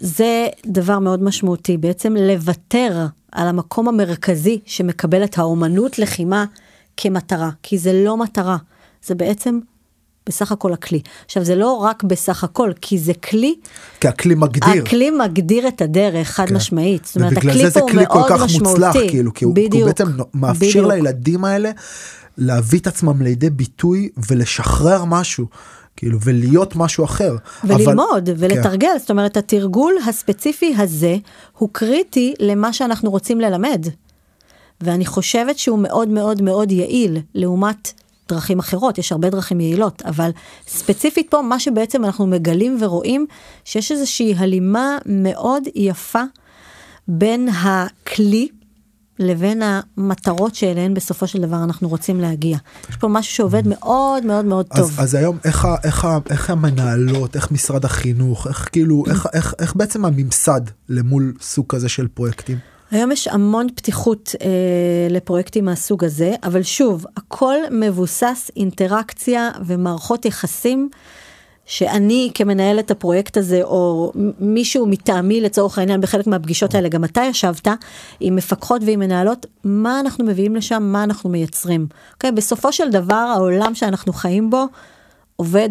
זה 0.00 0.46
דבר 0.66 0.98
מאוד 0.98 1.22
משמעותי, 1.22 1.76
בעצם 1.76 2.16
לוותר 2.16 3.06
על 3.32 3.48
המקום 3.48 3.88
המרכזי 3.88 4.60
שמקבל 4.66 5.24
את 5.24 5.38
האומנות 5.38 5.98
לחימה 5.98 6.44
כמטרה, 6.96 7.50
כי 7.62 7.78
זה 7.78 7.92
לא 8.04 8.16
מטרה, 8.16 8.56
זה 9.04 9.14
בעצם 9.14 9.58
בסך 10.26 10.52
הכל 10.52 10.72
הכלי. 10.72 11.00
עכשיו 11.24 11.44
זה 11.44 11.54
לא 11.54 11.72
רק 11.72 12.04
בסך 12.04 12.44
הכל, 12.44 12.72
כי 12.80 12.98
זה 12.98 13.14
כלי, 13.14 13.54
כי 14.00 14.08
הכלי 14.08 14.34
מגדיר. 14.34 14.82
הכלי 14.82 15.10
מגדיר 15.10 15.68
את 15.68 15.82
הדרך 15.82 16.28
חד 16.28 16.46
כן. 16.46 16.54
משמעית. 16.54 17.04
זאת 17.04 17.16
אומרת, 17.16 17.32
ובגלל 17.32 17.50
הכלי 17.50 17.62
זה 17.62 17.70
זה 17.70 17.80
פה 17.80 17.80
הוא 17.80 17.90
כלי 17.90 18.04
כל 18.08 18.18
מאוד 18.18 18.28
כך 18.30 18.42
משמעותי. 18.42 18.70
מוצלח, 18.70 18.92
כאילו, 18.92 19.34
כי 19.34 19.44
הוא, 19.44 19.54
כי 19.54 19.60
הוא 19.60 19.68
בדיוק, 19.68 19.86
בעצם 19.86 20.08
מאפשר 20.34 20.66
בדיוק. 20.66 20.92
לילדים 20.92 21.44
האלה 21.44 21.70
להביא 22.38 22.78
את 22.78 22.86
עצמם 22.86 23.22
לידי 23.22 23.50
ביטוי 23.50 24.08
ולשחרר 24.30 25.04
משהו, 25.04 25.46
כאילו, 26.00 26.18
ולהיות 26.20 26.76
משהו 26.76 27.04
אחר. 27.04 27.36
וללמוד 27.64 28.28
אבל, 28.28 28.34
ולתרגל, 28.38 28.98
זאת 28.98 29.10
אומרת 29.10 29.36
התרגול 29.36 29.94
הספציפי 30.08 30.74
הזה 30.78 31.16
הוא 31.58 31.68
קריטי 31.72 32.34
למה 32.38 32.72
שאנחנו 32.72 33.10
רוצים 33.10 33.40
ללמד. 33.40 33.86
ואני 34.80 35.06
חושבת 35.06 35.58
שהוא 35.58 35.78
מאוד 35.78 36.08
מאוד 36.08 36.42
מאוד 36.42 36.72
יעיל 36.72 37.18
לעומת 37.34 37.92
דרכים 38.28 38.58
אחרות, 38.58 38.98
יש 38.98 39.12
הרבה 39.12 39.30
דרכים 39.30 39.60
יעילות, 39.60 40.02
אבל 40.02 40.30
ספציפית 40.68 41.26
פה 41.30 41.42
מה 41.42 41.60
שבעצם 41.60 42.04
אנחנו 42.04 42.26
מגלים 42.26 42.76
ורואים 42.80 43.26
שיש 43.64 43.92
איזושהי 43.92 44.34
הלימה 44.36 44.98
מאוד 45.06 45.62
יפה 45.74 46.22
בין 47.08 47.48
הכלי 47.48 48.48
לבין 49.20 49.62
המטרות 49.64 50.54
שאליהן 50.54 50.94
בסופו 50.94 51.26
של 51.26 51.40
דבר 51.40 51.64
אנחנו 51.64 51.88
רוצים 51.88 52.20
להגיע. 52.20 52.58
יש 52.90 52.96
פה 52.96 53.08
משהו 53.08 53.32
שעובד 53.34 53.62
מאוד 53.66 54.24
מאוד 54.24 54.44
מאוד 54.44 54.66
טוב. 54.76 54.90
אז, 54.98 55.04
אז 55.04 55.14
היום 55.14 55.38
איך, 55.44 55.68
איך, 55.84 56.06
איך 56.30 56.50
המנהלות, 56.50 57.36
איך 57.36 57.52
משרד 57.52 57.84
החינוך, 57.84 58.46
איך 58.46 58.68
כאילו, 58.72 59.04
איך, 59.10 59.26
איך, 59.32 59.54
איך 59.58 59.76
בעצם 59.76 60.04
הממסד 60.04 60.60
למול 60.88 61.34
סוג 61.40 61.66
כזה 61.68 61.88
של 61.88 62.08
פרויקטים? 62.08 62.58
היום 62.90 63.12
יש 63.12 63.28
המון 63.28 63.66
פתיחות 63.74 64.34
אה, 64.42 64.48
לפרויקטים 65.10 65.64
מהסוג 65.64 66.04
הזה, 66.04 66.34
אבל 66.42 66.62
שוב, 66.62 67.04
הכל 67.16 67.56
מבוסס 67.70 68.50
אינטראקציה 68.56 69.50
ומערכות 69.66 70.24
יחסים 70.24 70.88
שאני 71.70 72.30
כמנהלת 72.34 72.90
הפרויקט 72.90 73.36
הזה, 73.36 73.62
או 73.62 74.12
מישהו 74.40 74.86
מטעמי 74.86 75.40
לצורך 75.40 75.78
העניין 75.78 76.00
בחלק 76.00 76.26
מהפגישות 76.26 76.74
האלה, 76.74 76.88
גם 76.88 77.04
אתה 77.04 77.20
ישבת 77.30 77.68
עם 78.20 78.36
מפקחות 78.36 78.82
ועם 78.86 78.98
מנהלות, 79.00 79.46
מה 79.64 80.00
אנחנו 80.00 80.24
מביאים 80.24 80.56
לשם, 80.56 80.82
מה 80.82 81.04
אנחנו 81.04 81.30
מייצרים. 81.30 81.86
אוקיי, 82.14 82.32
בסופו 82.32 82.72
של 82.72 82.90
דבר 82.90 83.14
העולם 83.14 83.74
שאנחנו 83.74 84.12
חיים 84.12 84.50
בו 84.50 84.64
עובד 85.36 85.68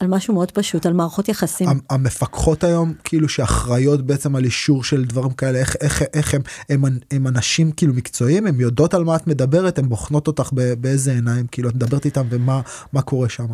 על 0.00 0.08
משהו 0.08 0.34
מאוד 0.34 0.50
פשוט, 0.50 0.86
על 0.86 0.92
מערכות 0.92 1.28
יחסים. 1.28 1.68
המ- 1.68 1.80
המפקחות 1.90 2.64
היום 2.64 2.92
כאילו 3.04 3.28
שאחראיות 3.28 4.06
בעצם 4.06 4.36
על 4.36 4.44
אישור 4.44 4.84
של 4.84 5.04
דברים 5.04 5.30
כאלה 5.30 5.58
איך 5.58 5.76
איך 5.80 6.02
איך 6.14 6.34
הם 6.34 6.40
הם, 6.68 6.84
הם 7.10 7.26
אנשים 7.26 7.72
כאילו 7.72 7.94
מקצועיים 7.94 8.46
הם 8.46 8.60
יודעות 8.60 8.94
על 8.94 9.04
מה 9.04 9.16
את 9.16 9.26
מדברת 9.26 9.78
הם 9.78 9.88
בוחנות 9.88 10.26
אותך 10.26 10.50
באיזה 10.80 11.12
עיניים 11.12 11.46
כאילו 11.46 11.68
את 11.68 11.74
מדברת 11.74 12.04
איתם 12.04 12.26
ומה 12.30 12.60
מה 12.92 13.02
קורה 13.02 13.28
שם. 13.28 13.46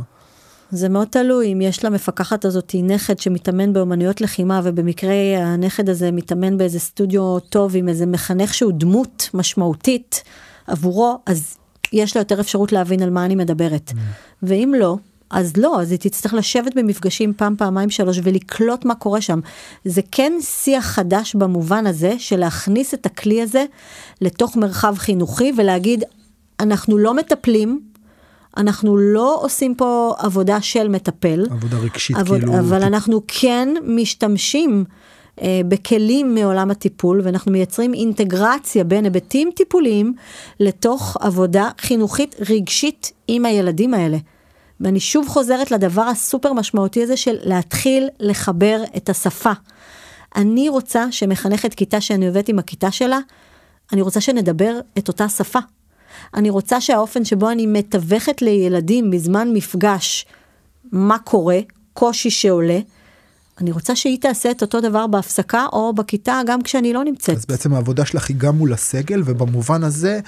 זה 0.70 0.88
מאוד 0.88 1.08
תלוי 1.08 1.52
אם 1.52 1.60
יש 1.60 1.84
למפקחת 1.84 2.44
הזאת 2.44 2.74
נכד 2.82 3.18
שמתאמן 3.18 3.72
באומנויות 3.72 4.20
לחימה 4.20 4.60
ובמקרה 4.64 5.14
הנכד 5.36 5.88
הזה 5.88 6.10
מתאמן 6.12 6.58
באיזה 6.58 6.78
סטודיו 6.78 7.40
טוב 7.40 7.76
עם 7.76 7.88
איזה 7.88 8.06
מחנך 8.06 8.54
שהוא 8.54 8.72
דמות 8.74 9.30
משמעותית 9.34 10.22
עבורו 10.66 11.18
אז 11.26 11.56
יש 11.92 12.16
לה 12.16 12.20
יותר 12.20 12.40
אפשרות 12.40 12.72
להבין 12.72 13.02
על 13.02 13.10
מה 13.10 13.24
אני 13.24 13.34
מדברת. 13.34 13.92
ואם 14.42 14.74
לא 14.78 14.96
אז 15.30 15.56
לא 15.56 15.80
אז 15.80 15.90
היא 15.90 15.98
תצטרך 15.98 16.34
לשבת 16.34 16.74
במפגשים 16.74 17.32
פעם 17.36 17.56
פעמיים 17.58 17.90
שלוש 17.90 18.20
ולקלוט 18.22 18.84
מה 18.84 18.94
קורה 18.94 19.20
שם. 19.20 19.40
זה 19.84 20.00
כן 20.12 20.32
שיח 20.40 20.84
חדש 20.84 21.34
במובן 21.34 21.86
הזה 21.86 22.14
של 22.18 22.36
להכניס 22.36 22.94
את 22.94 23.06
הכלי 23.06 23.42
הזה 23.42 23.64
לתוך 24.20 24.56
מרחב 24.56 24.94
חינוכי 24.98 25.52
ולהגיד 25.56 26.04
אנחנו 26.60 26.98
לא 26.98 27.14
מטפלים 27.14 27.80
אנחנו 28.56 28.96
לא 28.96 29.38
עושים 29.42 29.74
פה 29.74 30.14
עבודה 30.18 30.60
של 30.60 30.88
מטפל, 30.88 31.46
עבודה 31.50 31.76
רגשית 31.78 32.16
עבוד, 32.16 32.40
כאילו. 32.40 32.58
אבל 32.58 32.82
אנחנו 32.82 33.20
כן 33.28 33.68
משתמשים 33.82 34.84
אה, 35.42 35.60
בכלים 35.68 36.34
מעולם 36.34 36.70
הטיפול 36.70 37.20
ואנחנו 37.24 37.52
מייצרים 37.52 37.94
אינטגרציה 37.94 38.84
בין 38.84 39.04
היבטים 39.04 39.50
טיפוליים 39.54 40.14
לתוך 40.60 41.16
עבודה 41.20 41.70
חינוכית 41.80 42.34
רגשית 42.50 43.12
עם 43.28 43.44
הילדים 43.44 43.94
האלה. 43.94 44.16
ואני 44.80 45.00
שוב 45.00 45.28
חוזרת 45.28 45.70
לדבר 45.70 46.02
הסופר 46.02 46.52
משמעותי 46.52 47.02
הזה 47.02 47.16
של 47.16 47.36
להתחיל 47.42 48.08
לחבר 48.20 48.82
את 48.96 49.08
השפה. 49.08 49.52
אני 50.36 50.68
רוצה 50.68 51.12
שמחנכת 51.12 51.74
כיתה 51.74 52.00
שאני 52.00 52.26
עובדת 52.26 52.48
עם 52.48 52.58
הכיתה 52.58 52.90
שלה, 52.90 53.18
אני 53.92 54.02
רוצה 54.02 54.20
שנדבר 54.20 54.80
את 54.98 55.08
אותה 55.08 55.28
שפה. 55.28 55.58
אני 56.34 56.50
רוצה 56.50 56.80
שהאופן 56.80 57.24
שבו 57.24 57.50
אני 57.50 57.66
מתווכת 57.66 58.42
לילדים 58.42 59.10
בזמן 59.10 59.48
מפגש 59.52 60.26
מה 60.92 61.18
קורה, 61.18 61.58
קושי 61.92 62.30
שעולה, 62.30 62.78
אני 63.60 63.70
רוצה 63.70 63.96
שהיא 63.96 64.20
תעשה 64.20 64.50
את 64.50 64.62
אותו 64.62 64.80
דבר 64.80 65.06
בהפסקה 65.06 65.66
או 65.72 65.92
בכיתה 65.92 66.40
גם 66.46 66.62
כשאני 66.62 66.92
לא 66.92 67.04
נמצאת. 67.04 67.36
אז 67.36 67.46
בעצם 67.46 67.74
העבודה 67.74 68.04
שלך 68.06 68.28
היא 68.28 68.36
גם 68.36 68.56
מול 68.56 68.72
הסגל 68.72 69.22
ובמובן 69.24 69.84
הזה 69.84 70.20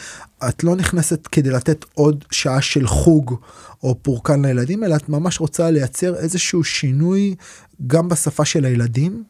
את 0.49 0.65
לא 0.65 0.77
נכנסת 0.77 1.27
כדי 1.33 1.51
לתת 1.51 1.85
עוד 1.95 2.25
שעה 2.31 2.61
של 2.61 2.87
חוג 2.87 3.35
או 3.83 3.95
פורקן 4.03 4.45
לילדים 4.45 4.85
אלא 4.85 4.97
את 4.97 5.09
ממש 5.09 5.41
רוצה 5.41 5.71
לייצר 5.71 6.17
איזשהו 6.17 6.65
שינוי 6.65 7.35
גם 7.87 8.09
בשפה 8.09 8.45
של 8.45 8.65
הילדים 8.65 9.23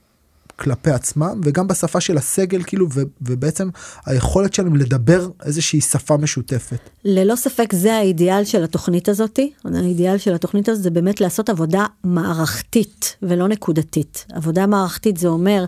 כלפי 0.58 0.90
עצמם 0.90 1.40
וגם 1.44 1.68
בשפה 1.68 2.00
של 2.00 2.16
הסגל 2.16 2.62
כאילו 2.62 2.86
ו- 2.94 3.02
ובעצם 3.22 3.68
היכולת 4.06 4.54
שלהם 4.54 4.76
לדבר 4.76 5.28
איזושהי 5.44 5.80
שפה 5.80 6.16
משותפת. 6.16 6.78
ללא 7.04 7.36
ספק 7.36 7.72
זה 7.74 7.94
האידיאל 7.94 8.44
של 8.44 8.64
התוכנית 8.64 9.08
הזאתי. 9.08 9.52
האידיאל 9.64 10.18
של 10.18 10.34
התוכנית 10.34 10.68
הזאת 10.68 10.82
זה 10.82 10.90
באמת 10.90 11.20
לעשות 11.20 11.48
עבודה 11.48 11.86
מערכתית 12.04 13.16
ולא 13.22 13.48
נקודתית. 13.48 14.24
עבודה 14.32 14.66
מערכתית 14.66 15.16
זה 15.16 15.28
אומר 15.28 15.64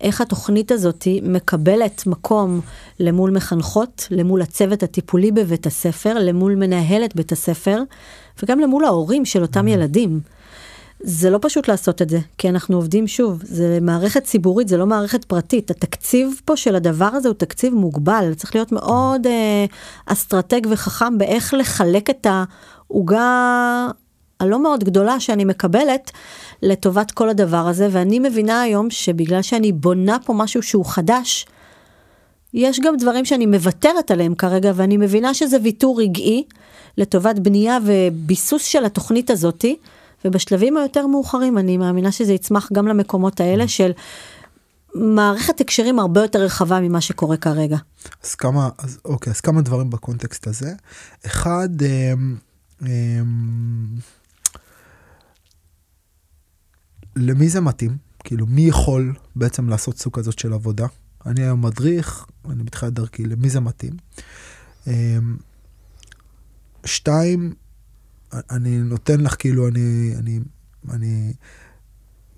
איך 0.00 0.20
התוכנית 0.20 0.72
הזאתי 0.72 1.20
מקבלת 1.22 2.06
מקום 2.06 2.60
למול 3.00 3.30
מחנכות, 3.30 4.08
למול 4.10 4.42
הצוות 4.42 4.82
הטיפולי 4.82 5.32
בבית 5.32 5.66
הספר, 5.66 6.14
למול 6.18 6.54
מנהלת 6.54 7.16
בית 7.16 7.32
הספר, 7.32 7.82
וגם 8.42 8.60
למול 8.60 8.84
ההורים 8.84 9.24
של 9.24 9.42
אותם 9.42 9.68
ילדים. 9.68 10.20
זה 11.02 11.30
לא 11.30 11.38
פשוט 11.42 11.68
לעשות 11.68 12.02
את 12.02 12.08
זה, 12.08 12.18
כי 12.38 12.48
אנחנו 12.48 12.76
עובדים 12.76 13.06
שוב, 13.06 13.40
זה 13.44 13.78
מערכת 13.82 14.24
ציבורית, 14.24 14.68
זה 14.68 14.76
לא 14.76 14.86
מערכת 14.86 15.24
פרטית. 15.24 15.70
התקציב 15.70 16.40
פה 16.44 16.56
של 16.56 16.76
הדבר 16.76 17.04
הזה 17.12 17.28
הוא 17.28 17.34
תקציב 17.34 17.74
מוגבל, 17.74 18.34
צריך 18.34 18.54
להיות 18.54 18.72
מאוד 18.72 19.26
אה, 19.26 19.64
אסטרטג 20.06 20.60
וחכם 20.70 21.18
באיך 21.18 21.54
לחלק 21.54 22.10
את 22.10 22.26
העוגה 22.30 23.88
הלא 24.40 24.62
מאוד 24.62 24.84
גדולה 24.84 25.20
שאני 25.20 25.44
מקבלת 25.44 26.10
לטובת 26.62 27.10
כל 27.10 27.28
הדבר 27.28 27.68
הזה, 27.68 27.88
ואני 27.90 28.18
מבינה 28.18 28.62
היום 28.62 28.90
שבגלל 28.90 29.42
שאני 29.42 29.72
בונה 29.72 30.16
פה 30.24 30.32
משהו 30.32 30.62
שהוא 30.62 30.84
חדש, 30.84 31.46
יש 32.54 32.80
גם 32.80 32.96
דברים 32.96 33.24
שאני 33.24 33.46
מוותרת 33.46 34.10
עליהם 34.10 34.34
כרגע, 34.34 34.72
ואני 34.74 34.96
מבינה 34.96 35.34
שזה 35.34 35.56
ויתור 35.62 36.00
רגעי 36.00 36.44
לטובת 36.98 37.38
בנייה 37.38 37.78
וביסוס 37.84 38.64
של 38.64 38.84
התוכנית 38.84 39.30
הזאתי. 39.30 39.76
ובשלבים 40.24 40.76
היותר 40.76 41.06
מאוחרים 41.06 41.58
אני 41.58 41.76
מאמינה 41.76 42.12
שזה 42.12 42.32
יצמח 42.32 42.72
גם 42.72 42.88
למקומות 42.88 43.40
האלה 43.40 43.68
של 43.68 43.90
מערכת 44.94 45.60
הקשרים 45.60 45.98
הרבה 45.98 46.20
יותר 46.20 46.38
רחבה 46.38 46.80
ממה 46.80 47.00
שקורה 47.00 47.36
כרגע. 47.36 47.76
אז 48.24 48.34
כמה 48.34 48.68
אז 48.78 48.98
אוקיי 49.04 49.30
אז 49.30 49.40
כמה 49.40 49.62
דברים 49.62 49.90
בקונטקסט 49.90 50.46
הזה 50.46 50.72
אחד 51.26 51.68
אמ, 51.82 52.36
אמ, 52.82 53.86
למי 57.16 57.48
זה 57.48 57.60
מתאים 57.60 57.96
כאילו 58.24 58.46
מי 58.46 58.62
יכול 58.62 59.14
בעצם 59.36 59.68
לעשות 59.68 59.98
סוג 59.98 60.18
כזאת 60.18 60.38
של 60.38 60.52
עבודה 60.52 60.86
אני 61.26 61.42
היום 61.42 61.66
מדריך 61.66 62.26
אני 62.50 62.62
בתחילת 62.62 62.92
דרכי 62.92 63.24
למי 63.24 63.50
זה 63.50 63.60
מתאים. 63.60 63.92
אמ, 64.86 65.36
שתיים 66.84 67.54
אני 68.50 68.78
נותן 68.78 69.20
לך 69.20 69.36
כאילו 69.38 69.68
אני 69.68 70.14
אני 70.18 70.40
אני 70.90 71.32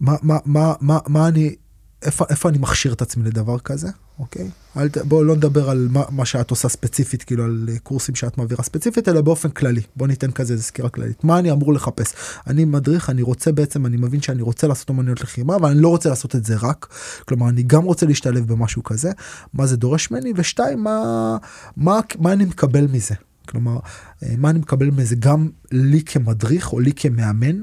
מה 0.00 0.16
מה 0.22 0.38
מה 0.44 0.74
מה 0.80 0.98
מה 1.08 1.28
אני 1.28 1.54
איפה 2.02 2.24
איפה 2.30 2.48
אני 2.48 2.58
מכשיר 2.58 2.92
את 2.92 3.02
עצמי 3.02 3.24
לדבר 3.24 3.58
כזה 3.58 3.88
אוקיי? 4.18 4.50
אל 4.76 4.88
ת, 4.88 4.98
בוא 4.98 5.24
לא 5.24 5.36
נדבר 5.36 5.70
על 5.70 5.88
מה, 5.90 6.02
מה 6.10 6.24
שאת 6.24 6.50
עושה 6.50 6.68
ספציפית 6.68 7.22
כאילו 7.22 7.44
על 7.44 7.68
אה, 7.72 7.78
קורסים 7.78 8.14
שאת 8.14 8.38
מעבירה 8.38 8.62
ספציפית 8.64 9.08
אלא 9.08 9.20
באופן 9.20 9.48
כללי. 9.48 9.80
בוא 9.96 10.06
ניתן 10.06 10.30
כזה 10.30 10.52
איזה 10.52 10.64
סקירה 10.64 10.88
כללית. 10.88 11.24
מה 11.24 11.38
אני 11.38 11.50
אמור 11.50 11.72
לחפש? 11.72 12.14
אני 12.46 12.64
מדריך 12.64 13.10
אני 13.10 13.22
רוצה 13.22 13.52
בעצם 13.52 13.86
אני 13.86 13.96
מבין 13.96 14.22
שאני 14.22 14.42
רוצה 14.42 14.66
לעשות 14.66 14.88
אומנויות 14.88 15.20
לחימה 15.20 15.56
אבל 15.56 15.70
אני 15.70 15.80
לא 15.80 15.88
רוצה 15.88 16.08
לעשות 16.08 16.36
את 16.36 16.44
זה 16.44 16.56
רק. 16.62 16.86
כלומר 17.28 17.48
אני 17.48 17.62
גם 17.62 17.84
רוצה 17.84 18.06
להשתלב 18.06 18.52
במשהו 18.52 18.82
כזה. 18.82 19.10
מה 19.54 19.66
זה 19.66 19.76
דורש 19.76 20.10
ממני? 20.10 20.32
ושתיים 20.36 20.82
מה 20.82 21.36
מה 21.76 22.00
מה 22.18 22.32
אני 22.32 22.44
מקבל 22.44 22.86
מזה 22.86 23.14
כלומר 23.48 23.76
אה, 24.22 24.28
מה 24.38 24.50
אני 24.50 24.58
מקבל 24.58 24.90
מזה 24.90 25.16
גם 25.18 25.48
לי 25.72 26.02
כמדריך 26.02 26.72
או 26.72 26.80
לי 26.80 26.92
כמאמן 26.92 27.62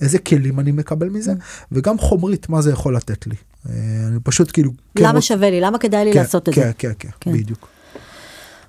איזה 0.00 0.18
כלים 0.18 0.60
אני 0.60 0.72
מקבל 0.72 1.08
מזה 1.08 1.32
וגם 1.72 1.98
חומרית 1.98 2.48
מה 2.48 2.62
זה 2.62 2.70
יכול 2.72 2.96
לתת 2.96 3.26
לי. 3.26 3.34
אה, 3.68 3.72
אני 4.08 4.20
פשוט 4.24 4.50
כאילו 4.52 4.70
כן 4.96 5.04
למה 5.04 5.18
רוצ- 5.18 5.22
שווה 5.22 5.50
לי? 5.50 5.60
למה 5.60 5.78
כדאי 5.78 6.04
לי 6.04 6.12
כן, 6.12 6.18
לעשות 6.18 6.48
את 6.48 6.54
כן, 6.54 6.60
זה? 6.62 6.72
כן, 6.78 6.92
כן, 6.98 7.08
כן. 7.20 7.32
בדיוק. 7.32 7.68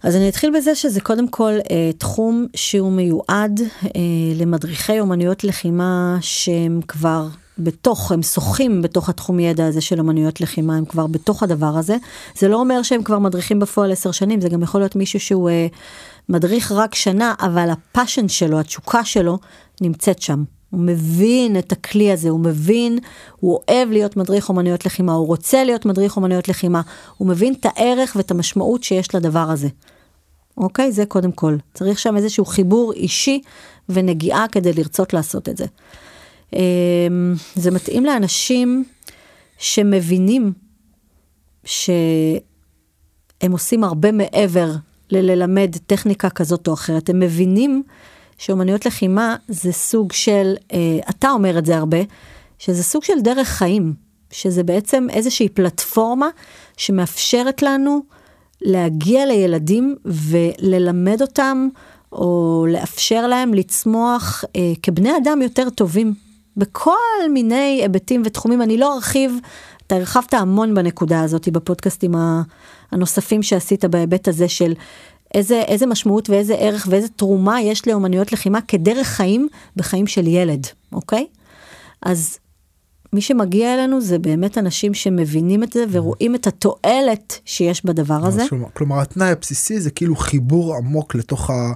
אז 0.03 0.15
אני 0.15 0.29
אתחיל 0.29 0.53
בזה 0.57 0.75
שזה 0.75 1.01
קודם 1.01 1.27
כל 1.27 1.51
אה, 1.71 1.91
תחום 1.97 2.47
שהוא 2.55 2.91
מיועד 2.91 3.59
אה, 3.85 3.89
למדריכי 4.35 4.99
אומנויות 4.99 5.43
לחימה 5.43 6.17
שהם 6.21 6.79
כבר 6.87 7.27
בתוך, 7.57 8.11
הם 8.11 8.23
שוחים 8.23 8.81
בתוך 8.81 9.09
התחום 9.09 9.39
ידע 9.39 9.65
הזה 9.65 9.81
של 9.81 9.99
אומנויות 9.99 10.41
לחימה, 10.41 10.75
הם 10.77 10.85
כבר 10.85 11.07
בתוך 11.07 11.43
הדבר 11.43 11.77
הזה. 11.77 11.97
זה 12.37 12.47
לא 12.47 12.55
אומר 12.59 12.83
שהם 12.83 13.03
כבר 13.03 13.19
מדריכים 13.19 13.59
בפועל 13.59 13.91
עשר 13.91 14.11
שנים, 14.11 14.41
זה 14.41 14.49
גם 14.49 14.61
יכול 14.61 14.81
להיות 14.81 14.95
מישהו 14.95 15.19
שהוא 15.19 15.49
אה, 15.49 15.67
מדריך 16.29 16.71
רק 16.71 16.95
שנה, 16.95 17.33
אבל 17.39 17.69
הפאשן 17.69 18.27
שלו, 18.27 18.59
התשוקה 18.59 19.05
שלו, 19.05 19.37
נמצאת 19.81 20.21
שם. 20.21 20.43
הוא 20.69 20.79
מבין 20.79 21.59
את 21.59 21.71
הכלי 21.71 22.11
הזה, 22.11 22.29
הוא 22.29 22.39
מבין, 22.39 22.99
הוא 23.39 23.59
אוהב 23.67 23.91
להיות 23.91 24.17
מדריך 24.17 24.49
אומנויות 24.49 24.85
לחימה, 24.85 25.13
הוא 25.13 25.27
רוצה 25.27 25.63
להיות 25.63 25.85
מדריך 25.85 26.17
אומנויות 26.17 26.47
לחימה, 26.47 26.81
הוא 27.17 27.27
מבין 27.27 27.53
את 27.53 27.65
הערך 27.65 28.13
ואת 28.15 28.31
המשמעות 28.31 28.83
שיש 28.83 29.15
לדבר 29.15 29.39
הזה. 29.39 29.67
אוקיי? 30.57 30.91
זה 30.91 31.05
קודם 31.05 31.31
כל. 31.31 31.57
צריך 31.73 31.99
שם 31.99 32.17
איזשהו 32.17 32.45
חיבור 32.45 32.93
אישי 32.93 33.41
ונגיעה 33.89 34.45
כדי 34.51 34.73
לרצות 34.73 35.13
לעשות 35.13 35.49
את 35.49 35.57
זה. 35.57 35.65
אמ, 36.53 37.33
זה 37.55 37.71
מתאים 37.71 38.05
לאנשים 38.05 38.83
שמבינים 39.57 40.53
שהם 41.63 42.41
עושים 43.51 43.83
הרבה 43.83 44.11
מעבר 44.11 44.71
לללמד 45.11 45.75
טכניקה 45.87 46.29
כזאת 46.29 46.67
או 46.67 46.73
אחרת. 46.73 47.09
הם 47.09 47.19
מבינים 47.19 47.83
שאומנויות 48.37 48.85
לחימה 48.85 49.35
זה 49.47 49.71
סוג 49.71 50.11
של, 50.11 50.55
אה, 50.73 50.99
אתה 51.09 51.29
אומר 51.29 51.57
את 51.57 51.65
זה 51.65 51.77
הרבה, 51.77 51.97
שזה 52.59 52.83
סוג 52.83 53.03
של 53.03 53.21
דרך 53.21 53.47
חיים, 53.47 53.93
שזה 54.31 54.63
בעצם 54.63 55.07
איזושהי 55.09 55.49
פלטפורמה 55.49 56.29
שמאפשרת 56.77 57.61
לנו 57.61 58.01
להגיע 58.61 59.25
לילדים 59.25 59.95
וללמד 60.05 61.21
אותם, 61.21 61.67
או 62.11 62.65
לאפשר 62.69 63.27
להם 63.27 63.53
לצמוח 63.53 64.43
אה, 64.55 64.73
כבני 64.83 65.17
אדם 65.17 65.41
יותר 65.41 65.69
טובים, 65.69 66.13
בכל 66.57 67.29
מיני 67.33 67.79
היבטים 67.81 68.21
ותחומים. 68.25 68.61
אני 68.61 68.77
לא 68.77 68.93
ארחיב, 68.95 69.31
אתה 69.89 69.97
הרחבת 69.97 70.33
המון 70.33 70.75
בנקודה 70.75 71.21
הזאת 71.21 71.49
בפודקאסטים 71.49 72.11
הנוספים 72.91 73.43
שעשית 73.43 73.85
בהיבט 73.85 74.27
הזה 74.27 74.47
של 74.47 74.73
איזה, 75.33 75.61
איזה 75.61 75.85
משמעות 75.85 76.29
ואיזה 76.29 76.55
ערך 76.55 76.87
ואיזה 76.89 77.07
תרומה 77.07 77.61
יש 77.61 77.87
לאומנויות 77.87 78.31
לחימה 78.31 78.61
כדרך 78.61 79.07
חיים 79.07 79.47
בחיים 79.75 80.07
של 80.07 80.27
ילד, 80.27 80.67
אוקיי? 80.91 81.27
אז 82.01 82.37
מי 83.13 83.21
שמגיע 83.21 83.73
אלינו 83.73 84.01
זה 84.01 84.19
באמת 84.19 84.57
אנשים 84.57 84.93
שמבינים 84.93 85.63
את 85.63 85.73
זה 85.73 85.85
ורואים 85.91 86.35
את 86.35 86.47
התועלת 86.47 87.39
שיש 87.45 87.85
בדבר 87.85 88.25
הזה. 88.25 88.43
כלומר 88.73 89.01
התנאי 89.01 89.29
הבסיסי 89.29 89.79
זה 89.79 89.91
כאילו 89.91 90.15
חיבור 90.15 90.75
עמוק 90.75 91.15
לתוך, 91.15 91.49
ה, 91.49 91.71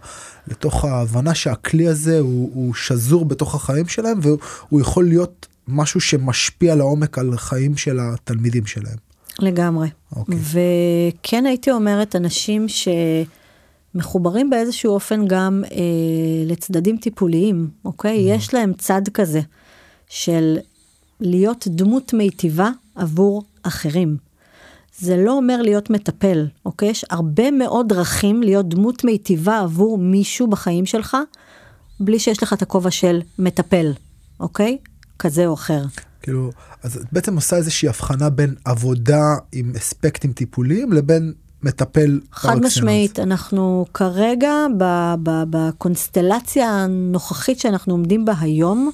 לתוך 0.47 0.85
ההבנה 0.85 1.35
שהכלי 1.35 1.87
הזה 1.87 2.19
הוא, 2.19 2.51
הוא 2.53 2.73
שזור 2.73 3.25
בתוך 3.25 3.55
החיים 3.55 3.87
שלהם 3.87 4.19
והוא 4.21 4.81
יכול 4.81 5.07
להיות 5.07 5.47
משהו 5.67 6.01
שמשפיע 6.01 6.75
לעומק 6.75 7.17
על 7.17 7.37
חיים 7.37 7.77
של 7.77 7.99
התלמידים 8.01 8.65
שלהם. 8.65 8.97
לגמרי. 9.39 9.87
אוקיי. 10.15 10.37
וכן 10.39 11.45
הייתי 11.45 11.71
אומרת 11.71 12.15
אנשים 12.15 12.67
ש... 12.67 12.87
מחוברים 13.95 14.49
באיזשהו 14.49 14.93
אופן 14.93 15.27
גם 15.27 15.63
אה, 15.71 15.77
לצדדים 16.45 16.97
טיפוליים, 16.97 17.69
אוקיי? 17.85 18.17
Mm. 18.17 18.35
יש 18.35 18.53
להם 18.53 18.73
צד 18.77 19.01
כזה 19.13 19.41
של 20.09 20.57
להיות 21.19 21.67
דמות 21.67 22.13
מיטיבה 22.13 22.69
עבור 22.95 23.43
אחרים. 23.63 24.17
זה 24.99 25.17
לא 25.17 25.31
אומר 25.31 25.61
להיות 25.61 25.89
מטפל, 25.89 26.47
אוקיי? 26.65 26.89
יש 26.89 27.05
הרבה 27.09 27.51
מאוד 27.51 27.89
דרכים 27.89 28.43
להיות 28.43 28.69
דמות 28.69 29.03
מיטיבה 29.03 29.59
עבור 29.59 29.97
מישהו 29.97 30.47
בחיים 30.47 30.85
שלך, 30.85 31.17
בלי 31.99 32.19
שיש 32.19 32.43
לך 32.43 32.53
את 32.53 32.61
הכובע 32.61 32.91
של 32.91 33.21
מטפל, 33.39 33.91
אוקיי? 34.39 34.77
כזה 35.19 35.45
או 35.45 35.53
אחר. 35.53 35.83
כאילו, 36.21 36.51
אז 36.83 36.97
את 36.97 37.05
בעצם 37.11 37.35
עושה 37.35 37.55
איזושהי 37.55 37.89
הבחנה 37.89 38.29
בין 38.29 38.55
עבודה 38.65 39.35
עם 39.51 39.71
אספקטים 39.77 40.33
טיפוליים 40.33 40.93
לבין 40.93 41.33
מטפל 41.63 42.19
חד 42.31 42.59
משמעית, 42.59 43.19
אנחנו 43.19 43.85
כרגע 43.93 44.51
בקונסטלציה 45.49 46.69
הנוכחית 46.69 47.59
שאנחנו 47.59 47.93
עומדים 47.93 48.25
בה 48.25 48.33
היום, 48.39 48.91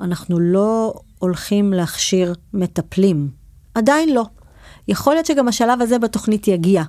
אנחנו 0.00 0.40
לא 0.40 0.94
הולכים 1.18 1.72
להכשיר 1.72 2.34
מטפלים. 2.54 3.28
עדיין 3.74 4.14
לא. 4.14 4.26
יכול 4.88 5.14
להיות 5.14 5.26
שגם 5.26 5.48
השלב 5.48 5.82
הזה 5.82 5.98
בתוכנית 5.98 6.48
יגיע. 6.48 6.82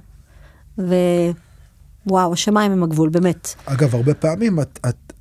ווואו, 0.78 2.34
השמיים 2.34 2.72
הם 2.72 2.84
הגבול, 2.84 3.10
באמת. 3.10 3.56
אגב, 3.66 3.96
הרבה 3.96 4.14
פעמים 4.14 4.60
את, 4.60 4.80
את, 4.90 5.14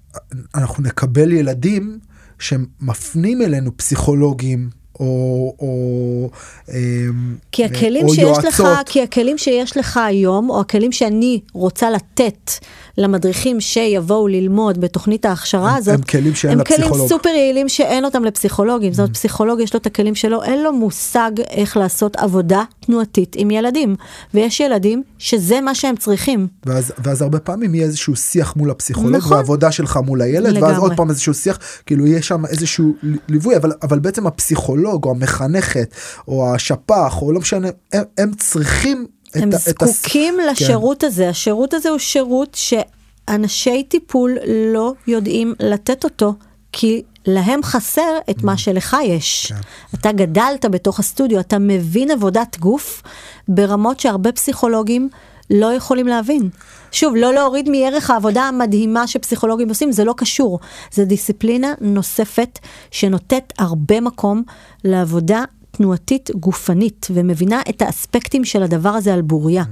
אנחנו 0.54 0.82
נקבל 0.82 1.32
ילדים 1.32 1.98
שמפנים 2.38 3.42
אלינו 3.42 3.76
פסיכולוגים, 3.76 4.70
או, 5.00 5.54
או, 5.58 6.30
אמ, 6.68 7.36
כי 7.52 7.64
הכלים 7.64 8.04
או 8.04 8.14
שיש 8.14 8.22
יועצות. 8.22 8.44
לך, 8.44 8.62
כי 8.86 9.02
הכלים 9.02 9.38
שיש 9.38 9.76
לך 9.76 9.96
היום, 9.96 10.50
או 10.50 10.60
הכלים 10.60 10.92
שאני 10.92 11.40
רוצה 11.52 11.90
לתת 11.90 12.50
למדריכים 12.98 13.60
שיבואו 13.60 14.28
ללמוד 14.28 14.80
בתוכנית 14.80 15.24
ההכשרה 15.24 15.70
הם, 15.70 15.76
הזאת, 15.76 15.94
הם 15.94 16.02
כלים 16.02 16.34
שאין 16.34 16.58
לפסיכולוג. 16.58 16.92
הם 16.92 16.94
כלים 16.94 17.08
סופר 17.08 17.28
יעילים 17.28 17.68
שאין 17.68 18.04
אותם 18.04 18.24
לפסיכולוגים. 18.24 18.92
זאת 18.92 18.98
אומרת, 18.98 19.10
mm. 19.10 19.14
פסיכולוג 19.14 19.60
יש 19.60 19.74
לו 19.74 19.80
את 19.80 19.86
הכלים 19.86 20.14
שלו, 20.14 20.42
אין 20.42 20.62
לו 20.62 20.72
מושג 20.72 21.30
איך 21.50 21.76
לעשות 21.76 22.16
עבודה 22.16 22.62
תנועתית 22.80 23.36
עם 23.38 23.50
ילדים. 23.50 23.96
ויש 24.34 24.60
ילדים 24.60 25.02
שזה 25.18 25.60
מה 25.60 25.74
שהם 25.74 25.96
צריכים. 25.96 26.46
ואז, 26.66 26.92
ואז 26.98 27.22
הרבה 27.22 27.38
פעמים 27.38 27.74
יהיה 27.74 27.86
איזשהו 27.86 28.16
שיח 28.16 28.56
מול 28.56 28.70
הפסיכולוג, 28.70 29.16
נכון. 29.16 29.32
והעבודה 29.32 29.72
שלך 29.72 29.98
מול 30.04 30.22
הילד, 30.22 30.52
לגמרי. 30.52 30.72
ואז 30.72 30.82
עוד 30.82 30.92
פעם 30.96 31.10
איזשהו 31.10 31.34
שיח, 31.34 31.58
כאילו 31.86 32.06
יש 32.06 32.28
שם 32.28 32.46
איזשהו 32.46 32.94
ליווי, 33.28 33.56
אבל, 33.56 33.72
אבל 33.82 33.98
בעצם 33.98 34.26
הפסיכולוג 34.26 34.85
או 34.88 35.10
המחנכת 35.10 35.94
או 36.28 36.54
השפ"ח 36.54 37.22
או 37.22 37.32
לא 37.32 37.40
משנה, 37.40 37.68
הם, 37.92 38.02
הם 38.18 38.32
צריכים 38.34 39.06
הם 39.34 39.48
את 39.48 39.58
זקוקים 39.58 40.34
את 40.40 40.46
הס... 40.46 40.62
לשירות 40.62 41.00
כן. 41.00 41.06
הזה, 41.06 41.28
השירות 41.28 41.74
הזה 41.74 41.88
הוא 41.88 41.98
שירות 41.98 42.54
שאנשי 42.54 43.82
טיפול 43.82 44.38
לא 44.72 44.92
יודעים 45.06 45.54
לתת 45.60 46.04
אותו, 46.04 46.34
כי 46.72 47.02
להם 47.26 47.62
חסר 47.62 48.18
את 48.30 48.42
מה 48.42 48.54
mm. 48.54 48.56
שלך 48.56 48.96
יש. 49.04 49.46
כן. 49.46 49.60
אתה 49.94 50.12
גדלת 50.12 50.64
בתוך 50.64 50.98
הסטודיו, 50.98 51.40
אתה 51.40 51.58
מבין 51.58 52.10
עבודת 52.10 52.58
גוף 52.58 53.02
ברמות 53.48 54.00
שהרבה 54.00 54.32
פסיכולוגים 54.32 55.08
לא 55.50 55.74
יכולים 55.74 56.06
להבין. 56.06 56.48
שוב, 56.92 57.16
לא 57.16 57.34
להוריד 57.34 57.68
מערך 57.68 58.10
העבודה 58.10 58.42
המדהימה 58.42 59.06
שפסיכולוגים 59.06 59.68
עושים, 59.68 59.92
זה 59.92 60.04
לא 60.04 60.14
קשור. 60.16 60.58
זה 60.92 61.04
דיסציפלינה 61.04 61.74
נוספת 61.80 62.58
שנותנת 62.90 63.52
הרבה 63.58 64.00
מקום 64.00 64.42
לעבודה 64.84 65.44
תנועתית 65.70 66.30
גופנית, 66.34 67.06
ומבינה 67.10 67.62
את 67.68 67.82
האספקטים 67.82 68.44
של 68.44 68.62
הדבר 68.62 68.88
הזה 68.88 69.14
על 69.14 69.22
בוריה. 69.22 69.64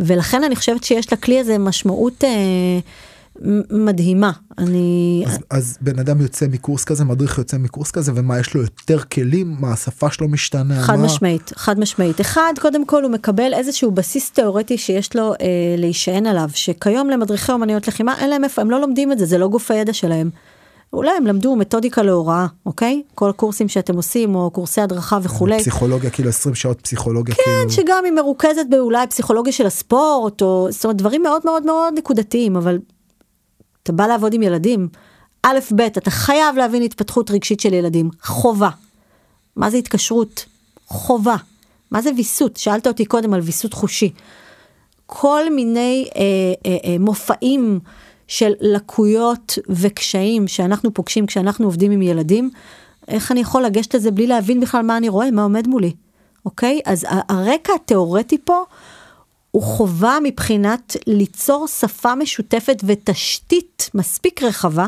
ולכן 0.00 0.44
אני 0.44 0.56
חושבת 0.56 0.84
שיש 0.84 1.12
לכלי 1.12 1.40
הזה 1.40 1.58
משמעות 1.58 2.24
אה, 2.24 2.30
מדהימה. 3.70 4.32
אני... 4.58 5.24
אז, 5.26 5.38
אז 5.50 5.78
בן 5.80 5.98
אדם 5.98 6.20
יוצא 6.20 6.46
מקורס 6.46 6.84
כזה, 6.84 7.04
מדריך 7.04 7.38
יוצא 7.38 7.58
מקורס 7.58 7.90
כזה, 7.90 8.12
ומה, 8.14 8.40
יש 8.40 8.54
לו 8.54 8.62
יותר 8.62 9.02
כלים? 9.02 9.56
מה, 9.60 9.72
השפה 9.72 10.10
שלו 10.10 10.28
משתנה? 10.28 10.82
חד 10.82 10.96
מה... 10.96 11.04
משמעית, 11.04 11.52
חד 11.56 11.78
משמעית. 11.78 12.20
אחד, 12.20 12.52
קודם 12.60 12.86
כל 12.86 13.02
הוא 13.02 13.10
מקבל 13.10 13.54
איזשהו 13.54 13.90
בסיס 13.90 14.30
תיאורטי 14.30 14.78
שיש 14.78 15.16
לו 15.16 15.32
אה, 15.32 15.36
להישען 15.78 16.26
עליו, 16.26 16.50
שכיום 16.54 17.10
למדריכי 17.10 17.52
אומנויות 17.52 17.88
לחימה 17.88 18.18
אין 18.18 18.30
להם 18.30 18.44
איפה, 18.44 18.62
הם 18.62 18.70
לא 18.70 18.80
לומדים 18.80 19.12
את 19.12 19.18
זה, 19.18 19.26
זה 19.26 19.38
לא 19.38 19.48
גוף 19.48 19.70
הידע 19.70 19.92
שלהם. 19.92 20.30
אולי 20.92 21.10
הם 21.16 21.26
למדו 21.26 21.56
מתודיקה 21.56 22.02
להוראה, 22.02 22.46
אוקיי? 22.66 23.02
כל 23.14 23.30
הקורסים 23.30 23.68
שאתם 23.68 23.96
עושים, 23.96 24.34
או 24.34 24.50
קורסי 24.50 24.80
הדרכה 24.80 25.18
וכולי. 25.22 25.58
פסיכולוגיה, 25.58 26.10
כאילו 26.10 26.28
20 26.28 26.54
שעות 26.54 26.80
פסיכולוגיה, 26.80 27.34
כן, 27.34 27.42
כאילו... 27.44 27.62
כן, 27.62 27.70
שגם 27.70 28.04
היא 28.04 28.12
מרוכזת 28.12 28.66
באולי 28.70 29.06
פסיכולוגיה 29.06 29.52
של 29.52 29.66
הספורט, 29.66 30.42
או 30.42 30.68
זאת 30.70 30.84
אומרת, 30.84 30.96
דברים 30.96 31.22
מאוד 31.22 31.42
מאוד 31.44 31.66
מאוד 31.66 31.94
נקודתיים, 31.96 32.56
אבל 32.56 32.78
אתה 33.90 33.96
בא 33.96 34.06
לעבוד 34.06 34.34
עם 34.34 34.42
ילדים, 34.42 34.88
א', 35.42 35.58
ב', 35.76 35.80
אתה 35.80 36.10
חייב 36.10 36.56
להבין 36.56 36.82
התפתחות 36.82 37.30
רגשית 37.30 37.60
של 37.60 37.74
ילדים, 37.74 38.10
חובה. 38.22 38.70
מה 39.56 39.70
זה 39.70 39.76
התקשרות? 39.76 40.46
חובה. 40.86 41.36
מה 41.90 42.02
זה 42.02 42.10
ויסות? 42.16 42.56
שאלת 42.56 42.86
אותי 42.86 43.04
קודם 43.04 43.34
על 43.34 43.40
ויסות 43.40 43.74
חושי. 43.74 44.12
כל 45.06 45.54
מיני 45.54 46.08
אה, 46.16 46.22
אה, 46.66 46.76
אה, 46.84 46.96
מופעים 46.98 47.80
של 48.28 48.52
לקויות 48.60 49.58
וקשיים 49.68 50.48
שאנחנו 50.48 50.94
פוגשים 50.94 51.26
כשאנחנו 51.26 51.64
עובדים 51.64 51.90
עם 51.90 52.02
ילדים, 52.02 52.50
איך 53.08 53.32
אני 53.32 53.40
יכול 53.40 53.62
לגשת 53.62 53.94
לזה 53.94 54.10
בלי 54.10 54.26
להבין 54.26 54.60
בכלל 54.60 54.82
מה 54.82 54.96
אני 54.96 55.08
רואה, 55.08 55.30
מה 55.30 55.42
עומד 55.42 55.68
מולי, 55.68 55.92
אוקיי? 56.46 56.80
אז 56.84 57.06
הרקע 57.28 57.72
התיאורטי 57.74 58.38
פה 58.44 58.62
הוא 59.50 59.62
חובה 59.62 60.18
מבחינת 60.22 60.96
ליצור 61.06 61.68
שפה 61.68 62.14
משותפת 62.14 62.82
ותשתית 62.84 63.90
מספיק 63.94 64.42
רחבה, 64.42 64.86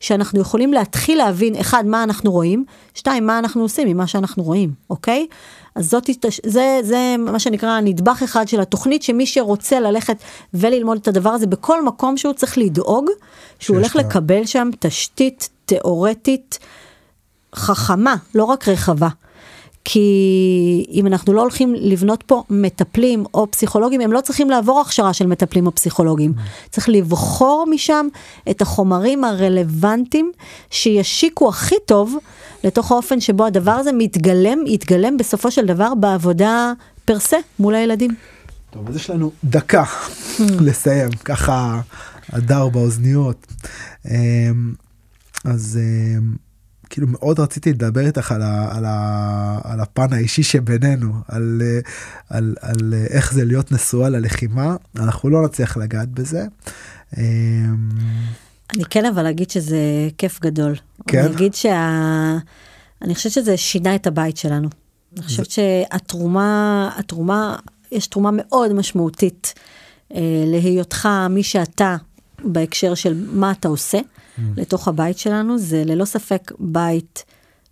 שאנחנו 0.00 0.40
יכולים 0.40 0.72
להתחיל 0.72 1.18
להבין, 1.18 1.56
אחד, 1.56 1.86
מה 1.86 2.02
אנחנו 2.02 2.32
רואים, 2.32 2.64
שתיים, 2.94 3.26
מה 3.26 3.38
אנחנו 3.38 3.62
עושים 3.62 3.88
עם 3.88 3.96
מה 3.96 4.06
שאנחנו 4.06 4.42
רואים, 4.42 4.72
אוקיי? 4.90 5.26
אז 5.74 5.90
זאת, 5.90 6.10
זה, 6.46 6.80
זה 6.82 7.14
מה 7.18 7.38
שנקרא 7.38 7.80
נדבך 7.80 8.22
אחד 8.22 8.48
של 8.48 8.60
התוכנית, 8.60 9.02
שמי 9.02 9.26
שרוצה 9.26 9.80
ללכת 9.80 10.16
וללמוד 10.54 10.98
את 10.98 11.08
הדבר 11.08 11.30
הזה 11.30 11.46
בכל 11.46 11.84
מקום 11.84 12.16
שהוא 12.16 12.32
צריך 12.32 12.58
לדאוג, 12.58 13.10
שהוא 13.58 13.76
הולך. 13.76 13.96
לקבל 13.96 14.46
שם 14.46 14.70
תשתית 14.78 15.48
תיאורטית 15.64 16.58
חכמה, 17.54 18.16
לא 18.34 18.44
רק 18.44 18.68
רחבה. 18.68 19.08
כי 19.84 20.86
אם 20.90 21.06
אנחנו 21.06 21.32
לא 21.32 21.40
הולכים 21.40 21.74
לבנות 21.74 22.22
פה 22.22 22.42
מטפלים 22.50 23.24
או 23.34 23.50
פסיכולוגים, 23.50 24.00
הם 24.00 24.12
לא 24.12 24.20
צריכים 24.20 24.50
לעבור 24.50 24.80
הכשרה 24.80 25.12
של 25.12 25.26
מטפלים 25.26 25.66
או 25.66 25.74
פסיכולוגים. 25.74 26.32
Mm. 26.36 26.70
צריך 26.70 26.88
לבחור 26.88 27.66
משם 27.70 28.06
את 28.50 28.62
החומרים 28.62 29.24
הרלוונטיים 29.24 30.32
שישיקו 30.70 31.48
הכי 31.48 31.74
טוב 31.86 32.16
לתוך 32.64 32.92
האופן 32.92 33.20
שבו 33.20 33.46
הדבר 33.46 33.72
הזה 33.72 33.90
מתגלם, 33.92 34.58
יתגלם 34.66 35.16
בסופו 35.16 35.50
של 35.50 35.66
דבר 35.66 35.94
בעבודה 35.94 36.72
פרסה 37.04 37.36
מול 37.58 37.74
הילדים. 37.74 38.10
טוב, 38.70 38.88
אז 38.88 38.96
יש 38.96 39.10
לנו 39.10 39.30
דקה 39.44 39.84
mm. 39.84 40.42
לסיים, 40.66 41.10
ככה 41.24 41.80
הדר 42.28 42.68
באוזניות. 42.68 43.46
אמ, 44.06 44.74
אז 45.44 45.78
אמ, 45.82 46.43
כאילו 46.94 47.06
מאוד 47.10 47.40
רציתי 47.40 47.72
לדבר 47.72 48.06
איתך 48.06 48.32
על, 48.32 48.42
ה, 48.42 48.76
על, 48.76 48.84
ה, 48.84 49.58
על 49.64 49.80
הפן 49.80 50.12
האישי 50.12 50.42
שבינינו, 50.42 51.12
על, 51.28 51.62
על, 52.30 52.54
על 52.60 52.94
איך 53.10 53.32
זה 53.32 53.44
להיות 53.44 53.72
נשואה 53.72 54.08
ללחימה, 54.08 54.76
אנחנו 54.96 55.30
לא 55.30 55.44
נצליח 55.44 55.76
לגעת 55.76 56.08
בזה. 56.08 56.46
אמ, 57.16 57.88
אני 58.74 58.84
כן 58.84 59.04
אבל 59.04 59.26
אגיד 59.26 59.50
שזה 59.50 59.78
כיף 60.18 60.40
גדול. 60.40 60.74
כן? 61.06 61.24
אני 61.24 61.34
אגיד 61.34 61.54
שה... 61.54 62.38
אני 63.02 63.14
חושבת 63.14 63.32
שזה 63.32 63.56
שינה 63.56 63.94
את 63.94 64.06
הבית 64.06 64.36
שלנו. 64.36 64.68
אני 65.16 65.22
חושבת. 65.22 65.50
שהתרומה, 65.50 66.90
התרומה, 66.96 67.56
יש 67.92 68.06
תרומה 68.06 68.30
מאוד 68.32 68.72
משמעותית 68.72 69.54
אה, 70.14 70.20
להיותך 70.46 71.08
מי 71.30 71.42
שאתה 71.42 71.96
בהקשר 72.44 72.94
של 72.94 73.26
מה 73.32 73.50
אתה 73.50 73.68
עושה. 73.68 73.98
Mm. 74.38 74.40
לתוך 74.56 74.88
הבית 74.88 75.18
שלנו, 75.18 75.58
זה 75.58 75.82
ללא 75.86 76.04
ספק 76.04 76.52
בית 76.58 77.24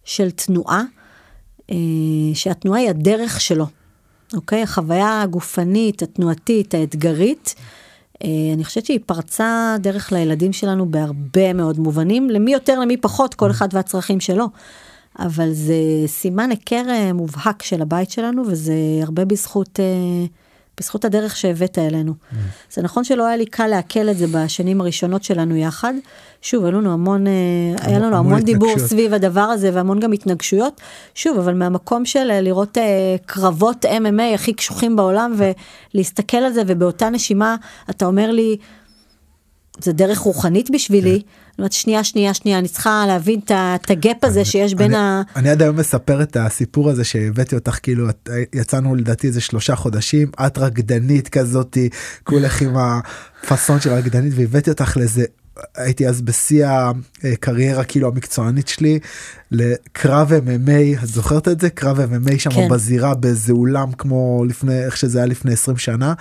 של 0.04 0.30
תנועה, 0.30 0.82
אה, 1.70 1.76
שהתנועה 2.34 2.80
היא 2.80 2.90
הדרך 2.90 3.40
שלו, 3.40 3.66
אוקיי? 4.34 4.62
החוויה 4.62 5.22
הגופנית, 5.22 6.02
התנועתית, 6.02 6.74
האתגרית, 6.74 7.54
אה, 8.24 8.28
אני 8.54 8.64
חושבת 8.64 8.86
שהיא 8.86 9.00
פרצה 9.06 9.76
דרך 9.80 10.12
לילדים 10.12 10.52
שלנו 10.52 10.90
בהרבה 10.90 11.52
מאוד 11.52 11.78
מובנים, 11.78 12.30
למי 12.30 12.52
יותר, 12.52 12.80
למי 12.80 12.96
פחות, 12.96 13.34
כל 13.34 13.50
אחד 13.50 13.68
והצרכים 13.72 14.20
שלו. 14.20 14.46
אבל 15.18 15.52
זה 15.52 15.74
סימן 16.06 16.50
היכר 16.50 16.84
אה, 16.88 17.12
מובהק 17.12 17.62
של 17.62 17.82
הבית 17.82 18.10
שלנו, 18.10 18.42
וזה 18.46 18.74
הרבה 19.02 19.24
בזכות... 19.24 19.80
בזכות 20.80 21.04
הדרך 21.04 21.36
שהבאת 21.36 21.78
אלינו. 21.78 22.12
Mm. 22.12 22.36
זה 22.72 22.82
נכון 22.82 23.04
שלא 23.04 23.26
היה 23.26 23.36
לי 23.36 23.46
קל 23.46 23.66
לעכל 23.66 24.08
את 24.08 24.16
זה 24.16 24.26
בשנים 24.26 24.80
הראשונות 24.80 25.24
שלנו 25.24 25.56
יחד. 25.56 25.94
שוב, 26.42 26.64
היה 26.64 26.72
לנו 26.72 26.92
המון, 26.92 27.26
אה, 27.26 27.32
היה 27.80 27.98
לנו 27.98 28.16
המון, 28.16 28.32
המון 28.32 28.40
דיבור 28.40 28.78
סביב 28.78 29.14
הדבר 29.14 29.40
הזה 29.40 29.70
והמון 29.74 30.00
גם 30.00 30.12
התנגשויות. 30.12 30.80
שוב, 31.14 31.38
אבל 31.38 31.54
מהמקום 31.54 32.04
של 32.04 32.30
אה, 32.30 32.40
לראות 32.40 32.78
אה, 32.78 33.16
קרבות 33.26 33.84
MMA 33.84 34.34
הכי 34.34 34.52
קשוחים 34.52 34.96
בעולם 34.96 35.34
ולהסתכל 35.94 36.36
על 36.36 36.52
זה 36.52 36.62
ובאותה 36.66 37.10
נשימה 37.10 37.56
אתה 37.90 38.06
אומר 38.06 38.30
לי, 38.30 38.56
זה 39.78 39.92
דרך 39.92 40.18
רוחנית 40.18 40.70
בשבילי. 40.70 41.20
כן. 41.20 41.41
אומרת, 41.58 41.72
שנייה, 41.72 42.04
שנייה, 42.04 42.34
שנייה, 42.34 42.58
אני 42.58 42.68
צריכה 42.68 43.04
להבין 43.06 43.40
את 43.48 43.90
הגאפ 43.90 44.24
הזה 44.24 44.44
שיש 44.44 44.74
בין 44.74 44.94
ה... 44.94 45.22
אני 45.36 45.50
עד 45.50 45.62
היום 45.62 45.76
מספר 45.76 46.22
את 46.22 46.36
הסיפור 46.36 46.90
הזה 46.90 47.04
שהבאתי 47.04 47.54
אותך, 47.54 47.78
כאילו, 47.82 48.06
יצאנו 48.54 48.94
לדעתי 48.94 49.26
איזה 49.26 49.40
שלושה 49.40 49.76
חודשים, 49.76 50.30
את 50.46 50.58
רקדנית 50.58 51.28
כזאתי, 51.28 51.88
כולך 52.24 52.62
עם 52.62 52.74
הפאסון 52.76 53.80
של 53.80 53.90
רקדנית, 53.90 54.32
והבאתי 54.36 54.70
אותך 54.70 54.96
לאיזה 54.96 55.24
הייתי 55.76 56.08
אז 56.08 56.22
בשיא 56.22 56.66
הקריירה 57.24 57.84
כאילו 57.84 58.08
המקצוענית 58.08 58.68
שלי 58.68 58.98
לקרב 59.52 60.32
MMA, 60.32 61.02
את 61.02 61.08
זוכרת 61.08 61.48
את 61.48 61.60
זה? 61.60 61.70
קרב 61.70 61.98
MMA 61.98 62.38
שם 62.38 62.50
כן. 62.50 62.68
בזירה 62.68 63.14
באיזה 63.14 63.52
אולם 63.52 63.92
כמו 63.98 64.44
לפני, 64.48 64.84
איך 64.84 64.96
שזה 64.96 65.18
היה 65.18 65.26
לפני 65.26 65.52
20 65.52 65.76
שנה. 65.76 66.14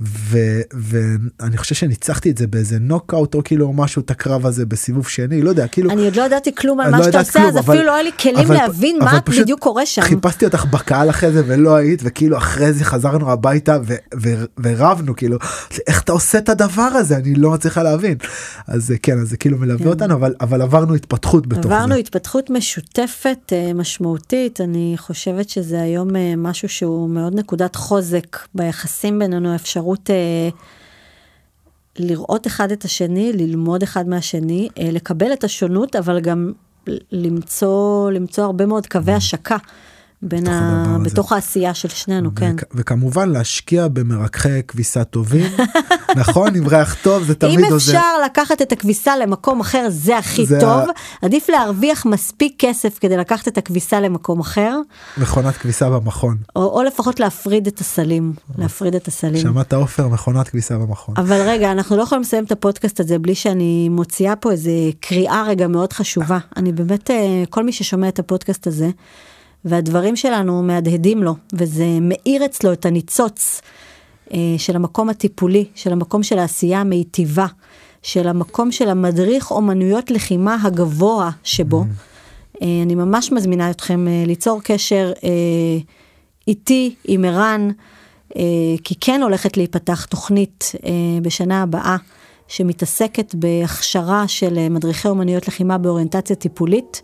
ו, 0.00 0.38
ואני 0.72 1.56
חושב 1.56 1.74
שניצחתי 1.74 2.30
את 2.30 2.38
זה 2.38 2.46
באיזה 2.46 2.78
נוקאוט 2.78 3.34
או 3.34 3.44
כאילו 3.44 3.72
משהו 3.72 4.02
את 4.02 4.10
הקרב 4.10 4.46
הזה 4.46 4.66
בסיבוב 4.66 5.08
שני, 5.08 5.42
לא 5.42 5.50
יודע, 5.50 5.66
כאילו. 5.66 5.90
אני 5.90 6.04
עוד 6.04 6.16
לא 6.16 6.22
ידעתי 6.22 6.54
כלום 6.54 6.80
על 6.80 6.90
מה 6.90 6.98
לא 6.98 7.04
שאתה 7.04 7.18
עושה, 7.18 7.48
אז 7.48 7.56
אבל, 7.56 7.74
אפילו 7.74 7.86
לא 7.86 7.94
היה 7.94 8.02
לי 8.02 8.10
כלים 8.20 8.38
אבל, 8.38 8.54
להבין 8.54 8.98
אבל 9.02 9.12
מה 9.12 9.20
בדיוק 9.42 9.60
קורה 9.60 9.86
שם. 9.86 10.02
חיפשתי 10.02 10.44
אותך 10.44 10.64
בקהל 10.64 11.10
אחרי 11.10 11.32
זה 11.32 11.42
ולא 11.46 11.76
היית, 11.76 12.00
וכאילו 12.04 12.36
אחרי 12.36 12.72
זה 12.72 12.84
חזרנו 12.84 13.30
הביתה 13.30 13.78
ו, 13.86 13.94
ו, 14.22 14.44
ורבנו, 14.62 15.16
כאילו, 15.16 15.38
איך 15.86 16.02
אתה 16.02 16.12
עושה 16.12 16.38
את 16.38 16.48
הדבר 16.48 16.82
הזה? 16.82 17.16
אני 17.16 17.34
לא 17.34 17.50
מצליחה 17.50 17.82
להבין. 17.82 18.16
אז 18.66 18.94
כן, 19.02 19.18
אז 19.18 19.28
זה 19.28 19.36
כאילו 19.36 19.58
מלווה 19.58 19.84
כן. 19.84 19.88
אותנו, 19.88 20.14
אבל, 20.14 20.34
אבל 20.40 20.62
עברנו 20.62 20.94
התפתחות 20.94 21.46
בתוך 21.46 21.64
עברנו 21.64 21.78
זה. 21.78 21.84
עברנו 21.84 21.94
התפתחות 21.94 22.50
מש... 22.50 22.69
משותפת, 22.70 23.52
אה, 23.52 23.72
משמעותית, 23.74 24.60
אני 24.60 24.94
חושבת 24.96 25.48
שזה 25.48 25.82
היום 25.82 26.16
אה, 26.16 26.34
משהו 26.36 26.68
שהוא 26.68 27.10
מאוד 27.10 27.34
נקודת 27.34 27.76
חוזק 27.76 28.38
ביחסים 28.54 29.18
בינינו, 29.18 29.54
אפשרות 29.54 30.10
אה, 30.10 30.48
לראות 31.98 32.46
אחד 32.46 32.72
את 32.72 32.84
השני, 32.84 33.32
ללמוד 33.32 33.82
אחד 33.82 34.08
מהשני, 34.08 34.68
לקבל 34.78 35.32
את 35.32 35.44
השונות, 35.44 35.96
אבל 35.96 36.20
גם 36.20 36.52
למצוא, 37.12 38.10
למצוא 38.10 38.44
הרבה 38.44 38.66
מאוד 38.66 38.86
קווי 38.86 39.12
השקה. 39.14 39.56
בין 40.22 40.48
ה... 40.48 40.96
בתוך 41.02 41.32
העשייה 41.32 41.74
של 41.74 41.88
שנינו, 41.88 42.34
כן. 42.34 42.56
וכמובן 42.74 43.28
להשקיע 43.30 43.88
במרככי 43.88 44.62
כביסה 44.68 45.04
טובים, 45.04 45.52
נכון? 46.20 46.56
עם 46.56 46.68
ריח 46.68 46.96
טוב 47.02 47.22
זה 47.22 47.34
תמיד 47.34 47.58
עוזר. 47.70 47.92
אם 47.92 47.96
אפשר 47.96 48.22
לקחת 48.24 48.62
את 48.62 48.72
הכביסה 48.72 49.16
למקום 49.16 49.60
אחר 49.60 49.86
זה 49.88 50.18
הכי 50.18 50.46
זה 50.46 50.60
טוב, 50.60 50.88
ה... 50.88 51.26
עדיף 51.26 51.48
להרוויח 51.48 52.06
מספיק 52.06 52.54
כסף 52.58 52.98
כדי 53.00 53.16
לקחת 53.16 53.48
את 53.48 53.58
הכביסה 53.58 54.00
למקום 54.00 54.40
אחר. 54.40 54.76
מכונת 55.18 55.56
כביסה 55.56 55.90
במכון. 55.90 56.36
או, 56.56 56.78
או 56.78 56.82
לפחות 56.82 57.20
להפריד 57.20 57.66
את 57.66 57.78
הסלים, 57.78 58.32
להפריד 58.58 58.94
את 58.94 59.08
הסלים. 59.08 59.42
שמעת 59.42 59.72
עופר, 59.72 60.08
מכונת 60.08 60.48
כביסה 60.48 60.78
במכון. 60.78 61.14
אבל 61.18 61.40
רגע, 61.40 61.72
אנחנו 61.72 61.96
לא 61.96 62.02
יכולים 62.02 62.22
לסיים 62.22 62.44
את 62.44 62.52
הפודקאסט 62.52 63.00
הזה 63.00 63.18
בלי 63.18 63.34
שאני 63.34 63.88
מוציאה 63.88 64.36
פה 64.36 64.52
איזה 64.52 64.70
קריאה 65.00 65.42
רגע 65.46 65.68
מאוד 65.68 65.92
חשובה. 65.92 66.38
אני 66.56 66.72
באמת, 66.72 67.10
אה, 67.10 67.42
כל 67.50 67.64
מי 67.64 67.72
ששומע 67.72 68.08
את 68.08 68.18
הפודקאסט 68.18 68.66
הזה, 68.66 68.90
והדברים 69.64 70.16
שלנו 70.16 70.62
מהדהדים 70.62 71.22
לו, 71.22 71.34
וזה 71.52 71.86
מאיר 72.00 72.44
אצלו 72.44 72.72
את 72.72 72.86
הניצוץ 72.86 73.60
אה, 74.32 74.38
של 74.58 74.76
המקום 74.76 75.08
הטיפולי, 75.08 75.64
של 75.74 75.92
המקום 75.92 76.22
של 76.22 76.38
העשייה 76.38 76.80
המיטיבה, 76.80 77.46
של 78.02 78.28
המקום 78.28 78.72
של 78.72 78.88
המדריך 78.88 79.50
אומנויות 79.50 80.10
לחימה 80.10 80.56
הגבוה 80.62 81.30
שבו. 81.44 81.82
Mm. 81.82 82.62
אה, 82.62 82.82
אני 82.82 82.94
ממש 82.94 83.32
מזמינה 83.32 83.70
אתכם 83.70 84.08
אה, 84.08 84.24
ליצור 84.26 84.60
קשר 84.62 85.12
אה, 85.24 85.30
איתי, 86.48 86.94
עם 87.04 87.24
ערן, 87.24 87.70
אה, 88.36 88.42
כי 88.84 88.94
כן 89.00 89.22
הולכת 89.22 89.56
להיפתח 89.56 90.04
תוכנית 90.04 90.72
אה, 90.84 91.20
בשנה 91.22 91.62
הבאה. 91.62 91.96
שמתעסקת 92.50 93.34
בהכשרה 93.34 94.28
של 94.28 94.58
אה, 94.58 94.68
מדריכי 94.68 95.08
אומנויות 95.08 95.48
לחימה 95.48 95.78
באוריינטציה 95.78 96.36
טיפולית. 96.36 97.02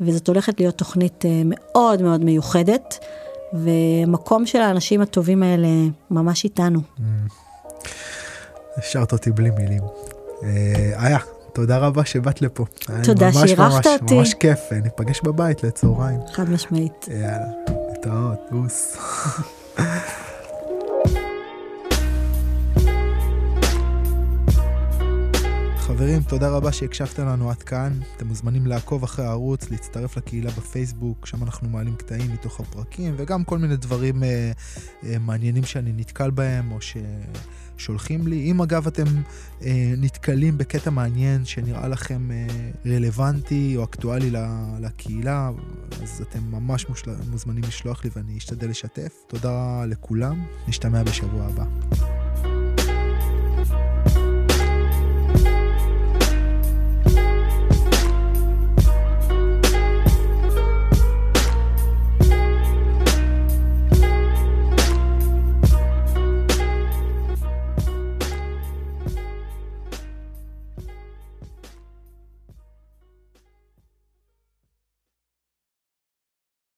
וזאת 0.00 0.28
הולכת 0.28 0.60
להיות 0.60 0.78
תוכנית 0.78 1.24
אה, 1.24 1.42
מאוד 1.44 2.02
מאוד 2.02 2.24
מיוחדת, 2.24 3.04
ומקום 3.52 4.46
של 4.46 4.60
האנשים 4.60 5.00
הטובים 5.00 5.42
האלה 5.42 5.68
ממש 6.10 6.44
איתנו. 6.44 6.80
Mm. 6.98 7.02
השארת 8.76 9.12
אותי 9.12 9.30
בלי 9.30 9.50
מילים. 9.50 9.82
אה, 10.42 11.06
איה, 11.06 11.18
תודה 11.52 11.78
רבה 11.78 12.04
שבאת 12.04 12.42
לפה. 12.42 12.64
תודה 13.04 13.32
שאירחת 13.32 13.86
אותי. 13.86 14.14
ממש 14.14 14.34
כיף, 14.34 14.60
ניפגש 14.82 15.20
בבית 15.24 15.64
לצהריים. 15.64 16.20
חד 16.32 16.50
משמעית. 16.50 17.08
יאללה, 17.10 17.46
להתראות, 17.90 18.38
בוס. 18.50 18.96
חברים, 25.96 26.22
תודה 26.22 26.50
רבה 26.50 26.72
שהקשבתם 26.72 27.26
לנו 27.26 27.50
עד 27.50 27.62
כאן. 27.62 27.92
אתם 28.16 28.26
מוזמנים 28.26 28.66
לעקוב 28.66 29.02
אחרי 29.02 29.24
הערוץ, 29.24 29.70
להצטרף 29.70 30.16
לקהילה 30.16 30.50
בפייסבוק, 30.50 31.26
שם 31.26 31.42
אנחנו 31.42 31.68
מעלים 31.68 31.96
קטעים 31.96 32.32
מתוך 32.32 32.60
הפרקים, 32.60 33.14
וגם 33.16 33.44
כל 33.44 33.58
מיני 33.58 33.76
דברים 33.76 34.22
אה, 34.22 34.52
אה, 35.04 35.18
מעניינים 35.18 35.64
שאני 35.64 35.92
נתקל 35.96 36.30
בהם, 36.30 36.72
או 36.72 36.78
ששולחים 37.76 38.26
לי. 38.26 38.50
אם 38.50 38.62
אגב 38.62 38.86
אתם 38.86 39.04
אה, 39.62 39.94
נתקלים 39.98 40.58
בקטע 40.58 40.90
מעניין 40.90 41.44
שנראה 41.44 41.88
לכם 41.88 42.30
אה, 42.30 42.46
רלוונטי 42.86 43.74
או 43.76 43.84
אקטואלי 43.84 44.30
לקהילה, 44.80 45.50
אז 46.02 46.22
אתם 46.22 46.40
ממש 46.50 46.88
מושל... 46.88 47.10
מוזמנים 47.30 47.62
לשלוח 47.68 48.04
לי 48.04 48.10
ואני 48.16 48.38
אשתדל 48.38 48.70
לשתף. 48.70 49.12
תודה 49.26 49.84
לכולם, 49.86 50.44
נשתמע 50.68 51.02
בשבוע 51.02 51.44
הבא. 51.44 52.55